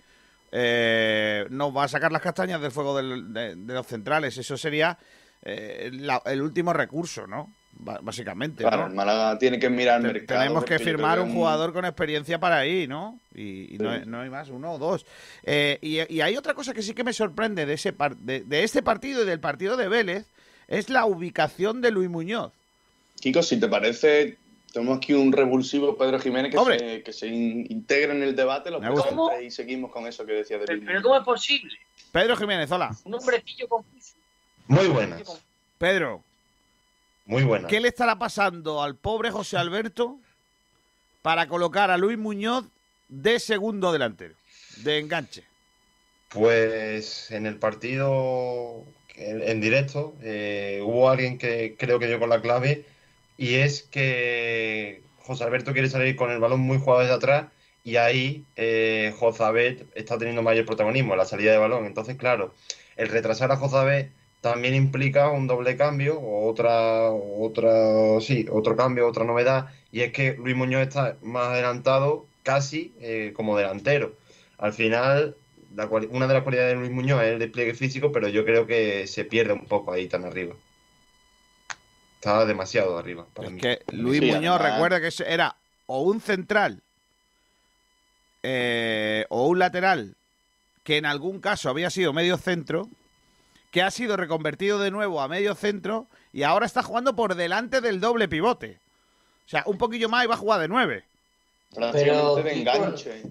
eh, 0.54 1.46
nos 1.50 1.76
va 1.76 1.84
a 1.84 1.88
sacar 1.90 2.12
las 2.14 2.22
castañas 2.22 2.62
del 2.62 2.72
fuego 2.72 2.96
del- 2.96 3.34
de, 3.34 3.56
de 3.56 3.74
los 3.74 3.86
centrales. 3.86 4.38
Eso 4.38 4.58
sería 4.58 4.98
eh, 5.44 5.90
la- 5.94 6.22
el 6.26 6.42
último 6.42 6.74
recurso, 6.74 7.28
¿no? 7.28 7.52
Básicamente. 7.74 8.64
Claro, 8.64 8.84
¿no? 8.84 8.88
el 8.88 8.94
Málaga 8.94 9.38
tiene 9.38 9.60
que 9.60 9.70
mirar 9.70 9.98
el 10.02 10.08
Te- 10.08 10.14
mercado. 10.14 10.40
Tenemos 10.42 10.66
que 10.66 10.80
firmar 10.80 11.20
un 11.20 11.34
jugador 11.34 11.72
con 11.72 11.86
experiencia 11.86 12.40
para 12.40 12.58
ahí, 12.58 12.88
¿no? 12.88 13.20
Y, 13.40 13.76
y 13.76 13.78
no, 13.78 14.20
hay 14.20 14.30
más, 14.30 14.50
uno 14.50 14.74
o 14.74 14.78
dos. 14.78 15.06
Eh, 15.44 15.80
y, 15.82 16.14
y 16.14 16.22
hay 16.22 16.36
otra 16.36 16.54
cosa 16.54 16.74
que 16.74 16.82
sí 16.82 16.94
que 16.94 17.04
me 17.06 17.14
sorprende 17.14 17.66
de, 17.66 17.74
ese 17.74 17.94
par- 17.94 18.18
de, 18.18 18.42
de 18.42 18.64
este 18.64 18.84
partido 18.84 19.24
y 19.24 19.26
del 19.26 19.40
partido 19.40 19.78
de 19.78 19.88
Vélez, 19.88 20.26
es 20.68 20.90
la 20.90 21.06
ubicación 21.06 21.82
de 21.82 21.92
Luis 21.92 22.10
Muñoz. 22.10 22.52
Kiko, 23.22 23.42
si 23.42 23.58
te 23.60 23.68
parece, 23.70 24.38
tenemos 24.74 24.98
aquí 24.98 25.14
un 25.14 25.32
revulsivo 25.32 25.98
Pedro 25.98 26.20
Jiménez 26.20 26.52
que, 26.52 26.58
Hombre. 26.58 26.80
se, 26.80 27.04
que 27.04 27.14
se 27.14 27.28
in- 27.28 27.66
integre 27.70 28.12
en 28.12 28.24
el 28.24 28.36
debate, 28.36 28.70
lo 28.72 28.80
presenta 28.82 29.42
y 29.42 29.52
seguimos 29.52 29.92
con 29.92 30.06
eso 30.06 30.26
que 30.26 30.34
decía 30.34 30.58
de 30.58 30.66
Pero, 30.66 30.78
Luis 30.78 30.88
pero 30.88 31.02
¿cómo 31.02 31.16
es 31.18 31.24
posible? 31.24 31.74
Pedro 32.12 32.36
Jiménez, 32.36 32.70
hola. 32.72 32.92
Un 33.06 33.14
hombrecillo 33.14 33.68
confuso. 33.68 34.16
Muy 34.68 34.88
buenas, 34.88 35.22
Pedro, 35.78 36.24
muy 37.26 37.44
buenas. 37.44 37.70
¿qué 37.70 37.80
le 37.80 37.88
estará 37.88 38.18
pasando 38.20 38.84
al 38.84 38.96
pobre 38.96 39.32
José 39.32 39.58
Alberto 39.58 40.18
para 41.22 41.48
colocar 41.48 41.90
a 41.90 41.98
Luis 41.98 42.18
Muñoz 42.18 42.66
de 43.10 43.40
segundo 43.40 43.92
delantero, 43.92 44.36
de 44.78 45.00
enganche? 45.00 45.44
Pues 46.30 47.32
en 47.32 47.46
el 47.46 47.58
partido 47.58 48.86
en, 49.16 49.60
directo 49.60 50.16
eh, 50.22 50.82
hubo 50.84 51.10
alguien 51.10 51.38
que 51.38 51.76
creo 51.78 52.00
que 52.00 52.08
dio 52.08 52.20
con 52.20 52.30
la 52.30 52.42
clave 52.42 52.86
y 53.38 53.56
es 53.56 53.84
que 53.84 55.02
José 55.18 55.44
Alberto 55.44 55.74
quiere 55.74 55.90
salir 55.90 56.16
con 56.16 56.32
el 56.32 56.40
balón 56.40 56.62
muy 56.62 56.78
jugado 56.78 57.02
desde 57.02 57.16
atrás 57.16 57.48
y 57.84 57.96
ahí 57.96 58.46
eh, 58.56 59.14
Jozabet 59.18 59.88
está 59.96 60.18
teniendo 60.18 60.44
mayor 60.44 60.66
protagonismo 60.66 61.14
en 61.14 61.20
la 61.20 61.26
salida 61.26 61.52
de 61.52 61.58
balón. 61.58 61.86
Entonces, 61.86 62.18
claro, 62.18 62.54
el 62.98 63.08
retrasar 63.10 63.52
a 63.52 63.58
Jozabet 63.58 64.12
también 64.42 64.76
implica 64.76 65.30
un 65.30 65.48
doble 65.48 65.76
cambio 65.78 66.20
otra, 66.22 67.10
otra, 67.10 68.22
sí, 68.22 68.46
otro 68.52 68.76
cambio, 68.76 69.08
otra 69.08 69.26
novedad 69.26 69.68
y 69.92 70.02
es 70.02 70.14
que 70.14 70.34
Luis 70.34 70.56
Muñoz 70.56 70.84
está 70.84 71.18
más 71.22 71.48
adelantado 71.48 72.28
casi 72.50 72.94
eh, 73.00 73.32
como 73.36 73.56
delantero. 73.58 74.16
Al 74.58 74.74
final, 74.74 75.36
la 75.76 75.86
una 75.86 76.28
de 76.28 76.34
las 76.34 76.42
cualidades 76.44 76.74
de 76.74 76.80
Luis 76.80 76.92
Muñoz 76.92 77.22
es 77.22 77.34
el 77.34 77.40
despliegue 77.40 77.76
físico, 77.76 78.12
pero 78.12 78.28
yo 78.28 78.44
creo 78.44 78.66
que 78.66 79.06
se 79.06 79.24
pierde 79.24 79.54
un 79.54 79.66
poco 79.66 79.92
ahí 79.94 80.08
tan 80.08 80.26
arriba. 80.26 80.56
Está 82.16 82.46
demasiado 82.46 82.98
arriba 82.98 83.28
para 83.34 83.50
mí. 83.52 83.62
Que 83.62 83.82
Luis 83.92 84.20
Sí, 84.20 84.32
Muñoz, 84.32 84.60
además- 84.60 84.74
recuerda 84.74 85.00
que 85.00 85.10
era 85.32 85.56
o 85.86 86.02
un 86.02 86.20
central 86.22 86.82
eh, 88.44 89.26
o 89.30 89.48
un 89.48 89.60
lateral 89.60 90.16
que 90.84 90.98
en 90.98 91.06
algún 91.06 91.40
caso 91.40 91.70
había 91.70 91.90
sido 91.92 92.14
medio 92.14 92.38
centro, 92.38 92.88
que 93.72 93.84
ha 93.84 93.92
sido 93.92 94.18
reconvertido 94.18 94.80
de 94.80 94.90
nuevo 94.92 95.22
a 95.22 95.28
medio 95.28 95.54
centro 95.54 96.08
y 96.34 96.42
ahora 96.44 96.66
está 96.66 96.82
jugando 96.82 97.16
por 97.16 97.36
delante 97.36 97.80
del 97.80 98.00
doble 98.00 98.28
pivote. 98.28 98.80
O 99.46 99.50
sea, 99.50 99.64
un 99.68 99.78
poquillo 99.78 100.10
más 100.10 100.24
y 100.24 100.28
va 100.28 100.34
a 100.36 100.38
jugar 100.38 100.60
de 100.62 100.68
nueve. 100.68 101.04
Pero, 101.74 102.36
de 102.36 102.54
Kiko, 102.54 102.72
enganche. 102.72 103.24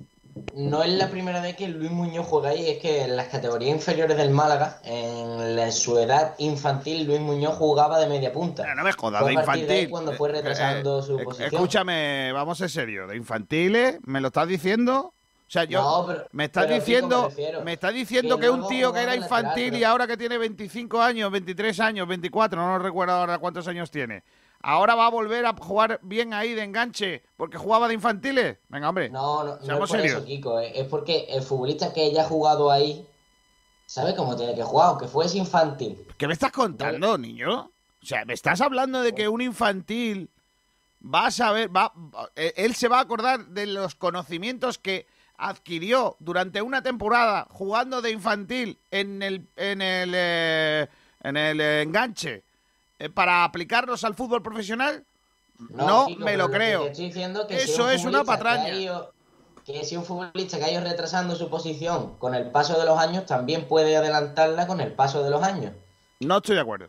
No 0.55 0.85
es 0.85 0.91
la 0.93 1.09
primera 1.11 1.41
vez 1.41 1.57
que 1.57 1.67
Luis 1.67 1.91
Muñoz 1.91 2.25
juega 2.27 2.51
ahí, 2.51 2.69
es 2.71 2.79
que 2.79 3.03
en 3.03 3.17
las 3.17 3.27
categorías 3.27 3.75
inferiores 3.75 4.17
del 4.17 4.31
Málaga, 4.31 4.81
en 4.85 5.57
la- 5.57 5.71
su 5.73 5.99
edad 5.99 6.35
infantil, 6.39 7.07
Luis 7.07 7.21
Muñoz 7.21 7.57
jugaba 7.57 7.99
de 7.99 8.07
media 8.07 8.33
punta. 8.33 8.73
No 8.75 8.85
me 8.85 8.93
jodas, 8.93 9.23
Fue 9.23 9.31
de 9.31 9.35
partir 9.43 9.67
de 9.67 9.75
infantil. 9.75 9.91
cuando 9.91 10.13
fue 10.13 10.29
retrasando 10.31 11.01
Eh, 11.01 11.03
su 11.03 11.19
eh, 11.19 11.25
posición. 11.25 11.53
Escúchame, 11.53 12.33
vamos 12.33 12.61
en 12.61 12.69
serio, 12.69 13.07
de 13.09 13.17
infantiles, 13.17 13.99
¿me 14.05 14.21
lo 14.21 14.29
estás 14.29 14.47
diciendo? 14.47 15.13
O 15.47 15.51
sea, 15.51 15.65
yo 15.65 15.81
No, 15.83 16.07
pero- 16.07 16.27
me 16.33 16.45
estás 16.45 16.69
diciendo, 16.69 17.31
me 17.65 17.73
estás 17.73 17.95
diciendo 17.95 18.37
que 18.37 18.43
que, 18.43 18.51
un 18.51 18.69
tío 18.69 18.93
que 18.93 19.01
era 19.01 19.17
lateral, 19.17 19.25
infantil 19.45 19.75
y 19.77 19.83
ahora 19.85 20.07
que 20.07 20.17
tiene 20.17 20.39
25 20.39 21.01
años, 21.03 21.33
23 21.33 21.81
años, 21.81 22.07
24, 22.07 22.61
no 22.61 22.79
recuerdo 22.79 23.15
ahora 23.15 23.39
cuántos 23.39 23.67
años 23.67 23.91
tiene. 23.91 24.23
Ahora 24.61 24.95
va 24.95 25.07
a 25.07 25.11
volver 25.11 25.47
a 25.47 25.55
jugar 25.55 26.01
bien 26.03 26.35
ahí 26.35 26.53
de 26.53 26.65
enganche 26.65 27.23
porque 27.37 27.59
jugaba 27.59 27.87
de 27.87 27.95
infantiles. 27.95 28.59
Venga, 28.69 28.89
hombre. 28.89 29.09
No, 29.09 29.45
no, 29.45 29.57
no 29.57 29.73
es 29.73 29.79
por 29.79 29.89
serios. 29.89 30.17
eso, 30.19 30.25
Kiko, 30.25 30.59
es 30.61 30.87
porque 30.87 31.27
el 31.31 31.43
futbolista 31.43 31.93
que 31.93 32.07
haya 32.07 32.25
jugado 32.25 32.71
ahí 32.71 33.07
sabe 33.87 34.15
cómo 34.17 34.37
tiene 34.37 34.55
que 34.55 34.63
jugar, 34.63 34.89
aunque 34.89 35.07
fuese 35.07 35.39
infantil. 35.39 36.07
¿Qué 36.17 36.27
me 36.27 36.33
estás 36.33 36.53
contando, 36.53 37.17
niño? 37.17 37.71
O 38.03 38.07
sea, 38.07 38.25
me 38.25 38.35
estás 38.35 38.61
hablando 38.61 39.01
de 39.01 39.15
que 39.15 39.29
un 39.29 39.41
infantil 39.41 40.29
va 41.03 41.27
a 41.27 41.31
saber, 41.31 41.75
va, 41.75 41.93
eh, 42.37 42.53
él 42.57 42.75
se 42.75 42.89
va 42.89 42.99
a 42.99 43.03
acordar 43.03 43.47
de 43.47 43.67
los 43.67 43.95
conocimientos 43.95 44.79
que 44.79 45.07
adquirió 45.37 46.17
durante 46.19 46.61
una 46.63 46.83
temporada 46.83 47.47
jugando 47.51 48.03
de 48.03 48.11
infantil 48.11 48.77
en 48.91 49.23
el 49.23 49.47
en 49.57 49.81
el 49.81 50.13
eh, 50.15 50.89
en 51.23 51.37
el 51.37 51.61
eh, 51.61 51.83
enganche 51.83 52.43
para 53.15 53.45
aplicarlos 53.45 54.03
al 54.05 54.15
fútbol 54.15 54.43
profesional. 54.43 55.05
No, 55.71 56.09
me 56.19 56.37
lo 56.37 56.49
que 56.51 56.57
creo. 56.57 56.87
estoy 56.87 57.07
diciendo 57.07 57.47
que 57.47 57.59
si 57.61 57.73
Eso 57.73 57.85
un 57.85 57.91
es 57.91 58.05
una 58.05 58.21
que 58.21 58.25
patraña. 58.27 58.71
ido- 58.71 59.13
Que 59.65 59.85
si 59.85 59.97
un 59.97 60.05
futbolista 60.05 60.59
que 60.59 60.65
ha 60.65 60.71
ido 60.73 60.81
retrasando 60.83 61.37
su 61.37 61.51
posición 61.51 62.17
con 62.19 62.35
el 62.35 62.51
paso 62.51 62.79
de 62.79 62.87
los 62.87 62.99
años, 62.99 63.27
también 63.27 63.69
puede 63.69 63.97
adelantarla 63.97 64.67
con 64.67 64.81
el 64.81 64.93
paso 64.93 65.23
de 65.23 65.31
los 65.31 65.43
años. 65.43 65.73
No 66.21 66.39
estoy 66.39 66.55
de 66.55 66.63
acuerdo. 66.63 66.89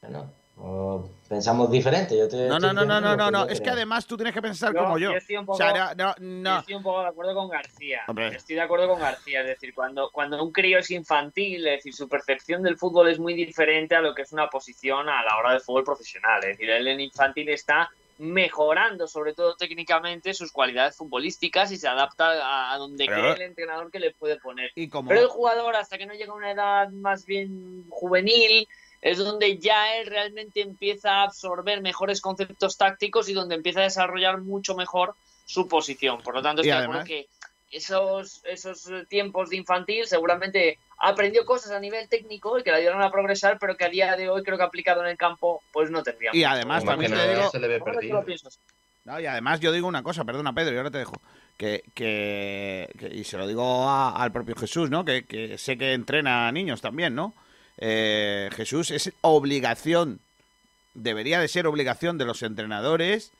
Bueno, 0.00 0.30
o 0.60 1.08
pensamos 1.28 1.70
diferente. 1.70 2.16
Yo 2.16 2.28
te 2.28 2.48
No, 2.48 2.58
no, 2.58 2.72
no, 2.72 2.84
no, 2.84 3.00
no, 3.00 3.16
no, 3.16 3.30
no. 3.30 3.44
Es 3.46 3.60
que 3.60 3.70
además 3.70 4.06
tú 4.06 4.16
tienes 4.16 4.34
que 4.34 4.42
pensar 4.42 4.72
Yo- 4.74 4.80
como 4.80 4.98
yo. 4.98 5.12
yo 5.12 5.16
estoy 5.18 5.36
un 5.36 5.44
O 5.46 5.54
sea, 5.54 5.72
poco- 5.72 5.94
no, 5.96 6.14
Yo 6.16 6.20
no. 6.20 6.58
estoy 6.60 6.74
un 6.74 6.82
poco 6.82 7.02
de 7.02 7.08
acuerdo 7.08 7.34
con 7.34 7.48
García. 7.48 8.00
Hombre. 8.08 8.28
Estoy 8.28 8.56
de 8.56 8.62
acuerdo 8.62 8.88
con 8.88 9.00
García. 9.00 9.40
Es 9.42 9.46
decir, 9.46 9.74
cuando, 9.74 10.10
cuando 10.10 10.42
un 10.42 10.50
crío 10.52 10.78
es 10.78 10.90
infantil, 10.90 11.66
es 11.66 11.76
decir, 11.78 11.94
su 11.94 12.08
percepción 12.08 12.62
del 12.62 12.76
fútbol 12.78 13.08
es 13.08 13.18
muy 13.18 13.34
diferente 13.34 13.94
a 13.94 14.00
lo 14.00 14.14
que 14.14 14.22
es 14.22 14.32
una 14.32 14.48
posición 14.48 15.08
a 15.08 15.22
la 15.22 15.36
hora 15.36 15.52
del 15.52 15.60
fútbol 15.60 15.84
profesional. 15.84 16.42
Es 16.42 16.50
decir, 16.58 16.70
él 16.70 16.88
en 16.88 17.00
infantil 17.00 17.48
está 17.50 17.90
mejorando, 18.20 19.06
sobre 19.06 19.32
todo 19.32 19.54
técnicamente, 19.54 20.34
sus 20.34 20.50
cualidades 20.50 20.96
futbolísticas 20.96 21.70
y 21.70 21.76
se 21.76 21.86
adapta 21.86 22.30
a, 22.32 22.72
a 22.72 22.78
donde 22.78 23.06
Pero- 23.06 23.20
cree 23.20 23.32
el 23.34 23.42
entrenador 23.42 23.90
que 23.92 24.00
le 24.00 24.10
puede 24.12 24.38
poner. 24.40 24.72
Y 24.74 24.88
Pero 24.88 25.20
el 25.20 25.28
jugador, 25.28 25.76
hasta 25.76 25.98
que 25.98 26.06
no 26.06 26.14
llega 26.14 26.32
a 26.32 26.36
una 26.36 26.50
edad 26.50 26.88
más 26.90 27.24
bien 27.26 27.84
juvenil, 27.88 28.66
es 29.00 29.18
donde 29.18 29.58
ya 29.58 29.96
él 29.96 30.06
realmente 30.06 30.60
empieza 30.60 31.16
a 31.16 31.22
absorber 31.24 31.80
mejores 31.80 32.20
conceptos 32.20 32.76
tácticos 32.76 33.28
y 33.28 33.32
donde 33.32 33.54
empieza 33.54 33.80
a 33.80 33.84
desarrollar 33.84 34.40
mucho 34.40 34.74
mejor 34.74 35.14
su 35.44 35.68
posición. 35.68 36.20
Por 36.22 36.34
lo 36.34 36.42
tanto, 36.42 36.62
estoy 36.62 36.76
de 36.78 36.84
acuerdo 36.84 37.04
que 37.06 37.28
esos, 37.70 38.40
esos 38.44 38.86
eh, 38.88 39.04
tiempos 39.08 39.50
de 39.50 39.56
infantil 39.56 40.06
seguramente 40.06 40.78
aprendió 40.98 41.44
cosas 41.44 41.70
a 41.72 41.80
nivel 41.80 42.08
técnico 42.08 42.58
y 42.58 42.62
que 42.62 42.70
le 42.70 42.78
ayudaron 42.78 43.02
a 43.02 43.10
progresar, 43.10 43.58
pero 43.60 43.76
que 43.76 43.84
a 43.84 43.88
día 43.88 44.16
de 44.16 44.28
hoy 44.28 44.42
creo 44.42 44.56
que 44.56 44.64
aplicado 44.64 45.02
en 45.02 45.08
el 45.10 45.16
campo 45.16 45.62
pues 45.72 45.90
no 45.90 46.02
tendría. 46.02 46.30
Y 46.34 46.44
además 46.44 46.84
Más 46.84 46.92
también 46.92 47.12
te 47.12 47.28
digo, 47.28 47.50
se 47.50 47.58
le 47.60 47.68
ve 47.68 47.80
perdido. 47.80 48.24
No, 49.04 49.20
y 49.20 49.26
además 49.26 49.60
yo 49.60 49.72
digo 49.72 49.86
una 49.86 50.02
cosa, 50.02 50.24
perdona 50.24 50.52
Pedro, 50.54 50.74
y 50.74 50.76
ahora 50.78 50.90
te 50.90 50.98
dejo. 50.98 51.14
Que, 51.56 51.82
que, 51.94 52.88
que- 52.98 53.14
y 53.14 53.24
se 53.24 53.36
lo 53.38 53.46
digo 53.46 53.88
a- 53.88 54.10
al 54.22 54.32
propio 54.32 54.54
Jesús, 54.54 54.90
¿no? 54.90 55.04
Que, 55.04 55.24
que 55.24 55.56
sé 55.58 55.76
que 55.78 55.92
entrena 55.92 56.46
a 56.48 56.52
niños 56.52 56.80
también, 56.80 57.14
¿no? 57.14 57.34
Eh, 57.78 58.50
Jesús, 58.54 58.90
es 58.90 59.12
obligación, 59.20 60.20
debería 60.94 61.40
de 61.40 61.48
ser 61.48 61.66
obligación 61.66 62.18
de 62.18 62.24
los 62.24 62.42
entrenadores 62.42 63.32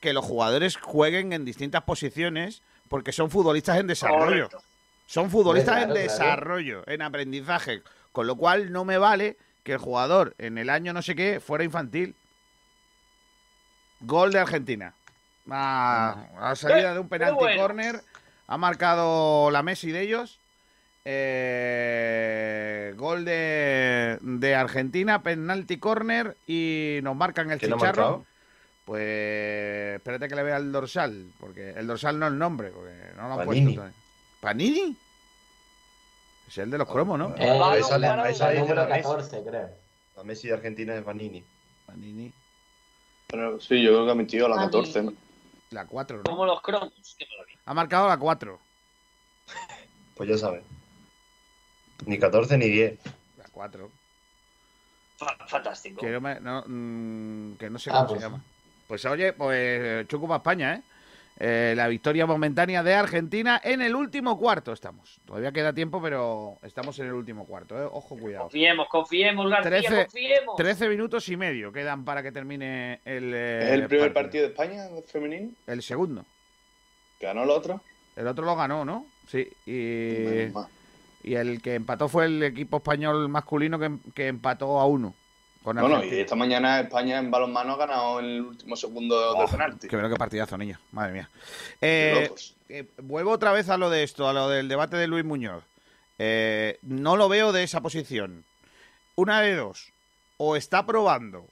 que 0.00 0.12
los 0.12 0.24
jugadores 0.24 0.76
jueguen 0.76 1.32
en 1.32 1.44
distintas 1.44 1.82
posiciones 1.82 2.62
porque 2.88 3.12
son 3.12 3.30
futbolistas 3.30 3.78
en 3.78 3.86
desarrollo. 3.88 4.48
Correcto. 4.48 4.62
Son 5.06 5.30
futbolistas 5.30 5.76
Claro, 5.76 5.90
en 5.90 5.92
claro. 6.06 6.12
desarrollo, 6.12 6.82
en 6.86 7.02
aprendizaje. 7.02 7.82
Con 8.12 8.26
lo 8.26 8.36
cual 8.36 8.72
no 8.72 8.84
me 8.84 8.98
vale 8.98 9.36
que 9.64 9.72
el 9.72 9.78
jugador 9.78 10.34
en 10.38 10.56
el 10.58 10.70
año 10.70 10.92
no 10.92 11.02
sé 11.02 11.14
qué 11.14 11.40
fuera 11.40 11.64
infantil. 11.64 12.14
Gol 14.00 14.32
de 14.32 14.38
Argentina. 14.38 14.94
A, 15.50 16.26
a 16.38 16.56
salida 16.56 16.92
de 16.94 17.00
un 17.00 17.08
penalti 17.08 17.38
bueno. 17.38 17.60
corner. 17.62 18.02
Ha 18.46 18.56
marcado 18.56 19.50
la 19.50 19.62
Messi 19.62 19.90
de 19.90 20.02
ellos. 20.02 20.40
Eh, 21.10 22.92
gol 22.96 23.24
de, 23.24 24.18
de 24.20 24.54
Argentina, 24.54 25.22
penalti 25.22 25.78
corner 25.78 26.36
y 26.46 26.98
nos 27.02 27.16
marcan 27.16 27.50
el 27.50 27.58
¿Quién 27.58 27.72
ha 27.72 27.76
chicharro. 27.76 28.26
Pues 28.84 29.96
espérate 29.96 30.28
que 30.28 30.34
le 30.34 30.42
vea 30.42 30.58
el 30.58 30.70
dorsal, 30.70 31.32
porque 31.40 31.70
el 31.70 31.86
dorsal 31.86 32.18
no 32.18 32.26
es 32.26 32.32
el 32.32 32.38
nombre, 32.38 32.68
porque 32.70 32.92
no 33.16 33.26
lo 33.28 33.40
han 33.40 33.46
Panini. 33.46 33.64
puesto 33.64 33.80
todavía. 33.80 33.96
¿Panini? 34.40 34.96
Es 36.46 36.58
el 36.58 36.70
de 36.70 36.76
los 36.76 36.88
cromos, 36.88 37.18
¿no? 37.18 37.34
Eh, 37.38 37.48
ahí 37.48 37.82
sale, 37.82 38.06
ahí 38.06 38.28
el 38.32 38.36
sale 38.36 38.60
número 38.60 38.82
la 38.82 38.88
Messi. 38.96 39.02
14, 39.08 39.42
creo. 39.44 39.70
La 40.14 40.24
Messi 40.24 40.48
de 40.48 40.54
Argentina 40.54 40.94
es 40.94 41.02
Vanini. 41.04 41.42
Panini. 41.86 42.30
Pero 43.28 43.58
sí, 43.60 43.82
yo 43.82 43.92
creo 43.92 44.04
que 44.04 44.12
ha 44.12 44.14
metido 44.14 44.46
la 44.46 44.56
14, 44.56 45.04
¿no? 45.04 45.14
La 45.70 45.86
4, 45.86 46.18
¿no? 46.18 46.22
Como 46.24 46.44
los 46.44 46.60
cromos. 46.60 46.92
Ha 47.64 47.72
marcado 47.72 48.08
la 48.08 48.18
4. 48.18 48.58
Pues 50.14 50.28
ya 50.28 50.36
sabes. 50.36 50.62
Ni 52.06 52.18
14 52.18 52.56
ni 52.58 52.68
10. 52.68 52.98
La 53.38 53.44
4. 53.52 53.90
Fa- 55.16 55.36
Fantástico. 55.46 56.04
Me- 56.20 56.40
no, 56.40 56.62
mm, 56.66 57.56
que 57.56 57.68
no 57.70 57.78
sé 57.78 57.90
Ah, 57.90 57.94
cómo 57.94 58.06
pues 58.08 58.20
se 58.20 58.26
llama. 58.26 58.44
Pues 58.86 59.04
oye, 59.04 59.32
pues 59.32 60.06
Chuco 60.08 60.26
para 60.26 60.38
España, 60.38 60.74
¿eh? 60.76 60.82
Eh, 61.40 61.74
La 61.76 61.86
victoria 61.86 62.26
momentánea 62.26 62.82
de 62.82 62.94
Argentina 62.94 63.60
en 63.62 63.80
el 63.80 63.94
último 63.94 64.36
cuarto 64.38 64.72
estamos. 64.72 65.20
Todavía 65.24 65.52
queda 65.52 65.72
tiempo, 65.72 66.02
pero 66.02 66.56
estamos 66.62 66.98
en 66.98 67.06
el 67.06 67.12
último 67.12 67.44
cuarto, 67.46 67.80
¿eh? 67.80 67.88
Ojo, 67.92 68.16
cuidado. 68.18 68.44
Confiemos, 68.44 68.88
confiemos, 68.88 69.48
García, 69.50 69.70
13, 69.70 69.94
confiemos. 70.06 70.56
13 70.56 70.88
minutos 70.88 71.28
y 71.28 71.36
medio 71.36 71.72
quedan 71.72 72.04
para 72.04 72.22
que 72.24 72.32
termine 72.32 73.00
el, 73.04 73.32
eh, 73.34 73.58
¿Es 73.64 73.70
el 73.70 73.86
primer 73.86 74.12
partido 74.12 74.44
de 74.44 74.50
España 74.50 74.88
femenino? 75.06 75.50
El 75.68 75.82
segundo. 75.82 76.24
¿Ganó 77.20 77.44
el 77.44 77.50
otro? 77.50 77.80
El 78.16 78.26
otro 78.26 78.44
lo 78.44 78.56
ganó, 78.56 78.84
¿no? 78.84 79.06
Sí. 79.28 79.48
Y, 79.66 80.24
Menos 80.24 80.54
mal. 80.54 80.66
Y 81.28 81.34
el 81.34 81.60
que 81.60 81.74
empató 81.74 82.08
fue 82.08 82.24
el 82.24 82.42
equipo 82.42 82.78
español 82.78 83.28
masculino 83.28 83.78
que, 83.78 83.90
que 84.14 84.28
empató 84.28 84.80
a 84.80 84.86
uno. 84.86 85.14
Con 85.62 85.76
Bueno, 85.76 86.02
y 86.02 86.20
esta 86.20 86.34
mañana 86.34 86.80
España 86.80 87.18
en 87.18 87.30
balonmano 87.30 87.74
ha 87.74 87.76
ganado 87.76 88.20
en 88.20 88.24
el 88.24 88.40
último 88.40 88.76
segundo 88.76 89.34
del 89.34 89.50
penalti. 89.50 89.88
Que 89.88 89.96
veo 89.96 90.08
que 90.08 90.16
partidazo, 90.16 90.56
niño. 90.56 90.78
Madre 90.92 91.12
mía. 91.12 91.30
Qué 91.80 92.24
Eh, 92.24 92.30
eh, 92.70 92.84
vuelvo 93.02 93.32
otra 93.32 93.52
vez 93.52 93.68
a 93.68 93.76
lo 93.76 93.90
de 93.90 94.04
esto, 94.04 94.26
a 94.26 94.32
lo 94.32 94.48
del 94.48 94.68
debate 94.68 94.96
de 94.96 95.06
Luis 95.06 95.24
Muñoz. 95.24 95.64
Eh, 96.18 96.78
no 96.82 97.16
lo 97.16 97.28
veo 97.28 97.52
de 97.52 97.64
esa 97.64 97.82
posición. 97.82 98.44
Una 99.14 99.42
de 99.42 99.54
dos. 99.54 99.92
O 100.38 100.56
está 100.56 100.86
probando 100.86 101.44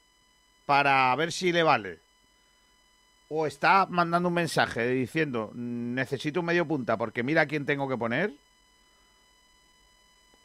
para 0.64 1.14
ver 1.16 1.32
si 1.32 1.52
le 1.52 1.62
vale. 1.62 1.98
O 3.28 3.46
está 3.46 3.86
mandando 3.90 4.28
un 4.28 4.34
mensaje 4.34 4.88
diciendo 4.88 5.50
necesito 5.54 6.40
un 6.40 6.46
medio 6.46 6.66
punta 6.66 6.96
porque 6.96 7.22
mira 7.22 7.42
a 7.42 7.46
quién 7.46 7.66
tengo 7.66 7.88
que 7.88 7.98
poner. 7.98 8.32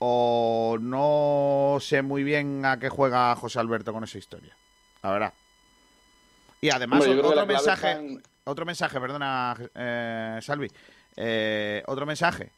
O 0.04 0.80
no 0.82 1.78
sé 1.80 2.02
muy 2.02 2.24
bien 2.24 2.66
a 2.66 2.80
qué 2.80 2.89
juega 2.89 3.36
José 3.36 3.60
Alberto 3.60 3.93
con 3.93 4.04
esa 4.04 4.18
historia. 4.18 4.56
La 5.04 5.12
verdad. 5.12 5.34
Y 6.60 6.72
además, 6.72 7.06
Hombre, 7.06 7.22
otro 7.22 7.45
mensaje. 7.45 7.91
en- 7.91 8.24
Otro 8.43 8.66
mensaje, 8.66 8.99
perdona, 8.99 9.56
eh, 9.76 10.39
Salvi. 10.41 10.68
Eh, 11.16 11.84
otro 11.86 12.08
mensaje. 12.08 12.49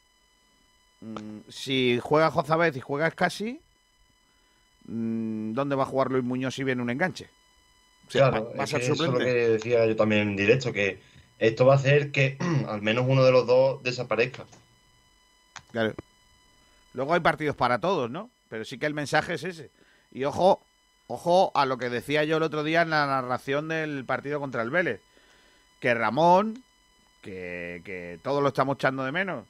Mm, 1.02 1.40
si 1.50 2.00
juega 2.02 2.32
Jozabez 2.32 2.78
y 2.78 2.80
juega 2.80 3.08
Escasi, 3.08 3.60
mm, 4.86 5.52
¿dónde 5.54 5.76
va 5.76 5.84
a 5.84 5.88
jugar 5.88 6.10
Luis 6.12 6.24
Muñoz 6.24 6.56
si 6.56 6.64
viene 6.64 6.82
un 6.82 6.90
enganche? 6.90 7.30
O 8.08 8.12
sea, 8.12 8.30
Claro, 8.30 8.46
va, 8.52 8.56
va 8.56 8.62
a 8.62 8.64
es 8.64 8.70
ser 8.70 8.80
que 8.80 8.86
eso 8.86 8.94
es 8.94 9.12
lo 9.12 9.18
que 9.20 9.26
decía 9.26 9.86
yo 9.86 9.96
también 9.98 10.22
en 10.30 10.36
directo, 10.38 10.72
que 10.72 11.02
esto 11.40 11.66
va 11.66 11.74
a 11.74 11.76
hacer 11.78 12.12
que 12.12 12.38
al 12.70 12.82
menos 12.82 13.04
uno 13.06 13.26
de 13.26 13.32
los 13.34 13.46
dos 13.46 13.84
desaparezca. 13.84 14.46
Claro. 15.74 15.94
Luego 16.94 17.14
hay 17.14 17.20
partidos 17.20 17.56
para 17.56 17.80
todos, 17.80 18.10
¿no? 18.10 18.30
Pero 18.50 18.66
sí 18.66 18.78
que 18.78 18.86
el 18.86 18.94
mensaje 18.94 19.34
es 19.36 19.44
ese. 19.44 19.72
Y 20.12 20.26
ojo, 20.26 20.62
ojo 21.08 21.52
a 21.56 21.66
lo 21.66 21.78
que 21.78 21.90
decía 21.90 22.24
yo 22.24 22.38
el 22.38 22.44
otro 22.44 22.64
día 22.64 22.84
en 22.84 22.92
la 22.92 23.06
narración 23.06 23.68
del 23.68 24.06
partido 24.06 24.40
contra 24.40 24.62
el 24.62 24.70
Vélez. 24.70 25.02
Que 25.80 25.94
Ramón, 25.94 26.64
que, 27.22 27.82
que 27.84 28.20
todos 28.24 28.42
lo 28.42 28.50
estamos 28.50 28.76
echando 28.76 29.04
de 29.04 29.12
menos, 29.12 29.46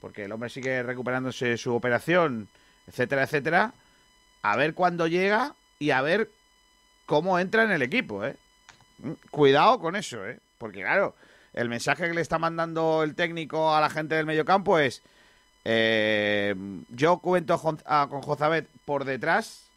porque 0.00 0.24
el 0.24 0.32
hombre 0.32 0.50
sigue 0.50 0.82
recuperándose 0.82 1.56
su 1.56 1.74
operación, 1.74 2.48
etcétera, 2.86 3.22
etcétera. 3.22 3.72
A 4.42 4.56
ver 4.56 4.74
cuándo 4.74 5.06
llega 5.06 5.54
y 5.78 5.90
a 5.90 6.02
ver 6.02 6.30
cómo 7.06 7.38
entra 7.38 7.62
en 7.64 7.70
el 7.70 7.82
equipo, 7.82 8.24
¿eh? 8.24 8.36
Mm, 8.98 9.12
Cuidado 9.30 9.78
con 9.78 9.96
eso, 9.96 10.26
¿eh? 10.26 10.40
Porque 10.58 10.80
claro, 10.80 11.14
el 11.54 11.68
mensaje 11.68 12.08
que 12.08 12.14
le 12.14 12.20
está 12.20 12.38
mandando 12.38 13.02
el 13.02 13.14
técnico 13.14 13.74
a 13.74 13.80
la 13.80 13.90
gente 13.90 14.14
del 14.14 14.26
mediocampo 14.26 14.78
es 14.78 15.02
eh, 15.70 16.54
yo 16.88 17.18
cuento 17.18 17.60
a- 17.84 18.06
con 18.08 18.22
Jozabet 18.22 18.66
por 18.86 19.04
detrás, 19.04 19.68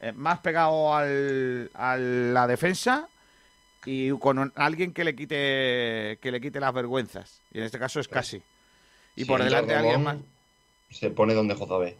eh, 0.00 0.12
más 0.12 0.38
pegado 0.38 0.94
al, 0.94 1.68
a 1.74 1.96
la 1.96 2.46
defensa 2.46 3.08
y 3.84 4.10
con 4.18 4.38
un- 4.38 4.52
alguien 4.54 4.92
que 4.92 5.02
le 5.02 5.16
quite 5.16 6.18
que 6.22 6.30
le 6.30 6.40
quite 6.40 6.60
las 6.60 6.72
vergüenzas. 6.72 7.40
Y 7.52 7.58
en 7.58 7.64
este 7.64 7.80
caso 7.80 7.98
es 7.98 8.06
casi. 8.06 8.40
Y 9.16 9.24
por 9.24 9.42
delante 9.42 9.74
alguien 9.74 10.04
más. 10.04 10.16
Se 10.90 11.10
pone 11.10 11.34
donde 11.34 11.54
Jozabé. 11.56 11.96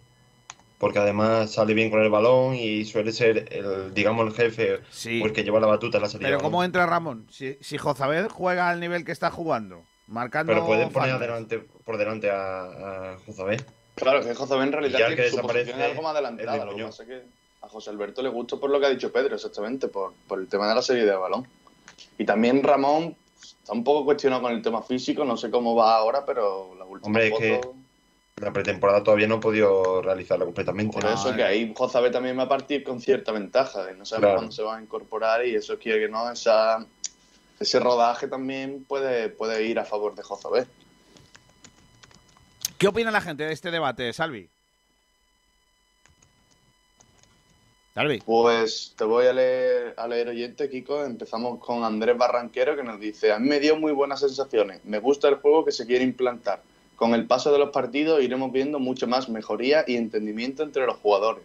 Porque 0.78 0.98
además 1.00 1.50
sale 1.52 1.74
bien 1.74 1.90
con 1.90 2.00
el 2.02 2.10
balón 2.10 2.54
y 2.54 2.84
suele 2.84 3.12
ser 3.12 3.48
el, 3.52 3.92
digamos, 3.92 4.26
el 4.28 4.32
jefe 4.34 4.76
o 4.76 5.26
el 5.26 5.32
que 5.32 5.42
lleva 5.42 5.58
la 5.60 5.66
batuta 5.66 5.98
en 5.98 6.02
la 6.04 6.08
salida. 6.08 6.28
Pero 6.28 6.40
¿cómo 6.40 6.62
entra 6.64 6.86
Ramón? 6.86 7.26
Si, 7.30 7.58
si 7.60 7.76
Jozabet 7.76 8.30
juega 8.30 8.70
al 8.70 8.78
nivel 8.80 9.04
que 9.04 9.12
está 9.12 9.30
jugando, 9.30 9.84
marcando 10.10 10.52
Pero 10.52 10.66
pueden 10.66 10.90
poner 10.90 11.12
adelante, 11.12 11.58
por 11.58 11.96
delante 11.96 12.30
a, 12.30 13.12
a 13.12 13.18
Jozabé. 13.24 13.58
Claro, 13.94 14.22
que 14.22 14.34
José 14.34 14.54
en 14.54 14.72
realidad 14.72 15.00
el 15.02 15.08
que 15.08 15.14
tiene 15.14 15.30
su 15.30 15.36
desaparece 15.36 15.72
posición 15.72 15.80
es 15.80 15.90
algo 15.90 16.02
más 16.02 16.12
es 16.14 16.20
adelantada. 16.20 16.64
Lo 16.64 16.76
que 16.76 16.84
pasa 16.84 17.02
es 17.02 17.08
que 17.08 17.22
a 17.62 17.68
José 17.68 17.90
Alberto 17.90 18.22
le 18.22 18.28
gustó 18.28 18.58
por 18.58 18.70
lo 18.70 18.80
que 18.80 18.86
ha 18.86 18.90
dicho 18.90 19.12
Pedro, 19.12 19.34
exactamente, 19.34 19.88
por, 19.88 20.12
por 20.26 20.40
el 20.40 20.48
tema 20.48 20.68
de 20.68 20.74
la 20.74 20.82
salida 20.82 21.12
de 21.12 21.16
balón. 21.16 21.46
Y 22.18 22.24
también 22.24 22.62
Ramón 22.62 23.14
está 23.40 23.72
un 23.72 23.84
poco 23.84 24.04
cuestionado 24.04 24.42
con 24.42 24.52
el 24.52 24.62
tema 24.62 24.82
físico, 24.82 25.24
no 25.24 25.36
sé 25.36 25.50
cómo 25.50 25.74
va 25.74 25.96
ahora, 25.96 26.24
pero 26.24 26.74
la 26.78 26.84
última 26.84 27.06
Hombre, 27.06 27.26
es 27.26 27.30
foto... 27.30 27.42
que 27.42 28.42
la 28.44 28.52
pretemporada 28.52 29.02
todavía 29.04 29.26
no 29.26 29.34
ha 29.34 29.40
podido 29.40 30.00
realizarla 30.00 30.46
completamente. 30.46 30.98
Por 30.98 31.10
eso 31.10 31.36
que 31.36 31.44
ahí 31.44 31.72
Jozabé 31.76 32.10
también 32.10 32.38
va 32.38 32.44
a 32.44 32.48
partir 32.48 32.82
con 32.82 33.00
cierta 33.00 33.32
ventaja, 33.32 33.84
de 33.84 33.94
no 33.94 34.06
sabemos 34.06 34.20
Claro. 34.20 34.36
cuándo 34.36 34.52
se 34.52 34.62
va 34.62 34.76
a 34.76 34.82
incorporar 34.82 35.44
y 35.44 35.54
eso 35.54 35.78
quiere 35.78 36.00
que 36.00 36.08
no, 36.08 36.30
esa, 36.30 36.86
ese 37.60 37.78
rodaje 37.78 38.26
también 38.26 38.84
puede, 38.84 39.28
puede 39.28 39.64
ir 39.64 39.78
a 39.78 39.84
favor 39.84 40.14
de 40.14 40.22
Jozabé. 40.22 40.66
¿Qué 42.78 42.88
opina 42.88 43.10
la 43.10 43.20
gente 43.20 43.44
de 43.44 43.52
este 43.52 43.70
debate, 43.70 44.10
Salvi? 44.14 44.48
Salvi. 47.94 48.20
Pues 48.24 48.94
te 48.96 49.04
voy 49.04 49.26
a 49.26 49.34
leer, 49.34 49.94
a 49.98 50.08
leer 50.08 50.28
oyente, 50.28 50.70
Kiko. 50.70 51.04
Empezamos 51.04 51.58
con 51.58 51.84
Andrés 51.84 52.16
Barranquero 52.16 52.74
que 52.74 52.82
nos 52.82 52.98
dice, 52.98 53.32
a 53.32 53.38
mí 53.38 53.48
me 53.48 53.60
dio 53.60 53.76
muy 53.76 53.92
buenas 53.92 54.20
sensaciones. 54.20 54.82
Me 54.84 54.98
gusta 54.98 55.28
el 55.28 55.34
juego 55.34 55.66
que 55.66 55.72
se 55.72 55.86
quiere 55.86 56.04
implantar. 56.04 56.62
Con 56.96 57.14
el 57.14 57.26
paso 57.26 57.52
de 57.52 57.58
los 57.58 57.70
partidos 57.70 58.22
iremos 58.22 58.52
viendo 58.52 58.78
mucho 58.78 59.06
más 59.06 59.28
mejoría 59.28 59.84
y 59.86 59.96
entendimiento 59.96 60.62
entre 60.62 60.86
los 60.86 60.96
jugadores. 60.96 61.44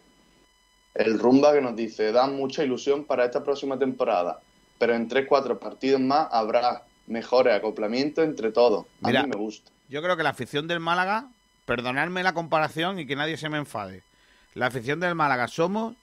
El 0.94 1.20
Rumba 1.20 1.52
que 1.52 1.62
nos 1.62 1.76
dice, 1.76 2.14
da 2.14 2.28
mucha 2.28 2.64
ilusión 2.64 3.04
para 3.04 3.26
esta 3.26 3.44
próxima 3.44 3.78
temporada, 3.78 4.40
pero 4.78 4.94
en 4.96 5.10
3-4 5.10 5.60
partidos 5.60 6.02
más 6.02 6.28
habrá 6.32 6.84
mejores 7.08 7.54
acoplamientos 7.54 8.26
entre 8.26 8.52
todos. 8.52 8.86
A 9.02 9.08
Mira, 9.08 9.24
mí 9.24 9.30
me 9.30 9.38
gusta. 9.38 9.72
Yo 9.90 10.02
creo 10.02 10.18
que 10.18 10.24
la 10.24 10.30
afición 10.30 10.68
del 10.68 10.80
Málaga, 10.80 11.30
perdonadme 11.66 12.24
la 12.24 12.34
comparación 12.34 13.00
y 13.00 13.06
que 13.06 13.16
nadie 13.16 13.38
se 13.38 13.50
me 13.50 13.58
enfade. 13.58 14.04
La 14.54 14.68
afición 14.68 15.00
del 15.00 15.16
Málaga 15.16 15.48
somos 15.48 15.96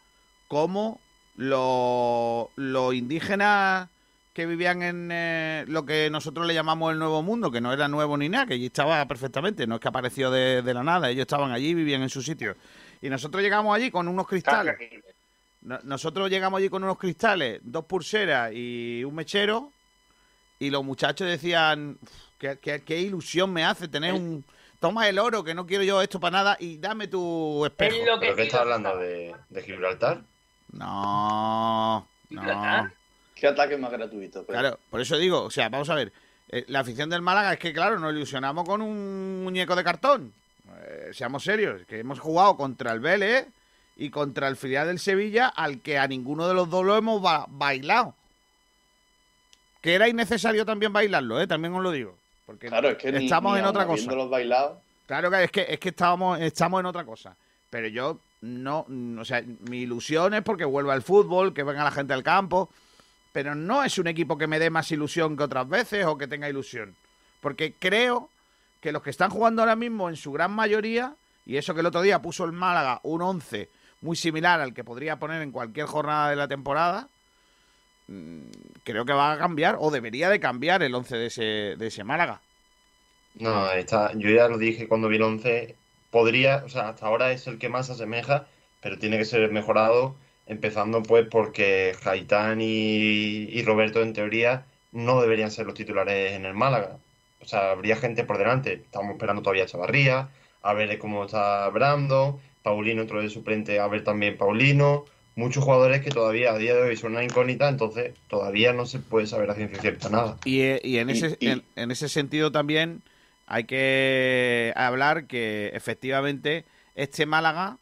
como 0.49 1.01
los 1.37 2.49
los 2.57 2.95
indígenas 2.95 3.89
que 4.33 4.47
vivían 4.47 4.83
en 4.83 5.11
eh, 5.13 5.65
lo 5.69 5.85
que 5.85 6.09
nosotros 6.11 6.47
le 6.47 6.55
llamamos 6.55 6.93
el 6.93 6.99
Nuevo 6.99 7.23
Mundo, 7.23 7.51
que 7.51 7.61
no 7.61 7.73
era 7.73 7.89
nuevo 7.89 8.17
ni 8.17 8.29
nada, 8.29 8.47
que 8.47 8.55
allí 8.55 8.67
estaba 8.67 9.05
perfectamente, 9.07 9.67
no 9.67 9.75
es 9.75 9.81
que 9.81 9.89
apareció 9.89 10.31
de, 10.31 10.63
de 10.63 10.75
la 10.75 10.83
nada, 10.83 11.11
ellos 11.11 11.23
estaban 11.23 11.53
allí, 11.53 11.75
vivían 11.75 12.03
en 12.03 12.09
su 12.09 12.23
sitio. 12.23 12.57
Y 13.03 13.11
nosotros 13.11 13.43
llegamos 13.43 13.77
allí 13.77 13.91
con 13.91 14.09
unos 14.09 14.27
cristales. 14.27 14.77
Nosotros 15.63 16.29
llegamos 16.29 16.59
allí 16.59 16.69
con 16.69 16.83
unos 16.83 16.99
cristales, 16.99 17.61
dos 17.63 17.85
pulseras 17.85 18.51
y 18.53 19.05
un 19.05 19.15
mechero. 19.15 19.71
Y 20.59 20.71
los 20.71 20.85
muchachos 20.85 21.27
decían, 21.29 21.99
"Uf, 22.01 22.11
qué, 22.39 22.59
qué- 22.61 22.83
qué 22.83 23.01
ilusión 23.01 23.53
me 23.53 23.65
hace 23.65 23.89
tener 23.89 24.13
un... 24.15 24.45
Toma 24.81 25.09
el 25.09 25.19
oro, 25.21 25.45
que 25.45 25.55
no 25.55 25.65
quiero 25.67 25.85
yo 25.85 26.03
esto 26.03 26.19
para 26.19 26.39
nada, 26.39 26.57
y 26.59 26.79
dame 26.79 27.07
tu 27.07 27.65
espejo. 27.65 27.97
¿Pero 28.21 28.35
qué 28.37 28.43
estás 28.43 28.61
hablando? 28.63 28.97
¿De, 28.97 29.33
de 29.49 29.63
Gibraltar? 29.63 30.23
No, 30.73 32.07
no. 32.31 32.91
¿Qué 33.35 33.47
ataque 33.47 33.77
más 33.77 33.91
gratuito? 33.93 34.45
Claro, 34.47 34.79
por 34.91 35.01
eso 35.01 35.17
digo, 35.17 35.43
o 35.43 35.51
sea, 35.51 35.69
vamos 35.69 35.89
a 35.91 35.95
ver. 35.95 36.13
eh, 36.49 36.65
la 36.69 36.81
afición 36.81 37.09
del 37.11 37.23
Málaga 37.23 37.53
es 37.55 37.59
que, 37.59 37.73
claro, 37.73 37.99
nos 37.99 38.13
ilusionamos 38.13 38.65
con 38.69 38.83
un 38.83 39.43
muñeco 39.45 39.75
de 39.77 39.85
cartón. 39.85 40.33
Eh, 40.85 41.11
seamos 41.13 41.43
serios, 41.45 41.83
que 41.87 42.01
hemos 42.01 42.19
jugado 42.21 42.57
contra 42.57 42.93
el 42.93 43.01
Vélez 43.01 43.47
y 44.03 44.11
contra 44.11 44.49
el 44.49 44.57
filial 44.57 44.87
del 44.89 44.99
Sevilla, 44.99 45.47
al 45.49 45.81
que 45.81 45.99
a 45.99 46.09
ninguno 46.09 46.49
de 46.49 46.55
los 46.55 46.69
dos 46.69 46.85
lo 46.85 46.97
hemos 46.97 47.23
ba- 47.23 47.47
bailado. 47.49 48.15
que 49.81 49.95
era 49.95 50.09
innecesario 50.09 50.65
también 50.65 50.93
bailarlo, 50.93 51.41
¿eh? 51.41 51.47
también 51.47 51.75
os 51.75 51.83
lo 51.83 51.91
digo. 51.91 52.17
Porque 52.47 52.69
Claro, 52.69 52.91
es 52.91 52.99
que 52.99 53.11
ni- 53.13 53.25
estamos 53.25 53.53
ni 53.55 53.59
en 53.61 53.65
otra 53.67 53.85
cosa. 53.87 54.11
Claro 55.07 55.31
que 55.31 55.45
es 55.45 55.51
que 55.51 55.67
es 55.69 55.79
que 55.81 55.89
estábamos, 55.91 56.41
estamos 56.41 56.81
en 56.81 56.87
otra 56.87 57.05
cosa. 57.05 57.37
Pero 57.69 57.89
yo 57.89 58.19
no, 58.43 58.85
mm, 58.89 59.19
o 59.19 59.25
sea, 59.25 59.43
mi 59.69 59.79
ilusión 59.81 60.35
es 60.35 60.43
porque 60.43 60.65
vuelva 60.65 60.95
el 60.95 61.03
fútbol, 61.03 61.53
que 61.53 61.63
venga 61.65 61.83
la 61.85 61.91
gente 61.91 62.13
al 62.13 62.23
campo. 62.23 62.69
Pero 63.33 63.55
no 63.55 63.83
es 63.83 63.99
un 63.99 64.07
equipo 64.09 64.37
que 64.39 64.47
me 64.47 64.59
dé 64.59 64.71
más 64.71 64.91
ilusión 64.93 65.37
que 65.37 65.43
otras 65.45 65.69
veces 65.69 66.05
o 66.07 66.17
que 66.19 66.27
tenga 66.29 66.49
ilusión. 66.49 66.95
Porque 67.41 67.75
creo 67.79 68.29
que 68.81 68.93
los 68.93 69.03
que 69.03 69.11
están 69.11 69.31
jugando 69.31 69.63
ahora 69.63 69.75
mismo 69.77 70.09
en 70.09 70.17
su 70.17 70.31
gran 70.33 70.53
mayoría, 70.53 71.15
y 71.47 71.57
eso 71.57 71.73
que 71.75 71.81
el 71.81 71.87
otro 71.87 72.03
día 72.03 72.21
puso 72.23 72.45
el 72.45 72.53
Málaga 72.53 73.01
un 73.05 73.23
11 73.23 73.69
muy 74.03 74.17
similar 74.17 74.61
al 74.61 74.75
que 74.75 74.85
podría 74.85 75.19
poner 75.19 75.43
en 75.43 75.53
cualquier 75.53 75.87
jornada 75.87 76.31
de 76.31 76.37
la 76.37 76.49
temporada, 76.49 77.09
mm, 78.09 78.43
creo 78.85 79.05
que 79.05 79.13
va 79.13 79.33
a 79.33 79.39
cambiar 79.39 79.77
o 79.81 79.91
debería 79.91 80.29
de 80.31 80.41
cambiar 80.41 80.83
el 80.83 80.95
11 80.95 81.17
de 81.17 81.27
ese, 81.27 81.43
de 81.79 81.87
ese 81.87 82.05
Málaga. 82.05 82.41
No, 83.35 83.71
está, 83.73 84.13
yo 84.15 84.31
ya 84.31 84.49
lo 84.49 84.59
dije 84.59 84.89
cuando 84.89 85.09
vi 85.09 85.17
el 85.17 85.23
11, 85.23 85.77
podría, 86.11 86.63
o 86.65 86.69
sea, 86.69 86.91
hasta 86.91 87.07
ahora 87.07 87.33
es 87.33 87.47
el 87.47 87.59
que 87.59 87.69
más 87.71 87.87
se 87.87 87.93
asemeja, 87.93 88.47
pero 88.81 88.99
tiene 88.99 89.19
que 89.19 89.25
ser 89.25 89.51
mejorado, 89.51 90.17
empezando 90.47 91.03
pues 91.03 91.27
porque 91.31 91.97
Gaitán 92.05 92.61
y, 92.61 92.67
y 93.49 93.63
Roberto 93.65 94.03
en 94.03 94.13
teoría 94.13 94.67
no 94.93 95.21
deberían 95.23 95.51
ser 95.51 95.67
los 95.67 95.75
titulares 95.75 96.33
en 96.33 96.45
el 96.47 96.55
Málaga. 96.55 96.99
O 97.41 97.47
sea, 97.47 97.73
habría 97.73 97.97
gente 97.97 98.25
por 98.25 98.39
delante. 98.39 98.75
Estamos 98.75 99.13
esperando 99.13 99.43
todavía 99.43 99.65
a 99.65 99.67
Chavarría, 99.67 100.29
a 100.63 100.75
ver 100.75 100.99
cómo 100.99 101.25
está 101.25 101.69
Brando, 101.71 102.41
Paulino 102.63 103.03
otro 103.03 103.21
de 103.21 103.29
suplente, 103.31 103.81
a 103.81 103.87
ver 103.89 104.05
también 104.05 104.37
Paulino. 104.37 105.05
Muchos 105.35 105.65
jugadores 105.65 106.03
que 106.03 106.11
todavía 106.11 106.53
a 106.53 106.59
día 106.59 106.75
de 106.75 106.83
hoy 106.83 106.97
son 106.97 107.13
una 107.13 107.25
incógnita, 107.25 107.69
entonces 107.69 108.13
todavía 108.29 108.73
no 108.75 108.85
se 108.85 108.99
puede 108.99 109.27
saber 109.27 109.51
a 109.51 109.55
ciencia 109.55 109.81
cierta 109.81 110.11
nada. 110.11 110.37
Y, 110.45 110.61
eh, 110.61 110.81
y 110.85 110.99
en, 110.99 111.09
Y- 111.09 111.13
ese, 111.15 111.37
y- 111.41 111.49
En, 111.49 111.63
en 111.77 111.91
ese 111.91 112.09
sentido 112.09 112.53
también 112.53 113.03
hay 113.47 113.65
que 113.65 114.73
hablar 114.77 115.27
que 115.27 115.71
efectivamente 115.75 116.65
este 116.95 117.25
Málaga, 117.27 117.79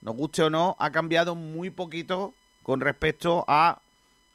nos 0.00 0.14
guste 0.16 0.42
o 0.42 0.50
no, 0.50 0.76
ha 0.78 0.90
cambiado 0.92 1.34
muy 1.34 1.70
poquito 1.70 2.34
con 2.62 2.80
respecto 2.80 3.44
a 3.48 3.80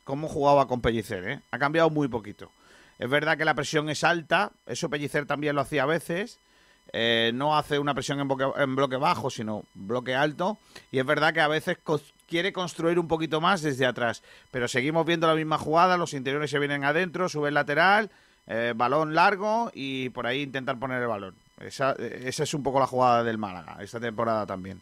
cómo 0.03 0.27
jugaba 0.27 0.67
con 0.67 0.81
Pellicer. 0.81 1.27
¿eh? 1.29 1.39
Ha 1.51 1.59
cambiado 1.59 1.89
muy 1.89 2.07
poquito. 2.09 2.51
Es 2.99 3.09
verdad 3.09 3.37
que 3.37 3.45
la 3.45 3.53
presión 3.53 3.89
es 3.89 4.03
alta, 4.03 4.51
eso 4.65 4.89
Pellicer 4.89 5.25
también 5.25 5.55
lo 5.55 5.61
hacía 5.61 5.83
a 5.83 5.87
veces. 5.87 6.39
Eh, 6.93 7.31
no 7.33 7.57
hace 7.57 7.79
una 7.79 7.93
presión 7.93 8.19
en 8.19 8.75
bloque, 8.75 8.95
bajo, 8.95 9.29
sino 9.29 9.65
bloque 9.73 10.15
alto. 10.15 10.57
Y 10.91 10.99
es 10.99 11.05
verdad 11.05 11.33
que 11.33 11.41
a 11.41 11.47
veces 11.47 11.77
quiere 12.27 12.53
construir 12.53 12.99
un 12.99 13.07
poquito 13.07 13.41
más 13.41 13.61
desde 13.61 13.85
atrás. 13.85 14.23
Pero 14.51 14.67
seguimos 14.67 15.05
viendo 15.05 15.27
la 15.27 15.35
misma 15.35 15.57
jugada, 15.57 15.97
los 15.97 16.13
interiores 16.13 16.51
se 16.51 16.59
vienen 16.59 16.83
adentro, 16.83 17.29
sube 17.29 17.49
el 17.49 17.55
lateral, 17.55 18.09
eh, 18.47 18.73
balón 18.75 19.13
largo 19.13 19.71
y 19.73 20.09
por 20.09 20.27
ahí 20.27 20.41
intentar 20.41 20.79
poner 20.79 21.01
el 21.01 21.07
balón. 21.07 21.35
Esa, 21.59 21.95
eh, 21.97 22.23
esa 22.25 22.43
es 22.43 22.53
un 22.53 22.63
poco 22.63 22.79
la 22.79 22.87
jugada 22.87 23.23
del 23.23 23.37
Málaga, 23.37 23.77
esta 23.81 23.99
temporada 23.99 24.45
también. 24.45 24.81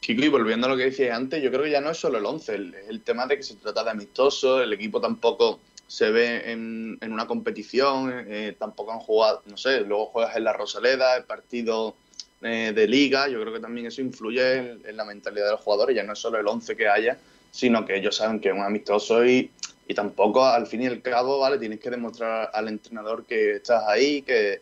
Chico, 0.00 0.24
y 0.24 0.28
volviendo 0.28 0.66
a 0.66 0.70
lo 0.70 0.78
que 0.78 0.84
decías 0.84 1.14
antes, 1.14 1.42
yo 1.42 1.50
creo 1.50 1.64
que 1.64 1.70
ya 1.70 1.82
no 1.82 1.90
es 1.90 1.98
solo 1.98 2.16
el 2.16 2.24
11, 2.24 2.54
el, 2.54 2.74
el 2.88 3.02
tema 3.02 3.26
de 3.26 3.36
que 3.36 3.42
se 3.42 3.56
trata 3.56 3.84
de 3.84 3.90
amistoso, 3.90 4.62
el 4.62 4.72
equipo 4.72 4.98
tampoco 4.98 5.60
se 5.90 6.08
ve 6.12 6.52
en, 6.52 6.98
en 7.00 7.12
una 7.12 7.26
competición, 7.26 8.24
eh, 8.28 8.54
tampoco 8.56 8.92
han 8.92 9.00
jugado, 9.00 9.42
no 9.46 9.56
sé, 9.56 9.80
luego 9.80 10.06
juegas 10.06 10.36
en 10.36 10.44
la 10.44 10.52
Rosaleda, 10.52 11.16
el 11.16 11.24
partido 11.24 11.96
eh, 12.42 12.70
de 12.72 12.86
liga, 12.86 13.26
yo 13.26 13.40
creo 13.40 13.52
que 13.52 13.58
también 13.58 13.88
eso 13.88 14.00
influye 14.00 14.70
en, 14.84 14.96
la 14.96 15.04
mentalidad 15.04 15.46
de 15.46 15.50
los 15.50 15.60
jugadores, 15.60 15.96
ya 15.96 16.04
no 16.04 16.12
es 16.12 16.20
solo 16.20 16.38
el 16.38 16.46
11 16.46 16.76
que 16.76 16.88
haya, 16.88 17.18
sino 17.50 17.84
que 17.84 17.96
ellos 17.96 18.14
saben 18.14 18.38
que 18.38 18.50
es 18.50 18.54
un 18.54 18.62
amistoso 18.62 19.26
y, 19.26 19.50
y 19.88 19.94
tampoco 19.94 20.44
al 20.44 20.68
fin 20.68 20.82
y 20.82 20.86
al 20.86 21.02
cabo, 21.02 21.40
vale, 21.40 21.58
tienes 21.58 21.80
que 21.80 21.90
demostrar 21.90 22.52
al 22.54 22.68
entrenador 22.68 23.24
que 23.24 23.56
estás 23.56 23.82
ahí, 23.88 24.22
que, 24.22 24.60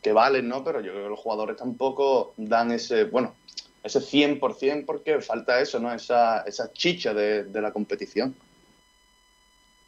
que 0.00 0.12
vales, 0.12 0.44
¿no? 0.44 0.62
Pero 0.62 0.82
yo 0.82 0.92
creo 0.92 1.02
que 1.02 1.10
los 1.10 1.18
jugadores 1.18 1.56
tampoco 1.56 2.32
dan 2.36 2.70
ese, 2.70 3.04
bueno, 3.06 3.34
ese 3.82 3.98
100% 3.98 4.86
porque 4.86 5.20
falta 5.20 5.60
eso, 5.60 5.80
¿no? 5.80 5.92
Esa, 5.92 6.42
esa 6.42 6.72
chicha 6.72 7.12
de, 7.12 7.42
de 7.42 7.60
la 7.60 7.72
competición. 7.72 8.36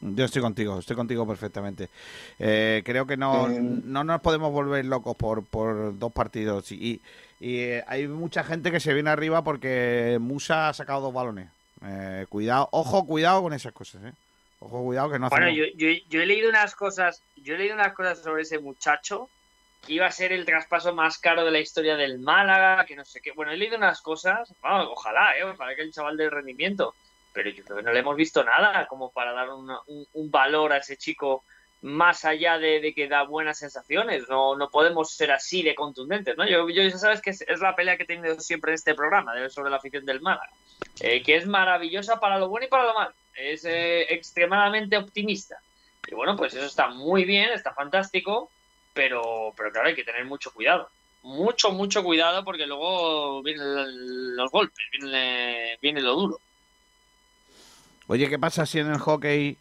Yo 0.03 0.25
estoy 0.25 0.41
contigo, 0.41 0.79
estoy 0.79 0.95
contigo 0.97 1.25
perfectamente. 1.25 1.89
Eh, 2.37 2.81
creo 2.85 3.07
que 3.07 3.15
no, 3.15 3.49
Eh, 3.49 3.59
no 3.59 4.03
nos 4.03 4.21
podemos 4.21 4.51
volver 4.51 4.83
locos 4.85 5.15
por, 5.15 5.45
por 5.45 5.97
dos 5.97 6.11
partidos. 6.11 6.71
Y, 6.73 7.01
y, 7.39 7.59
eh, 7.59 7.83
hay 7.87 8.07
mucha 8.07 8.43
gente 8.43 8.69
que 8.69 8.81
se 8.81 8.93
viene 8.93 9.09
arriba 9.09 9.43
porque 9.43 10.17
Musa 10.19 10.69
ha 10.69 10.73
sacado 10.73 11.01
dos 11.01 11.13
balones. 11.13 11.47
Eh, 11.85 12.25
cuidado, 12.29 12.67
ojo, 12.71 13.05
cuidado 13.05 13.41
con 13.43 13.53
esas 13.53 13.73
cosas, 13.73 14.03
¿eh? 14.03 14.13
Ojo, 14.59 14.83
cuidado 14.83 15.11
que 15.11 15.19
no 15.19 15.29
Bueno, 15.29 15.49
yo, 15.49 15.65
yo, 15.75 15.87
yo 16.09 16.21
he 16.21 16.25
leído 16.25 16.49
unas 16.49 16.75
cosas, 16.75 17.21
yo 17.37 17.55
he 17.55 17.57
leído 17.57 17.75
unas 17.75 17.93
cosas 17.93 18.19
sobre 18.19 18.43
ese 18.43 18.59
muchacho 18.59 19.29
que 19.85 19.93
iba 19.93 20.05
a 20.05 20.11
ser 20.11 20.31
el 20.31 20.45
traspaso 20.45 20.93
más 20.93 21.17
caro 21.17 21.43
de 21.43 21.51
la 21.51 21.59
historia 21.59 21.97
del 21.97 22.19
Málaga, 22.19 22.85
que 22.85 22.95
no 22.95 23.03
sé 23.03 23.19
qué. 23.21 23.31
Bueno, 23.33 23.51
he 23.51 23.57
leído 23.57 23.77
unas 23.77 24.01
cosas, 24.01 24.53
vamos, 24.61 24.87
ojalá, 24.91 25.37
¿eh? 25.37 25.43
ojalá 25.43 25.75
que 25.75 25.81
el 25.81 25.91
chaval 25.91 26.15
dé 26.15 26.29
rendimiento, 26.29 26.95
pero 27.33 27.49
yo 27.49 27.63
creo 27.63 27.77
que 27.77 27.83
no 27.83 27.91
le 27.91 27.99
hemos 27.99 28.15
visto 28.15 28.43
nada 28.43 28.87
como 28.87 29.11
para 29.11 29.33
dar 29.33 29.49
un, 29.49 29.69
valor 30.29 30.71
a 30.71 30.77
ese 30.77 30.97
chico 30.97 31.43
más 31.81 32.23
allá 32.23 32.57
de, 32.59 32.93
que 32.95 33.07
da 33.09 33.23
buenas 33.23 33.57
sensaciones. 33.59 34.29
No, 34.29 34.55
no 34.55 34.69
podemos 34.69 35.11
ser 35.11 35.31
así 35.31 35.63
de 35.63 35.75
contundentes, 35.75 36.37
¿no? 36.37 36.47
Yo, 36.47 36.69
yo 36.69 36.83
ya 36.83 36.97
sabes 36.97 37.21
que 37.21 37.31
es, 37.31 37.41
es 37.41 37.59
la 37.59 37.75
pelea 37.75 37.97
que 37.97 38.03
he 38.03 38.05
tenido 38.07 38.39
siempre 38.39 38.71
en 38.71 38.75
este 38.75 38.95
programa 38.95 39.35
de- 39.35 39.49
sobre 39.49 39.69
la 39.69 39.77
afición 39.77 40.05
del 40.05 40.21
Málaga, 40.21 40.49
eh, 41.01 41.21
que 41.23 41.35
es 41.35 41.45
maravillosa 41.45 42.19
para 42.19 42.37
lo 42.39 42.47
bueno 42.47 42.67
y 42.67 42.69
para 42.69 42.85
lo 42.85 42.93
malo. 42.93 43.13
Es 43.35 43.65
eh, 43.65 44.13
extremadamente 44.13 44.95
optimista. 44.95 45.57
Y 46.07 46.15
bueno, 46.15 46.37
pues 46.37 46.53
eso 46.53 46.65
está 46.65 46.87
muy 46.89 47.25
bien, 47.25 47.51
está 47.51 47.73
fantástico, 47.73 48.49
pero, 48.93 49.53
pero 49.57 49.71
claro, 49.71 49.87
hay 49.89 49.95
que 49.95 50.03
tener 50.03 50.23
mucho 50.25 50.51
cuidado. 50.51 50.89
Mucho, 51.23 51.71
mucho 51.71 52.03
cuidado 52.03 52.43
porque 52.43 52.67
luego 52.67 53.41
vienen 53.41 54.35
los 54.35 54.51
golpes, 54.51 54.85
viene, 54.91 55.77
viene 55.81 56.01
lo 56.01 56.13
duro. 56.13 56.39
Oye, 58.07 58.29
¿qué 58.29 58.37
pasa 58.39 58.65
si 58.65 58.79
en 58.79 58.87
el 58.91 58.99
hockey 58.99 59.57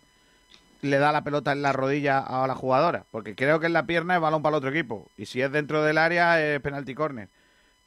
le 0.83 0.99
da 0.99 1.13
la 1.13 1.23
pelota 1.23 1.53
en 1.53 1.63
la 1.63 1.73
rodilla 1.73 2.19
a 2.19 2.47
la 2.47 2.55
jugadora? 2.55 3.05
Porque 3.11 3.35
creo 3.35 3.61
que 3.61 3.67
en 3.67 3.73
la 3.73 3.87
pierna 3.87 4.15
es 4.17 4.21
balón 4.21 4.43
para 4.43 4.57
el 4.57 4.59
otro 4.59 4.71
equipo. 4.71 5.09
Y 5.17 5.27
si 5.27 5.41
es 5.41 5.51
dentro 5.53 5.83
del 5.83 5.99
área 5.99 6.43
es 6.45 6.61
penalti 6.61 6.95
corner. 6.95 7.29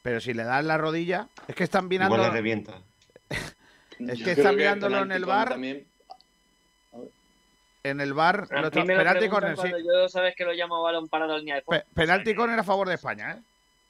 Pero 0.02 0.20
si 0.20 0.32
le 0.34 0.44
da 0.44 0.60
en 0.60 0.68
la 0.68 0.78
rodilla, 0.78 1.28
es 1.48 1.54
que 1.54 1.64
están 1.64 1.88
mirando... 1.88 2.14
Igual 2.16 2.30
le 2.30 2.36
revienta. 2.36 2.72
Es 3.98 4.22
que 4.22 4.32
están 4.32 4.56
mirándolo 4.56 4.98
en 5.00 5.10
el 5.10 5.24
bar. 5.24 5.48
También, 5.48 5.86
En 7.82 8.00
el 8.02 8.12
bar, 8.12 8.46
A 8.50 8.56
lo 8.56 8.62
lo 8.64 8.70
penalti 8.70 9.26
corner, 9.26 9.56
sí. 9.56 9.68
yo 9.70 10.06
sabes 10.10 10.34
que 10.36 10.44
lo 10.44 10.52
llamo 10.52 10.82
balón 10.82 11.08
para 11.08 11.26
la 11.26 11.38
línea 11.38 11.54
de 11.54 11.62
fondo. 11.62 11.80
Pe- 11.80 11.86
penalti 11.94 12.34
corner 12.34 12.58
a 12.58 12.62
favor 12.62 12.88
de 12.88 12.94
España, 12.96 13.32
¿eh? 13.32 13.42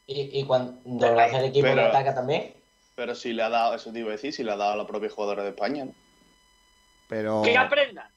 Y, 0.07 0.39
y 0.41 0.45
cuando 0.45 0.79
lo 1.13 1.19
hace 1.21 1.39
el 1.39 1.47
equipo 1.47 1.65
Pero- 1.67 1.83
que 1.83 1.89
ataca 1.89 2.15
también. 2.15 2.55
pero 2.95 3.17
si 3.17 3.33
le 3.33 3.43
ha 3.43 3.49
dado, 3.49 3.75
eso 3.75 3.91
te 3.93 3.99
iba 3.99 4.11
a 4.11 4.13
decir, 4.13 4.33
si 4.33 4.45
le 4.45 4.53
ha 4.53 4.57
dado 4.57 4.75
a 4.75 4.77
la 4.77 4.87
propia 4.87 5.11
jugadora 5.11 5.43
de 5.43 5.49
España, 5.49 5.87
¿no? 5.87 5.93
Pero, 7.09 7.43
Que 7.45 7.57
aprendan. 7.57 8.09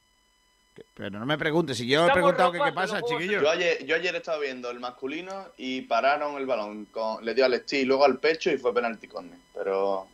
pero 0.95 1.19
no 1.19 1.25
me 1.25 1.37
preguntes. 1.37 1.77
Si 1.77 1.87
yo 1.87 2.07
he 2.07 2.11
preguntado 2.11 2.51
que 2.51 2.59
qué 2.59 2.71
pasa, 2.71 2.99
los 2.99 3.03
juegos 3.03 3.21
chiquillo. 3.21 3.41
Yo 3.41 3.49
ayer, 3.49 3.85
yo 3.85 3.95
ayer 3.95 4.15
estaba 4.15 4.39
viendo 4.39 4.69
el 4.71 4.79
masculino 4.79 5.47
y 5.57 5.81
pararon 5.81 6.37
el 6.37 6.45
balón. 6.45 6.85
Con, 6.85 7.23
le 7.23 7.33
dio 7.33 7.45
al 7.45 7.55
Steve, 7.61 7.85
luego 7.85 8.05
al 8.05 8.17
pecho 8.19 8.51
y 8.51 8.57
fue 8.57 8.73
penalti 8.73 9.07
corner. 9.07 9.37
Pero 9.53 10.07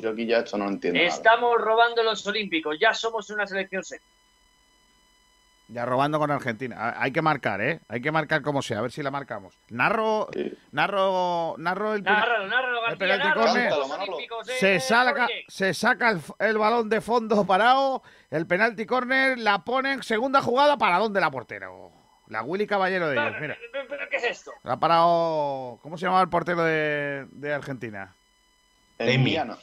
yo 0.00 0.10
aquí 0.10 0.26
ya 0.26 0.38
esto 0.38 0.56
no 0.58 0.64
lo 0.66 0.70
entiendo. 0.70 0.98
nada. 0.98 1.10
Estamos 1.12 1.60
robando 1.60 2.02
los 2.02 2.26
olímpicos, 2.26 2.76
ya 2.80 2.94
somos 2.94 3.30
una 3.30 3.46
selección 3.46 3.82
seria. 3.84 4.04
Ya 5.72 5.84
robando 5.84 6.18
con 6.18 6.30
Argentina. 6.32 6.94
Hay 6.96 7.12
que 7.12 7.22
marcar, 7.22 7.60
¿eh? 7.60 7.78
Hay 7.88 8.00
que 8.00 8.10
marcar 8.10 8.42
como 8.42 8.60
sea, 8.60 8.78
a 8.78 8.82
ver 8.82 8.90
si 8.90 9.04
la 9.04 9.12
marcamos. 9.12 9.56
Narro, 9.68 10.28
narro, 10.72 11.54
narro 11.58 11.94
el 11.94 12.02
nárralo, 12.02 12.88
el 12.88 12.98
penalti 12.98 13.28
corner. 13.32 13.72
eh, 13.72 14.58
Se 14.58 14.80
saca, 14.80 15.28
se 15.46 15.72
saca 15.72 16.18
el, 16.40 16.58
balón 16.58 16.88
de 16.88 17.00
fondo 17.00 17.46
parado, 17.46 18.02
el 18.30 18.46
penalti 18.48 18.84
corner, 18.84 19.38
la 19.38 19.62
ponen, 19.64 20.02
segunda 20.02 20.42
jugada, 20.42 20.76
para 20.76 20.98
dónde 20.98 21.20
la 21.20 21.30
portera. 21.30 21.68
La 22.26 22.42
Willy 22.42 22.66
Caballero 22.66 23.08
de 23.08 23.14
ellos, 23.20 23.40
mira. 23.40 23.56
¿Pero, 23.72 23.84
pero 23.88 24.08
qué 24.10 24.16
es 24.16 24.24
esto? 24.24 24.52
La 24.64 24.72
ha 24.72 24.80
parado, 24.80 25.78
¿cómo 25.82 25.96
se 25.96 26.04
llamaba 26.06 26.22
el 26.22 26.28
portero 26.28 26.64
de, 26.64 27.26
de 27.30 27.54
Argentina? 27.54 28.12
Emiliano. 28.98 29.56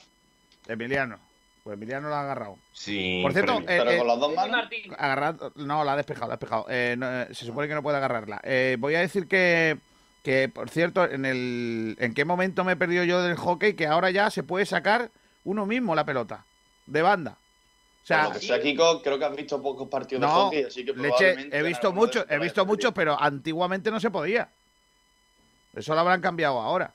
Emiliano. 0.68 1.20
Pues 1.68 1.76
Emiliano 1.76 2.08
la 2.08 2.20
ha 2.20 2.22
agarrado. 2.22 2.58
Sí. 2.72 3.20
Por 3.22 3.34
cierto, 3.34 3.56
premio. 3.58 3.70
eh, 3.70 3.78
Pero 3.80 3.92
eh, 3.92 3.98
con 3.98 4.08
las 4.08 4.20
dos 4.22 4.34
manos. 4.34 4.52
Martín. 4.52 4.94
Agarrad- 4.98 5.52
no, 5.56 5.84
la 5.84 5.92
ha 5.92 5.96
despejado, 5.98 6.28
la 6.30 6.34
ha 6.36 6.38
despejado. 6.38 6.66
Eh, 6.70 6.96
no, 6.98 7.24
eh, 7.24 7.28
se 7.34 7.44
supone 7.44 7.68
que 7.68 7.74
no 7.74 7.84
puede 7.84 7.98
agarrarla. 7.98 8.40
Eh, 8.46 8.78
voy 8.80 8.96
a 8.96 9.02
decir 9.02 9.28
que, 9.28 9.78
que, 10.24 10.48
por 10.48 10.70
cierto, 10.70 11.04
en 11.04 11.26
el 11.26 11.98
en 12.00 12.14
qué 12.14 12.24
momento 12.24 12.64
me 12.64 12.72
he 12.72 12.76
perdido 12.78 13.04
yo 13.04 13.22
del 13.22 13.36
hockey, 13.36 13.74
que 13.74 13.86
ahora 13.86 14.12
ya 14.12 14.30
se 14.30 14.44
puede 14.44 14.66
sacar 14.66 15.12
uno 15.44 15.66
mismo 15.66 15.94
la 15.94 16.06
pelota, 16.06 16.46
de 16.86 17.02
banda. 17.02 17.32
O 17.32 18.06
sea, 18.08 18.24
lo 18.24 18.32
que 18.32 18.40
sea, 18.40 18.62
Kiko, 18.62 19.02
creo 19.02 19.20
que 19.20 19.26
has 19.26 19.36
visto 19.36 19.62
pocos 19.62 19.90
partidos 19.90 20.22
de 20.22 20.28
no, 20.28 20.34
hockey, 20.46 20.64
así 20.64 20.86
que 20.86 20.94
leche, 20.94 21.02
probablemente 21.10 21.58
he 21.58 21.64
visto 21.64 21.90
de 21.90 21.94
muchos, 21.96 22.26
he 22.30 22.40
visto 22.40 22.66
muchos, 22.66 22.94
pero 22.94 23.22
antiguamente 23.22 23.92
no 23.92 24.00
se 24.00 24.10
podía. 24.10 24.48
Eso 25.76 25.94
lo 25.94 26.00
habrán 26.00 26.22
cambiado 26.22 26.62
ahora. 26.62 26.94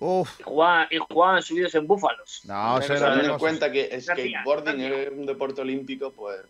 Uf, 0.00 0.40
Y 0.40 0.42
jugaban, 0.42 0.88
y 0.90 0.96
jugaban 0.98 1.42
subidos 1.42 1.74
en 1.74 1.86
búfalos. 1.86 2.40
no, 2.44 2.78
eso 2.78 2.88
perdiendo. 2.88 2.94
era 2.94 3.06
Teniendo 3.10 3.28
de 3.28 3.32
en 3.34 3.38
cuenta 3.38 3.70
que 3.70 3.88
García, 3.88 4.14
skateboarding 4.14 4.80
es 4.80 5.10
un 5.10 5.26
deporte 5.26 5.60
olímpico, 5.60 6.12
pues 6.12 6.40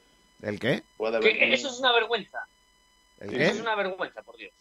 ¿El 0.42 0.58
qué? 0.58 0.82
Que 1.20 1.52
eso 1.54 1.68
es 1.68 1.78
una 1.80 1.92
vergüenza. 1.92 2.38
¿El 3.18 3.34
Eso 3.40 3.54
es 3.56 3.60
una 3.60 3.74
vergüenza, 3.74 4.22
por 4.22 4.36
Dios. 4.36 4.52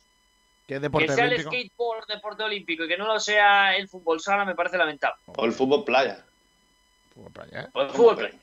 ¿Qué 0.67 0.75
es 0.75 0.79
Que 0.79 0.83
deporte 0.83 1.15
sea 1.15 1.25
el 1.25 1.33
olímpico? 1.33 1.51
skateboard 1.51 2.07
deporte 2.07 2.43
olímpico 2.43 2.83
y 2.83 2.87
que 2.87 2.97
no 2.97 3.07
lo 3.07 3.19
sea 3.19 3.75
el 3.77 3.87
fútbol 3.87 4.19
sala 4.19 4.43
me 4.43 4.55
parece 4.55 4.77
lamentable. 4.77 5.21
O 5.27 5.45
el 5.45 5.51
fútbol 5.53 5.85
playa. 5.85 6.25
Fútbol 7.13 7.31
playa. 7.31 7.69
O 7.73 7.81
el 7.81 7.89
fútbol 7.91 8.17
playa. 8.17 8.37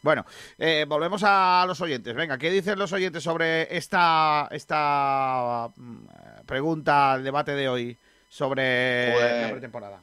Bueno, 0.00 0.26
eh, 0.58 0.84
volvemos 0.88 1.22
a 1.24 1.64
los 1.66 1.80
oyentes. 1.80 2.12
Venga, 2.14 2.36
¿qué 2.38 2.50
dicen 2.50 2.76
los 2.78 2.92
oyentes 2.92 3.22
sobre 3.22 3.76
esta, 3.76 4.48
esta 4.50 5.70
mm, 5.76 6.06
pregunta, 6.46 7.14
el 7.14 7.22
debate 7.24 7.52
de 7.52 7.68
hoy 7.68 7.98
sobre 8.32 9.12
Pues- 9.12 9.42
la 9.42 9.50
pretemporada? 9.50 10.02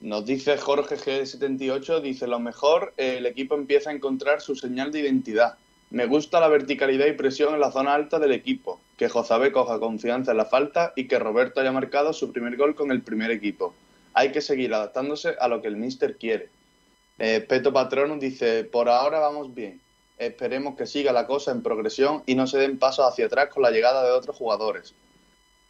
Nos 0.00 0.24
dice 0.26 0.56
Jorge 0.56 0.96
G78, 0.96 2.00
dice 2.00 2.26
lo 2.26 2.40
mejor, 2.40 2.92
el 2.96 3.24
equipo 3.24 3.54
empieza 3.54 3.90
a 3.90 3.92
encontrar 3.92 4.40
su 4.40 4.56
señal 4.56 4.90
de 4.90 5.00
identidad. 5.00 5.58
Me 5.90 6.06
gusta 6.06 6.40
la 6.40 6.48
verticalidad 6.48 7.06
y 7.06 7.12
presión 7.12 7.54
en 7.54 7.60
la 7.60 7.70
zona 7.70 7.94
alta 7.94 8.18
del 8.18 8.32
equipo, 8.32 8.80
que 8.96 9.08
Jozabé 9.08 9.52
coja 9.52 9.78
confianza 9.78 10.32
en 10.32 10.38
la 10.38 10.44
falta 10.46 10.92
y 10.96 11.06
que 11.06 11.20
Roberto 11.20 11.60
haya 11.60 11.70
marcado 11.70 12.12
su 12.12 12.32
primer 12.32 12.56
gol 12.56 12.74
con 12.74 12.90
el 12.90 13.02
primer 13.02 13.30
equipo. 13.30 13.74
Hay 14.12 14.32
que 14.32 14.40
seguir 14.40 14.74
adaptándose 14.74 15.36
a 15.38 15.46
lo 15.46 15.62
que 15.62 15.68
el 15.68 15.76
míster 15.76 16.16
quiere. 16.16 16.48
Eh, 17.18 17.44
Peto 17.48 17.72
Patronus 17.72 18.18
dice, 18.18 18.64
por 18.64 18.88
ahora 18.88 19.20
vamos 19.20 19.54
bien. 19.54 19.80
Esperemos 20.18 20.74
que 20.74 20.86
siga 20.86 21.12
la 21.12 21.28
cosa 21.28 21.52
en 21.52 21.62
progresión 21.62 22.24
y 22.26 22.34
no 22.34 22.48
se 22.48 22.58
den 22.58 22.78
pasos 22.78 23.06
hacia 23.06 23.26
atrás 23.26 23.50
con 23.50 23.62
la 23.62 23.70
llegada 23.70 24.02
de 24.04 24.10
otros 24.10 24.36
jugadores. 24.36 24.94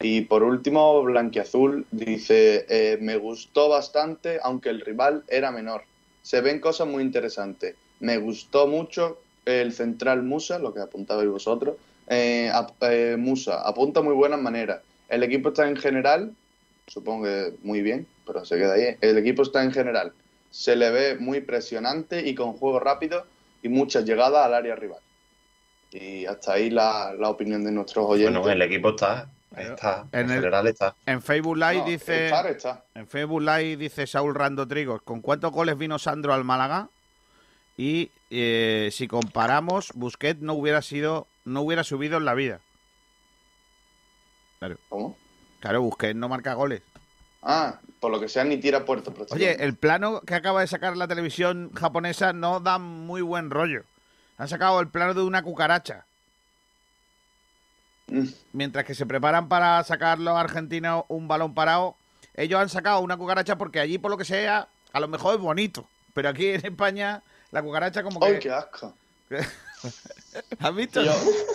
Y 0.01 0.22
por 0.22 0.43
último, 0.43 1.02
Blanquiazul 1.02 1.86
dice, 1.90 2.64
eh, 2.68 2.98
me 3.01 3.16
gustó 3.18 3.68
bastante, 3.68 4.39
aunque 4.43 4.70
el 4.70 4.81
rival 4.81 5.24
era 5.28 5.51
menor. 5.51 5.85
Se 6.22 6.40
ven 6.40 6.59
cosas 6.60 6.89
muy 6.89 7.02
interesantes. 7.02 7.77
Me 7.98 8.16
gustó 8.18 8.66
mucho 8.66 9.18
el 9.44 9.72
central 9.72 10.22
Musa, 10.22 10.59
lo 10.59 10.72
que 10.72 10.81
apuntabais 10.81 11.28
vosotros. 11.28 11.77
Eh, 12.06 12.51
ap- 12.52 12.82
eh, 12.82 13.16
Musa, 13.18 13.60
apunta 13.66 14.01
muy 14.01 14.14
buenas 14.14 14.40
maneras. 14.40 14.82
El 15.09 15.22
equipo 15.22 15.51
está 15.51 15.68
en 15.68 15.77
general, 15.77 16.35
supongo 16.86 17.24
que 17.24 17.52
muy 17.62 17.82
bien, 17.82 18.06
pero 18.27 18.44
se 18.44 18.56
queda 18.56 18.74
ahí. 18.74 18.97
El 19.02 19.18
equipo 19.18 19.43
está 19.43 19.62
en 19.62 19.72
general. 19.72 20.12
Se 20.51 20.77
le 20.77 20.90
ve 20.90 21.16
muy 21.18 21.43
presionante 21.43 22.27
y 22.27 22.35
con 22.35 22.55
juego 22.55 22.81
rápido 22.81 23.27
y 23.62 23.68
muchas 23.68 24.05
llegadas 24.05 24.47
al 24.47 24.55
área 24.55 24.77
rival. 24.77 25.01
Y 25.93 26.24
hasta 26.24 26.55
ahí 26.55 26.70
la, 26.70 27.14
la 27.18 27.28
opinión 27.28 27.64
de 27.64 27.72
nuestros 27.72 28.06
oyentes. 28.06 28.40
Bueno, 28.40 28.51
el 28.51 28.62
equipo 28.62 28.90
está, 28.90 29.28
está, 29.56 30.06
en, 30.12 30.20
En 30.20 30.31
el- 30.31 30.36
general 30.36 30.66
está. 30.66 30.94
En 31.06 31.22
Facebook 31.22 31.56
Live 31.56 31.78
No, 31.78 31.85
dice. 31.85 32.27
estar 32.27 32.47
está. 32.47 32.85
En 32.94 33.06
Facebook 33.09 33.43
Live 33.43 33.77
dice 33.77 34.06
Saúl 34.06 34.35
Rando 34.35 34.66
Trigos. 34.66 35.02
¿Con 35.02 35.20
cuántos 35.20 35.52
goles 35.52 35.77
vino 35.77 35.98
Sandro 35.98 36.32
al 36.32 36.44
Málaga? 36.44 36.89
Y 37.77 38.10
eh, 38.31 38.90
si 38.93 39.09
comparamos, 39.09 39.90
Busquets 39.94 40.40
no 40.40 40.52
hubiera 40.55 40.82
sido, 40.82 41.27
no 41.44 41.62
hubiera 41.62 41.82
subido 41.85 42.18
en 42.18 42.24
la 42.27 42.35
vida. 42.35 42.60
Claro. 44.59 44.77
¿Cómo? 44.89 45.16
Claro, 45.60 45.82
Busquets 45.82 46.14
no 46.16 46.28
marca 46.28 46.55
goles. 46.55 46.82
Ah, 47.43 47.81
por 48.01 48.10
lo 48.10 48.20
que 48.20 48.28
sea, 48.28 48.44
ni 48.44 48.59
tira 48.59 48.85
puerto. 48.85 49.14
Oye, 49.31 49.64
el 49.64 49.74
plano 49.74 50.20
que 50.20 50.35
acaba 50.35 50.60
de 50.60 50.66
sacar 50.66 50.97
la 50.97 51.09
televisión 51.09 51.70
japonesa 51.74 52.32
no 52.35 52.60
da 52.60 52.78
muy 52.78 53.22
buen 53.22 53.51
rollo. 53.51 53.85
Han 54.36 54.48
sacado 54.48 54.81
el 54.81 54.89
plano 54.89 55.14
de 55.14 55.22
una 55.22 55.43
cucaracha. 55.43 56.05
Mientras 58.53 58.85
que 58.85 58.95
se 58.95 59.07
preparan 59.07 59.49
para 59.49 59.82
sacar 59.85 60.19
los 60.19 60.37
argentinos 60.37 61.05
un 61.09 61.28
balón 61.28 61.55
parado, 61.55 61.97
ellos 62.35 62.61
han 62.61 62.69
sacado 62.69 63.01
una 63.01 63.16
cucaracha 63.16 63.57
porque 63.57 63.81
allí, 63.81 63.99
por 63.99 64.11
lo 64.11 64.16
que 64.16 64.24
sea, 64.24 64.69
a 64.93 65.01
lo 65.01 65.09
mejor 65.09 65.35
es 65.35 65.41
bonito. 65.41 65.87
Pero 66.15 66.28
aquí 66.28 66.49
en 66.49 66.66
España, 66.66 67.23
la 67.51 67.62
cucaracha 67.62 68.03
como 68.03 68.20
que... 68.20 68.27
¡Ay, 68.27 68.39
qué 68.39 68.51
asco! 68.51 68.95
¿Has 70.59 70.74
visto? 70.74 71.03
Yo 71.03 71.12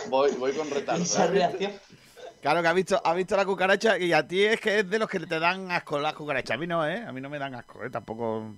voy, 0.10 0.32
voy 0.34 0.54
con 0.54 0.70
retardo. 0.70 1.04
Esa 1.04 1.26
¿eh? 1.26 1.30
reacción. 1.30 1.74
Claro 2.42 2.62
que 2.62 2.68
ha 2.68 2.74
visto, 2.74 3.02
ha 3.04 3.14
visto 3.14 3.36
la 3.36 3.46
cucaracha 3.46 3.98
y 3.98 4.14
a 4.14 4.28
ti 4.28 4.44
es 4.44 4.60
que 4.62 4.80
es 4.80 4.90
de 4.90 5.00
los 5.00 5.10
que 5.10 5.20
te 5.20 5.40
dan 5.40 5.72
asco 5.72 6.00
las 6.00 6.14
cucarachas. 6.14 6.56
A 6.56 6.60
mí 6.60 6.68
no, 6.68 6.88
¿eh? 6.88 7.04
A 7.06 7.12
mí 7.12 7.20
no 7.20 7.30
me 7.30 7.40
dan 7.40 7.56
asco, 7.56 7.84
¿eh? 7.84 7.90
Tampoco, 7.90 8.54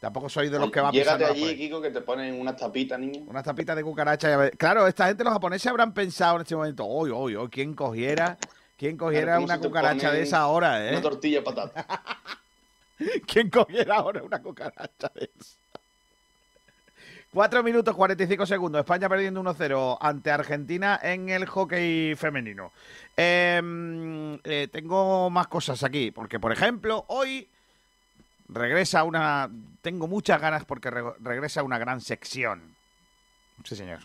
tampoco 0.00 0.28
soy 0.28 0.48
de 0.48 0.58
los 0.58 0.70
que 0.70 0.80
va 0.80 0.90
Llégate 0.90 1.24
pisando 1.24 1.32
allí, 1.34 1.44
allí. 1.44 1.56
Kiko, 1.58 1.80
que 1.80 1.90
te 1.90 2.00
ponen 2.00 2.40
unas 2.40 2.56
tapitas, 2.56 2.98
niño. 2.98 3.24
Unas 3.28 3.44
tapitas 3.44 3.76
de 3.76 3.82
cucaracha. 3.82 4.32
a 4.32 4.36
ver- 4.36 4.56
Claro, 4.56 4.86
esta 4.86 5.06
gente, 5.06 5.24
los 5.24 5.32
japoneses, 5.32 5.66
habrán 5.66 5.92
pensado 5.92 6.36
en 6.36 6.42
este 6.42 6.54
momento, 6.56 6.84
hoy, 6.86 7.10
hoy, 7.14 7.34
hoy, 7.34 7.48
¿quién 7.48 7.74
cogiera, 7.74 8.38
quién 8.76 8.96
cogiera 8.96 9.24
Claro, 9.26 9.40
¿cómo 9.42 9.46
una 9.54 9.58
cucaracha 9.58 10.12
de 10.12 10.22
esa 10.22 10.46
hora, 10.46 10.86
eh? 10.86 10.90
Una 10.92 11.02
tortilla 11.02 11.38
de 11.38 11.42
patata. 11.44 11.86
¿Quién 13.26 13.50
cogiera 13.50 13.96
ahora 13.96 14.22
una 14.22 14.40
cucaracha 14.40 15.10
de 15.14 15.30
esa? 15.38 15.56
4 17.32 17.62
minutos 17.62 17.94
45 17.94 18.46
segundos. 18.46 18.78
España 18.80 19.10
perdiendo 19.10 19.42
1-0 19.42 19.98
ante 20.00 20.30
Argentina 20.30 20.98
en 21.02 21.28
el 21.28 21.44
hockey 21.44 22.14
femenino. 22.14 22.72
Em, 23.14 24.34
eh, 24.44 24.68
tengo 24.72 25.28
más 25.28 25.46
cosas 25.46 25.82
aquí, 25.84 26.10
porque 26.10 26.40
por 26.40 26.50
ejemplo, 26.52 27.04
hoy 27.08 27.46
regresa 28.48 29.04
una... 29.04 29.50
Tengo 29.82 30.06
muchas 30.08 30.40
ganas 30.40 30.64
porque 30.64 30.90
re- 30.90 31.14
regresa 31.20 31.62
una 31.62 31.78
gran 31.78 32.00
sección. 32.00 32.74
Sí, 33.64 33.76
señor. 33.76 34.00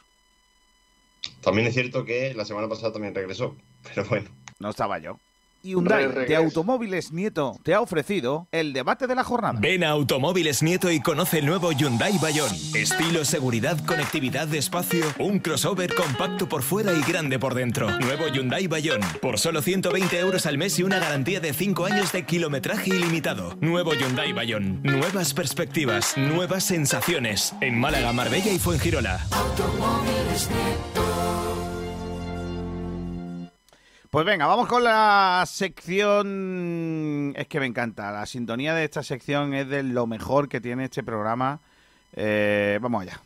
También 1.41 1.67
es 1.67 1.73
cierto 1.73 2.03
que 2.05 2.33
la 2.33 2.45
semana 2.45 2.67
pasada 2.67 2.93
también 2.93 3.13
regresó, 3.15 3.55
pero 3.83 4.05
bueno. 4.05 4.29
No 4.59 4.69
estaba 4.69 4.97
yo. 4.99 5.19
Hyundai 5.63 6.07
de. 6.07 6.35
Automóviles 6.35 7.11
Nieto 7.11 7.59
te 7.63 7.73
ha 7.73 7.81
ofrecido 7.81 8.47
el 8.51 8.73
debate 8.73 9.07
de 9.07 9.15
la 9.15 9.23
jornada. 9.23 9.59
Ven 9.59 9.83
a 9.83 9.89
Automóviles 9.89 10.63
Nieto 10.63 10.91
y 10.91 10.99
conoce 10.99 11.39
el 11.39 11.45
nuevo 11.45 11.71
Hyundai 11.71 12.17
Bayon. 12.17 12.49
Estilo, 12.75 13.25
seguridad, 13.25 13.77
conectividad, 13.85 14.53
espacio, 14.53 15.05
un 15.19 15.39
crossover 15.39 15.93
compacto 15.93 16.47
por 16.47 16.63
fuera 16.63 16.93
y 16.93 17.01
grande 17.01 17.39
por 17.39 17.53
dentro. 17.53 17.89
Nuevo 17.99 18.27
Hyundai 18.27 18.67
Bayon. 18.67 19.01
Por 19.21 19.39
solo 19.39 19.61
120 19.61 20.19
euros 20.19 20.45
al 20.45 20.57
mes 20.57 20.79
y 20.79 20.83
una 20.83 20.99
garantía 20.99 21.39
de 21.39 21.53
5 21.53 21.85
años 21.85 22.11
de 22.11 22.25
kilometraje 22.25 22.89
ilimitado. 22.89 23.55
Nuevo 23.61 23.93
Hyundai 23.93 24.33
Bayon. 24.33 24.81
Nuevas 24.83 25.33
perspectivas, 25.33 26.17
nuevas 26.17 26.63
sensaciones. 26.63 27.53
En 27.61 27.79
Málaga, 27.79 28.13
Marbella 28.13 28.51
y 28.51 28.59
Fuengirola. 28.59 29.25
Pues 34.11 34.25
venga, 34.25 34.45
vamos 34.45 34.67
con 34.67 34.83
la 34.83 35.41
sección. 35.47 37.33
Es 37.37 37.47
que 37.47 37.61
me 37.61 37.65
encanta. 37.65 38.11
La 38.11 38.25
sintonía 38.25 38.75
de 38.75 38.83
esta 38.83 39.03
sección 39.03 39.53
es 39.53 39.69
de 39.69 39.83
lo 39.83 40.05
mejor 40.05 40.49
que 40.49 40.59
tiene 40.59 40.83
este 40.83 41.01
programa. 41.01 41.61
Eh, 42.11 42.77
vamos 42.81 43.03
allá. 43.03 43.21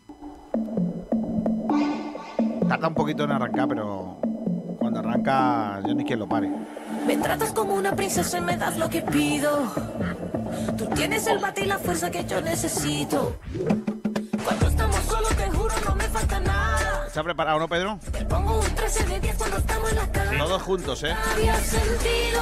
Tarda 2.70 2.88
un 2.88 2.94
poquito 2.94 3.24
en 3.24 3.32
arrancar, 3.32 3.68
pero 3.68 4.20
cuando 4.78 5.00
arranca, 5.00 5.82
yo 5.88 5.96
ni 5.96 6.06
quien 6.06 6.20
lo 6.20 6.30
pare. 6.30 6.52
Me 7.08 7.18
tratas 7.18 7.52
como 7.52 7.74
una 7.74 7.96
princesa 7.96 8.38
y 8.38 8.42
me 8.42 8.56
das 8.56 8.78
lo 8.78 8.88
que 8.88 9.02
pido. 9.02 9.74
Tú 10.78 10.86
tienes 10.94 11.26
el 11.26 11.40
bate 11.40 11.64
y 11.64 11.66
la 11.66 11.80
fuerza 11.80 12.12
que 12.12 12.26
yo 12.26 12.42
necesito. 12.42 13.40
Cuando 14.44 14.68
estamos 14.68 14.98
solos, 14.98 15.36
te 15.36 15.50
juro, 15.50 15.74
no 15.84 15.96
me 15.96 16.04
falta 16.04 16.40
nada. 16.42 16.65
¿Está 17.16 17.24
preparado, 17.24 17.60
no, 17.60 17.70
Pedro? 17.70 17.98
Te 18.12 18.26
pongo 18.26 18.60
un 18.60 18.76
13 18.76 19.06
de 19.06 19.22
10 19.22 19.38
cuando 19.38 19.56
estamos 19.56 19.90
en 19.90 19.96
la 19.96 20.12
cama. 20.12 20.38
Todos 20.38 20.62
juntos, 20.64 21.02
¿eh? 21.04 21.16
Había 21.32 21.56
sentido 21.62 22.42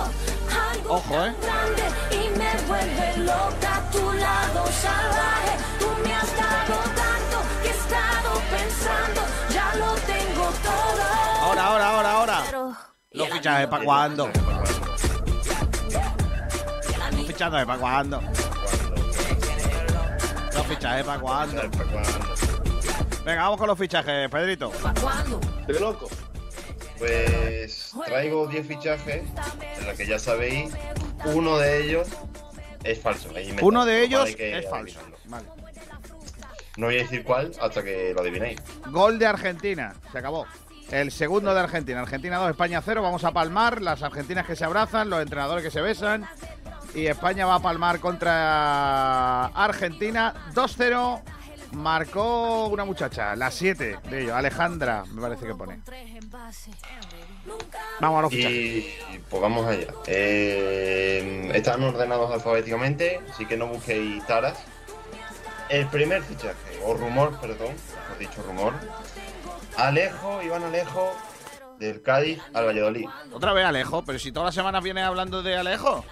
algo 0.72 0.96
Ojo, 0.96 1.14
¿eh? 1.14 1.36
grande 1.44 1.84
y 2.10 2.40
me 2.40 2.68
vuelve 2.68 3.18
loca 3.20 3.76
a 3.76 3.92
tu 3.92 4.00
lado 4.14 4.66
salvaje. 4.82 5.58
Tú 5.78 5.86
me 6.04 6.16
has 6.16 6.36
dado 6.36 6.82
tanto 6.96 7.44
que 7.62 7.68
he 7.68 7.72
estado 7.72 8.42
pensando, 8.50 9.22
ya 9.54 9.76
lo 9.76 9.94
tengo 9.94 10.52
todo. 10.64 11.04
Ahora, 11.44 11.68
ahora, 11.68 11.90
ahora, 11.92 12.12
ahora. 12.12 12.78
Los 13.12 13.30
fichajes, 13.30 13.68
¿para 13.68 13.86
cuándo? 13.86 14.32
Los 17.12 17.28
fichajes, 17.28 17.66
¿para 17.68 17.80
cuándo? 17.80 18.22
Los 20.52 20.66
fichajes, 20.66 21.06
¿para 21.06 21.20
cuándo? 21.20 21.62
Venga, 23.26 23.44
vamos 23.44 23.58
con 23.58 23.68
los 23.68 23.78
fichajes, 23.78 24.30
Pedrito. 24.30 24.72
¡Qué 25.66 25.74
loco! 25.74 26.10
Pues 27.00 27.92
traigo 28.06 28.48
10 28.48 28.68
fichajes, 28.68 29.24
en 29.80 29.88
los 29.88 29.98
que 29.98 30.06
ya 30.06 30.20
sabéis, 30.20 30.74
uno 31.26 31.58
de 31.58 31.84
ellos 31.84 32.08
es 32.84 33.02
falso. 33.02 33.30
es 33.30 33.44
inventado, 33.44 33.68
Uno 33.68 33.86
de 33.86 34.04
ellos 34.04 34.36
que 34.36 34.58
es 34.60 34.70
falso. 34.70 35.00
Vale. 35.26 35.48
No 36.78 36.88
voy 36.88 37.00
a 37.00 37.04
decir 37.04 37.24
cuál 37.24 37.52
hasta 37.62 37.84
que 37.84 38.14
lo 38.14 38.22
adivinéis. 38.22 38.60
Gol 38.90 39.20
de 39.20 39.28
Argentina, 39.28 39.94
se 40.12 40.18
acabó. 40.18 40.46
El 40.92 41.12
segundo 41.12 41.54
de 41.54 41.60
Argentina. 41.60 42.02
Argentina 42.02 42.38
2, 42.38 42.52
España 42.52 42.82
0. 42.84 43.02
Vamos 43.02 43.24
a 43.24 43.32
palmar. 43.32 43.82
Las 43.82 44.04
argentinas 44.04 44.46
que 44.46 44.56
se 44.56 44.66
abrazan, 44.66 45.10
los 45.10 45.22
entrenadores 45.22 45.64
que 45.64 45.72
se 45.72 45.82
besan. 45.82 46.28
Y 46.94 47.08
España 47.08 47.46
va 47.46 47.56
a 47.56 47.60
palmar 47.60 48.00
contra 48.00 49.46
Argentina 49.46 50.34
2-0. 50.54 51.22
Marcó 51.74 52.68
una 52.68 52.86
muchacha, 52.86 53.36
la 53.36 53.50
7 53.52 54.00
de 54.10 54.22
ellos, 54.24 54.34
Alejandra, 54.34 55.04
me 55.12 55.22
parece 55.22 55.46
que 55.46 55.56
pone. 55.56 55.82
Vamos 58.00 58.20
a 58.20 58.22
los 58.24 58.32
fichajes. 58.32 58.56
Y 58.56 59.20
pues 59.30 59.42
vamos 59.42 59.66
allá. 59.68 59.88
Eh, 60.08 61.52
están 61.54 61.84
ordenados 61.84 62.32
alfabéticamente, 62.32 63.20
así 63.30 63.46
que 63.46 63.58
no 63.58 63.68
busquéis 63.68 64.26
taras. 64.26 64.58
el 65.70 65.88
primer 65.88 66.22
fichaje, 66.24 66.56
o 66.86 66.94
rumor, 66.94 67.40
perdón, 67.40 67.74
mejor 67.74 68.18
dicho 68.20 68.44
rumor. 68.44 68.74
Alejo, 69.78 70.42
Iván 70.44 70.64
Alejo, 70.64 71.12
del 71.80 72.02
Cádiz 72.04 72.40
al 72.54 72.66
Valladolid. 72.68 73.08
Otra 73.32 73.54
vez 73.54 73.66
Alejo, 73.66 74.04
pero 74.06 74.20
si 74.20 74.32
todas 74.32 74.48
las 74.48 74.56
semanas 74.56 74.84
vienes 74.84 75.04
hablando 75.06 75.42
de 75.42 75.58
Alejo. 75.58 76.06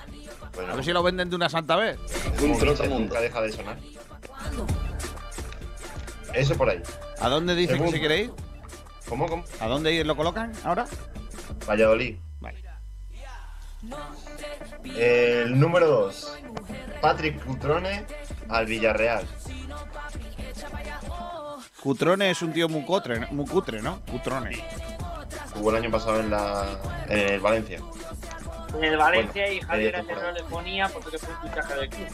Bueno, 0.56 0.74
A 0.74 0.76
ver 0.76 0.84
si 0.86 0.92
lo 0.92 1.04
venden 1.04 1.30
de 1.30 1.36
una 1.36 1.48
santa 1.50 1.76
vez. 1.76 1.98
un 2.42 2.58
trotamundo. 2.58 3.00
Nunca 3.00 3.22
deja 3.22 3.42
de 3.42 3.52
sonar. 3.52 3.78
Eso 6.34 6.56
por 6.56 6.70
ahí. 6.70 6.82
¿A 7.20 7.30
dónde 7.30 7.56
dicen 7.56 7.84
que 7.84 7.91
se 7.91 7.99
quiere 7.99 8.20
ir? 8.22 8.32
¿Cómo, 9.08 9.28
cómo? 9.28 9.44
¿A 9.60 9.68
dónde 9.68 10.03
lo 10.03 10.16
colocan 10.16 10.53
ahora? 10.64 10.86
Valladolid. 11.68 12.18
El 14.95 15.60
número 15.60 15.88
2. 15.88 16.38
Patrick 17.02 17.44
Cutrone 17.44 18.06
al 18.49 18.66
Villarreal. 18.66 19.26
Cutrone 21.82 22.30
es 22.30 22.41
un 22.44 22.53
tío 22.53 22.70
muy 22.70 22.84
cutre, 22.84 23.26
muy 23.32 23.45
cutre, 23.45 23.82
¿no? 23.82 24.02
Cutrone. 24.06 24.64
Jugó 25.53 25.72
el 25.72 25.78
año 25.78 25.91
pasado 25.91 26.20
en, 26.20 26.30
la, 26.30 26.80
en 27.10 27.34
el 27.34 27.40
Valencia. 27.40 27.80
En 28.78 28.84
el 28.84 28.98
Valencia 28.98 29.44
Bueno, 29.44 29.58
y 29.58 29.62
Javier 29.62 30.06
no 30.08 30.32
le 30.32 30.44
ponía 30.44 30.88
porque 30.90 31.18
fue 31.18 31.34
un 31.34 31.49
fichaje 31.49 31.76
del 31.76 31.90
club. 31.90 32.08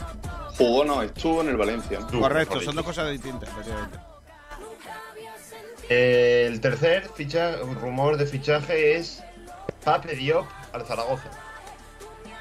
Jugó, 0.57 0.85
no, 0.85 1.01
estuvo 1.03 1.41
en 1.41 1.49
el 1.49 1.57
Valencia. 1.57 1.99
Correcto, 1.99 2.61
son 2.61 2.75
dos 2.75 2.85
cosas 2.85 3.11
distintas, 3.11 3.49
efectivamente. 3.49 3.99
El 5.89 6.59
tercer 6.59 7.09
ficha, 7.15 7.57
rumor 7.57 8.17
de 8.17 8.25
fichaje 8.25 8.95
es 8.95 9.23
Pape 9.83 10.15
Diop 10.15 10.45
al 10.73 10.85
Zaragoza. 10.85 11.29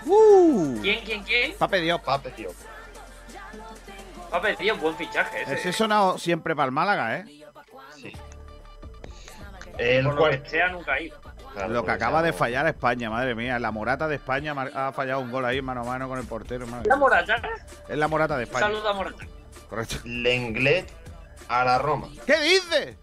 ¡Uh! 0.05 0.81
¿Quién, 0.83 1.05
quién, 1.05 1.23
quién? 1.23 1.55
Pape 1.59 1.81
Diop. 1.81 2.03
Pape 2.03 2.31
Diop. 2.37 2.55
Pape, 4.31 4.57
tío, 4.57 4.77
buen 4.77 4.95
fichaje 4.97 5.43
ese. 5.43 5.55
Ese 5.55 5.73
sonado 5.73 6.19
siempre 6.19 6.55
para 6.55 6.67
el 6.67 6.73
Málaga, 6.73 7.19
¿eh? 7.19 7.25
El 9.79 10.07
Por 10.07 10.15
lo 10.15 10.31
que 10.31 10.49
sea, 10.49 10.69
nunca 10.69 10.95
ha 10.95 11.01
ido. 11.01 11.17
Lo 11.69 11.85
que 11.85 11.91
acaba 11.91 12.23
de 12.23 12.33
fallar 12.33 12.67
España, 12.67 13.09
madre 13.09 13.35
mía. 13.35 13.59
La 13.59 13.71
morata 13.71 14.09
de 14.09 14.17
España 14.17 14.55
ha 14.75 14.93
fallado 14.93 15.21
un 15.21 15.31
gol 15.31 15.45
ahí 15.45 15.63
mano 15.63 15.83
a 15.83 15.85
mano 15.85 16.09
con 16.09 16.19
el 16.19 16.27
portero. 16.27 16.67
madre 16.67 16.89
¿La. 16.89 16.97
Morata? 16.97 17.37
Es 17.89 17.97
la 17.97 18.09
morata 18.09 18.37
de 18.37 18.45
España. 18.45 18.67
Saluda 18.67 18.91
a 18.91 18.95
Morata. 18.95 19.25
Correcto. 19.69 19.97
Lenglet 20.05 20.91
a 21.49 21.65
la 21.65 21.79
Roma. 21.79 22.09
¿Qué 22.27 22.39
dices? 22.41 22.97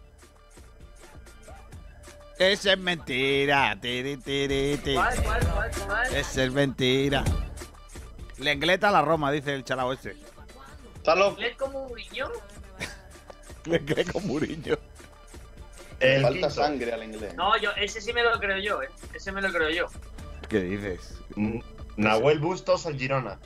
Eso 2.52 2.72
es 2.72 2.78
mentira. 2.78 3.78
Tiri, 3.80 4.18
tiri, 4.18 4.78
ti. 4.84 4.96
¿Cuál, 4.96 5.24
cuál, 5.24 5.48
cuál, 5.48 5.72
cuál? 5.88 6.16
Eso 6.16 6.42
es 6.42 6.52
mentira. 6.52 7.24
Lengleta 8.38 8.90
a 8.90 8.92
la 8.92 9.02
Roma, 9.02 9.32
dice 9.32 9.54
el 9.54 9.64
chalao 9.64 9.94
este. 9.94 10.18
¿Es 11.40 11.58
como 11.58 11.86
un 11.88 11.96
niño? 11.96 12.30
Lenglet 13.66 14.12
con 14.12 14.28
Muriño. 14.28 14.78
El 16.00 16.22
Falta 16.22 16.34
quinto. 16.34 16.50
sangre 16.50 16.92
al 16.92 17.04
inglés. 17.04 17.34
No, 17.36 17.58
yo, 17.58 17.72
ese 17.78 18.02
sí 18.02 18.12
me 18.12 18.24
lo 18.24 18.38
creo 18.40 18.58
yo, 18.58 18.82
¿eh? 18.82 18.90
Ese 19.14 19.32
me 19.32 19.42
lo 19.42 19.52
creo 19.52 19.70
yo. 19.70 19.88
¿Qué 20.50 20.60
dices? 20.62 21.22
Mm, 21.36 21.60
Nahuel 21.96 22.40
Bustos 22.40 22.86
al 22.86 22.98
Girona. 22.98 23.40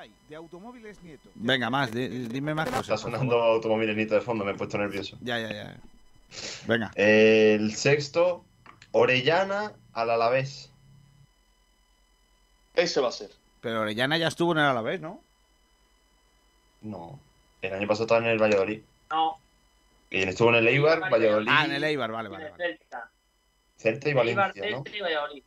Hyundai, 0.00 0.10
de 0.28 0.36
automóviles 0.36 1.02
Nieto. 1.02 1.28
Venga, 1.34 1.70
más, 1.70 1.92
di- 1.92 2.08
dime 2.28 2.54
más 2.54 2.66
Está 2.66 2.78
cosas. 2.78 3.02
por 3.02 3.10
sonando 3.12 3.36
favor. 3.38 3.54
automovilenito 3.56 4.14
de 4.14 4.20
fondo, 4.20 4.44
me 4.44 4.52
he 4.52 4.54
puesto 4.54 4.78
nervioso. 4.78 5.16
Ya, 5.20 5.38
ya, 5.38 5.52
ya. 5.52 5.76
Venga. 6.66 6.90
El 6.94 7.74
sexto, 7.74 8.44
Orellana 8.92 9.72
al 9.92 10.10
Alavés. 10.10 10.70
Ese 12.74 13.00
va 13.00 13.08
a 13.08 13.12
ser. 13.12 13.30
Pero 13.60 13.82
Orellana 13.82 14.16
ya 14.16 14.28
estuvo 14.28 14.52
en 14.52 14.58
el 14.58 14.64
Alavés, 14.64 15.00
¿no? 15.00 15.20
No. 16.82 17.18
El 17.62 17.74
año 17.74 17.86
pasado 17.86 18.04
estaba 18.04 18.20
en 18.20 18.26
el 18.28 18.38
Valladolid. 18.42 18.80
No. 19.10 19.38
Y 20.08 20.22
estuvo 20.22 20.48
en 20.50 20.56
el 20.56 20.68
Eibar, 20.68 21.00
Valladolid, 21.10 21.48
Ah, 21.50 21.64
en 21.66 21.72
el 21.72 21.84
Eibar, 21.84 22.10
vale, 22.10 22.28
vale. 22.28 22.46
En 22.46 22.52
el 22.52 22.58
vale. 22.58 22.78
Celta. 22.78 23.10
Celta 23.76 24.08
y 24.08 24.10
Eibar, 24.10 24.24
Valencia, 24.36 24.70
¿no? 24.70 24.82
Celta 24.82 24.96
y 24.96 25.00
Valladolid. 25.00 25.42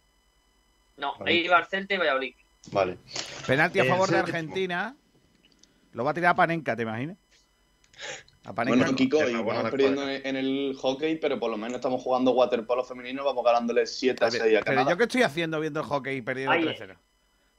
No. 0.98 1.14
Eibar, 1.26 1.66
Celta 1.66 1.94
y 1.96 1.98
Valladolid. 1.98 2.36
Vale. 2.72 2.98
Penalti 3.46 3.80
a 3.80 3.86
favor 3.86 4.10
de. 4.10 4.18
Argentina. 4.18 4.96
Lo 5.94 6.04
va 6.04 6.12
a 6.12 6.14
tirar 6.14 6.32
a 6.32 6.36
Panenka, 6.36 6.76
¿te 6.76 6.82
imaginas? 6.84 7.18
A 8.46 8.54
Panenka. 8.54 8.80
Bueno, 8.80 8.96
Kiko, 8.96 9.30
y 9.30 9.34
vamos 9.34 9.70
perdiendo 9.70 10.10
en 10.10 10.36
el 10.36 10.76
hockey, 10.80 11.18
pero 11.18 11.40
por 11.40 11.52
lo 11.52 11.58
menos 11.58 11.76
estamos 11.76 12.02
jugando 12.02 12.32
waterpolo 12.32 12.84
femenino, 12.84 13.24
vamos 13.24 13.44
ganándole 13.46 13.86
7 13.86 14.26
a 14.26 14.32
6 14.32 14.42
a 14.42 14.46
Pero 14.46 14.64
Canadá. 14.66 14.90
yo 14.92 14.98
qué 14.98 15.04
estoy 15.04 15.22
haciendo 15.22 15.60
viendo 15.60 15.82
el 15.82 15.86
hockey 15.86 16.22
perdiendo 16.22 16.54
Ay, 16.54 16.64
3-0. 16.66 16.96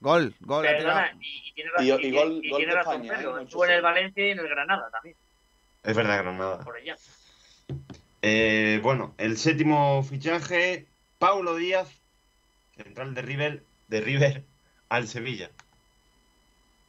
Gol, 0.01 0.35
gol. 0.41 0.67
Perdona, 0.67 1.17
y, 1.21 1.49
y 1.49 1.53
tiene 1.55 1.71
razón, 1.71 1.87
y 1.87 2.07
y, 2.07 2.11
gol- 2.11 2.41
y 2.45 2.51
gol 2.51 2.59
tiene 2.59 2.73
de 2.73 2.79
razón 2.79 2.95
España, 3.05 3.19
Pedro. 3.19 3.39
¿eh? 3.39 3.45
Estuvo 3.45 3.65
en 3.65 3.71
el 3.71 3.79
8-0. 3.79 3.83
Valencia 3.83 4.27
y 4.27 4.31
en 4.31 4.39
el 4.41 4.49
Granada 4.49 4.91
también, 4.91 5.17
Es 5.85 5.97
verdad, 5.97 6.19
Granada. 6.25 6.59
por 6.65 6.77
allá. 6.77 6.97
Eh, 8.23 8.81
bueno, 8.83 9.15
el 9.19 9.37
séptimo 9.39 10.03
fichaje, 10.03 10.87
Paulo 11.19 11.55
Díaz, 11.57 11.89
central 12.77 13.15
de 13.15 13.23
River, 13.23 13.63
de 13.89 14.01
River 14.01 14.45
al 14.89 15.09
Sevilla. 15.09 15.51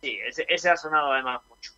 Sí, 0.01 0.19
ese, 0.27 0.45
ese 0.49 0.69
ha 0.69 0.77
sonado 0.77 1.11
además 1.13 1.41
mucho. 1.49 1.71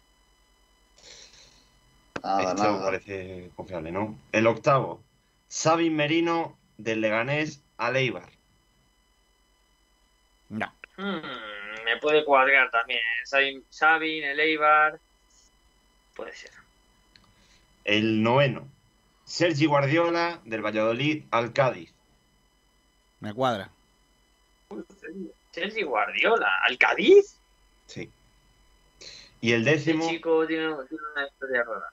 Nada, 2.24 2.50
Esto 2.52 2.64
nada. 2.64 2.84
parece 2.84 3.52
confiable, 3.56 3.92
¿no? 3.92 4.18
El 4.32 4.48
octavo, 4.48 5.02
Xavi 5.50 5.90
Merino 5.90 6.58
del 6.78 7.02
Leganés 7.02 7.62
al 7.78 7.96
Eibar. 7.96 8.30
No. 10.50 10.74
Hmm, 10.98 11.84
me 11.86 11.98
puede 12.02 12.26
cuadrar 12.26 12.70
también. 12.72 13.00
Sabin, 13.24 13.64
Sabin, 13.70 14.24
el 14.24 14.40
Eibar. 14.40 15.00
Puede 16.16 16.34
ser. 16.34 16.52
El 17.86 18.24
noveno, 18.24 18.68
Sergi 19.24 19.66
Guardiola 19.66 20.42
del 20.44 20.66
Valladolid 20.66 21.24
al 21.32 21.54
Cádiz. 21.54 21.94
Me 23.20 23.34
cuadra. 23.34 23.70
Sergi 25.58 25.82
Guardiola, 25.82 26.50
¿al 26.68 26.78
Cádiz? 26.78 27.36
Sí. 27.88 28.12
Y 29.42 29.54
el 29.54 29.64
décimo, 29.66 30.08
chico 30.08 30.46
tiene, 30.46 30.68
tiene 30.88 31.04
una 31.16 31.26
historia 31.28 31.64
rara. 31.64 31.92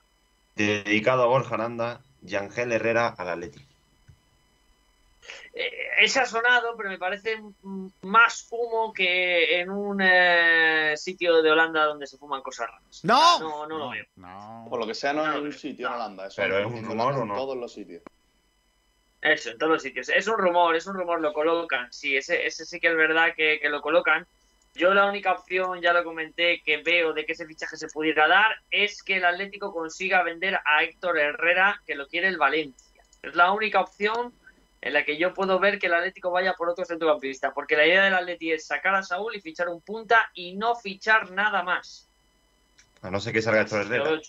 dedicado 0.54 1.22
a 1.22 1.26
Borja 1.26 1.54
Aranda, 1.54 2.00
Yangel 2.20 2.72
Herrera 2.72 3.14
al 3.16 3.28
Atleti. 3.30 3.64
Eh, 5.54 5.70
ese 6.00 6.20
ha 6.20 6.26
sonado, 6.26 6.76
pero 6.76 6.90
me 6.90 6.98
parece 6.98 7.42
más 8.02 8.46
humo 8.50 8.92
que 8.92 9.60
en 9.60 9.70
un 9.70 10.00
eh, 10.02 10.92
sitio 10.96 11.40
de 11.40 11.50
Holanda 11.50 11.84
donde 11.86 12.06
se 12.06 12.18
fuman 12.18 12.42
cosas 12.42 12.66
raras. 12.68 13.00
¡No! 13.02 13.38
No, 13.40 13.66
no 13.66 13.78
lo 13.78 13.88
veo. 13.90 14.04
No. 14.16 14.66
Por 14.68 14.78
lo 14.78 14.86
que 14.86 14.94
sea, 14.94 15.14
no 15.14 15.24
hay 15.24 15.40
un 15.40 15.52
sitio 15.54 15.86
en 15.86 15.94
Holanda. 15.94 16.26
Eso 16.26 16.42
Pero 16.42 16.58
es 16.58 16.66
un 16.66 16.84
rumor, 16.84 17.14
¿o 17.14 17.22
en 17.22 17.28
no? 17.28 17.34
todos 17.34 17.56
los 17.56 17.72
sitios. 17.72 18.02
Eso, 19.24 19.50
en 19.50 19.58
todos 19.58 19.72
los 19.72 19.82
sitios. 19.82 20.10
Es 20.10 20.28
un 20.28 20.36
rumor, 20.36 20.76
es 20.76 20.86
un 20.86 20.94
rumor, 20.94 21.18
lo 21.18 21.32
colocan. 21.32 21.90
Sí, 21.90 22.14
ese, 22.14 22.46
ese 22.46 22.66
sí 22.66 22.78
que 22.78 22.88
es 22.88 22.96
verdad 22.96 23.34
que, 23.34 23.58
que 23.58 23.70
lo 23.70 23.80
colocan. 23.80 24.26
Yo 24.74 24.92
la 24.92 25.06
única 25.06 25.32
opción, 25.32 25.80
ya 25.80 25.94
lo 25.94 26.04
comenté, 26.04 26.60
que 26.62 26.82
veo 26.82 27.14
de 27.14 27.24
que 27.24 27.32
ese 27.32 27.46
fichaje 27.46 27.78
se 27.78 27.88
pudiera 27.88 28.28
dar 28.28 28.60
es 28.70 29.02
que 29.02 29.16
el 29.16 29.24
Atlético 29.24 29.72
consiga 29.72 30.22
vender 30.22 30.60
a 30.66 30.82
Héctor 30.82 31.18
Herrera, 31.18 31.80
que 31.86 31.94
lo 31.94 32.06
quiere 32.06 32.28
el 32.28 32.36
Valencia. 32.36 33.02
Es 33.22 33.34
la 33.34 33.50
única 33.52 33.80
opción 33.80 34.34
en 34.82 34.92
la 34.92 35.06
que 35.06 35.16
yo 35.16 35.32
puedo 35.32 35.58
ver 35.58 35.78
que 35.78 35.86
el 35.86 35.94
Atlético 35.94 36.30
vaya 36.30 36.52
por 36.52 36.68
otro 36.68 36.84
centrocampista, 36.84 37.54
porque 37.54 37.76
la 37.76 37.86
idea 37.86 38.04
del 38.04 38.14
Atlético 38.14 38.54
es 38.54 38.66
sacar 38.66 38.94
a 38.94 39.02
Saúl 39.02 39.34
y 39.34 39.40
fichar 39.40 39.70
un 39.70 39.80
punta 39.80 40.30
y 40.34 40.54
no 40.54 40.74
fichar 40.74 41.30
nada 41.30 41.62
más. 41.62 42.10
A 43.00 43.10
no 43.10 43.20
ser 43.20 43.32
que 43.32 43.40
salga 43.40 43.62
Héctor 43.62 43.86
Herrera. 43.86 44.20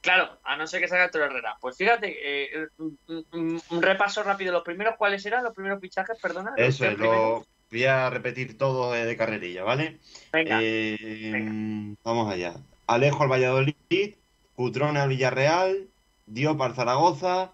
Claro, 0.00 0.38
a 0.44 0.56
no 0.56 0.66
ser 0.66 0.80
que 0.80 0.88
salga 0.88 1.04
Héctor 1.06 1.22
Herrera. 1.22 1.56
Pues 1.60 1.76
fíjate, 1.76 2.16
eh, 2.54 2.66
un, 2.78 2.98
un- 3.32 3.62
un 3.70 3.82
repaso 3.82 4.22
rápido. 4.22 4.52
¿Los 4.52 4.62
primeros 4.64 4.94
cuáles 4.96 5.24
eran? 5.26 5.44
¿Los 5.44 5.54
primeros 5.54 5.80
fichajes? 5.80 6.18
Perdona. 6.20 6.52
Eso 6.56 6.86
es, 6.86 6.96
lo 6.98 7.44
voy 7.70 7.84
a 7.84 8.08
repetir 8.10 8.56
todo 8.56 8.92
de, 8.92 9.16
carrerilla, 9.16 9.62
¿vale? 9.62 9.98
Venga. 10.32 10.58
Eh, 10.62 11.94
Vamos 12.02 12.32
allá. 12.32 12.54
Alejo 12.86 13.22
al 13.22 13.30
Valladolid, 13.30 14.14
Cutrone 14.56 14.98
al 15.00 15.08
Villarreal, 15.10 15.86
Diop 16.26 16.60
al 16.62 16.74
Zaragoza, 16.74 17.52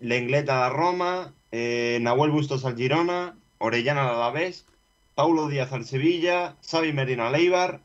Lenglet 0.00 0.48
a 0.50 0.60
la 0.60 0.68
Roma, 0.68 1.32
eh, 1.50 1.98
Nahuel 2.02 2.30
Bustos 2.30 2.64
al 2.64 2.76
Girona, 2.76 3.36
Orellana 3.58 4.02
al 4.08 4.16
Alavés, 4.16 4.66
Paulo 5.14 5.48
Díaz 5.48 5.72
al 5.72 5.84
Sevilla, 5.84 6.56
Xavi 6.64 6.92
Merino 6.92 7.26
al 7.26 7.34
Eibar, 7.34 7.80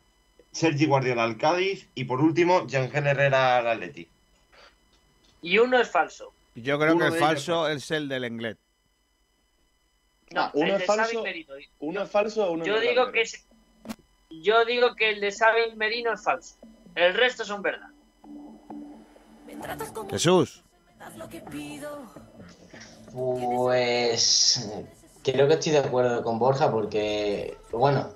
Sergi 0.55 0.85
Guardiola 0.85 1.23
al 1.25 1.37
Cádiz 1.37 1.89
y 1.95 2.05
por 2.05 2.21
último, 2.21 2.65
Yangel 2.65 3.07
Herrera 3.07 3.57
al 3.57 3.67
Atleti. 3.67 4.07
Y 5.41 5.57
uno 5.57 5.77
es 5.81 5.89
falso. 5.91 6.31
Yo 6.55 6.79
creo 6.79 6.93
Uno 6.95 6.99
que 7.01 7.05
el 7.07 7.11
de 7.11 7.17
ellos. 7.19 7.27
falso 7.29 7.67
es 7.67 7.91
el 7.91 8.07
del 8.07 8.23
Englet. 8.23 8.57
No, 10.31 10.41
Ah, 10.43 10.51
uno 10.53 10.67
el 10.67 10.71
es 10.75 10.79
de 10.79 10.85
falso. 10.85 11.23
Merino. 11.23 11.53
¿Uno 11.79 12.01
es 12.03 12.09
falso 12.09 12.47
o 12.47 12.51
uno 12.53 12.63
Yo 12.63 12.77
es 12.77 12.81
digo 12.89 13.11
que 13.11 13.21
es- 13.21 13.45
yo 14.29 14.63
digo 14.63 14.95
que 14.95 15.09
el 15.09 15.19
de 15.19 15.31
Xavi 15.33 15.75
Merino 15.75 16.13
es 16.13 16.23
falso. 16.23 16.55
El 16.95 17.13
resto 17.15 17.43
son 17.43 17.61
verdad. 17.61 17.89
Jesús. 20.09 20.63
Pues 23.11 24.69
creo 25.21 25.47
que 25.49 25.53
estoy 25.55 25.71
de 25.73 25.79
acuerdo 25.79 26.23
con 26.23 26.39
Borja 26.39 26.71
porque, 26.71 27.57
bueno, 27.73 28.13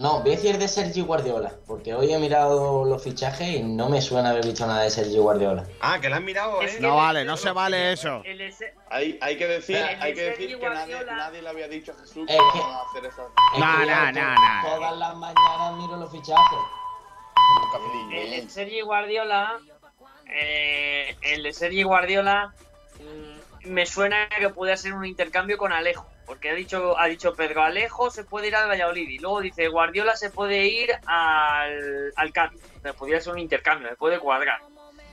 no, 0.00 0.20
voy 0.20 0.32
a 0.32 0.36
decir 0.36 0.56
de 0.56 0.66
Sergi 0.66 1.02
Guardiola, 1.02 1.52
porque 1.66 1.94
hoy 1.94 2.10
he 2.10 2.18
mirado 2.18 2.86
los 2.86 3.04
fichajes 3.04 3.46
y 3.46 3.62
no 3.62 3.90
me 3.90 4.00
suena 4.00 4.30
haber 4.30 4.46
visto 4.46 4.66
nada 4.66 4.84
de 4.84 4.90
Sergi 4.90 5.18
Guardiola. 5.18 5.66
Ah, 5.82 5.98
que 6.00 6.08
la 6.08 6.16
han 6.16 6.24
mirado, 6.24 6.62
¿eh? 6.62 6.78
No 6.80 6.96
vale, 6.96 7.22
no 7.22 7.36
se 7.36 7.50
vale 7.50 7.92
eso. 7.92 8.22
Hay, 8.88 9.18
hay 9.20 9.36
que 9.36 9.46
decir, 9.46 9.76
hay 9.76 10.14
que 10.14 10.22
decir 10.22 10.58
que 10.58 10.70
nadie, 10.70 11.42
le 11.42 11.48
había 11.50 11.68
dicho 11.68 11.92
a 11.92 12.00
Jesús 12.00 12.26
Es 12.30 12.36
que 12.36 12.60
a 12.60 12.80
hacer 12.80 13.04
esa. 13.04 13.22
No, 13.58 13.82
Es 13.82 13.88
no, 13.88 14.12
no, 14.12 14.34
no. 14.34 14.74
Todas 14.74 14.96
las 14.96 15.16
mañanas 15.16 15.74
miro 15.76 15.96
los 15.98 16.10
fichajes. 16.10 16.58
un 17.62 17.70
cafelillo. 17.70 18.22
El 18.22 18.30
de 18.46 18.50
Sergi 18.50 18.80
Guardiola, 18.80 19.58
eh, 20.32 21.14
el 21.20 21.42
de 21.42 21.52
Sergi 21.52 21.82
Guardiola, 21.82 22.54
me 23.64 23.84
suena 23.84 24.30
que 24.38 24.48
puede 24.48 24.78
ser 24.78 24.94
un 24.94 25.04
intercambio 25.04 25.58
con 25.58 25.72
Alejo, 25.72 26.06
porque 26.30 26.48
ha 26.48 26.54
dicho, 26.54 26.96
ha 26.96 27.06
dicho 27.06 27.34
Pedro 27.34 27.64
Alejo 27.64 28.08
se 28.08 28.22
puede 28.22 28.46
ir 28.46 28.54
al 28.54 28.68
Valladolid 28.68 29.08
y 29.08 29.18
luego 29.18 29.40
dice 29.40 29.66
Guardiola 29.66 30.14
se 30.14 30.30
puede 30.30 30.64
ir 30.68 30.88
al, 31.04 32.12
al 32.14 32.32
Cádiz. 32.32 32.62
O 32.78 32.80
sea, 32.82 32.92
podría 32.92 33.20
ser 33.20 33.32
un 33.32 33.40
intercambio, 33.40 33.90
me 33.90 33.96
puede 33.96 34.20
cuadrar. 34.20 34.60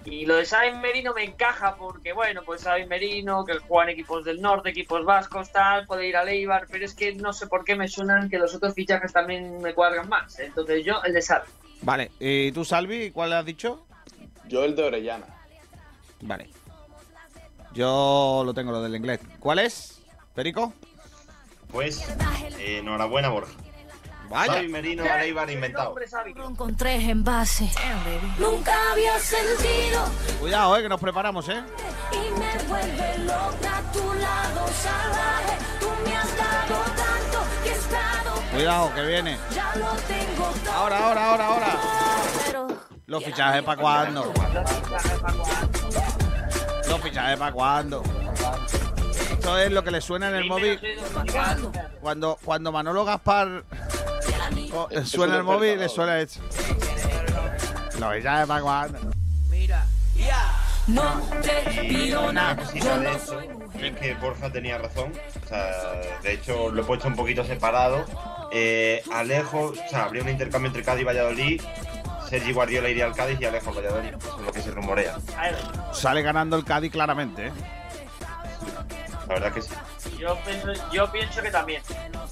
Y 0.06 0.28
lo 0.28 0.36
de 0.36 0.46
Sabin 0.46 0.80
Merino 0.80 1.16
me 1.16 1.24
encaja 1.24 1.76
porque, 1.76 2.14
bueno, 2.14 2.44
pues 2.46 2.62
Sabin 2.62 2.88
Merino, 2.88 3.44
que 3.46 3.58
juega 3.58 3.86
en 3.86 3.90
equipos 3.98 4.26
del 4.26 4.40
norte, 4.40 4.70
equipos 4.70 5.04
vascos, 5.06 5.52
tal, 5.52 5.88
puede 5.88 6.08
ir 6.08 6.18
a 6.18 6.24
Eibar, 6.30 6.68
pero 6.70 6.86
es 6.86 6.94
que 6.94 7.16
no 7.16 7.34
sé 7.34 7.48
por 7.48 7.66
qué 7.66 7.76
me 7.76 7.88
suenan 7.88 8.30
que 8.30 8.38
los 8.38 8.54
otros 8.54 8.76
fichajes 8.76 9.12
también 9.12 9.60
me 9.60 9.74
cuadran 9.74 10.08
más. 10.08 10.38
Entonces 10.38 10.86
yo, 10.86 11.02
el 11.04 11.14
de 11.14 11.24
Sabin. 11.24 11.50
Vale, 11.82 12.12
¿y 12.20 12.52
tú, 12.52 12.64
Salvi, 12.64 13.10
cuál 13.10 13.34
has 13.34 13.44
dicho? 13.44 13.88
Yo 14.48 14.64
el 14.64 14.76
de 14.76 14.84
Orellana. 14.84 15.26
Vale. 16.22 16.48
Yo 17.74 18.44
lo 18.46 18.54
tengo, 18.54 18.72
lo 18.72 18.84
del 18.84 18.96
inglés. 18.96 19.20
¿Cuál 19.40 19.58
es? 19.58 20.00
¿Perico? 20.36 20.74
Pues, 21.72 22.02
eh, 22.60 22.80
enhorabuena, 22.80 23.30
Borja. 23.30 23.52
Vaya. 24.30 24.54
Xavi 24.56 24.68
Merino, 24.68 25.04
Areibar 25.04 25.50
inventado. 25.50 25.96
Con 26.58 26.76
tres 26.76 27.04
envases. 27.08 27.74
Nunca 28.38 28.74
había 28.92 29.18
sentido 29.20 30.04
Cuidado, 30.40 30.78
eh, 30.78 30.82
que 30.82 30.90
nos 30.90 31.00
preparamos, 31.00 31.48
eh. 31.48 31.64
y 32.12 32.18
me 32.38 32.64
vuelve 32.68 33.18
loca 33.20 33.78
a 33.78 33.92
tu 33.94 34.14
lado 34.16 34.68
salvaje. 34.68 35.58
Tú 35.80 35.88
me 36.06 36.16
has 36.18 36.38
dado 36.38 36.84
tanto 36.84 37.48
que 37.64 37.70
he 37.70 37.74
estado. 37.74 38.42
Cuidado, 38.52 38.94
que 38.96 39.02
viene. 39.06 39.38
Ya 39.56 39.74
lo 39.76 39.92
tengo 39.96 40.54
todo. 40.66 40.74
Ahora, 40.74 40.98
ahora, 41.06 41.26
ahora, 41.26 41.46
ahora. 41.48 41.80
Pero 42.46 42.68
Los 43.06 43.24
fichajes 43.24 43.64
para 43.64 43.82
cuándo. 43.82 44.34
Los 46.90 47.02
fichajes 47.02 47.38
para 47.40 47.52
cuándo. 47.54 48.04
Esto 49.48 49.60
es 49.60 49.72
lo 49.72 49.82
que 49.82 49.92
le 49.92 50.02
suena 50.02 50.28
en 50.28 50.36
el 50.36 50.46
móvil 50.46 50.78
cuando, 52.02 52.38
cuando 52.44 52.70
Manolo 52.74 53.06
Gaspar 53.06 53.64
Es 54.92 55.08
suena 55.08 55.38
el 55.38 55.44
móvil 55.44 55.80
le 55.80 55.88
suena 55.88 56.20
esto. 56.20 56.42
Los 57.98 58.14
fichajes 58.14 58.46
para 58.46 58.62
cuándo. 58.62 59.00
no 60.88 61.22
te 61.42 61.80
pido 61.80 62.34
nada. 62.34 62.62
Yo 62.74 62.98
no 62.98 63.20
soy 63.20 63.48
mujer. 63.48 63.86
es 63.86 63.98
que 63.98 64.16
Borja 64.16 64.52
tenía 64.52 64.80
razón. 64.80 65.14
O 65.46 65.48
sea, 65.48 65.72
de 66.22 66.34
hecho, 66.34 66.70
lo 66.70 66.82
he 66.82 66.86
puesto 66.86 67.08
un 67.08 67.16
poquito 67.16 67.46
separado. 67.46 68.04
Eh, 68.52 69.02
Alejo, 69.14 69.68
o 69.68 69.90
sea, 69.90 70.04
habría 70.04 70.24
un 70.24 70.30
intercambio 70.30 70.68
entre 70.68 70.84
Cádiz 70.84 71.04
y 71.04 71.06
Valladolid. 71.06 71.62
Sergi 72.28 72.52
Guardiola 72.52 72.90
iría 72.90 73.06
al 73.06 73.16
Cádiz 73.16 73.40
y 73.40 73.46
Alejo 73.46 73.70
al 73.70 73.78
Valladolid. 73.78 74.14
Eso 74.14 74.40
es 74.40 74.46
lo 74.46 74.52
que 74.52 74.62
se 74.62 74.72
rumorea. 74.72 75.16
Sale 75.94 76.22
ganando 76.22 76.58
el 76.58 76.66
Cádiz 76.66 76.92
claramente, 76.92 77.48
¿eh? 77.48 77.52
La 79.28 79.34
verdad 79.34 79.54
que 79.54 79.62
sí. 79.62 79.74
Yo 80.18 80.38
pienso, 80.46 80.92
yo 80.92 81.12
pienso 81.12 81.42
que 81.42 81.52
también. 81.52 81.82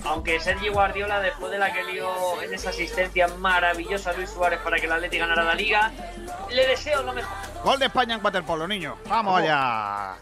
Aunque 0.05 0.39
Sergi 0.39 0.69
Guardiola, 0.69 1.19
después 1.19 1.51
de 1.51 1.57
la 1.57 1.73
que 1.73 1.83
lió 1.83 2.41
en 2.41 2.53
esa 2.53 2.69
asistencia 2.69 3.27
maravillosa 3.27 4.11
a 4.11 4.13
Luis 4.13 4.29
Suárez 4.29 4.59
para 4.63 4.77
que 4.77 4.85
el 4.85 4.91
Atleti 4.91 5.17
ganara 5.17 5.43
la 5.43 5.55
liga, 5.55 5.91
le 6.49 6.67
deseo 6.67 7.03
lo 7.03 7.13
mejor. 7.13 7.35
Gol 7.63 7.79
de 7.79 7.87
España 7.87 8.15
en 8.15 8.23
waterpolo, 8.23 8.67
niños. 8.67 8.97
Vamos 9.09 9.41
allá. 9.41 10.15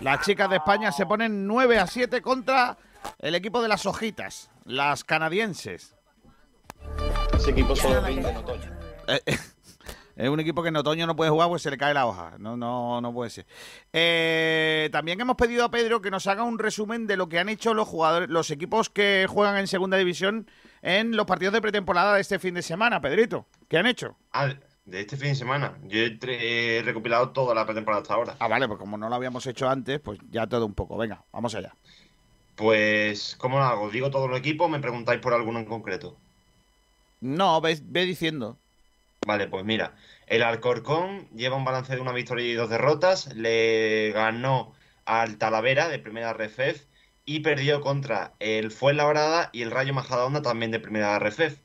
Las 0.00 0.20
chicas 0.24 0.48
de 0.48 0.56
España 0.56 0.92
se 0.92 1.06
ponen 1.06 1.46
9 1.46 1.78
a 1.78 1.86
7 1.86 2.22
contra 2.22 2.76
el 3.18 3.34
equipo 3.34 3.62
de 3.62 3.68
las 3.68 3.84
hojitas, 3.86 4.50
las 4.64 5.04
canadienses. 5.04 5.94
Ese 7.34 7.50
equipo 7.50 7.76
solo 7.76 8.00
rinde 8.00 8.30
en 8.30 8.36
otoño. 8.36 8.72
Es 10.16 10.28
un 10.28 10.38
equipo 10.38 10.62
que 10.62 10.68
en 10.68 10.76
otoño 10.76 11.06
no 11.06 11.16
puede 11.16 11.30
jugar 11.30 11.48
porque 11.48 11.62
se 11.62 11.70
le 11.70 11.78
cae 11.78 11.92
la 11.92 12.06
hoja. 12.06 12.34
No, 12.38 12.56
no, 12.56 13.00
no 13.00 13.12
puede 13.12 13.30
ser. 13.30 13.46
Eh, 13.92 14.88
también 14.92 15.20
hemos 15.20 15.36
pedido 15.36 15.64
a 15.64 15.70
Pedro 15.70 16.00
que 16.00 16.10
nos 16.10 16.26
haga 16.26 16.44
un 16.44 16.58
resumen 16.58 17.06
de 17.06 17.16
lo 17.16 17.28
que 17.28 17.38
han 17.38 17.48
hecho 17.48 17.74
los 17.74 17.88
jugadores, 17.88 18.30
los 18.30 18.50
equipos 18.50 18.90
que 18.90 19.26
juegan 19.28 19.56
en 19.56 19.66
segunda 19.66 19.96
división 19.96 20.48
en 20.82 21.16
los 21.16 21.26
partidos 21.26 21.54
de 21.54 21.62
pretemporada 21.62 22.14
de 22.14 22.20
este 22.20 22.38
fin 22.38 22.54
de 22.54 22.62
semana, 22.62 23.00
Pedrito. 23.00 23.46
¿Qué 23.68 23.78
han 23.78 23.86
hecho? 23.86 24.16
Ah, 24.32 24.50
de 24.84 25.00
este 25.00 25.16
fin 25.16 25.30
de 25.30 25.34
semana. 25.34 25.78
Yo 25.84 25.98
he 25.98 26.82
recopilado 26.84 27.30
toda 27.30 27.54
la 27.54 27.64
pretemporada 27.64 28.02
hasta 28.02 28.14
ahora. 28.14 28.36
Ah, 28.38 28.48
vale, 28.48 28.68
pues 28.68 28.78
como 28.78 28.96
no 28.96 29.08
lo 29.08 29.14
habíamos 29.16 29.46
hecho 29.46 29.68
antes, 29.68 29.98
pues 29.98 30.20
ya 30.30 30.46
todo 30.46 30.66
un 30.66 30.74
poco. 30.74 30.96
Venga, 30.96 31.24
vamos 31.32 31.54
allá. 31.54 31.74
Pues, 32.54 33.34
¿cómo 33.36 33.58
lo 33.58 33.64
hago? 33.64 33.90
¿Digo 33.90 34.10
todos 34.10 34.30
los 34.30 34.38
equipos 34.38 34.66
o 34.66 34.68
me 34.68 34.78
preguntáis 34.78 35.20
por 35.20 35.34
alguno 35.34 35.58
en 35.58 35.64
concreto? 35.64 36.16
No, 37.20 37.60
ve, 37.60 37.78
ve 37.82 38.04
diciendo. 38.04 38.58
Vale, 39.26 39.46
pues 39.48 39.64
mira, 39.64 39.94
el 40.26 40.42
Alcorcón 40.42 41.28
lleva 41.30 41.56
un 41.56 41.64
balance 41.64 41.94
de 41.94 42.00
una 42.00 42.12
victoria 42.12 42.46
y 42.46 42.54
dos 42.54 42.68
derrotas, 42.68 43.34
le 43.34 44.12
ganó 44.12 44.74
al 45.06 45.38
Talavera 45.38 45.88
de 45.88 45.98
primera 45.98 46.32
RFEF 46.34 46.84
y 47.24 47.40
perdió 47.40 47.80
contra 47.80 48.34
el 48.38 48.70
Fuenlabrada 48.70 49.48
y 49.52 49.62
el 49.62 49.70
Rayo 49.70 49.94
Majadahonda 49.94 50.42
también 50.42 50.70
de 50.70 50.80
primera 50.80 51.18
RFEF. 51.18 51.58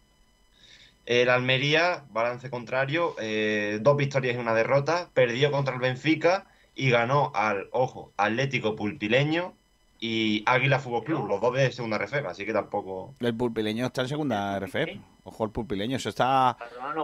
El 1.05 1.29
Almería, 1.29 2.05
balance 2.11 2.49
contrario, 2.49 3.15
eh, 3.19 3.79
dos 3.81 3.97
victorias 3.97 4.35
y 4.35 4.39
una 4.39 4.53
derrota, 4.53 5.09
perdió 5.13 5.51
contra 5.51 5.73
el 5.73 5.81
Benfica 5.81 6.45
y 6.75 6.91
ganó 6.91 7.31
al, 7.35 7.67
ojo, 7.71 8.13
Atlético 8.15 8.75
Pulpileño 8.75 9.55
y 9.99 10.43
Águila 10.45 10.79
Fútbol 10.79 11.03
Club, 11.03 11.27
los 11.27 11.41
dos 11.41 11.53
de 11.55 11.71
segunda 11.71 11.97
RFEF, 11.97 12.25
así 12.25 12.45
que 12.45 12.53
tampoco... 12.53 13.15
El 13.19 13.35
pulpileño 13.35 13.87
está 13.87 14.03
en 14.03 14.07
segunda 14.07 14.57
RFF. 14.59 14.97
Ojo 15.23 15.43
el 15.45 15.51
pulpileño, 15.51 15.97
eso 15.97 16.09
está 16.09 16.57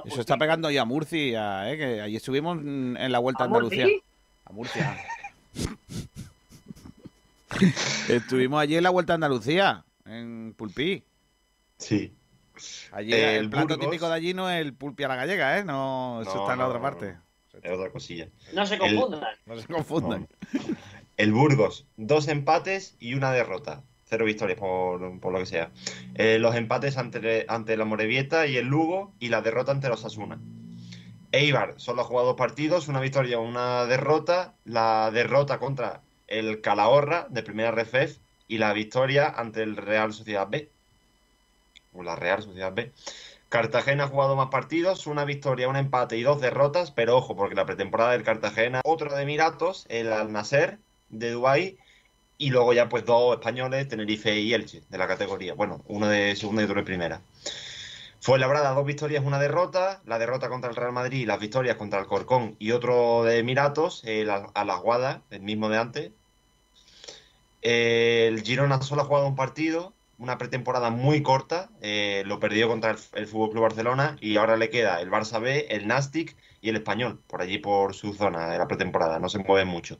eso 0.06 0.22
está 0.22 0.38
pegando 0.38 0.70
ya 0.72 0.84
a 0.84 0.86
Murcia, 0.86 1.72
¿eh? 1.72 1.78
que 1.78 2.02
allí 2.02 2.16
estuvimos 2.16 2.58
en 2.60 3.12
la 3.12 3.20
Vuelta 3.20 3.44
a 3.44 3.46
¿A 3.46 3.48
Andalucía. 3.48 3.88
A 4.46 4.54
Murcia. 4.54 4.98
Estuvimos 8.10 8.60
allí 8.62 8.76
en 8.76 8.84
la 8.84 8.90
Vuelta 8.90 9.14
a 9.14 9.16
Andalucía, 9.16 9.84
en 10.06 10.54
Pulpí. 10.58 11.04
Sí. 11.78 12.14
Allí 12.92 13.14
El 13.14 13.20
el, 13.46 13.50
plato 13.50 13.68
Burgos. 13.76 13.86
típico 13.86 14.08
de 14.08 14.14
allí 14.16 14.34
no 14.34 14.50
es 14.50 14.62
el 14.62 14.74
pulpi 14.74 15.04
a 15.04 15.10
la 15.10 15.16
gallega, 15.18 15.60
¿eh? 15.60 15.66
No, 15.66 16.22
eso 16.22 16.34
No, 16.36 16.42
está 16.42 16.54
en 16.54 16.60
la 16.60 16.64
no, 16.64 16.70
otra 16.70 16.80
no, 16.80 16.84
parte. 16.84 17.18
Es 17.62 17.72
otra 17.72 17.90
cosilla. 17.90 18.28
No 18.54 18.66
se 18.66 18.76
El- 18.76 18.80
confundan. 18.80 19.22
No 19.46 19.58
se 19.60 19.68
confundan. 19.68 20.28
El 21.18 21.32
Burgos, 21.32 21.86
dos 21.96 22.28
empates 22.28 22.96
y 23.00 23.14
una 23.14 23.32
derrota. 23.32 23.84
Cero 24.08 24.26
victorias 24.26 24.60
por, 24.60 25.20
por 25.20 25.32
lo 25.32 25.40
que 25.40 25.46
sea. 25.46 25.72
Eh, 26.16 26.40
los 26.40 26.56
empates 26.56 26.98
ante, 26.98 27.46
ante 27.48 27.78
la 27.78 27.86
Morevieta 27.86 28.48
y 28.48 28.58
el 28.58 28.68
Lugo 28.68 29.14
y 29.20 29.30
la 29.30 29.42
derrota 29.42 29.72
ante 29.72 29.88
los 29.88 30.04
Asuna. 30.04 30.40
Eibar 31.32 31.74
solo 31.78 32.02
ha 32.02 32.06
jugado 32.06 32.28
dos 32.28 32.38
partidos, 32.38 32.88
una 32.88 33.00
victoria, 33.00 33.40
una 33.40 33.86
derrota. 33.86 34.54
La 34.66 35.10
derrota 35.12 35.58
contra 35.58 36.02
el 36.28 36.62
Calahorra 36.62 37.28
de 37.30 37.44
primera 37.44 37.72
RFF 37.72 38.20
y 38.48 38.58
la 38.58 38.74
victoria 38.74 39.28
ante 39.28 39.64
el 39.64 39.78
Real 39.78 40.14
Sociedad 40.14 40.48
B. 40.50 40.70
O 41.94 42.04
la 42.04 42.16
Real 42.16 42.44
Sociedad 42.44 42.74
B. 42.74 42.92
Cartagena 43.48 44.04
ha 44.04 44.08
jugado 44.08 44.36
más 44.36 44.50
partidos, 44.50 45.08
una 45.08 45.24
victoria, 45.24 45.70
un 45.70 45.78
empate 45.78 46.18
y 46.18 46.24
dos 46.24 46.42
derrotas, 46.42 46.92
pero 46.92 47.16
ojo, 47.16 47.38
porque 47.38 47.56
la 47.56 47.66
pretemporada 47.66 48.12
del 48.12 48.24
Cartagena, 48.24 48.82
otro 48.84 49.16
de 49.16 49.24
Emiratos, 49.24 49.86
el 49.88 50.12
Al 50.12 50.32
Nasser 50.34 50.80
de 51.10 51.32
Dubái, 51.32 51.78
y 52.38 52.50
luego 52.50 52.74
ya 52.74 52.90
pues 52.90 53.06
dos 53.06 53.38
españoles, 53.38 53.88
Tenerife 53.88 54.38
y 54.40 54.54
Elche, 54.54 54.84
de 54.90 54.98
la 54.98 55.08
categoría. 55.08 55.54
Bueno, 55.54 55.84
uno 55.88 56.08
de 56.08 56.36
segunda 56.36 56.62
y 56.62 56.66
otro 56.66 56.76
de 56.76 56.84
primera. 56.84 57.22
Fue 58.20 58.40
labrada 58.40 58.72
dos 58.72 58.86
victorias, 58.86 59.24
una 59.24 59.40
derrota, 59.40 60.02
la 60.06 60.18
derrota 60.18 60.50
contra 60.50 60.70
el 60.70 60.76
Real 60.76 60.92
Madrid 60.92 61.20
y 61.20 61.26
las 61.26 61.40
victorias 61.40 61.76
contra 61.76 62.00
el 62.00 62.08
Corcón 62.08 62.56
y 62.60 62.72
otro 62.72 63.24
de 63.24 63.38
Emiratos, 63.38 64.04
el 64.04 64.30
Al- 64.32 64.48
Al 64.54 64.70
Aguada, 64.70 65.22
el 65.30 65.42
mismo 65.42 65.70
de 65.70 65.78
antes. 65.78 66.12
El 67.62 68.42
Girona 68.42 68.82
solo 68.82 69.04
ha 69.04 69.06
jugado 69.06 69.28
un 69.28 69.36
partido, 69.36 69.94
una 70.18 70.38
pretemporada 70.38 70.90
muy 70.90 71.22
corta, 71.24 71.70
eh, 71.82 72.24
lo 72.26 72.40
perdió 72.40 72.68
contra 72.68 72.92
el, 72.92 72.98
el 73.14 73.28
Fútbol 73.28 73.52
Club 73.52 73.64
Barcelona 73.64 74.18
y 74.22 74.38
ahora 74.38 74.58
le 74.58 74.70
queda 74.70 75.02
el 75.02 75.12
Barça 75.12 75.40
B, 75.40 75.68
el 75.70 75.88
Nastic 75.88 76.36
y 76.62 76.70
el 76.70 76.78
Español, 76.78 77.20
por 77.28 77.42
allí 77.42 77.60
por 77.60 77.94
su 77.94 78.14
zona 78.14 78.50
de 78.50 78.58
la 78.58 78.68
pretemporada, 78.68 79.20
no 79.20 79.30
se 79.30 79.40
mueven 79.40 79.68
mucho. 79.68 80.00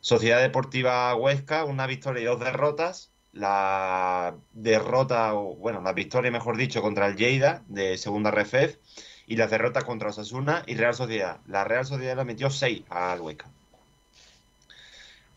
Sociedad 0.00 0.40
Deportiva 0.40 1.14
Huesca, 1.14 1.64
una 1.64 1.86
victoria 1.86 2.22
y 2.22 2.24
dos 2.24 2.40
derrotas. 2.40 3.12
La 3.32 4.34
derrota, 4.52 5.34
o 5.34 5.54
bueno, 5.56 5.82
la 5.82 5.92
victoria, 5.92 6.30
mejor 6.30 6.56
dicho, 6.56 6.82
contra 6.82 7.06
el 7.06 7.16
Lleida 7.16 7.62
de 7.68 7.96
segunda 7.96 8.30
RFF 8.30 8.76
y 9.26 9.36
las 9.36 9.50
derrotas 9.50 9.84
contra 9.84 10.08
Osasuna 10.08 10.64
y 10.66 10.74
Real 10.74 10.94
Sociedad. 10.94 11.38
La 11.46 11.64
Real 11.64 11.86
Sociedad 11.86 12.16
le 12.16 12.24
metió 12.24 12.50
6 12.50 12.82
al 12.88 13.20
Huesca. 13.20 13.46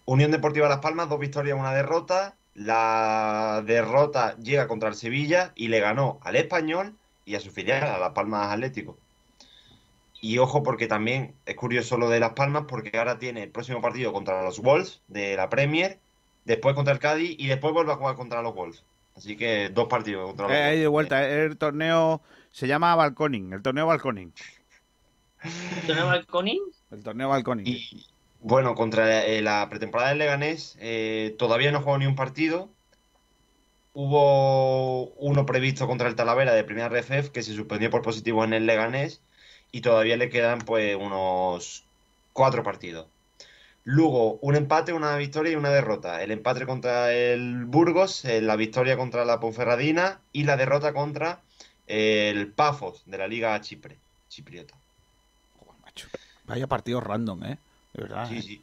Unión 0.06 0.32
Deportiva 0.32 0.68
Las 0.68 0.80
Palmas, 0.80 1.10
dos 1.10 1.20
victorias, 1.20 1.58
una 1.58 1.74
derrota. 1.74 2.36
la 2.56 3.64
derrota 3.66 4.36
llega 4.38 4.68
contra 4.68 4.90
el 4.90 4.96
Sevilla 4.96 5.52
y 5.56 5.68
le 5.68 5.80
ganó 5.80 6.20
al 6.24 6.36
Español 6.36 6.96
y 7.26 7.36
a 7.36 7.40
su 7.40 7.52
filial, 7.52 7.84
a 7.84 8.00
Las 8.00 8.12
Palmas 8.12 8.52
Atlético. 8.52 8.98
Y 10.24 10.38
ojo 10.38 10.64
porque 10.64 10.88
también 10.88 11.36
es 11.46 11.56
curioso 11.58 11.98
lo 11.98 12.08
de 12.08 12.22
Las 12.22 12.32
Palmas 12.32 12.64
porque 12.66 12.98
ahora 12.98 13.20
tiene 13.20 13.44
el 13.44 13.50
próximo 13.50 13.82
partido 13.82 14.14
contra 14.14 14.42
los 14.42 14.62
Wolves 14.62 15.02
de 15.10 15.36
la 15.36 15.50
Premier, 15.50 16.00
después 16.46 16.76
contra 16.76 16.94
el 16.94 17.00
Cádiz 17.00 17.36
y 17.38 17.48
después 17.48 17.74
vuelve 17.74 17.92
a 17.92 17.98
jugar 17.98 18.16
contra 18.16 18.42
los 18.42 18.56
Wolves. 18.56 18.86
Así 19.18 19.36
que 19.36 19.68
dos 19.68 19.90
partidos 19.90 20.28
contra 20.28 20.48
los 20.48 20.56
Eh, 20.56 20.64
ahí 20.64 20.80
de 20.80 20.88
vuelta, 20.88 21.28
el 21.28 21.58
torneo 21.58 22.22
se 22.52 22.68
llama 22.68 22.96
Balconing, 22.96 23.52
el 23.52 23.62
torneo 23.62 23.86
Balconing. 23.86 24.32
¿Tenemos 25.86 26.12
balconing? 26.12 26.62
El 26.92 27.04
torneo 27.04 27.28
Balconing. 27.28 27.68
Y 27.68 28.06
bueno, 28.40 28.76
contra 28.76 29.26
eh, 29.26 29.42
la 29.42 29.68
pretemporada 29.70 30.12
del 30.12 30.20
Leganés 30.20 30.78
eh, 30.80 31.36
todavía 31.38 31.74
no 31.74 31.82
jugado 31.82 31.98
ni 31.98 32.06
un 32.06 32.16
partido. 32.16 32.70
Hubo 33.92 35.08
uno 35.18 35.46
previsto 35.46 35.86
contra 35.86 36.08
el 36.08 36.16
Talavera 36.16 36.54
de 36.54 36.64
primera 36.64 36.88
RFF 36.88 37.28
que 37.32 37.44
se 37.44 37.54
suspendió 37.54 37.90
por 37.90 38.04
positivo 38.04 38.46
en 38.46 38.54
el 38.54 38.66
Leganés 38.66 39.22
y 39.74 39.82
todavía 39.82 40.16
le 40.16 40.30
quedan 40.30 40.60
pues 40.60 40.96
unos 40.96 41.84
cuatro 42.32 42.64
partidos. 42.64 43.08
Luego, 43.84 44.38
un 44.42 44.56
empate, 44.56 44.94
una 44.94 45.18
victoria 45.18 45.52
y 45.52 45.56
una 45.56 45.72
derrota. 45.72 46.24
El 46.24 46.32
empate 46.32 46.66
contra 46.66 47.12
el 47.12 47.66
Burgos, 47.66 48.24
eh, 48.24 48.40
la 48.40 48.56
victoria 48.56 48.96
contra 48.96 49.26
la 49.26 49.42
Ponferradina 49.42 50.22
y 50.32 50.44
la 50.44 50.56
derrota 50.56 50.94
contra 50.94 51.42
el 51.88 52.48
Pafos 52.48 53.02
de 53.08 53.18
la 53.18 53.28
Liga 53.28 53.60
Chipre, 53.60 53.98
chipriota. 54.30 54.76
Vaya 56.46 56.68
partidos 56.68 57.04
random, 57.04 57.44
¿eh? 57.44 57.58
De 57.94 58.04
verdad. 58.04 58.30
Sí, 58.30 58.38
¿eh? 58.38 58.42
sí. 58.42 58.62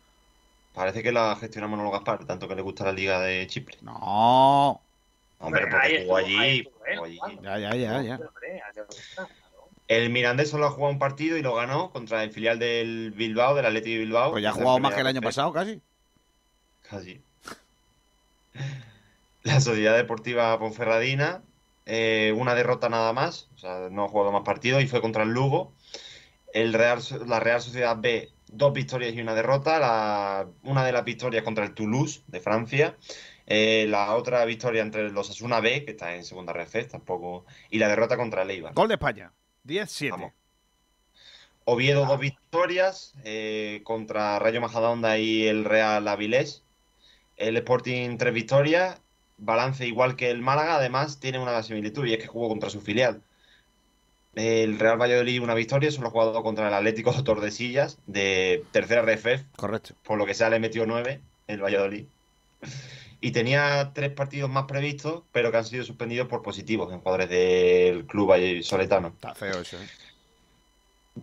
Parece 0.72 1.02
que 1.02 1.10
la 1.10 1.34
gestiona 1.36 1.66
Manolo 1.66 1.90
Gaspar, 1.90 2.24
tanto 2.24 2.46
que 2.46 2.54
le 2.54 2.62
gusta 2.62 2.84
la 2.84 2.92
Liga 2.92 3.20
de 3.20 3.46
Chipre. 3.48 3.78
No. 3.82 4.80
Hombre, 5.40 5.66
porque 5.66 6.04
jugó 6.04 6.16
allí. 6.18 6.70
jugó 6.94 7.04
allí. 7.04 7.18
Ya, 7.42 7.58
ya, 7.58 7.74
ya, 7.74 8.02
ya. 8.02 8.20
El 9.90 10.08
Mirandés 10.10 10.48
solo 10.48 10.66
ha 10.66 10.70
jugado 10.70 10.92
un 10.92 11.00
partido 11.00 11.36
y 11.36 11.42
lo 11.42 11.56
ganó 11.56 11.90
contra 11.90 12.22
el 12.22 12.30
filial 12.30 12.60
del 12.60 13.10
Bilbao, 13.10 13.56
del 13.56 13.66
Atlético 13.66 13.94
de 13.94 13.98
Bilbao. 13.98 14.30
Pues 14.30 14.40
ya 14.44 14.50
ha 14.50 14.52
jugado 14.52 14.78
más 14.78 14.94
que 14.94 15.00
el 15.00 15.06
año 15.08 15.20
pasado, 15.20 15.52
casi. 15.52 15.82
Casi. 16.88 17.20
La 19.42 19.60
Sociedad 19.60 19.96
Deportiva 19.96 20.56
Ponferradina, 20.60 21.42
eh, 21.86 22.32
una 22.36 22.54
derrota 22.54 22.88
nada 22.88 23.12
más, 23.12 23.48
o 23.56 23.58
sea, 23.58 23.88
no 23.90 24.04
ha 24.04 24.08
jugado 24.08 24.30
más 24.30 24.44
partidos 24.44 24.80
y 24.80 24.86
fue 24.86 25.00
contra 25.00 25.24
el 25.24 25.30
Lugo. 25.30 25.72
El 26.54 26.72
Real, 26.72 27.00
la 27.26 27.40
Real 27.40 27.60
Sociedad 27.60 27.96
B, 27.98 28.30
dos 28.46 28.72
victorias 28.72 29.12
y 29.12 29.20
una 29.20 29.34
derrota. 29.34 29.80
La, 29.80 30.46
una 30.62 30.84
de 30.84 30.92
las 30.92 31.04
victorias 31.04 31.42
contra 31.42 31.64
el 31.64 31.74
Toulouse 31.74 32.22
de 32.28 32.38
Francia. 32.38 32.96
Eh, 33.44 33.86
la 33.88 34.14
otra 34.14 34.44
victoria 34.44 34.82
entre 34.82 35.10
los 35.10 35.30
Asuna 35.30 35.58
B, 35.58 35.84
que 35.84 35.90
está 35.90 36.14
en 36.14 36.22
segunda 36.22 36.52
RF, 36.52 36.86
tampoco. 36.88 37.44
Y 37.70 37.80
la 37.80 37.88
derrota 37.88 38.16
contra 38.16 38.42
el 38.42 38.50
Eibar. 38.50 38.72
Gol 38.72 38.86
de 38.86 38.94
España. 38.94 39.32
10-7. 39.66 40.10
Vamos. 40.10 40.32
Oviedo 41.64 42.04
dos 42.06 42.18
victorias 42.18 43.14
eh, 43.24 43.80
contra 43.84 44.38
Rayo 44.38 44.60
Majadahonda 44.60 45.18
y 45.18 45.46
el 45.46 45.64
Real 45.64 46.08
Avilés. 46.08 46.64
El 47.36 47.56
Sporting 47.56 48.18
tres 48.18 48.34
victorias, 48.34 49.00
balance 49.36 49.86
igual 49.86 50.16
que 50.16 50.30
el 50.30 50.42
Málaga, 50.42 50.76
además 50.76 51.20
tiene 51.20 51.38
una 51.38 51.62
similitud 51.62 52.04
y 52.06 52.14
es 52.14 52.18
que 52.18 52.26
jugó 52.26 52.48
contra 52.48 52.70
su 52.70 52.80
filial. 52.80 53.22
El 54.34 54.78
Real 54.78 55.00
Valladolid 55.00 55.42
una 55.42 55.54
victoria, 55.54 55.90
solo 55.90 56.08
ha 56.08 56.10
jugado 56.10 56.42
contra 56.42 56.68
el 56.68 56.74
Atlético 56.74 57.12
Tordesillas 57.24 57.98
de 58.06 58.64
tercera 58.72 59.02
RFF, 59.02 59.44
Correcto. 59.56 59.94
por 60.02 60.18
lo 60.18 60.26
que 60.26 60.34
sea 60.34 60.50
le 60.50 60.60
metió 60.60 60.86
nueve 60.86 61.20
el 61.46 61.62
Valladolid. 61.62 62.06
Y 63.20 63.32
tenía 63.32 63.92
tres 63.94 64.10
partidos 64.12 64.48
más 64.48 64.64
previstos, 64.64 65.24
pero 65.32 65.50
que 65.50 65.58
han 65.58 65.64
sido 65.64 65.84
suspendidos 65.84 66.26
por 66.28 66.42
positivos 66.42 66.92
en 66.92 67.00
jugadores 67.00 67.28
del 67.28 68.06
club 68.06 68.32
soletano. 68.62 69.08
Está 69.08 69.34
feo 69.34 69.60
eso, 69.60 69.76
¿eh? 69.76 69.86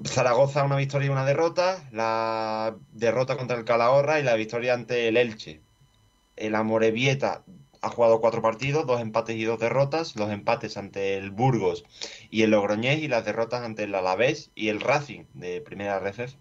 Zaragoza 0.06 0.64
una 0.64 0.76
victoria 0.76 1.08
y 1.08 1.10
una 1.10 1.26
derrota, 1.26 1.84
la 1.92 2.76
derrota 2.92 3.36
contra 3.38 3.58
el 3.58 3.66
Calahorra 3.66 4.20
y 4.20 4.24
la 4.24 4.36
victoria 4.36 4.74
ante 4.74 5.08
el 5.08 5.18
Elche. 5.18 5.62
El 6.36 6.54
Amorebieta 6.54 7.42
ha 7.82 7.90
jugado 7.90 8.20
cuatro 8.20 8.42
partidos, 8.42 8.86
dos 8.86 9.02
empates 9.02 9.36
y 9.38 9.44
dos 9.46 9.60
derrotas, 9.60 10.16
los 10.16 10.30
empates 10.30 10.78
ante 10.78 11.18
el 11.18 11.32
Burgos 11.32 11.84
y 12.30 12.44
el 12.44 12.52
Logroñés 12.52 13.00
y 13.00 13.08
las 13.08 13.26
derrotas 13.26 13.64
ante 13.64 13.84
el 13.84 13.96
Alavés 13.96 14.52
y 14.54 14.70
el 14.70 14.82
Racing 14.82 15.24
de 15.34 15.62
primera 15.62 15.98
RFF. 16.00 16.36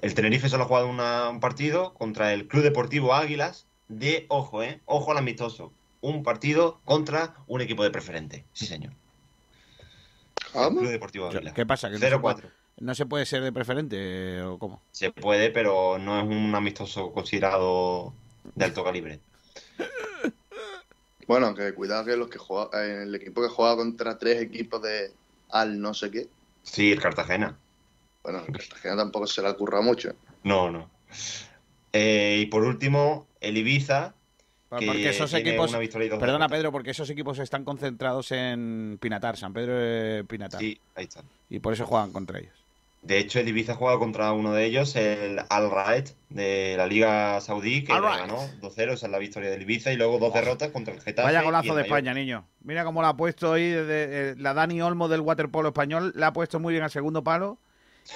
El 0.00 0.14
Tenerife 0.14 0.48
solo 0.48 0.64
ha 0.64 0.66
jugado 0.66 0.88
una- 0.88 1.28
un 1.28 1.38
partido 1.38 1.94
contra 1.94 2.32
el 2.32 2.48
Club 2.48 2.64
Deportivo 2.64 3.14
Águilas 3.14 3.66
de, 3.88 4.26
ojo, 4.28 4.62
eh, 4.62 4.80
ojo 4.86 5.12
al 5.12 5.18
amistoso, 5.18 5.72
un 6.00 6.22
partido 6.22 6.80
contra 6.84 7.34
un 7.46 7.60
equipo 7.60 7.82
de 7.82 7.90
preferente. 7.90 8.44
Sí, 8.52 8.66
señor. 8.66 8.92
Club 10.52 10.88
Deportivo. 10.88 11.30
¿Qué 11.54 11.66
pasa? 11.66 11.88
¿Que 11.88 11.94
no 11.94 12.00
se, 12.00 12.10
0-4. 12.14 12.20
puede, 12.20 12.42
no 12.78 12.94
se 12.94 13.06
puede 13.06 13.26
ser 13.26 13.42
de 13.42 13.52
preferente 13.52 13.96
eh, 13.98 14.42
o 14.42 14.58
cómo? 14.58 14.80
Se 14.92 15.10
puede, 15.10 15.50
pero 15.50 15.98
no 15.98 16.20
es 16.20 16.26
un 16.26 16.54
amistoso 16.54 17.12
considerado 17.12 18.12
de 18.54 18.64
alto 18.64 18.84
calibre. 18.84 19.20
Bueno, 21.26 21.46
aunque 21.46 21.72
cuidado 21.72 22.04
que 22.04 22.18
los 22.18 22.28
que 22.28 22.36
juega, 22.36 22.68
eh, 22.84 23.04
el 23.04 23.14
equipo 23.14 23.40
que 23.40 23.48
juega 23.48 23.76
contra 23.76 24.18
tres 24.18 24.42
equipos 24.42 24.82
de 24.82 25.10
al 25.50 25.80
no 25.80 25.94
sé 25.94 26.10
qué, 26.10 26.28
Sí, 26.62 26.92
el 26.92 27.00
Cartagena. 27.00 27.56
bueno, 28.22 28.40
el 28.46 28.52
Cartagena 28.52 28.96
tampoco 28.98 29.26
se 29.26 29.40
le 29.40 29.48
ha 29.48 29.54
currado 29.54 29.82
mucho. 29.82 30.14
No, 30.42 30.70
no. 30.70 30.90
Eh, 31.94 32.40
y 32.40 32.46
por 32.46 32.64
último, 32.64 33.26
el 33.48 33.56
Ibiza. 33.56 34.14
que 34.78 34.86
Porque 34.86 35.08
esos 35.10 35.32
equipos. 35.34 35.72
Perdona. 36.18 36.48
Pedro, 36.48 36.72
porque 36.72 36.90
esos 36.90 37.08
equipos 37.10 37.38
están 37.38 37.64
concentrados 37.64 38.32
en 38.32 38.98
Pinatar, 39.00 39.36
San 39.36 39.52
Pedro 39.52 39.78
de 39.78 40.24
Pinatar. 40.24 40.60
Sí, 40.60 40.80
ahí 40.94 41.04
está. 41.04 41.22
Y 41.48 41.60
por 41.60 41.72
eso 41.72 41.86
juegan 41.86 42.12
contra 42.12 42.38
ellos. 42.40 42.52
De 43.02 43.18
hecho, 43.18 43.38
el 43.38 43.46
Ibiza 43.46 43.72
ha 43.72 43.76
jugado 43.76 43.98
contra 43.98 44.32
uno 44.32 44.54
de 44.54 44.64
ellos, 44.64 44.96
el 44.96 45.38
Al 45.50 45.70
Raed 45.70 46.08
de 46.30 46.74
la 46.78 46.86
Liga 46.86 47.38
Saudí, 47.42 47.84
que 47.84 47.92
ganó 47.92 48.38
2-0, 48.62 48.92
esa 48.94 49.06
es 49.06 49.12
la 49.12 49.18
victoria 49.18 49.50
del 49.50 49.60
Ibiza, 49.60 49.92
y 49.92 49.96
luego 49.96 50.18
dos 50.18 50.32
derrotas 50.32 50.70
contra 50.70 50.94
el 50.94 51.02
Getafe. 51.02 51.26
Vaya 51.26 51.42
golazo 51.42 51.74
de. 51.74 51.82
España, 51.82 52.14
niño. 52.14 52.46
Mira 52.62 52.82
cómo 52.82 53.02
la 53.02 53.10
ha 53.10 53.16
puesto 53.16 53.50
hoy 53.50 53.68
desde, 53.68 54.30
eh, 54.30 54.34
la 54.38 54.54
Dani 54.54 54.80
Olmo 54.80 55.08
del 55.08 55.20
waterpolo 55.20 55.68
español. 55.68 56.12
La 56.16 56.28
ha 56.28 56.32
puesto 56.32 56.58
muy 56.60 56.72
bien 56.72 56.82
al 56.82 56.90
segundo 56.90 57.22
palo. 57.22 57.58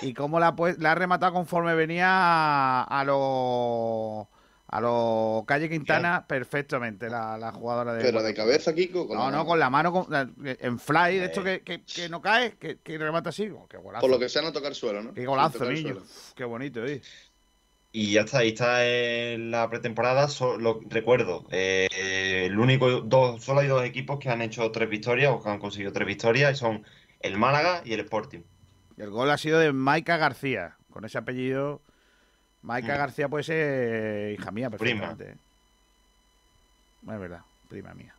Y 0.00 0.14
cómo 0.14 0.40
la 0.40 0.48
ha, 0.48 0.56
pues- 0.56 0.78
la 0.78 0.92
ha 0.92 0.94
rematado 0.94 1.34
conforme 1.34 1.74
venía 1.74 2.06
a, 2.08 2.82
a 2.84 3.04
lo 3.04 4.28
a 4.70 4.80
lo 4.80 5.44
Calle 5.46 5.68
Quintana 5.70 6.26
perfectamente 6.26 7.08
la, 7.08 7.38
la 7.38 7.52
jugadora 7.52 7.94
de 7.94 8.02
Pero 8.02 8.22
de 8.22 8.34
cabeza, 8.34 8.74
Kiko. 8.74 9.08
con 9.08 9.16
no, 9.16 9.30
la- 9.30 9.36
no, 9.38 9.46
con 9.46 9.58
la 9.58 9.70
mano 9.70 9.92
con- 9.92 10.34
en 10.44 10.78
fly, 10.78 11.18
de 11.18 11.24
esto 11.24 11.42
que, 11.42 11.62
que- 11.62 11.82
que 11.84 12.08
no 12.08 12.20
cae, 12.20 12.52
que, 12.58 12.78
que 12.78 12.98
remata 12.98 13.30
así. 13.30 13.48
Oh, 13.48 13.66
qué 13.66 13.78
golazo. 13.78 14.02
Por 14.02 14.10
lo 14.10 14.18
que 14.18 14.28
sea, 14.28 14.42
no 14.42 14.52
tocar 14.52 14.74
suelo, 14.74 15.02
¿no? 15.02 15.14
Qué 15.14 15.24
golazo, 15.24 15.64
niño. 15.70 15.96
Uf, 15.96 16.32
qué 16.34 16.44
bonito, 16.44 16.84
¿eh? 16.84 17.00
Y 17.90 18.12
ya 18.12 18.20
está, 18.20 18.38
ahí 18.40 18.48
está 18.48 18.86
en 18.86 19.50
la 19.50 19.70
pretemporada. 19.70 20.28
Solo, 20.28 20.80
recuerdo, 20.90 21.46
eh, 21.50 21.88
el 22.44 22.58
único, 22.58 23.00
dos, 23.00 23.42
solo 23.42 23.60
hay 23.60 23.66
dos 23.68 23.82
equipos 23.84 24.18
que 24.18 24.28
han 24.28 24.42
hecho 24.42 24.70
tres 24.70 24.90
victorias 24.90 25.32
o 25.32 25.42
que 25.42 25.48
han 25.48 25.58
conseguido 25.58 25.90
tres 25.92 26.06
victorias, 26.06 26.52
y 26.52 26.56
son 26.56 26.84
el 27.20 27.38
Málaga 27.38 27.80
y 27.86 27.94
el 27.94 28.00
Sporting. 28.00 28.40
Y 28.98 29.00
el 29.02 29.10
gol 29.10 29.30
ha 29.30 29.38
sido 29.38 29.58
de 29.58 29.72
Maika 29.72 30.18
García. 30.18 30.76
Con 30.90 31.06
ese 31.06 31.16
apellido, 31.16 31.80
Maika 32.62 32.94
Mm. 32.94 32.98
García 32.98 33.28
puede 33.28 33.44
ser 33.44 34.32
hija 34.32 34.50
mía 34.50 34.68
Prima. 34.70 35.08
perfectamente. 35.08 35.32
¿eh? 35.32 37.14
Es 37.14 37.20
verdad, 37.20 37.40
prima 37.68 37.94
mía. 37.94 38.14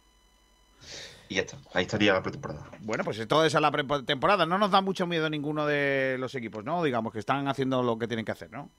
Y 1.27 1.35
ya 1.35 1.41
está, 1.41 1.57
ahí 1.73 1.83
estaría 1.83 2.13
la 2.13 2.23
pretemporada. 2.23 2.65
Bueno, 2.79 3.03
pues 3.03 3.27
todo 3.27 3.45
esa 3.45 3.57
es 3.57 3.61
la 3.61 3.71
pretemporada. 3.71 4.45
No 4.45 4.57
nos 4.57 4.71
da 4.71 4.81
mucho 4.81 5.05
miedo 5.05 5.29
ninguno 5.29 5.65
de 5.67 6.15
los 6.19 6.33
equipos, 6.33 6.63
¿no? 6.63 6.81
Digamos 6.83 7.13
que 7.13 7.19
están 7.19 7.47
haciendo 7.47 7.83
lo 7.83 7.99
que 7.99 8.07
tienen 8.07 8.25
que 8.25 8.31
hacer, 8.31 8.49
¿no? 8.51 8.69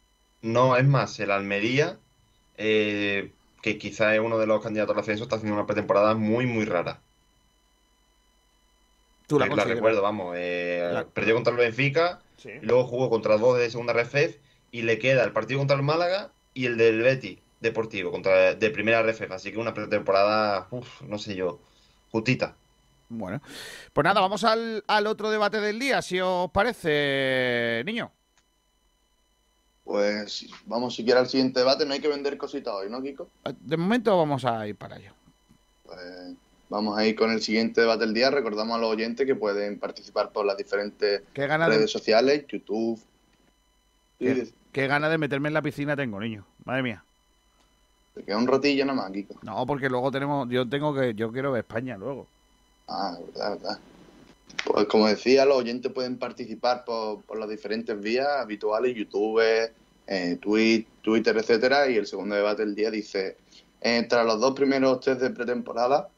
No, 0.43 0.77
es 0.77 0.85
más, 0.85 1.21
el 1.21 1.31
Almería, 1.31 1.99
eh, 2.57 3.31
que 3.63 3.79
quizá 3.79 4.15
es 4.15 4.21
uno 4.21 4.39
de 4.39 4.47
los 4.47 4.63
candidatos 4.63 4.97
al 4.97 5.01
ascenso, 5.03 5.25
está 5.25 5.37
haciendo 5.37 5.55
una 5.57 5.67
pretemporada 5.67 6.15
muy, 6.15 6.47
muy 6.47 6.65
rara. 6.65 6.99
Tú 9.29 9.39
la 9.39 9.45
la, 9.45 9.51
consideras. 9.51 9.77
recuerdo, 9.77 10.03
vamos. 10.03 10.35
eh, 10.37 10.91
La- 10.93 11.05
Perdió 11.07 11.35
contra 11.35 11.53
el 11.53 11.59
Benfica, 11.59 12.21
Sí. 12.39 12.51
luego 12.63 12.85
jugó 12.87 13.11
contra 13.11 13.37
dos 13.37 13.59
de 13.59 13.71
segunda 13.71 13.93
RFF 13.93 14.39
y 14.71 14.83
le 14.83 14.99
queda 14.99 15.25
el 15.25 15.33
partido 15.33 15.59
contra 15.59 15.77
el 15.77 15.83
Málaga 15.83 16.33
y 16.55 16.67
el 16.67 16.77
del 16.77 17.03
Betis 17.03 17.39
Deportivo, 17.61 18.11
contra 18.11 18.55
de 18.55 18.71
primera 18.71 19.03
RFF. 19.03 19.31
Así 19.33 19.53
que 19.53 19.59
una 19.59 19.75
pretemporada, 19.75 20.67
uf, 20.71 21.03
no 21.03 21.19
sé 21.19 21.35
yo, 21.35 21.61
justita. 22.11 22.57
Bueno, 23.09 23.43
pues 23.93 24.05
nada, 24.05 24.21
vamos 24.21 24.45
al, 24.45 24.85
al 24.87 25.07
otro 25.07 25.31
debate 25.31 25.61
del 25.61 25.79
día, 25.79 26.01
si 26.01 26.21
os 26.21 26.51
parece, 26.53 27.83
niño. 27.85 28.13
Pues 29.91 30.47
vamos 30.67 30.95
siquiera 30.95 31.19
al 31.19 31.29
siguiente 31.29 31.59
debate. 31.59 31.85
No 31.85 31.93
hay 31.93 32.01
que 32.01 32.07
vender 32.07 32.37
cositas 32.39 32.73
hoy, 32.73 32.89
¿no, 32.89 33.03
Kiko? 33.03 33.29
De 33.59 33.77
momento 33.77 34.17
vamos 34.17 34.45
a 34.45 34.65
ir 34.69 34.77
para 34.77 34.95
allá. 34.95 35.13
Pues 35.83 36.37
vamos 36.69 36.97
a 36.97 37.05
ir 37.05 37.17
con 37.17 37.33
el 37.33 37.43
siguiente 37.43 37.81
debate 37.81 38.05
del 38.05 38.15
día. 38.15 38.31
Recordamos 38.31 38.77
a 38.77 38.81
los 38.81 38.91
oyentes 38.91 39.27
que 39.27 39.35
pueden 39.35 39.81
participar 39.81 40.31
por 40.31 40.47
las 40.47 40.57
diferentes 40.57 41.23
de, 41.35 41.59
redes 41.59 41.91
sociales, 41.91 42.45
YouTube. 42.47 43.01
qué, 44.21 44.49
qué 44.73 44.87
ganas 44.87 45.11
de 45.11 45.19
meterme 45.19 45.49
en 45.49 45.55
la 45.55 45.63
piscina 45.63 45.97
tengo, 45.97 46.21
niño. 46.21 46.45
Madre 46.65 46.83
mía. 46.83 47.05
Te 48.15 48.23
queda 48.23 48.39
un 48.39 48.47
ratillo 48.47 48.85
nada 48.85 49.03
más, 49.03 49.13
Kiko. 49.13 49.35
No, 49.43 49.67
porque 49.67 49.89
luego 49.89 50.11
tenemos, 50.11 50.49
yo 50.49 50.69
tengo 50.69 50.95
que, 50.95 51.15
yo 51.15 51.31
quiero 51.33 51.53
ver 51.53 51.61
España 51.61 51.97
luego. 51.97 52.27
Ah, 52.89 53.17
verdad, 53.27 53.51
verdad. 53.51 53.79
Pues 54.65 54.87
como 54.87 55.07
decía, 55.07 55.45
los 55.45 55.59
oyentes 55.59 55.93
pueden 55.93 56.19
participar 56.19 56.85
por, 56.85 57.23
por 57.23 57.39
las 57.39 57.49
diferentes 57.49 57.99
vías 58.01 58.29
habituales, 58.29 58.97
YouTube, 58.97 59.41
eh, 60.07 60.39
Twitter, 60.41 61.37
etcétera, 61.37 61.89
y 61.89 61.97
el 61.97 62.07
segundo 62.07 62.35
debate 62.35 62.65
del 62.65 62.75
día 62.75 62.91
dice, 62.91 63.37
eh, 63.81 64.05
tras 64.09 64.27
los 64.27 64.41
dos 64.41 64.55
primeros 64.55 65.01
test 65.01 65.21
de 65.21 65.31
pretemporada, 65.31 66.09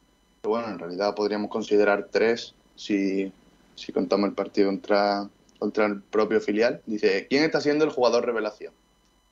que 0.40 0.48
bueno, 0.48 0.68
en 0.68 0.78
realidad 0.78 1.14
podríamos 1.14 1.50
considerar 1.50 2.08
tres 2.10 2.54
si, 2.74 3.30
si 3.74 3.92
contamos 3.92 4.30
el 4.30 4.34
partido 4.34 4.68
contra, 4.68 5.28
contra 5.62 5.86
el 5.86 6.02
propio 6.02 6.40
filial, 6.40 6.82
dice, 6.86 7.28
¿quién 7.30 7.44
está 7.44 7.60
siendo 7.60 7.84
el 7.84 7.92
jugador 7.92 8.26
revelación? 8.26 8.74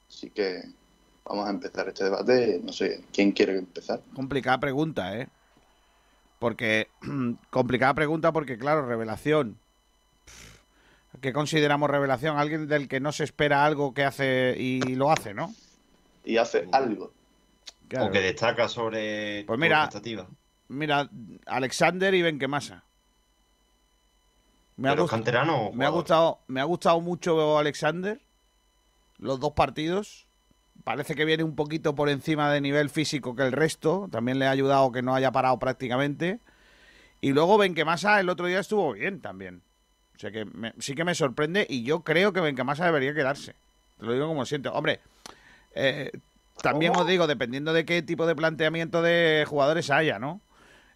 Así 0.09 0.31
que 0.31 0.63
vamos 1.25 1.45
a 1.49 1.51
empezar 1.51 1.89
este 1.89 2.05
debate, 2.05 2.61
no 2.63 2.73
sé, 2.73 3.03
¿quién 3.13 3.33
quiere 3.33 3.59
empezar? 3.59 4.01
Complicada 4.15 4.61
pregunta, 4.61 5.19
¿eh? 5.19 5.27
Porque, 6.39 6.87
complicada 7.51 7.95
pregunta 7.95 8.31
porque, 8.31 8.59
claro, 8.59 8.87
revelación. 8.87 9.59
¿Qué 11.21 11.33
consideramos 11.33 11.91
revelación? 11.91 12.39
Alguien 12.39 12.69
del 12.69 12.87
que 12.87 13.01
no 13.01 13.11
se 13.11 13.25
espera 13.25 13.65
algo 13.65 13.93
que 13.93 14.05
hace 14.05 14.55
y 14.57 14.81
lo 14.95 15.11
hace, 15.11 15.35
¿no? 15.35 15.53
Y 16.25 16.37
hace 16.37 16.69
algo. 16.71 17.13
Claro. 17.89 18.07
O 18.07 18.11
que 18.13 18.21
destaca 18.21 18.69
sobre 18.69 19.43
Pues 19.49 19.59
mira. 19.59 19.91
Mira, 20.69 21.11
Alexander 21.47 22.15
y 22.15 22.23
Benquemasa. 22.23 22.85
Me 25.75 25.85
ha, 25.85 25.89
gustado, 25.91 26.39
me 26.49 26.61
ha 26.61 26.65
gustado 26.65 27.01
mucho 27.01 27.59
Alexander. 27.59 28.21
Los 29.19 29.39
dos 29.41 29.53
partidos. 29.53 30.27
Parece 30.85 31.15
que 31.15 31.25
viene 31.27 31.45
un 31.45 31.55
poquito 31.55 31.95
por 31.95 32.09
encima 32.09 32.51
de 32.51 32.61
nivel 32.61 32.89
físico 32.89 33.37
que 33.37 33.43
el 33.43 33.53
resto. 33.53 34.09
También 34.11 34.39
le 34.39 34.47
ha 34.47 34.51
ayudado 34.51 34.91
que 34.93 35.03
no 35.03 35.15
haya 35.15 35.31
parado 35.31 35.59
prácticamente. 35.59 36.41
Y 37.21 37.33
luego 37.33 37.59
Benquemasa 37.59 38.19
el 38.21 38.31
otro 38.31 38.47
día 38.47 38.61
estuvo 38.61 38.93
bien 38.95 39.21
también. 39.21 39.61
O 40.17 40.19
sea 40.19 40.31
que 40.31 40.45
me- 40.47 40.73
sí 40.79 40.95
que 40.95 41.05
me 41.05 41.15
sorprende 41.15 41.67
y 41.69 41.83
yo 41.83 42.01
creo 42.01 42.33
que 42.33 42.41
Benquemasa 42.41 42.87
debería 42.87 43.13
quedarse. 43.15 43.55
Te 43.99 44.07
lo 44.07 44.13
digo 44.15 44.27
como 44.27 44.47
siento. 44.47 44.73
Hombre, 44.73 45.01
eh, 45.75 46.11
también 46.63 46.93
os 46.97 47.07
digo, 47.07 47.27
dependiendo 47.27 47.73
de 47.75 47.85
qué 47.85 48.01
tipo 48.03 48.27
de 48.27 48.35
planteamiento 48.35 49.03
de 49.03 49.45
jugadores 49.47 49.91
haya, 49.91 50.19
¿no? 50.19 50.41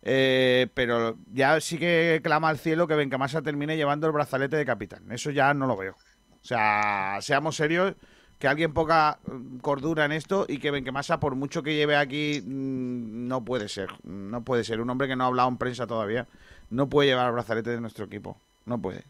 Eh, 0.06 0.68
pero 0.74 1.16
ya 1.32 1.59
sí 1.62 1.78
que 1.78 2.20
clama 2.22 2.51
al 2.51 2.59
cielo 2.59 2.86
que 2.86 2.94
Benquemasa 2.94 3.40
termine 3.40 3.76
llevando 3.76 4.06
el 4.06 4.12
brazalete 4.12 4.56
de 4.56 4.66
capitán. 4.66 5.10
Eso 5.10 5.31
ya 5.31 5.55
no 5.55 5.66
lo 5.66 5.76
veo. 5.76 5.94
O 5.94 6.47
sea, 6.47 7.18
seamos 7.22 7.56
serios, 7.56 7.94
que 8.39 8.47
alguien 8.47 8.74
ponga 8.74 9.18
mm, 9.26 9.59
cordura 9.59 10.05
en 10.05 10.12
esto 10.12 10.44
y 10.47 10.59
que 10.59 10.70
Benquemasa, 10.70 11.20
por 11.20 11.36
mucho 11.36 11.62
que 11.62 11.74
lleve 11.74 11.97
aquí, 11.97 12.43
mm, 12.44 13.26
no 13.26 13.43
puede 13.47 13.70
ser. 13.70 13.89
No 14.05 14.43
puede 14.43 14.62
ser. 14.64 14.82
Un 14.82 14.90
hombre 14.90 15.09
que 15.09 15.16
no 15.16 15.24
ha 15.24 15.28
hablado 15.28 15.48
en 15.48 15.56
prensa 15.56 15.86
todavía, 15.86 16.26
no 16.68 16.86
puede 16.90 17.09
llevar 17.09 17.28
el 17.28 17.32
brazalete 17.32 17.70
de 17.70 17.81
nuestro 17.81 18.05
equipo. 18.05 18.36
No 18.66 18.76
puede. 18.78 19.05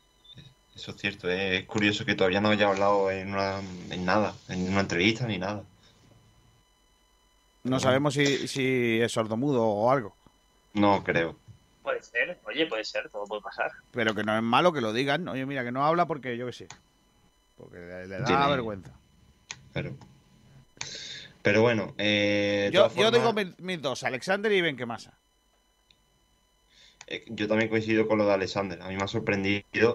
Eso 0.76 0.92
es 0.92 0.96
cierto, 0.96 1.28
eh. 1.28 1.58
es 1.58 1.64
curioso 1.66 2.04
que 2.04 2.14
todavía 2.14 2.40
no 2.40 2.50
haya 2.50 2.68
hablado 2.68 3.10
en, 3.10 3.32
una, 3.32 3.60
en 3.90 4.04
nada, 4.04 4.34
en 4.48 4.68
una 4.68 4.80
entrevista 4.80 5.26
ni 5.26 5.38
nada. 5.38 5.64
No 7.64 7.80
sabemos 7.80 8.14
si, 8.14 8.46
si 8.46 9.00
es 9.00 9.10
sordomudo 9.10 9.64
o 9.64 9.90
algo. 9.90 10.14
No 10.74 11.02
creo. 11.04 11.36
Puede 11.82 12.02
ser, 12.02 12.38
oye, 12.46 12.66
puede 12.66 12.84
ser, 12.84 13.08
todo 13.10 13.24
puede 13.24 13.42
pasar. 13.42 13.70
Pero 13.92 14.14
que 14.14 14.24
no 14.24 14.36
es 14.36 14.42
malo 14.42 14.72
que 14.72 14.80
lo 14.80 14.92
digan. 14.92 15.28
Oye, 15.28 15.44
mira, 15.46 15.64
que 15.64 15.72
no 15.72 15.84
habla 15.84 16.06
porque 16.06 16.36
yo 16.36 16.46
qué 16.46 16.52
sé. 16.52 16.68
Porque 17.56 17.78
le, 17.78 18.06
le 18.08 18.18
da 18.18 18.24
Tiene- 18.24 18.46
vergüenza. 18.48 18.92
Pero, 19.72 19.96
pero 21.42 21.62
bueno, 21.62 21.94
eh, 21.98 22.70
Yo, 22.72 22.92
yo 22.94 23.10
digo 23.10 23.32
mis, 23.32 23.58
mis 23.58 23.82
dos, 23.82 24.02
Alexander 24.04 24.50
y 24.52 24.60
Benquemasa. 24.60 25.18
eh, 27.06 27.24
yo 27.28 27.46
también 27.48 27.68
coincido 27.68 28.08
con 28.08 28.18
lo 28.18 28.26
de 28.26 28.32
Alexander. 28.34 28.80
A 28.82 28.88
mí 28.88 28.96
me 28.96 29.02
ha 29.02 29.08
sorprendido. 29.08 29.92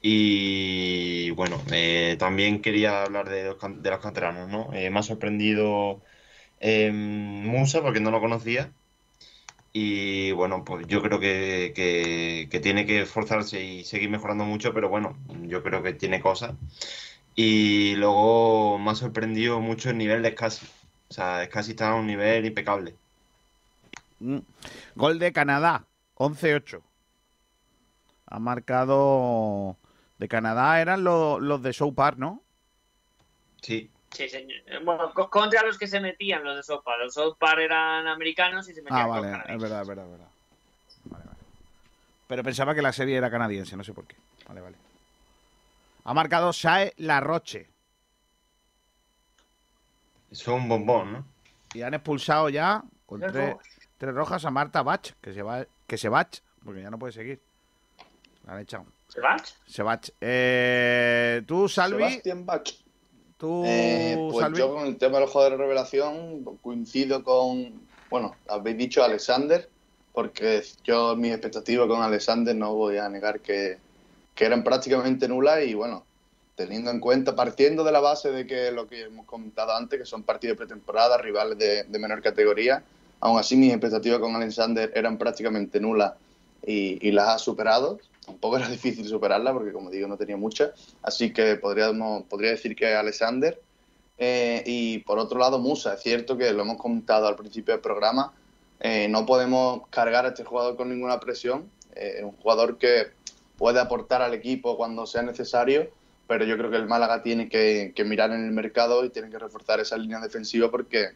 Y 0.00 1.30
bueno, 1.30 1.60
eh, 1.72 2.16
también 2.18 2.62
quería 2.62 3.02
hablar 3.02 3.28
de 3.28 3.44
los, 3.44 3.58
de 3.82 3.90
los 3.90 3.98
canteranos, 3.98 4.48
¿no? 4.48 4.72
Eh, 4.72 4.88
me 4.90 5.00
ha 5.00 5.02
sorprendido 5.02 6.00
eh, 6.60 6.90
Musa 6.92 7.82
porque 7.82 8.00
no 8.00 8.10
lo 8.12 8.20
conocía. 8.20 8.72
Y 9.72 10.32
bueno, 10.32 10.64
pues 10.64 10.86
yo 10.88 11.02
creo 11.02 11.20
que, 11.20 11.72
que- 11.74 12.48
que 12.50 12.60
tiene 12.60 12.86
que 12.86 13.02
esforzarse 13.02 13.62
y 13.62 13.84
seguir 13.84 14.10
mejorando 14.10 14.44
mucho, 14.44 14.72
pero 14.74 14.88
bueno, 14.88 15.16
yo 15.46 15.62
creo 15.62 15.82
que 15.82 15.92
tiene 15.92 16.20
cosas. 16.20 16.54
Y 17.34 17.94
luego 17.96 18.78
me 18.78 18.90
ha 18.90 18.94
sorprendido 18.94 19.60
mucho 19.60 19.90
el 19.90 19.98
nivel 19.98 20.22
de 20.22 20.32
Scassi. 20.32 20.66
O 21.10 21.12
sea, 21.14 21.44
Scassi 21.46 21.70
está 21.72 21.90
a 21.90 21.94
un 21.94 22.06
nivel 22.06 22.44
impecable. 22.46 22.94
Mm. 24.20 24.38
Gol 24.96 25.18
de 25.18 25.32
Canadá, 25.32 25.84
11-8. 26.16 26.82
Ha 28.26 28.38
marcado. 28.40 29.76
De 30.18 30.26
Canadá 30.28 30.80
eran 30.80 31.04
lo- 31.04 31.38
los 31.38 31.62
de 31.62 31.72
Show 31.72 31.94
Park, 31.94 32.18
¿no? 32.18 32.42
Sí. 33.62 33.88
Sí, 34.18 34.28
señor. 34.28 34.58
Eh, 34.66 34.80
Bueno, 34.84 35.12
co- 35.14 35.30
contra 35.30 35.62
los 35.62 35.78
que 35.78 35.86
se 35.86 36.00
metían 36.00 36.42
los 36.42 36.56
de 36.56 36.62
Sopa. 36.64 36.96
Los 36.96 37.14
Sopa 37.14 37.52
eran 37.52 38.08
americanos 38.08 38.68
y 38.68 38.74
se 38.74 38.82
metían 38.82 39.02
Ah, 39.02 39.06
vale, 39.06 39.26
es 39.28 39.32
verdad, 39.62 39.82
es 39.82 39.88
verdad, 39.88 40.04
es 40.06 40.10
verdad. 40.10 40.28
Vale, 41.04 41.24
vale. 41.24 41.38
Pero 42.26 42.42
pensaba 42.42 42.74
que 42.74 42.82
la 42.82 42.92
serie 42.92 43.16
era 43.16 43.30
canadiense, 43.30 43.76
no 43.76 43.84
sé 43.84 43.92
por 43.94 44.06
qué. 44.08 44.16
Vale, 44.48 44.60
vale. 44.60 44.76
Ha 46.02 46.14
marcado 46.14 46.52
Sae 46.52 46.94
Larroche. 46.96 47.68
Eso 50.32 50.42
es 50.42 50.48
un 50.62 50.68
bombón, 50.68 51.12
¿no? 51.12 51.24
Y 51.74 51.82
han 51.82 51.94
expulsado 51.94 52.48
ya 52.48 52.82
con 53.06 53.20
Tres 53.20 53.32
tres, 53.32 53.50
rojas. 53.52 53.68
tres 53.98 54.14
rojas 54.14 54.44
a 54.44 54.50
Marta 54.50 54.82
Bach, 54.82 55.12
que 55.20 55.32
se 55.32 55.42
va, 55.42 55.64
que 55.86 55.96
se 55.96 56.08
bach, 56.08 56.38
porque 56.64 56.82
ya 56.82 56.90
no 56.90 56.98
puede 56.98 57.12
seguir. 57.12 57.40
La 58.46 58.54
han 58.54 58.58
echado. 58.62 58.84
¿Se 59.06 59.20
va? 59.20 59.36
Se 59.66 59.82
bach. 59.84 60.08
Eh, 60.20 61.42
tú, 61.46 61.68
Salvi. 61.68 61.98
Sebastián 61.98 62.44
Bach. 62.44 62.68
Tú, 63.38 63.62
Eh, 63.64 64.28
pues 64.30 64.44
Salvi. 64.44 64.58
yo 64.58 64.74
con 64.74 64.86
el 64.86 64.96
tema 64.98 65.14
de 65.18 65.20
los 65.22 65.30
jugadores 65.30 65.58
de 65.58 65.64
revelación 65.64 66.44
coincido 66.60 67.22
con, 67.22 67.72
bueno, 68.10 68.34
habéis 68.48 68.76
dicho 68.76 69.02
Alexander, 69.02 69.68
porque 70.12 70.62
yo 70.82 71.14
mis 71.14 71.30
expectativas 71.30 71.86
con 71.86 72.02
Alexander 72.02 72.54
no 72.54 72.74
voy 72.74 72.96
a 72.96 73.08
negar 73.08 73.38
que, 73.40 73.78
que 74.34 74.44
eran 74.44 74.64
prácticamente 74.64 75.28
nulas 75.28 75.64
y 75.64 75.74
bueno, 75.74 76.04
teniendo 76.56 76.90
en 76.90 76.98
cuenta, 76.98 77.36
partiendo 77.36 77.84
de 77.84 77.92
la 77.92 78.00
base 78.00 78.32
de 78.32 78.44
que 78.44 78.72
lo 78.72 78.88
que 78.88 79.02
hemos 79.02 79.24
comentado 79.26 79.72
antes, 79.72 80.00
que 80.00 80.04
son 80.04 80.24
partidos 80.24 80.56
de 80.58 80.66
pretemporada, 80.66 81.16
rivales 81.18 81.56
de, 81.56 81.84
de 81.84 81.98
menor 82.00 82.20
categoría, 82.20 82.82
aún 83.20 83.38
así 83.38 83.54
mis 83.54 83.70
expectativas 83.70 84.18
con 84.18 84.34
Alexander 84.34 84.90
eran 84.96 85.16
prácticamente 85.16 85.78
nulas 85.78 86.14
y, 86.66 86.98
y 87.06 87.12
las 87.12 87.28
ha 87.28 87.38
superado. 87.38 88.00
Tampoco 88.28 88.58
era 88.58 88.68
difícil 88.78 89.08
superarlas 89.08 89.54
porque, 89.54 89.72
como 89.72 89.90
digo, 89.90 90.06
no 90.06 90.16
tenía 90.16 90.36
muchas. 90.36 90.70
Así 91.02 91.32
que 91.32 91.56
podríamos, 91.56 92.24
podría 92.24 92.50
decir 92.52 92.76
que 92.76 92.94
Alexander. 92.94 93.60
Eh, 94.18 94.62
y 94.66 94.98
por 95.00 95.18
otro 95.18 95.38
lado, 95.38 95.58
Musa. 95.58 95.94
Es 95.94 96.02
cierto 96.02 96.36
que 96.36 96.52
lo 96.52 96.62
hemos 96.62 96.76
comentado 96.78 97.26
al 97.28 97.36
principio 97.36 97.74
del 97.74 97.80
programa. 97.80 98.32
eh, 98.80 99.08
no 99.08 99.26
podemos 99.26 99.88
cargar 99.90 100.24
a 100.26 100.28
este 100.28 100.44
jugador 100.44 100.76
con 100.76 100.88
ninguna 100.88 101.18
presión. 101.20 101.70
Eh, 101.96 102.16
Es 102.18 102.24
un 102.24 102.32
jugador 102.32 102.78
que 102.78 103.08
puede 103.56 103.80
aportar 103.80 104.22
al 104.22 104.34
equipo 104.34 104.76
cuando 104.76 105.04
sea 105.06 105.22
necesario, 105.22 105.90
pero 106.28 106.44
yo 106.44 106.56
creo 106.56 106.70
que 106.70 106.76
el 106.76 106.86
Málaga 106.86 107.22
tiene 107.22 107.48
que, 107.48 107.92
que 107.96 108.04
mirar 108.04 108.30
en 108.30 108.44
el 108.44 108.52
mercado 108.52 109.04
y 109.04 109.10
tiene 109.10 109.30
que 109.30 109.38
reforzar 109.38 109.80
esa 109.80 109.96
línea 109.98 110.20
defensiva 110.20 110.70
porque 110.70 111.08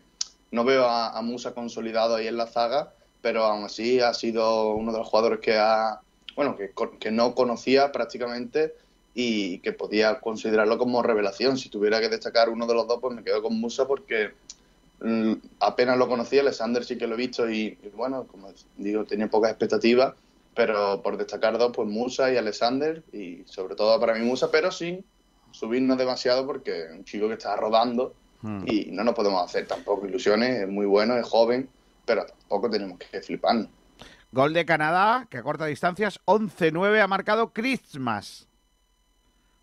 no 0.50 0.64
veo 0.64 0.86
a, 0.86 1.16
a 1.16 1.22
Musa 1.22 1.54
consolidado 1.54 2.16
ahí 2.16 2.26
en 2.26 2.36
la 2.36 2.46
zaga, 2.48 2.92
pero 3.20 3.44
aún 3.44 3.64
así 3.64 4.00
ha 4.00 4.12
sido 4.14 4.74
uno 4.74 4.90
de 4.92 4.98
los 4.98 5.06
jugadores 5.08 5.38
que 5.40 5.56
ha, 5.56 6.00
bueno, 6.36 6.56
que, 6.56 6.72
que 6.98 7.10
no 7.10 7.34
conocía 7.34 7.92
prácticamente 7.92 8.74
y 9.14 9.58
que 9.58 9.72
podía 9.72 10.20
considerarlo 10.20 10.78
como 10.78 11.02
revelación. 11.02 11.58
Si 11.58 11.68
tuviera 11.68 12.00
que 12.00 12.08
destacar 12.08 12.48
uno 12.48 12.66
de 12.66 12.74
los 12.74 12.86
dos, 12.86 12.98
pues 13.00 13.14
me 13.14 13.22
quedo 13.22 13.42
con 13.42 13.60
Musa 13.60 13.86
porque 13.86 14.32
mm, 15.00 15.32
apenas 15.60 15.98
lo 15.98 16.08
conocía, 16.08 16.40
Alexander 16.40 16.84
sí 16.84 16.96
que 16.96 17.06
lo 17.06 17.14
he 17.14 17.18
visto 17.18 17.50
y, 17.50 17.78
y 17.82 17.88
bueno, 17.94 18.26
como 18.26 18.48
digo, 18.76 19.04
tenía 19.04 19.28
pocas 19.28 19.50
expectativas, 19.50 20.14
pero 20.54 21.02
por 21.02 21.16
destacar 21.16 21.58
dos, 21.58 21.72
pues 21.74 21.88
Musa 21.88 22.32
y 22.32 22.36
Alexander 22.36 23.02
y 23.12 23.42
sobre 23.46 23.74
todo 23.74 23.98
para 24.00 24.14
mí 24.14 24.24
Musa, 24.24 24.50
pero 24.50 24.70
sin 24.70 25.04
subirnos 25.50 25.98
demasiado 25.98 26.46
porque 26.46 26.84
es 26.84 26.90
un 26.92 27.04
chico 27.04 27.28
que 27.28 27.34
está 27.34 27.54
rodando 27.56 28.14
Hmm. 28.42 28.64
y 28.66 28.86
no 28.90 29.04
nos 29.04 29.14
podemos 29.14 29.42
hacer 29.44 29.68
tampoco 29.68 30.06
ilusiones, 30.06 30.62
es 30.62 30.68
muy 30.68 30.84
bueno, 30.84 31.16
es 31.16 31.26
joven, 31.26 31.68
pero 32.04 32.26
tampoco 32.26 32.68
tenemos 32.68 32.98
que 32.98 33.20
fliparnos. 33.20 33.68
Gol 34.32 34.54
de 34.54 34.64
Canadá, 34.64 35.26
que 35.30 35.38
a 35.38 35.42
corta 35.42 35.66
distancias, 35.66 36.18
11-9 36.24 37.00
ha 37.02 37.06
marcado 37.06 37.52
Christmas. 37.52 38.48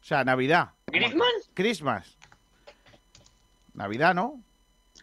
O 0.02 0.06
sea, 0.06 0.24
Navidad. 0.24 0.70
¿Griezmann? 0.88 1.28
Christmas. 1.54 2.16
Navidad, 3.74 4.14
¿no? 4.14 4.40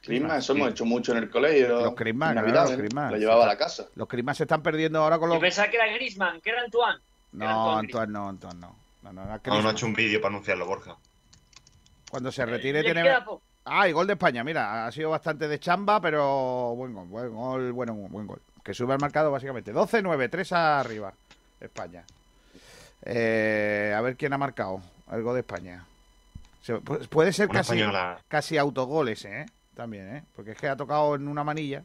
Crisma, 0.02 0.36
eso 0.36 0.52
hemos 0.52 0.70
hecho 0.70 0.84
mucho 0.84 1.12
en 1.12 1.18
el 1.18 1.30
colegio. 1.30 1.80
Los 1.80 1.94
Christmas, 1.94 2.32
claro, 2.32 2.46
Navidad, 2.46 2.62
los 2.64 2.72
¿eh? 2.72 2.76
Christmas. 2.78 3.12
Lo 3.12 3.18
llevaba 3.18 3.44
a 3.44 3.48
la 3.48 3.58
casa. 3.58 3.86
Los 3.96 4.06
Christmas 4.06 4.36
se 4.36 4.44
están 4.44 4.62
perdiendo 4.62 5.02
ahora 5.02 5.18
con 5.18 5.28
Yo 5.28 5.34
los... 5.34 5.42
pensaba 5.42 5.68
que 5.68 5.76
era 5.76 5.92
Griezmann, 5.92 6.40
que 6.40 6.50
era 6.50 6.62
Antoine. 6.62 7.00
No, 7.32 7.76
Antoine 7.78 8.12
no, 8.12 8.28
Antoine 8.28 8.60
no. 8.60 8.76
No, 9.02 9.12
no, 9.12 9.22
era 9.22 9.32
Aún 9.32 9.32
no 9.32 9.32
ha 9.32 9.38
Christmas. 9.40 9.72
hecho 9.74 9.86
un 9.86 9.94
vídeo 9.94 10.20
para 10.20 10.34
anunciarlo, 10.34 10.66
Borja. 10.66 10.96
Cuando 12.08 12.30
se 12.30 12.46
retire 12.46 12.82
Le 12.82 12.92
tiene. 12.92 13.16
Ah, 13.64 13.88
y 13.88 13.92
gol 13.92 14.06
de 14.06 14.12
España, 14.12 14.44
mira, 14.44 14.86
ha 14.86 14.92
sido 14.92 15.10
bastante 15.10 15.48
de 15.48 15.58
chamba, 15.58 16.00
pero 16.00 16.74
buen 16.76 16.94
gol, 16.94 17.06
buen 17.08 17.34
gol, 17.34 17.72
bueno, 17.72 17.94
buen 17.94 18.26
gol. 18.28 18.40
Que 18.66 18.74
sube 18.74 18.92
al 18.94 18.98
marcado 19.00 19.30
básicamente. 19.30 19.72
12-9, 19.72 20.28
3 20.28 20.52
arriba, 20.52 21.12
España. 21.60 22.02
Eh, 23.02 23.94
a 23.96 24.00
ver 24.00 24.16
quién 24.16 24.32
ha 24.32 24.38
marcado 24.38 24.80
el 25.12 25.22
gol 25.22 25.34
de 25.34 25.40
España. 25.40 25.84
Se- 26.62 26.80
puede 26.80 27.32
ser 27.32 27.48
Una 27.48 27.60
casi, 27.60 27.74
española. 27.78 28.18
casi 28.26 28.58
autogol 28.58 29.08
ese, 29.08 29.42
¿eh? 29.42 29.46
También, 29.76 30.16
¿eh? 30.16 30.24
Porque 30.34 30.50
es 30.50 30.58
que 30.58 30.68
ha 30.68 30.74
tocado 30.76 31.14
en 31.14 31.28
una 31.28 31.44
manilla. 31.44 31.84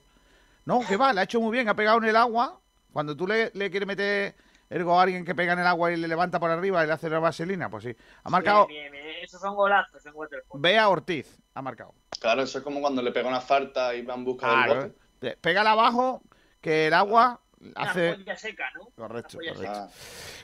No, 0.66 0.80
que 0.88 0.98
va, 0.98 1.14
le 1.14 1.20
ha 1.22 1.24
hecho 1.24 1.40
muy 1.40 1.52
bien, 1.52 1.70
ha 1.70 1.76
pegado 1.76 2.00
en 2.00 2.06
el 2.06 2.16
agua. 2.16 2.58
Cuando 2.92 3.16
tú 3.16 3.28
le, 3.28 3.52
le 3.54 3.70
quieres 3.70 3.86
meter 3.86 4.34
el 4.72 4.84
gol 4.84 4.98
a 4.98 5.04
alguien 5.04 5.24
que 5.24 5.36
pega 5.36 5.54
en 5.54 5.60
el 5.60 5.68
agua 5.68 5.92
y 5.92 5.98
le 5.98 6.08
levanta 6.08 6.40
por 6.40 6.50
arriba 6.50 6.84
y 6.84 6.88
le 6.88 6.94
hace 6.94 7.12
la 7.12 7.20
vaselina, 7.20 7.70
pues 7.70 7.84
sí. 7.84 7.96
Ha 8.24 8.30
marcado 8.32 8.66
Bien, 8.66 8.92
bien, 8.92 9.04
bien. 9.04 9.18
Esos 9.24 9.40
son 9.40 9.54
golazos 9.54 10.04
en 10.04 10.14
waterpolo. 10.16 10.60
Bea 10.60 10.90
Ortiz, 10.90 11.28
ha 11.54 11.62
marcado. 11.62 11.94
Claro, 12.20 12.42
eso 12.42 12.58
es 12.58 12.64
como 12.64 12.82
cuando 12.82 13.04
le 13.04 13.12
pega 13.12 13.28
una 13.30 13.42
falta 13.42 13.94
y 13.94 14.02
va 14.02 14.16
en 14.16 14.26
busca 14.26 14.48
del 14.48 14.56
Claro, 14.66 14.82
bote. 15.20 15.38
Pégala 15.40 15.72
abajo, 15.74 16.24
que 16.62 16.88
el 16.88 16.94
agua 16.94 17.42
hace... 17.76 18.14
Una 18.14 18.38
seca, 18.38 18.72
¿no? 18.76 18.86
Correcto, 18.96 19.38
Una 19.38 19.54
correcto. 19.54 19.74
seca. 19.74 19.90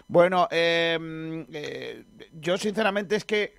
Bueno, 0.08 0.48
eh, 0.52 1.46
eh, 1.54 2.06
yo 2.34 2.58
sinceramente 2.58 3.16
es 3.16 3.26
que, 3.26 3.56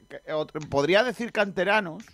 podría 0.69 1.03
decir 1.03 1.33
canteranos, 1.33 2.05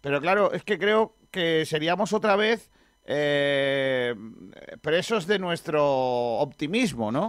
pero 0.00 0.20
claro, 0.20 0.52
es 0.52 0.64
que 0.64 0.78
creo 0.78 1.16
que 1.30 1.64
seríamos 1.66 2.12
otra 2.12 2.36
vez 2.36 2.70
eh, 3.04 4.14
presos 4.82 5.26
de 5.26 5.38
nuestro 5.38 5.84
optimismo, 6.38 7.12
¿no? 7.12 7.28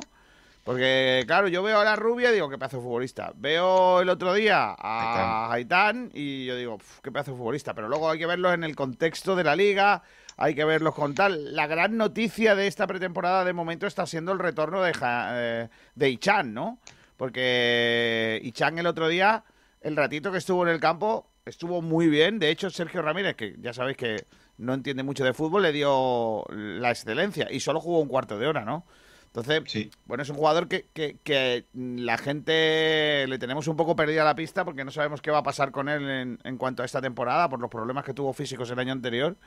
Porque, 0.64 1.24
claro, 1.26 1.48
yo 1.48 1.64
veo 1.64 1.80
a 1.80 1.84
la 1.84 1.96
rubia 1.96 2.30
y 2.30 2.36
digo, 2.36 2.48
qué 2.50 2.58
pedazo 2.58 2.78
de 2.78 2.84
futbolista. 2.84 3.32
Veo 3.36 4.02
el 4.02 4.10
otro 4.10 4.32
día 4.34 4.76
a 4.78 5.52
Haitán 5.52 6.12
y 6.14 6.46
yo 6.46 6.56
digo, 6.56 6.78
"Pf, 6.78 7.02
qué 7.02 7.12
pedazo 7.12 7.32
de 7.32 7.38
futbolista. 7.38 7.74
Pero 7.74 7.90
luego 7.90 8.10
hay 8.12 8.20
que 8.20 8.28
verlo 8.28 8.54
en 8.54 8.64
el 8.64 8.76
contexto 8.76 9.36
de 9.36 9.44
la 9.44 9.56
liga, 9.56 10.04
hay 10.44 10.56
que 10.56 10.66
verlos 10.66 10.96
con 10.96 11.14
tal. 11.16 11.56
La 11.56 11.68
gran 11.68 11.98
noticia 11.98 12.56
de 12.56 12.68
esta 12.68 12.88
pretemporada 12.88 13.46
de 13.46 13.54
momento 13.54 13.86
está 13.88 14.06
siendo 14.06 14.32
el 14.32 14.40
retorno 14.40 14.82
de, 14.82 14.94
Ja- 14.94 15.30
eh, 15.34 15.70
de 15.96 16.10
Ichan, 16.10 16.54
¿no? 16.54 16.80
Porque 17.18 18.40
Ichan 18.44 18.78
el 18.80 18.88
otro 18.88 19.08
día, 19.08 19.44
el 19.82 19.96
ratito 19.96 20.32
que 20.32 20.40
estuvo 20.40 20.64
en 20.64 20.70
el 20.74 20.80
campo, 20.80 21.30
estuvo 21.46 21.82
muy 21.82 22.08
bien. 22.08 22.40
De 22.40 22.50
hecho, 22.50 22.70
Sergio 22.70 23.02
Ramírez, 23.02 23.36
que 23.36 23.56
ya 23.60 23.74
sabéis 23.74 23.98
que 23.98 24.26
no 24.58 24.74
entiende 24.74 25.04
mucho 25.04 25.24
de 25.24 25.34
fútbol, 25.34 25.62
le 25.64 25.72
dio 25.72 26.44
la 26.50 26.90
excelencia 26.92 27.48
y 27.52 27.60
solo 27.60 27.80
jugó 27.80 28.00
un 28.00 28.08
cuarto 28.08 28.38
de 28.38 28.48
hora, 28.48 28.66
¿no? 28.66 28.86
Entonces, 29.34 29.90
bueno, 30.06 30.24
es 30.24 30.30
un 30.30 30.36
jugador 30.36 30.68
que, 30.68 30.88
que- 30.94 31.18
que 31.24 31.66
la 31.74 32.18
gente 32.18 33.26
le 33.28 33.38
tenemos 33.40 33.68
un 33.70 33.78
poco 33.78 33.96
perdida 33.96 34.26
la 34.26 34.36
pista 34.36 34.66
porque 34.66 34.84
no 34.84 34.92
sabemos 34.92 35.22
qué 35.22 35.32
va 35.32 35.38
a 35.38 35.44
pasar 35.44 35.72
con 35.72 35.88
él 35.88 36.10
en, 36.10 36.40
en 36.44 36.58
cuanto 36.58 36.84
a 36.84 36.86
esta 36.86 37.00
temporada 37.02 37.48
por 37.48 37.60
los 37.62 37.70
problemas 37.70 38.04
que 38.04 38.14
tuvo 38.14 38.34
físicos 38.34 38.70
el 38.72 38.80
año 38.80 38.92
anterior. 38.92 39.38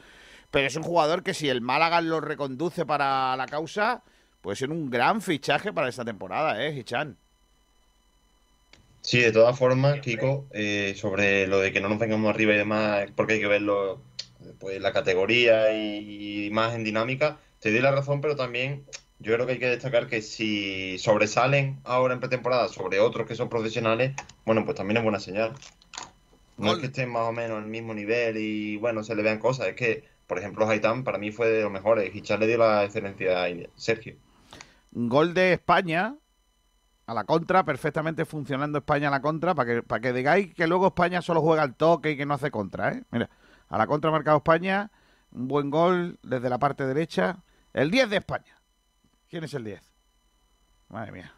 Pero 0.55 0.68
es 0.68 0.76
un 0.76 0.85
jugador 0.85 1.24
que 1.24 1.35
si 1.35 1.48
el 1.48 1.60
Málaga 1.60 2.01
lo 2.01 2.20
reconduce 2.20 2.86
para 2.86 3.35
la 3.35 3.47
causa, 3.47 4.05
puede 4.40 4.55
ser 4.55 4.70
un 4.70 4.89
gran 4.89 5.20
fichaje 5.20 5.72
para 5.72 5.89
esta 5.89 6.05
temporada, 6.05 6.64
¿eh, 6.64 6.78
Hichan? 6.78 7.16
Sí, 9.01 9.18
de 9.18 9.32
todas 9.32 9.59
formas, 9.59 9.98
Kiko, 9.98 10.47
eh, 10.52 10.94
sobre 10.97 11.48
lo 11.48 11.59
de 11.59 11.72
que 11.72 11.81
no 11.81 11.89
nos 11.89 11.98
vengamos 11.98 12.32
arriba 12.32 12.55
y 12.55 12.59
demás, 12.59 13.09
porque 13.16 13.32
hay 13.32 13.40
que 13.40 13.48
verlo 13.48 14.01
pues, 14.60 14.81
la 14.81 14.93
categoría 14.93 15.72
y, 15.72 16.47
y 16.47 16.51
más 16.51 16.76
en 16.76 16.85
dinámica, 16.85 17.39
te 17.59 17.72
doy 17.72 17.81
la 17.81 17.90
razón, 17.90 18.20
pero 18.20 18.36
también 18.36 18.85
yo 19.18 19.35
creo 19.35 19.47
que 19.47 19.55
hay 19.55 19.59
que 19.59 19.66
destacar 19.66 20.06
que 20.06 20.22
si 20.22 21.01
sobresalen 21.01 21.81
ahora 21.82 22.14
en 22.14 22.20
pretemporada 22.20 22.68
sobre 22.68 23.01
otros 23.01 23.26
que 23.26 23.35
son 23.35 23.48
profesionales, 23.48 24.12
bueno, 24.44 24.64
pues 24.64 24.76
también 24.76 24.98
es 24.98 25.02
buena 25.02 25.18
señal. 25.18 25.52
No 26.56 26.74
es 26.74 26.78
que 26.78 26.86
estén 26.86 27.10
más 27.10 27.22
o 27.22 27.32
menos 27.32 27.59
al 27.59 27.66
mismo 27.66 27.93
nivel 27.93 28.36
y 28.36 28.76
bueno, 28.76 29.02
se 29.02 29.16
le 29.16 29.24
vean 29.24 29.40
cosas, 29.40 29.66
es 29.66 29.74
que, 29.74 30.14
por 30.27 30.39
ejemplo, 30.39 30.69
Haitán 30.69 31.05
para 31.05 31.19
mí 31.19 31.31
fue 31.31 31.49
de 31.49 31.63
los 31.63 31.73
mejores, 31.73 32.15
Hichar 32.15 32.39
le 32.39 32.47
dio 32.47 32.59
la 32.59 32.85
excelencia 32.85 33.45
a 33.45 33.49
Sergio. 33.77 34.17
Gol 34.93 35.35
de 35.35 35.55
España 35.55 36.15
a 37.07 37.15
la 37.15 37.25
contra, 37.25 37.65
perfectamente 37.65 38.25
funcionando 38.25 38.79
España 38.79 39.09
a 39.09 39.11
la 39.11 39.21
contra, 39.21 39.55
para 39.55 39.75
que, 39.75 39.83
para 39.83 40.01
que 40.01 40.13
digáis 40.13 40.55
que 40.55 40.67
luego 40.67 40.87
España 40.89 41.21
solo 41.21 41.43
juega 41.43 41.63
al 41.63 41.75
toque 41.75 42.13
y 42.13 42.17
que 42.17 42.27
no 42.27 42.35
hace 42.35 42.51
contra, 42.51 42.93
¿eh? 42.93 43.03
Mira, 43.11 43.29
a 43.69 43.79
la 43.79 43.87
contra 43.87 44.09
ha 44.09 44.13
marcado 44.13 44.39
España, 44.39 44.91
un 45.33 45.49
buen 45.49 45.71
gol 45.71 46.19
desde 46.23 46.49
la 46.49 46.59
parte 46.59 46.87
derecha. 46.87 47.39
El 47.73 47.91
10 47.91 48.09
de 48.11 48.17
España. 48.19 48.57
¿Quién 49.29 49.45
es 49.45 49.55
el 49.55 49.65
10? 49.65 49.83
Madre 50.91 51.13
mía. 51.13 51.33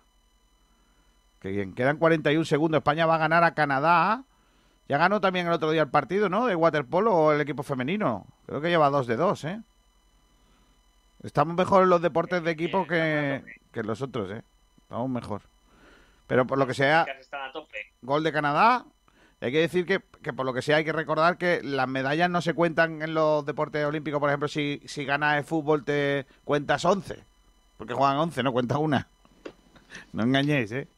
Qué 1.41 1.49
bien. 1.49 1.75
Quedan 1.75 1.97
41 1.97 2.45
segundos. 2.45 2.79
España 2.79 3.07
va 3.07 3.15
a 3.15 3.19
ganar 3.19 3.43
a 3.43 3.55
Canadá. 3.55 4.25
Ya 4.89 4.99
ganó 4.99 5.21
también 5.21 5.47
el 5.47 5.53
otro 5.53 5.71
día 5.71 5.83
el 5.83 5.89
partido, 5.89 6.29
¿no? 6.29 6.47
De 6.47 6.55
waterpolo 6.55 7.15
o 7.15 7.33
el 7.33 7.41
equipo 7.41 7.63
femenino. 7.63 8.27
Creo 8.47 8.61
que 8.61 8.69
lleva 8.69 8.91
2 8.91 9.07
de 9.07 9.17
2, 9.17 9.45
¿eh? 9.45 9.61
Estamos 11.23 11.57
mejor 11.57 11.83
en 11.83 11.89
los 11.89 12.03
deportes 12.03 12.43
de 12.45 12.51
equipo 12.51 12.87
que, 12.87 13.43
que 13.73 13.81
en 13.81 13.87
los 13.87 14.01
otros, 14.01 14.31
¿eh? 14.31 14.43
Estamos 14.83 15.11
mejor. 15.11 15.43
Pero 16.27 16.47
por 16.47 16.59
lo 16.59 16.67
que 16.67 16.75
sea, 16.75 17.07
gol 18.03 18.23
de 18.23 18.33
Canadá. 18.33 18.85
Hay 19.41 19.53
que 19.53 19.59
decir 19.59 19.85
que, 19.85 20.01
que 20.23 20.33
por 20.33 20.47
lo 20.47 20.55
que 20.55 20.63
sea 20.63 20.77
hay 20.77 20.85
que 20.85 20.93
recordar 20.93 21.37
que 21.37 21.61
las 21.63 21.87
medallas 21.87 22.31
no 22.31 22.41
se 22.41 22.55
cuentan 22.55 23.03
en 23.03 23.13
los 23.13 23.45
deportes 23.45 23.85
olímpicos. 23.85 24.19
Por 24.19 24.31
ejemplo, 24.31 24.49
si, 24.49 24.81
si 24.87 25.05
ganas 25.05 25.37
el 25.37 25.45
fútbol 25.45 25.85
te 25.85 26.27
cuentas 26.45 26.85
11. 26.85 27.23
Porque 27.77 27.95
juegan 27.95 28.17
11, 28.17 28.43
no 28.43 28.53
cuenta 28.53 28.79
una. 28.79 29.09
No 30.13 30.23
engañéis, 30.23 30.73
¿eh? 30.73 30.89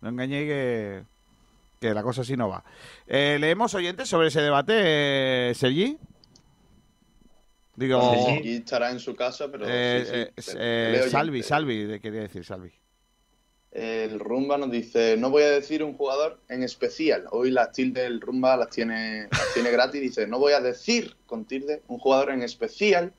No 0.00 0.08
engañéis 0.08 0.48
que, 0.48 1.04
que 1.88 1.92
la 1.94 2.02
cosa 2.02 2.22
así 2.22 2.34
no 2.36 2.48
va. 2.48 2.64
Eh, 3.06 3.36
¿Leemos 3.38 3.74
oyentes 3.74 4.08
sobre 4.08 4.28
ese 4.28 4.40
debate, 4.40 4.72
eh, 5.50 5.54
Sergi? 5.54 5.98
Digo, 7.76 8.00
Aquí 8.38 8.54
estará 8.56 8.90
en 8.90 9.00
su 9.00 9.14
casa, 9.16 9.50
pero 9.50 9.66
eh, 9.68 10.32
sí, 10.36 10.42
sí, 10.52 10.52
eh, 10.56 10.94
te- 10.94 11.06
eh, 11.06 11.10
Salvi. 11.10 11.42
Salvi, 11.42 11.84
de- 11.84 12.00
quería 12.00 12.20
decir 12.20 12.44
Salvi. 12.44 12.72
El 13.72 14.20
Rumba 14.20 14.56
nos 14.56 14.70
dice, 14.70 15.16
no 15.18 15.30
voy 15.30 15.42
a 15.42 15.50
decir 15.50 15.82
un 15.82 15.94
jugador 15.96 16.40
en 16.48 16.62
especial. 16.62 17.24
Hoy 17.32 17.50
las 17.50 17.72
tildes 17.72 18.04
del 18.04 18.20
Rumba 18.20 18.56
las 18.56 18.70
tiene, 18.70 19.28
las 19.30 19.52
tiene 19.52 19.70
gratis. 19.72 20.00
Dice, 20.00 20.26
no 20.28 20.38
voy 20.38 20.52
a 20.52 20.60
decir 20.60 21.16
con 21.26 21.44
tilde 21.44 21.82
un 21.88 21.98
jugador 21.98 22.30
en 22.30 22.42
especial, 22.42 23.12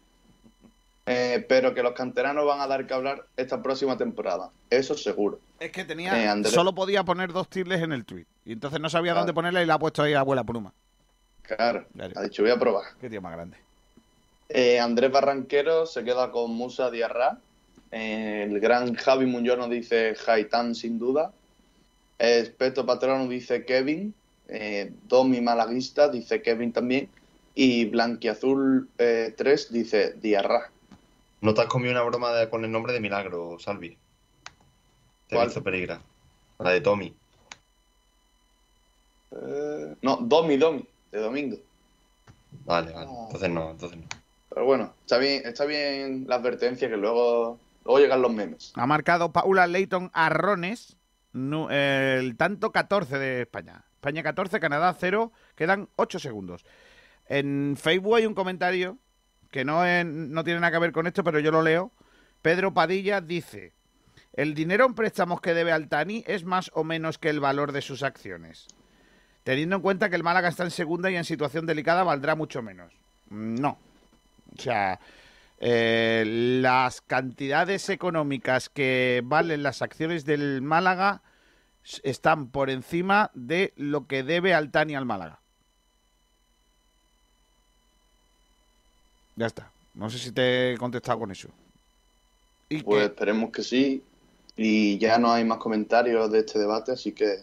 eh, 1.06 1.46
pero 1.48 1.74
que 1.74 1.84
los 1.84 1.94
canteranos 1.94 2.46
van 2.46 2.62
a 2.62 2.68
dar 2.68 2.88
que 2.88 2.94
hablar 2.94 3.26
esta 3.38 3.62
próxima 3.62 3.98
temporada. 3.98 4.50
Eso 4.70 4.96
seguro. 4.96 5.40
Es 5.60 5.72
que 5.72 5.86
tenía, 5.86 6.34
Eh, 6.34 6.44
solo 6.46 6.74
podía 6.74 7.04
poner 7.04 7.32
dos 7.32 7.50
tildes 7.50 7.82
en 7.82 7.92
el 7.92 8.06
tweet. 8.06 8.26
Y 8.46 8.54
entonces 8.54 8.80
no 8.80 8.90
sabía 8.90 9.14
dónde 9.14 9.34
ponerla 9.34 9.62
y 9.62 9.66
la 9.66 9.76
ha 9.76 9.80
puesto 9.80 10.04
ahí 10.04 10.14
a 10.14 10.20
abuela 10.20 10.44
pluma. 10.44 10.74
Claro, 11.44 11.86
ha 12.16 12.24
dicho, 12.24 12.42
voy 12.42 12.52
a 12.52 12.60
probar. 12.60 12.86
Qué 13.00 13.10
tío 13.10 13.22
más 13.22 13.34
grande. 13.34 13.58
Eh, 14.50 14.80
Andrés 14.80 15.12
Barranquero 15.12 15.86
se 15.86 16.04
queda 16.04 16.32
con 16.32 16.52
Musa 16.52 16.90
Diarra. 16.92 17.40
Eh, 17.92 18.48
el 18.50 18.60
gran 18.60 18.94
Javi 18.96 19.26
Muñoz 19.26 19.58
nos 19.58 19.70
dice 19.70 20.16
Haitán 20.28 20.76
sin 20.76 21.00
duda. 21.00 21.32
Espeto 22.18 22.86
Patrono 22.86 23.28
dice 23.28 23.66
Kevin. 23.66 24.14
Eh, 24.48 24.92
Domi 25.08 25.42
Malaguista 25.42 26.10
dice 26.10 26.42
Kevin 26.42 26.72
también. 26.72 27.10
Y 27.54 27.86
Blanquiazul 27.86 28.90
eh, 28.98 29.34
3 29.36 29.72
dice 29.72 30.14
Diarra. 30.22 30.72
No 31.46 31.54
te 31.54 31.62
has 31.62 31.68
comido 31.68 31.92
una 31.92 32.02
broma 32.02 32.32
de- 32.34 32.50
con 32.50 32.66
el 32.66 32.72
nombre 32.72 32.92
de 32.92 33.00
Milagro, 33.00 33.58
Salvi. 33.60 33.96
Te 35.28 35.36
¿Cuál? 35.36 35.48
hizo 35.50 35.62
peligra. 35.62 36.02
La 36.58 36.72
de 36.72 36.82
Tommy. 36.82 37.16
Eh, 39.32 39.96
no, 40.02 40.18
Domi, 40.18 40.58
Domi, 40.58 40.84
de 41.12 41.20
domingo. 41.20 41.58
Vale, 42.66 42.92
vale. 42.94 43.10
Entonces 43.26 43.50
no, 43.52 43.70
entonces 43.70 44.00
no. 44.00 44.06
Pero 44.50 44.66
bueno, 44.66 44.94
está 45.02 45.20
bien, 45.20 45.44
está 45.46 45.66
bien 45.66 46.26
la 46.28 46.38
advertencia 46.38 46.90
que 46.90 46.98
luego, 46.98 47.60
luego 47.84 48.00
llegan 48.00 48.24
los 48.24 48.34
memes. 48.34 48.74
Ha 48.76 48.88
marcado 48.88 49.32
Paula 49.32 49.68
Leighton 49.68 50.10
Arrones 50.14 50.98
el 51.34 52.38
tanto 52.38 52.72
14 52.72 53.20
de 53.20 53.42
España. 53.42 53.84
España 53.96 54.24
14, 54.24 54.60
Canadá 54.60 54.96
0. 55.00 55.32
Quedan 55.56 55.90
8 55.98 56.18
segundos. 56.18 56.66
En 57.28 57.76
Facebook 57.80 58.16
hay 58.16 58.26
un 58.26 58.34
comentario 58.34 58.98
que 59.56 59.64
no, 59.64 59.86
no 60.04 60.44
tiene 60.44 60.60
nada 60.60 60.74
que 60.74 60.80
ver 60.80 60.92
con 60.92 61.08
esto, 61.08 61.24
pero 61.24 61.40
yo 61.40 61.50
lo 61.50 61.62
leo. 61.62 61.94
Pedro 62.42 62.74
Padilla 62.74 63.22
dice: 63.22 63.72
El 64.34 64.54
dinero 64.54 64.86
en 64.86 64.96
préstamos 64.96 65.40
que 65.40 65.54
debe 65.54 65.72
Altani 65.72 66.26
es 66.28 66.44
más 66.44 66.70
o 66.74 66.84
menos 66.84 67.18
que 67.18 67.30
el 67.30 67.40
valor 67.40 67.72
de 67.72 67.82
sus 67.82 68.04
acciones. 68.04 68.68
Teniendo 69.46 69.78
en 69.78 69.82
cuenta 69.82 70.10
que 70.10 70.18
el 70.18 70.24
Málaga 70.24 70.50
está 70.50 70.66
en 70.66 70.72
segunda 70.72 71.10
y 71.10 71.16
en 71.16 71.24
situación 71.24 71.66
delicada, 71.66 72.04
valdrá 72.04 72.36
mucho 72.36 72.62
menos. 72.62 72.92
No. 73.30 73.80
O 74.58 74.62
sea, 74.62 75.00
eh, 75.60 76.26
las 76.62 77.00
cantidades 77.00 77.88
económicas 77.88 78.68
que 78.68 79.22
valen 79.24 79.64
las 79.64 79.82
acciones 79.82 80.26
del 80.26 80.64
Málaga 80.64 81.22
están 82.04 82.50
por 82.50 82.70
encima 82.70 83.32
de 83.34 83.72
lo 83.78 84.06
que 84.06 84.24
debe 84.24 84.54
Altani 84.54 84.96
al 84.96 85.06
Málaga. 85.06 85.40
Ya 89.36 89.48
está. 89.48 89.72
No 89.94 90.10
sé 90.10 90.18
si 90.18 90.32
te 90.32 90.74
he 90.74 90.78
contestado 90.78 91.20
con 91.20 91.32
eso. 91.32 91.50
Y 92.70 92.84
Pues 92.84 93.06
esperemos 93.06 93.52
que 93.52 93.64
sí. 93.64 94.04
Y 94.58 94.98
ya 94.98 95.18
no 95.18 95.32
hay 95.32 95.44
más 95.44 95.58
comentarios 95.58 96.32
de 96.32 96.40
este 96.40 96.60
debate, 96.60 96.94
así 96.94 97.12
que 97.12 97.40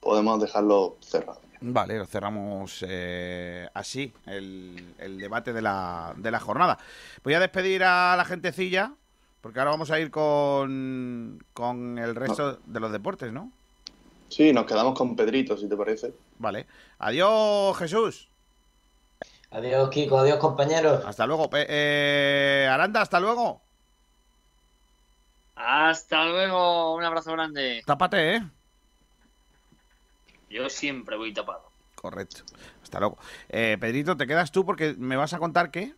podemos 0.00 0.40
dejarlo 0.40 0.96
cerrado. 1.00 1.40
Vale, 1.60 1.96
lo 1.96 2.06
cerramos 2.06 2.84
eh, 2.86 3.66
así, 3.72 4.12
el, 4.26 4.94
el 4.98 5.18
debate 5.18 5.54
de 5.54 5.62
la, 5.62 6.12
de 6.16 6.30
la 6.30 6.38
jornada. 6.38 6.78
Voy 7.24 7.32
a 7.32 7.40
despedir 7.40 7.82
a 7.82 8.14
la 8.16 8.24
gentecilla, 8.26 8.92
porque 9.40 9.58
ahora 9.58 9.70
vamos 9.70 9.90
a 9.90 9.98
ir 9.98 10.10
con, 10.10 11.42
con 11.54 11.98
el 11.98 12.14
resto 12.14 12.58
de 12.66 12.80
los 12.80 12.92
deportes, 12.92 13.32
¿no? 13.32 13.50
Sí, 14.28 14.52
nos 14.52 14.66
quedamos 14.66 14.96
con 14.98 15.16
Pedrito, 15.16 15.56
si 15.56 15.68
te 15.68 15.76
parece. 15.76 16.12
Vale. 16.38 16.66
Adiós, 16.98 17.76
Jesús. 17.78 18.28
Adiós, 19.50 19.90
Kiko. 19.90 20.18
Adiós, 20.18 20.38
compañeros. 20.38 21.04
Hasta 21.04 21.26
luego. 21.26 21.48
Eh, 21.52 22.68
Aranda, 22.70 23.00
hasta 23.00 23.20
luego. 23.20 23.62
Hasta 25.54 26.24
luego, 26.26 26.94
un 26.94 27.04
abrazo 27.04 27.32
grande. 27.32 27.82
Tápate, 27.86 28.36
¿eh? 28.36 28.42
Yo 30.50 30.68
siempre 30.68 31.16
voy 31.16 31.32
tapado. 31.32 31.70
Correcto. 31.94 32.42
Hasta 32.82 33.00
luego. 33.00 33.18
Eh, 33.48 33.78
Pedrito, 33.80 34.16
¿te 34.16 34.26
quedas 34.26 34.52
tú 34.52 34.64
porque 34.64 34.94
me 34.98 35.16
vas 35.16 35.32
a 35.32 35.38
contar 35.38 35.70
qué? 35.70 35.94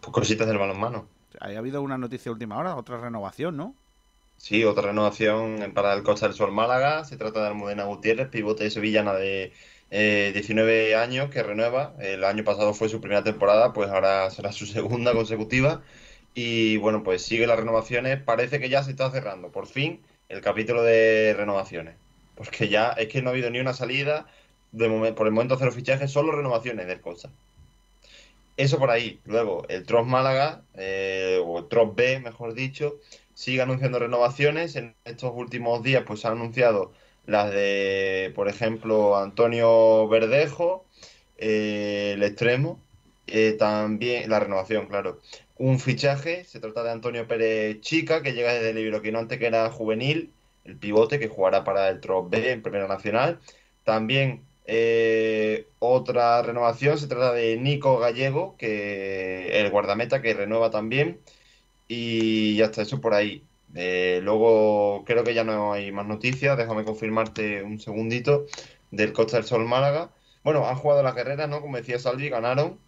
Pues 0.00 0.12
cositas 0.12 0.46
del 0.46 0.58
balonmano. 0.58 1.06
Ha 1.40 1.46
habido 1.46 1.82
una 1.82 1.98
noticia 1.98 2.30
de 2.30 2.34
última 2.34 2.58
hora, 2.58 2.76
otra 2.76 2.98
renovación, 2.98 3.56
¿no? 3.56 3.74
Sí, 4.36 4.64
otra 4.64 4.88
renovación 4.88 5.72
para 5.74 5.94
el 5.94 6.02
Costa 6.02 6.26
del 6.26 6.34
Sol 6.34 6.52
Málaga. 6.52 7.04
Se 7.04 7.16
trata 7.16 7.40
de 7.40 7.48
Almudena 7.48 7.84
Gutiérrez, 7.84 8.28
pivote 8.28 8.70
sevillana 8.70 9.14
de 9.14 9.52
eh, 9.90 10.30
19 10.34 10.94
años 10.96 11.30
que 11.30 11.42
renueva. 11.42 11.94
El 12.00 12.24
año 12.24 12.44
pasado 12.44 12.74
fue 12.74 12.88
su 12.88 13.00
primera 13.00 13.24
temporada, 13.24 13.72
pues 13.72 13.90
ahora 13.90 14.30
será 14.30 14.52
su 14.52 14.66
segunda 14.66 15.12
consecutiva. 15.12 15.82
Y 16.34 16.78
bueno, 16.78 17.02
pues 17.04 17.22
sigue 17.22 17.46
las 17.46 17.58
renovaciones. 17.58 18.20
Parece 18.22 18.60
que 18.60 18.68
ya 18.68 18.82
se 18.82 18.90
está 18.90 19.10
cerrando, 19.10 19.50
por 19.52 19.66
fin, 19.66 20.02
el 20.28 20.40
capítulo 20.40 20.82
de 20.82 21.34
renovaciones. 21.36 21.96
Porque 22.34 22.68
ya 22.68 22.90
es 22.90 23.08
que 23.08 23.22
no 23.22 23.30
ha 23.30 23.32
habido 23.32 23.50
ni 23.50 23.60
una 23.60 23.74
salida. 23.74 24.26
Por 24.76 25.26
el 25.26 25.32
momento 25.32 25.56
cero 25.56 25.70
fichajes, 25.72 26.10
solo 26.10 26.32
renovaciones 26.32 26.86
del 26.88 27.00
Costa. 27.00 27.30
Eso 28.56 28.78
por 28.78 28.90
ahí. 28.90 29.20
Luego, 29.24 29.64
el 29.68 29.84
Trost 29.84 30.08
Málaga, 30.08 30.62
eh, 30.74 31.40
o 31.44 31.58
el 31.58 31.66
B, 31.94 32.20
mejor 32.20 32.54
dicho, 32.54 33.00
sigue 33.34 33.62
anunciando 33.62 33.98
renovaciones. 33.98 34.76
En 34.76 34.94
estos 35.04 35.32
últimos 35.34 35.82
días, 35.82 36.04
pues 36.06 36.24
ha 36.24 36.30
anunciado 36.30 36.92
las 37.26 37.50
de, 37.52 38.32
por 38.34 38.48
ejemplo, 38.48 39.16
Antonio 39.16 40.08
Verdejo, 40.08 40.84
eh, 41.38 42.12
el 42.14 42.22
extremo, 42.22 42.80
eh, 43.26 43.52
también 43.58 44.28
la 44.30 44.40
renovación, 44.40 44.86
claro. 44.86 45.20
Un 45.56 45.78
fichaje, 45.80 46.44
se 46.44 46.60
trata 46.60 46.82
de 46.82 46.90
Antonio 46.90 47.26
Pérez 47.28 47.80
Chica, 47.80 48.22
que 48.22 48.32
llega 48.34 48.52
desde 48.54 48.70
el 48.70 48.78
Iberoquinonte, 48.78 49.38
que 49.38 49.46
era 49.46 49.70
juvenil, 49.70 50.32
el 50.64 50.76
pivote, 50.76 51.18
que 51.18 51.28
jugará 51.28 51.64
para 51.64 51.88
el 51.88 52.00
Trost 52.00 52.30
B 52.30 52.50
en 52.52 52.62
Primera 52.62 52.88
Nacional. 52.88 53.40
También 53.84 54.42
eh, 54.66 55.66
otra 55.78 56.42
renovación, 56.42 56.98
se 56.98 57.06
trata 57.06 57.32
de 57.32 57.56
Nico 57.58 57.98
Gallego, 57.98 58.56
que 58.58 59.60
el 59.60 59.70
guardameta 59.70 60.22
que 60.22 60.34
renueva 60.34 60.70
también. 60.70 61.20
Y 61.88 62.56
ya 62.56 62.66
está, 62.66 62.82
eso 62.82 63.00
por 63.00 63.14
ahí. 63.14 63.42
Eh, 63.74 64.20
luego 64.22 65.04
creo 65.04 65.24
que 65.24 65.34
ya 65.34 65.44
no 65.44 65.72
hay 65.72 65.92
más 65.92 66.06
noticias. 66.06 66.56
Déjame 66.56 66.84
confirmarte 66.84 67.62
un 67.62 67.80
segundito 67.80 68.46
del 68.90 69.12
Costa 69.12 69.36
del 69.38 69.46
Sol 69.46 69.66
Málaga. 69.66 70.10
Bueno, 70.44 70.66
han 70.68 70.76
jugado 70.76 71.02
las 71.02 71.14
guerreras, 71.14 71.48
¿no? 71.48 71.60
Como 71.60 71.76
decía 71.76 71.98
Salvi, 71.98 72.28
ganaron. 72.28 72.78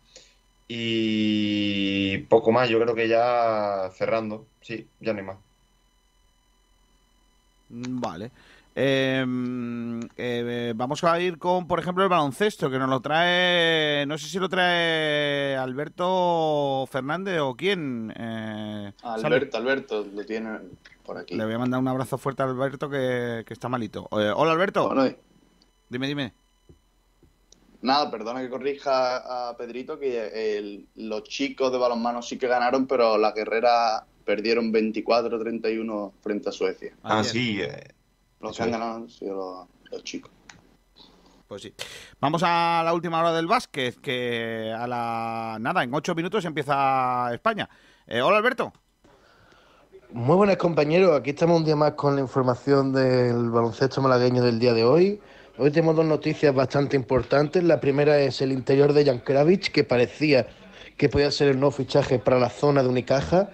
Y 0.68 2.18
poco 2.28 2.52
más, 2.52 2.68
yo 2.68 2.80
creo 2.80 2.94
que 2.94 3.08
ya 3.08 3.90
cerrando. 3.94 4.46
Sí, 4.60 4.88
ya 5.00 5.12
no 5.12 5.20
hay 5.20 5.24
más. 5.26 5.38
Mm, 7.68 8.00
Vale. 8.00 8.30
Eh, 8.78 9.24
mm, 9.26 10.00
eh, 10.18 10.72
vamos 10.76 11.02
a 11.02 11.18
ir 11.18 11.38
con, 11.38 11.66
por 11.66 11.80
ejemplo, 11.80 12.04
el 12.04 12.10
baloncesto, 12.10 12.70
que 12.70 12.78
nos 12.78 12.90
lo 12.90 13.00
trae, 13.00 14.04
no 14.06 14.18
sé 14.18 14.28
si 14.28 14.38
lo 14.38 14.50
trae 14.50 15.56
Alberto 15.56 16.86
Fernández 16.90 17.40
o 17.40 17.54
quién. 17.56 18.12
Eh. 18.14 18.92
Alberto, 19.02 19.56
Alberto, 19.56 20.06
lo 20.14 20.26
tiene 20.26 20.58
por 21.04 21.16
aquí. 21.16 21.36
Le 21.36 21.46
voy 21.46 21.54
a 21.54 21.58
mandar 21.58 21.80
un 21.80 21.88
abrazo 21.88 22.18
fuerte 22.18 22.42
a 22.42 22.44
Alberto 22.44 22.90
que, 22.90 23.44
que 23.46 23.54
está 23.54 23.70
malito. 23.70 24.08
Eh, 24.12 24.30
hola, 24.36 24.52
Alberto. 24.52 24.88
Bueno, 24.88 25.10
Dime, 25.88 26.06
dime. 26.08 26.34
Nada, 27.80 28.10
perdona 28.10 28.40
que 28.42 28.50
corrija 28.50 29.48
a 29.50 29.56
Pedrito, 29.56 29.98
que 29.98 30.58
el- 30.58 30.86
los 30.96 31.22
chicos 31.22 31.72
de 31.72 31.78
balonmano 31.78 32.20
sí 32.20 32.36
que 32.36 32.48
ganaron, 32.48 32.86
pero 32.86 33.16
las 33.16 33.32
guerreras 33.32 34.02
perdieron 34.24 34.70
24-31 34.72 36.12
frente 36.20 36.48
a 36.50 36.52
Suecia. 36.52 36.92
Ah, 37.02 37.22
sí. 37.24 37.60
eh, 37.62 37.92
Los 38.48 38.56
eso 38.56 38.58
que 38.58 38.62
han 38.62 38.68
es. 38.68 38.72
ganado 38.72 38.96
han 38.96 39.08
sido 39.08 39.34
los, 39.34 39.90
los 39.92 40.04
chicos. 40.04 40.30
Pues 41.46 41.62
sí. 41.62 41.74
Vamos 42.20 42.42
a 42.44 42.82
la 42.84 42.92
última 42.92 43.20
hora 43.20 43.32
del 43.32 43.46
básquet, 43.46 44.00
que 44.00 44.74
a 44.76 44.86
la... 44.86 45.58
Nada, 45.60 45.84
en 45.84 45.94
ocho 45.94 46.14
minutos 46.14 46.44
empieza 46.44 47.32
España. 47.32 47.68
Eh, 48.06 48.20
hola, 48.20 48.38
Alberto. 48.38 48.72
Muy 50.10 50.36
buenas 50.36 50.56
compañeros, 50.56 51.18
aquí 51.18 51.30
estamos 51.30 51.58
un 51.58 51.64
día 51.64 51.76
más 51.76 51.92
con 51.92 52.14
la 52.14 52.20
información 52.20 52.92
del 52.92 53.50
baloncesto 53.50 54.00
malagueño 54.00 54.42
del 54.42 54.58
día 54.58 54.72
de 54.72 54.84
hoy. 54.84 55.20
Hoy 55.58 55.70
tenemos 55.70 55.96
dos 55.96 56.04
noticias 56.04 56.54
bastante 56.54 56.96
importantes. 56.96 57.62
La 57.64 57.80
primera 57.80 58.18
es 58.18 58.40
el 58.40 58.52
interior 58.52 58.92
de 58.92 59.04
Jan 59.04 59.18
Kravich, 59.18 59.72
que 59.72 59.84
parecía 59.84 60.46
que 60.96 61.08
podía 61.08 61.30
ser 61.30 61.48
el 61.48 61.60
nuevo 61.60 61.72
fichaje 61.72 62.18
para 62.18 62.38
la 62.38 62.50
zona 62.50 62.82
de 62.82 62.88
Unicaja. 62.88 63.50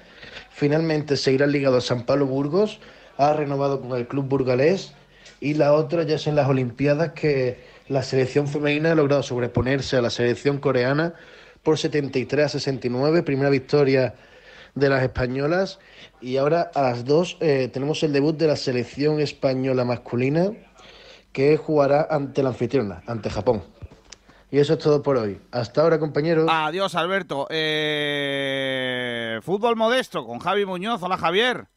Finalmente 0.51 1.16
seguirá 1.16 1.47
ligado 1.47 1.78
a 1.78 1.81
San 1.81 2.05
Pablo 2.05 2.27
Burgos, 2.27 2.81
ha 3.16 3.32
renovado 3.32 3.80
con 3.80 3.97
el 3.97 4.06
club 4.06 4.28
burgalés. 4.28 4.94
Y 5.40 5.55
la 5.55 5.72
otra 5.72 6.05
ya 6.05 6.16
es 6.16 6.26
en 6.26 6.36
las 6.36 6.48
Olimpiadas 6.48 7.12
que 7.12 7.59
la 7.89 8.02
selección 8.02 8.47
femenina 8.47 8.93
ha 8.93 8.94
logrado 8.94 9.22
sobreponerse 9.22 9.97
a 9.97 10.02
la 10.02 10.10
selección 10.10 10.59
coreana 10.59 11.14
por 11.62 11.78
73 11.78 12.47
a 12.47 12.48
69, 12.48 13.22
primera 13.22 13.51
victoria 13.51 14.14
de 14.74 14.89
las 14.89 15.02
españolas. 15.02 15.78
Y 16.20 16.36
ahora 16.36 16.70
a 16.74 16.82
las 16.82 17.05
dos 17.05 17.36
eh, 17.40 17.68
tenemos 17.72 18.02
el 18.02 18.12
debut 18.12 18.36
de 18.36 18.47
la 18.47 18.56
selección 18.56 19.20
española 19.20 19.84
masculina 19.84 20.52
que 21.32 21.56
jugará 21.56 22.06
ante 22.10 22.43
la 22.43 22.51
anfitriona, 22.51 23.02
ante 23.06 23.30
Japón. 23.30 23.64
Y 24.51 24.59
eso 24.59 24.74
es 24.74 24.80
todo 24.80 25.02
por 25.02 25.16
hoy. 25.16 25.40
Hasta 25.51 25.80
ahora, 25.80 25.98
compañeros. 25.98 26.47
Adiós, 26.51 26.94
Alberto. 26.94 27.47
Eh, 27.48 29.40
Fútbol 29.43 29.76
modesto 29.76 30.26
con 30.26 30.40
Javi 30.40 30.66
Muñoz. 30.66 31.02
Hola, 31.02 31.16
Javier. 31.16 31.68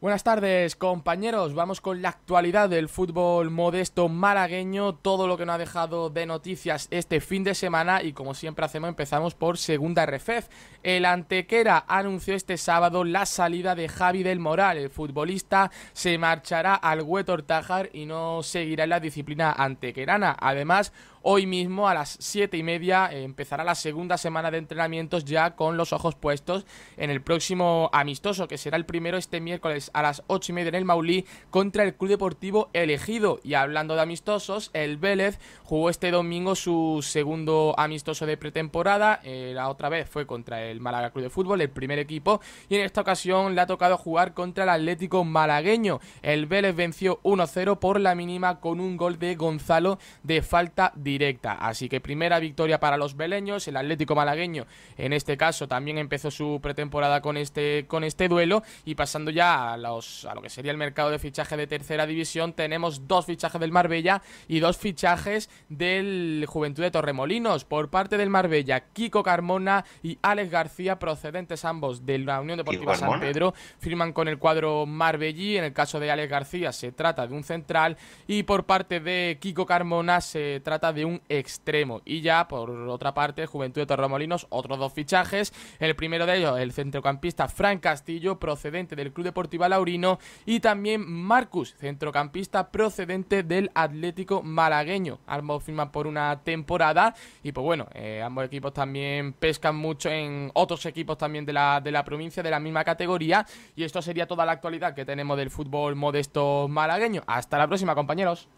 Buenas 0.00 0.24
tardes 0.24 0.76
compañeros, 0.76 1.52
vamos 1.52 1.82
con 1.82 2.00
la 2.00 2.08
actualidad 2.08 2.70
del 2.70 2.88
fútbol 2.88 3.50
modesto 3.50 4.08
malagueño, 4.08 4.94
todo 4.94 5.26
lo 5.26 5.36
que 5.36 5.44
nos 5.44 5.56
ha 5.56 5.58
dejado 5.58 6.08
de 6.08 6.24
noticias 6.24 6.88
este 6.90 7.20
fin 7.20 7.44
de 7.44 7.54
semana 7.54 8.02
y 8.02 8.14
como 8.14 8.32
siempre 8.32 8.64
hacemos 8.64 8.88
empezamos 8.88 9.34
por 9.34 9.58
segunda 9.58 10.06
RFEF. 10.06 10.48
El 10.82 11.04
Antequera 11.04 11.84
anunció 11.86 12.34
este 12.34 12.56
sábado 12.56 13.04
la 13.04 13.26
salida 13.26 13.74
de 13.74 13.90
Javi 13.90 14.22
del 14.22 14.38
Moral, 14.38 14.78
el 14.78 14.88
futbolista 14.88 15.70
se 15.92 16.16
marchará 16.16 16.76
al 16.76 17.02
Huetor 17.02 17.40
Ortájar 17.40 17.90
y 17.92 18.06
no 18.06 18.42
seguirá 18.42 18.84
en 18.84 18.90
la 18.90 19.00
disciplina 19.00 19.52
antequerana. 19.52 20.34
Además, 20.40 20.94
Hoy 21.22 21.44
mismo 21.44 21.86
a 21.86 21.92
las 21.92 22.16
7 22.18 22.56
y 22.56 22.62
media 22.62 23.10
eh, 23.12 23.24
empezará 23.24 23.62
la 23.62 23.74
segunda 23.74 24.16
semana 24.16 24.50
de 24.50 24.56
entrenamientos 24.56 25.26
ya 25.26 25.54
con 25.54 25.76
los 25.76 25.92
ojos 25.92 26.14
puestos 26.14 26.64
en 26.96 27.10
el 27.10 27.20
próximo 27.20 27.90
amistoso 27.92 28.48
que 28.48 28.56
será 28.56 28.78
el 28.78 28.86
primero 28.86 29.18
este 29.18 29.38
miércoles 29.38 29.90
a 29.92 30.00
las 30.00 30.22
8 30.28 30.52
y 30.52 30.54
media 30.54 30.70
en 30.70 30.76
el 30.76 30.86
Maulí 30.86 31.26
contra 31.50 31.84
el 31.84 31.94
Club 31.94 32.08
Deportivo 32.08 32.70
Elegido. 32.72 33.38
Y 33.44 33.52
hablando 33.52 33.96
de 33.96 34.00
amistosos, 34.00 34.70
el 34.72 34.96
Vélez 34.96 35.38
jugó 35.62 35.90
este 35.90 36.10
domingo 36.10 36.54
su 36.54 37.00
segundo 37.06 37.74
amistoso 37.76 38.24
de 38.24 38.38
pretemporada. 38.38 39.20
Eh, 39.22 39.52
la 39.54 39.68
otra 39.68 39.90
vez 39.90 40.08
fue 40.08 40.26
contra 40.26 40.64
el 40.64 40.80
Málaga 40.80 41.10
Club 41.10 41.24
de 41.24 41.30
Fútbol, 41.30 41.60
el 41.60 41.68
primer 41.68 41.98
equipo. 41.98 42.40
Y 42.70 42.76
en 42.76 42.80
esta 42.80 43.02
ocasión 43.02 43.54
le 43.54 43.60
ha 43.60 43.66
tocado 43.66 43.98
jugar 43.98 44.32
contra 44.32 44.64
el 44.64 44.70
Atlético 44.70 45.22
Malagueño. 45.24 46.00
El 46.22 46.46
Vélez 46.46 46.74
venció 46.74 47.20
1-0 47.24 47.78
por 47.78 48.00
la 48.00 48.14
mínima 48.14 48.58
con 48.58 48.80
un 48.80 48.96
gol 48.96 49.18
de 49.18 49.34
Gonzalo 49.34 49.98
de 50.22 50.40
falta 50.40 50.94
directa. 51.10 51.52
Así 51.54 51.88
que 51.88 52.00
primera 52.00 52.38
victoria 52.38 52.80
para 52.80 52.96
los 52.96 53.16
beleños. 53.16 53.66
El 53.68 53.76
Atlético 53.76 54.14
Malagueño, 54.14 54.66
en 54.96 55.12
este 55.12 55.36
caso, 55.36 55.68
también 55.68 55.98
empezó 55.98 56.30
su 56.30 56.60
pretemporada 56.62 57.20
con 57.20 57.36
este, 57.36 57.86
con 57.86 58.04
este 58.04 58.28
duelo. 58.28 58.62
Y 58.84 58.94
pasando 58.94 59.30
ya 59.30 59.72
a, 59.72 59.76
los, 59.76 60.24
a 60.24 60.34
lo 60.34 60.42
que 60.42 60.50
sería 60.50 60.72
el 60.72 60.78
mercado 60.78 61.10
de 61.10 61.18
fichaje 61.18 61.56
de 61.56 61.66
tercera 61.66 62.06
división, 62.06 62.52
tenemos 62.52 63.06
dos 63.06 63.26
fichajes 63.26 63.60
del 63.60 63.72
Marbella 63.72 64.22
y 64.48 64.60
dos 64.60 64.76
fichajes 64.76 65.50
del 65.68 66.44
Juventud 66.48 66.82
de 66.82 66.90
Torremolinos. 66.90 67.64
Por 67.64 67.90
parte 67.90 68.16
del 68.16 68.30
Marbella, 68.30 68.80
Kiko 68.92 69.22
Carmona 69.22 69.84
y 70.02 70.18
Alex 70.22 70.50
García, 70.50 70.98
procedentes 70.98 71.64
ambos 71.64 72.06
de 72.06 72.18
la 72.18 72.40
Unión 72.40 72.58
Deportiva 72.58 72.96
San? 72.96 73.20
Pedro, 73.20 73.54
firman 73.78 74.12
con 74.12 74.28
el 74.28 74.38
cuadro 74.38 74.86
Marbellí. 74.86 75.56
En 75.56 75.64
el 75.64 75.72
caso 75.72 76.00
de 76.00 76.10
Alex 76.10 76.30
García 76.30 76.72
se 76.72 76.92
trata 76.92 77.26
de 77.26 77.34
un 77.34 77.44
central 77.44 77.96
y 78.26 78.42
por 78.44 78.64
parte 78.64 79.00
de 79.00 79.38
Kiko 79.40 79.66
Carmona 79.66 80.20
se 80.20 80.60
trata 80.60 80.92
de 80.92 80.99
de 81.00 81.06
un 81.06 81.22
extremo. 81.30 82.02
Y 82.04 82.20
ya, 82.20 82.46
por 82.46 82.70
otra 82.70 83.14
parte, 83.14 83.46
Juventud 83.46 83.80
de 83.80 83.86
Torremolinos, 83.86 84.46
otros 84.50 84.78
dos 84.78 84.92
fichajes. 84.92 85.52
El 85.78 85.96
primero 85.96 86.26
de 86.26 86.36
ellos, 86.36 86.58
el 86.58 86.72
centrocampista 86.72 87.48
Fran 87.48 87.78
Castillo, 87.78 88.38
procedente 88.38 88.94
del 88.96 89.12
Club 89.12 89.24
Deportivo 89.24 89.66
Laurino. 89.66 90.18
Y 90.44 90.60
también 90.60 91.10
Marcus, 91.10 91.74
centrocampista 91.78 92.70
procedente 92.70 93.42
del 93.42 93.70
Atlético 93.74 94.42
Malagueño. 94.42 95.20
Ambos 95.26 95.64
firman 95.64 95.90
por 95.90 96.06
una 96.06 96.40
temporada. 96.44 97.14
Y 97.42 97.52
pues 97.52 97.64
bueno, 97.64 97.86
eh, 97.94 98.22
ambos 98.22 98.44
equipos 98.44 98.74
también 98.74 99.32
pescan 99.32 99.76
mucho 99.76 100.10
en 100.10 100.50
otros 100.52 100.84
equipos 100.84 101.16
también 101.16 101.46
de 101.46 101.54
la, 101.54 101.80
de 101.80 101.92
la 101.92 102.04
provincia, 102.04 102.42
de 102.42 102.50
la 102.50 102.60
misma 102.60 102.84
categoría. 102.84 103.46
Y 103.74 103.84
esto 103.84 104.02
sería 104.02 104.26
toda 104.26 104.44
la 104.44 104.52
actualidad 104.52 104.94
que 104.94 105.06
tenemos 105.06 105.38
del 105.38 105.48
fútbol 105.48 105.96
modesto 105.96 106.68
malagueño. 106.68 107.22
Hasta 107.26 107.56
la 107.56 107.66
próxima, 107.66 107.94
compañeros. 107.94 108.48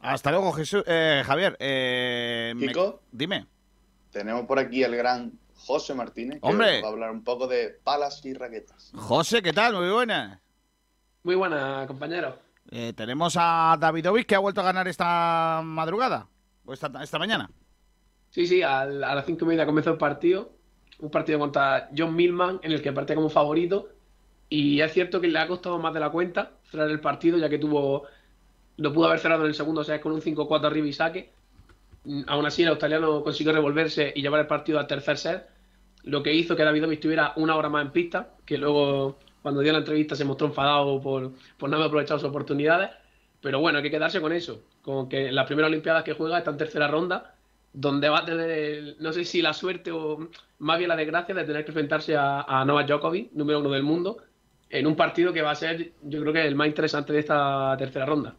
Hasta 0.00 0.30
luego, 0.30 0.52
Jesús. 0.52 0.82
Eh, 0.86 1.22
Javier, 1.24 1.56
eh, 1.58 2.52
me- 2.56 2.68
Kiko. 2.68 3.02
dime. 3.10 3.46
Tenemos 4.10 4.46
por 4.46 4.58
aquí 4.58 4.84
al 4.84 4.94
gran 4.96 5.32
José 5.56 5.94
Martínez, 5.94 6.40
que 6.40 6.48
Hombre. 6.48 6.80
va 6.80 6.88
a 6.88 6.90
hablar 6.90 7.10
un 7.10 7.24
poco 7.24 7.46
de 7.46 7.78
palas 7.82 8.24
y 8.24 8.32
raquetas. 8.34 8.92
José, 8.94 9.42
¿qué 9.42 9.52
tal? 9.52 9.74
Muy 9.74 9.90
buenas. 9.90 10.38
Muy 11.22 11.34
buena, 11.34 11.84
compañero. 11.86 12.38
Eh, 12.70 12.92
tenemos 12.96 13.36
a 13.38 13.76
Davidovich 13.78 14.26
que 14.26 14.34
ha 14.34 14.38
vuelto 14.40 14.60
a 14.60 14.64
ganar 14.64 14.86
esta 14.88 15.60
madrugada. 15.64 16.28
O 16.64 16.72
esta, 16.72 16.90
esta 17.02 17.18
mañana. 17.18 17.50
Sí, 18.30 18.46
sí, 18.46 18.62
a 18.62 18.84
las 18.84 19.24
cinco 19.26 19.44
y 19.44 19.48
media 19.48 19.66
comenzó 19.66 19.90
el 19.90 19.98
partido. 19.98 20.52
Un 20.98 21.10
partido 21.10 21.38
contra 21.38 21.90
John 21.96 22.14
Millman, 22.14 22.60
en 22.62 22.72
el 22.72 22.82
que 22.82 22.92
partía 22.92 23.16
como 23.16 23.28
favorito. 23.28 23.88
Y 24.48 24.80
es 24.80 24.92
cierto 24.92 25.20
que 25.20 25.28
le 25.28 25.38
ha 25.38 25.46
costado 25.48 25.78
más 25.78 25.92
de 25.94 26.00
la 26.00 26.10
cuenta 26.10 26.52
cerrar 26.70 26.88
el 26.90 27.00
partido, 27.00 27.38
ya 27.38 27.48
que 27.48 27.58
tuvo. 27.58 28.04
Lo 28.76 28.92
pudo 28.92 29.06
haber 29.06 29.18
cerrado 29.18 29.42
en 29.42 29.48
el 29.48 29.54
segundo 29.54 29.84
set 29.84 30.00
con 30.00 30.12
un 30.12 30.20
5-4 30.20 30.66
arriba 30.66 30.86
y 30.86 30.92
saque. 30.92 31.32
Mm, 32.04 32.22
Aún 32.26 32.46
así, 32.46 32.62
el 32.62 32.68
australiano 32.68 33.22
consiguió 33.22 33.52
revolverse 33.52 34.12
y 34.14 34.22
llevar 34.22 34.40
el 34.40 34.46
partido 34.46 34.78
al 34.78 34.86
tercer 34.86 35.18
set. 35.18 35.46
Lo 36.04 36.22
que 36.22 36.32
hizo 36.34 36.54
que 36.56 36.62
Davidovich 36.64 36.98
estuviera 36.98 37.32
una 37.36 37.56
hora 37.56 37.68
más 37.68 37.84
en 37.84 37.92
pista, 37.92 38.34
que 38.44 38.58
luego, 38.58 39.18
cuando 39.42 39.60
dio 39.60 39.72
la 39.72 39.78
entrevista, 39.78 40.14
se 40.14 40.24
mostró 40.24 40.46
enfadado 40.46 41.00
por, 41.00 41.32
por 41.58 41.68
no 41.68 41.76
haber 41.76 41.88
aprovechado 41.88 42.20
sus 42.20 42.28
oportunidades. 42.28 42.90
Pero 43.40 43.60
bueno, 43.60 43.78
hay 43.78 43.84
que 43.84 43.90
quedarse 43.90 44.20
con 44.20 44.32
eso. 44.32 44.62
Con 44.82 45.08
que 45.08 45.32
las 45.32 45.46
primeras 45.46 45.68
Olimpiadas 45.68 46.04
que 46.04 46.12
juega 46.14 46.38
está 46.38 46.50
en 46.50 46.56
tercera 46.58 46.88
ronda, 46.88 47.34
donde 47.72 48.08
va 48.08 48.20
a 48.20 48.24
tener, 48.24 48.96
no 49.00 49.12
sé 49.12 49.24
si 49.24 49.42
la 49.42 49.52
suerte 49.52 49.90
o 49.92 50.28
más 50.58 50.78
bien 50.78 50.88
la 50.88 50.96
desgracia 50.96 51.34
de 51.34 51.44
tener 51.44 51.64
que 51.64 51.70
enfrentarse 51.70 52.16
a, 52.16 52.42
a 52.42 52.64
Novak 52.64 52.88
Djokovic, 52.88 53.32
número 53.32 53.60
uno 53.60 53.70
del 53.70 53.82
mundo, 53.82 54.18
en 54.70 54.86
un 54.86 54.96
partido 54.96 55.32
que 55.32 55.42
va 55.42 55.50
a 55.50 55.54
ser, 55.54 55.92
yo 56.02 56.20
creo 56.20 56.32
que 56.32 56.46
el 56.46 56.54
más 56.54 56.68
interesante 56.68 57.12
de 57.12 57.20
esta 57.20 57.76
tercera 57.78 58.06
ronda. 58.06 58.36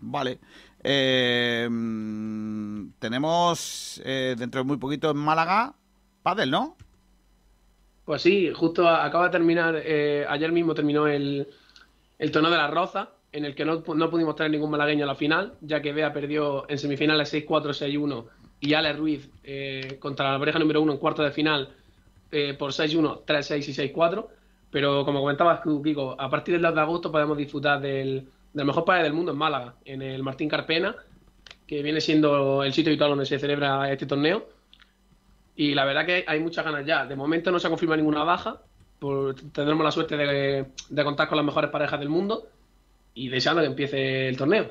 Vale. 0.00 0.38
Eh, 0.82 1.68
tenemos 2.98 4.00
eh, 4.04 4.36
dentro 4.38 4.60
de 4.60 4.66
muy 4.66 4.76
poquito 4.76 5.10
en 5.10 5.16
Málaga, 5.16 5.74
Padel, 6.22 6.50
¿no? 6.50 6.76
Pues 8.04 8.22
sí, 8.22 8.50
justo 8.54 8.88
acaba 8.88 9.24
de 9.24 9.30
terminar, 9.30 9.82
eh, 9.84 10.24
ayer 10.28 10.50
mismo 10.50 10.74
terminó 10.74 11.06
el, 11.06 11.46
el 12.18 12.30
torneo 12.30 12.50
de 12.50 12.56
la 12.56 12.68
Roza, 12.68 13.10
en 13.32 13.44
el 13.44 13.54
que 13.54 13.64
no, 13.64 13.82
no 13.94 14.10
pudimos 14.10 14.34
traer 14.34 14.50
ningún 14.50 14.70
malagueño 14.70 15.04
a 15.04 15.08
la 15.08 15.14
final, 15.14 15.54
ya 15.60 15.82
que 15.82 15.92
Bea 15.92 16.12
perdió 16.12 16.68
en 16.70 16.78
semifinales 16.78 17.32
6-4, 17.34 17.46
6-1 17.46 18.24
y 18.60 18.74
Ale 18.74 18.92
Ruiz 18.92 19.30
eh, 19.44 19.98
contra 20.00 20.32
la 20.32 20.38
pareja 20.38 20.58
número 20.58 20.80
uno 20.82 20.92
en 20.92 20.98
cuarto 20.98 21.22
de 21.22 21.30
final 21.30 21.68
eh, 22.32 22.54
por 22.54 22.72
6-1, 22.72 23.24
3-6 23.24 23.68
y 23.68 23.92
6-4. 23.92 24.26
Pero 24.70 25.04
como 25.04 25.20
comentabas 25.20 25.62
tú, 25.62 25.82
Kiko, 25.82 26.16
a 26.18 26.28
partir 26.28 26.54
del 26.54 26.62
2 26.62 26.74
de 26.74 26.80
agosto 26.80 27.12
podemos 27.12 27.36
disfrutar 27.36 27.80
del, 27.80 28.28
del 28.52 28.66
mejor 28.66 28.84
país 28.84 29.02
del 29.02 29.12
mundo 29.12 29.32
en 29.32 29.38
Málaga, 29.38 29.74
en 29.84 30.02
el 30.02 30.22
Martín 30.22 30.48
Carpena, 30.48 30.96
que 31.66 31.82
viene 31.82 32.00
siendo 32.00 32.62
el 32.62 32.72
sitio 32.72 32.90
habitual 32.90 33.10
donde 33.10 33.26
se 33.26 33.38
celebra 33.38 33.90
este 33.92 34.06
torneo. 34.06 34.48
Y 35.54 35.74
la 35.74 35.84
verdad 35.84 36.06
que 36.06 36.24
hay 36.26 36.40
muchas 36.40 36.64
ganas 36.64 36.86
ya. 36.86 37.04
De 37.04 37.16
momento 37.16 37.50
no 37.50 37.58
se 37.58 37.66
ha 37.66 37.70
confirmado 37.70 37.96
ninguna 37.96 38.24
baja. 38.24 38.62
Por, 38.98 39.34
tendremos 39.34 39.84
la 39.84 39.90
suerte 39.92 40.16
de, 40.16 40.66
de 40.88 41.04
contar 41.04 41.28
con 41.28 41.36
las 41.36 41.44
mejores 41.44 41.70
parejas 41.70 42.00
del 42.00 42.08
mundo 42.08 42.48
y 43.14 43.28
deseando 43.28 43.60
que 43.62 43.68
empiece 43.68 44.28
el 44.28 44.36
torneo. 44.36 44.70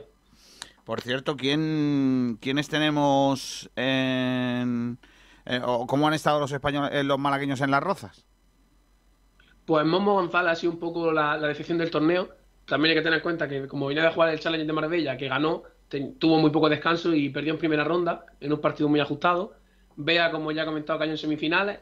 Por 0.86 1.02
cierto, 1.02 1.36
¿quién, 1.36 2.38
¿quiénes 2.41 2.70
tenemos 2.70 3.70
en... 3.76 4.98
eh, 5.45 5.62
o 5.64 5.86
cómo 5.86 6.08
han 6.08 6.14
estado 6.14 6.40
los 6.40 6.52
españoles, 6.52 6.91
eh, 6.94 7.04
los 7.04 7.20
malagueños 7.20 7.60
en 7.60 7.72
las 7.72 7.84
rozas? 7.84 8.26
Pues 9.66 9.86
Momo 9.86 10.14
González 10.14 10.54
ha 10.54 10.56
sido 10.56 10.72
un 10.72 10.80
poco 10.80 11.12
la, 11.12 11.38
la 11.38 11.48
decepción 11.48 11.78
del 11.78 11.91
torneo. 11.91 12.30
También 12.68 12.91
hay 12.91 12.98
que 12.98 13.03
tener 13.03 13.18
en 13.19 13.23
cuenta 13.23 13.48
que 13.48 13.68
como 13.68 13.88
venía 13.88 14.03
de 14.03 14.11
jugar 14.11 14.30
el 14.30 14.39
Challenge 14.39 14.65
de 14.65 14.73
Marbella, 14.73 15.18
que 15.18 15.27
ganó, 15.27 15.64
tuvo 16.19 16.38
muy 16.39 16.52
poco 16.52 16.69
descanso 16.69 17.14
y 17.15 17.30
perdió 17.30 17.53
en 17.53 17.60
primera 17.60 17.84
ronda 17.84 18.26
en 18.39 18.52
un 18.53 18.60
partido 18.60 18.89
muy 18.89 18.99
ajustado. 18.99 19.53
Vea, 19.95 20.31
como 20.31 20.52
ya 20.52 20.64
he 20.64 20.65
comentado, 20.65 20.99
cayó 20.99 21.11
en 21.11 21.18
semifinales. 21.18 21.80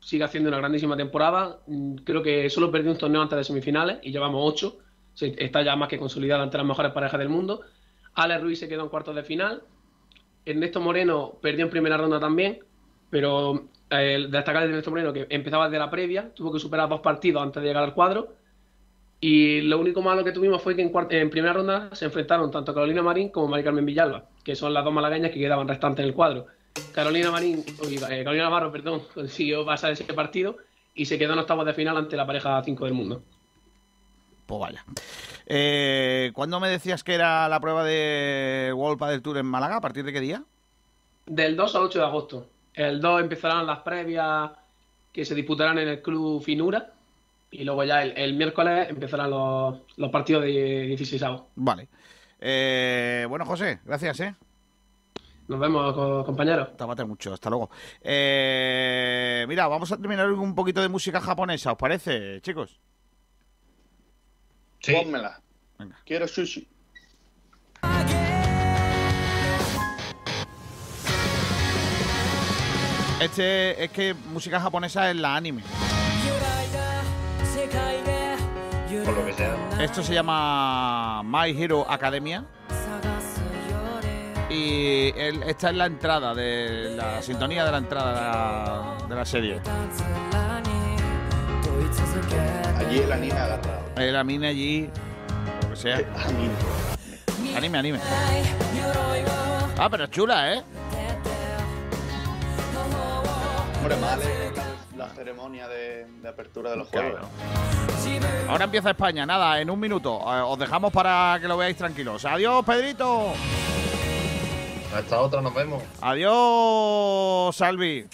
Sigue 0.00 0.24
haciendo 0.24 0.48
una 0.48 0.58
grandísima 0.58 0.96
temporada. 0.96 1.60
Mm, 1.66 1.96
Creo 1.96 2.22
que 2.22 2.48
solo 2.50 2.70
perdió 2.70 2.90
un 2.92 2.98
torneo 2.98 3.22
antes 3.22 3.36
de 3.36 3.44
semifinales 3.44 3.98
y 4.02 4.10
llevamos 4.10 4.40
ocho. 4.44 4.78
Está 5.20 5.62
ya 5.62 5.76
más 5.76 5.88
que 5.88 5.98
consolidada 5.98 6.42
ante 6.42 6.58
las 6.58 6.66
mejores 6.66 6.92
parejas 6.92 7.18
del 7.18 7.28
mundo. 7.28 7.60
Ale 8.14 8.38
Ruiz 8.38 8.58
se 8.58 8.68
quedó 8.68 8.82
en 8.84 8.88
cuartos 8.88 9.14
de 9.14 9.22
final. 9.22 9.62
Ernesto 10.44 10.80
Moreno 10.80 11.38
perdió 11.42 11.64
en 11.64 11.70
primera 11.70 11.96
ronda 11.96 12.20
también, 12.20 12.60
pero 13.10 13.68
eh, 13.90 14.26
destacar 14.30 14.62
de 14.62 14.68
Ernesto 14.68 14.90
Moreno 14.90 15.12
que 15.12 15.26
empezaba 15.28 15.66
desde 15.68 15.78
la 15.78 15.90
previa, 15.90 16.32
tuvo 16.34 16.52
que 16.52 16.58
superar 16.60 16.88
dos 16.88 17.00
partidos 17.00 17.42
antes 17.42 17.62
de 17.62 17.68
llegar 17.68 17.82
al 17.84 17.94
cuadro. 17.94 18.34
Y 19.20 19.62
lo 19.62 19.78
único 19.78 20.02
malo 20.02 20.24
que 20.24 20.32
tuvimos 20.32 20.62
fue 20.62 20.76
que 20.76 20.82
en, 20.82 20.92
en 21.10 21.30
primera 21.30 21.54
ronda 21.54 21.88
se 21.92 22.04
enfrentaron 22.04 22.50
tanto 22.50 22.74
Carolina 22.74 23.02
Marín 23.02 23.30
como 23.30 23.48
Mari 23.48 23.64
Carmen 23.64 23.86
Villalba, 23.86 24.24
que 24.44 24.54
son 24.54 24.74
las 24.74 24.84
dos 24.84 24.92
malagueñas 24.92 25.30
que 25.32 25.38
quedaban 25.38 25.66
restantes 25.66 26.02
en 26.02 26.10
el 26.10 26.14
cuadro. 26.14 26.46
Carolina 26.92 27.30
Marín, 27.30 27.64
uy, 27.82 27.96
eh, 27.96 28.24
Carolina 28.24 28.44
Navarro, 28.44 28.70
perdón, 28.70 29.02
consiguió 29.14 29.64
pasar 29.64 29.92
ese 29.92 30.04
partido 30.12 30.58
y 30.94 31.06
se 31.06 31.18
quedó 31.18 31.32
en 31.32 31.40
octavos 31.40 31.66
de 31.66 31.74
final 31.74 31.96
ante 31.96 32.16
la 32.16 32.26
pareja 32.26 32.62
5 32.62 32.84
del 32.84 32.94
mundo. 32.94 33.22
Pues 34.46 34.60
vaya. 34.60 34.84
Eh, 35.46 36.30
¿Cuándo 36.34 36.60
me 36.60 36.68
decías 36.68 37.02
que 37.02 37.14
era 37.14 37.48
la 37.48 37.60
prueba 37.60 37.84
de 37.84 38.72
World 38.74 38.98
Padel 38.98 39.22
Tour 39.22 39.38
en 39.38 39.46
Málaga? 39.46 39.76
¿A 39.76 39.80
partir 39.80 40.04
de 40.04 40.12
qué 40.12 40.20
día? 40.20 40.42
Del 41.26 41.56
2 41.56 41.74
al 41.74 41.82
8 41.82 41.98
de 41.98 42.04
agosto. 42.04 42.46
El 42.74 43.00
2 43.00 43.22
empezarán 43.22 43.66
las 43.66 43.80
previas 43.80 44.50
que 45.12 45.24
se 45.24 45.34
disputarán 45.34 45.78
en 45.78 45.88
el 45.88 46.02
Club 46.02 46.42
Finura. 46.42 46.92
Y 47.50 47.64
luego 47.64 47.84
ya 47.84 48.02
el, 48.02 48.12
el 48.16 48.34
miércoles 48.34 48.88
empezarán 48.90 49.30
los, 49.30 49.80
los 49.96 50.10
partidos 50.10 50.42
de 50.44 50.86
16 50.88 51.22
avos. 51.22 51.42
Vale. 51.54 51.88
Eh, 52.40 53.24
bueno, 53.28 53.44
José, 53.46 53.80
gracias, 53.84 54.20
¿eh? 54.20 54.34
Nos 55.48 55.60
vemos, 55.60 55.94
co- 55.94 56.24
compañeros. 56.24 56.76
Tápate 56.76 57.04
mucho, 57.04 57.32
hasta 57.32 57.48
luego. 57.48 57.70
Eh, 58.02 59.44
mira, 59.48 59.68
vamos 59.68 59.90
a 59.92 59.96
terminar 59.96 60.28
con 60.30 60.40
un 60.40 60.54
poquito 60.54 60.82
de 60.82 60.88
música 60.88 61.20
japonesa, 61.20 61.72
¿os 61.72 61.78
parece, 61.78 62.40
chicos? 62.42 62.80
Pónmela. 64.84 65.40
Quiero 66.04 66.26
sushi. 66.26 66.66
Este 73.20 73.82
es 73.82 73.90
que 73.90 74.14
música 74.14 74.60
japonesa 74.60 75.10
es 75.10 75.16
la 75.16 75.36
anime. 75.36 75.62
Por 79.04 79.14
lo 79.14 79.26
que 79.26 79.32
sea. 79.32 79.54
Esto 79.80 80.02
se 80.02 80.14
llama 80.14 81.22
My 81.24 81.50
Hero 81.60 81.86
Academia. 81.88 82.44
Y 84.48 85.12
el- 85.18 85.42
esta 85.42 85.70
es 85.70 85.76
la 85.76 85.86
entrada 85.86 86.34
de 86.34 86.94
la 86.96 87.20
sintonía 87.20 87.64
de 87.64 87.72
la 87.72 87.78
entrada 87.78 88.14
de 88.14 88.20
la, 88.20 89.08
de 89.08 89.14
la 89.14 89.24
serie. 89.24 89.60
Allí 92.78 92.98
el 92.98 93.12
anime 93.12 93.32
agarrado. 93.38 93.80
El 93.96 94.16
anime 94.16 94.46
allí, 94.48 94.90
lo 95.62 95.70
que 95.70 95.76
sea. 95.76 95.98
Anime, 97.56 97.78
anime. 97.78 97.98
Ah, 99.78 99.88
pero 99.90 100.04
es 100.04 100.10
chula, 100.10 100.52
¿eh? 100.54 100.62
Hombre, 103.78 103.96
mal 103.96 104.20
eh, 104.22 104.52
la 104.96 105.08
ceremonia 105.10 105.68
de, 105.68 106.06
de 106.22 106.28
apertura 106.28 106.70
de 106.70 106.76
los 106.76 106.88
juegos. 106.88 107.20
Ahora 108.48 108.64
empieza 108.64 108.90
España, 108.90 109.26
nada, 109.26 109.60
en 109.60 109.68
un 109.70 109.78
minuto. 109.78 110.20
Eh, 110.20 110.40
Os 110.42 110.58
dejamos 110.58 110.92
para 110.92 111.38
que 111.40 111.48
lo 111.48 111.56
veáis 111.56 111.76
tranquilos. 111.76 112.24
Adiós, 112.24 112.64
Pedrito. 112.64 113.32
Hasta 114.94 115.20
otra, 115.20 115.40
nos 115.42 115.52
vemos. 115.52 115.82
Adiós, 116.00 117.54
Salvi. 117.56 118.06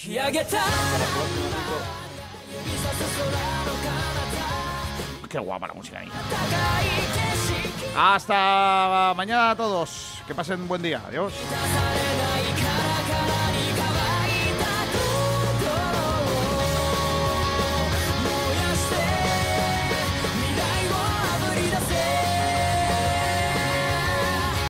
Qué 5.28 5.38
guapa 5.38 5.66
la 5.68 5.74
música 5.74 5.98
ahí. 6.00 6.08
Hasta 7.96 9.14
mañana 9.16 9.50
a 9.52 9.56
todos. 9.56 10.18
Que 10.26 10.34
pasen 10.34 10.60
un 10.62 10.68
buen 10.68 10.82
día. 10.82 11.00
Adiós. 11.06 11.32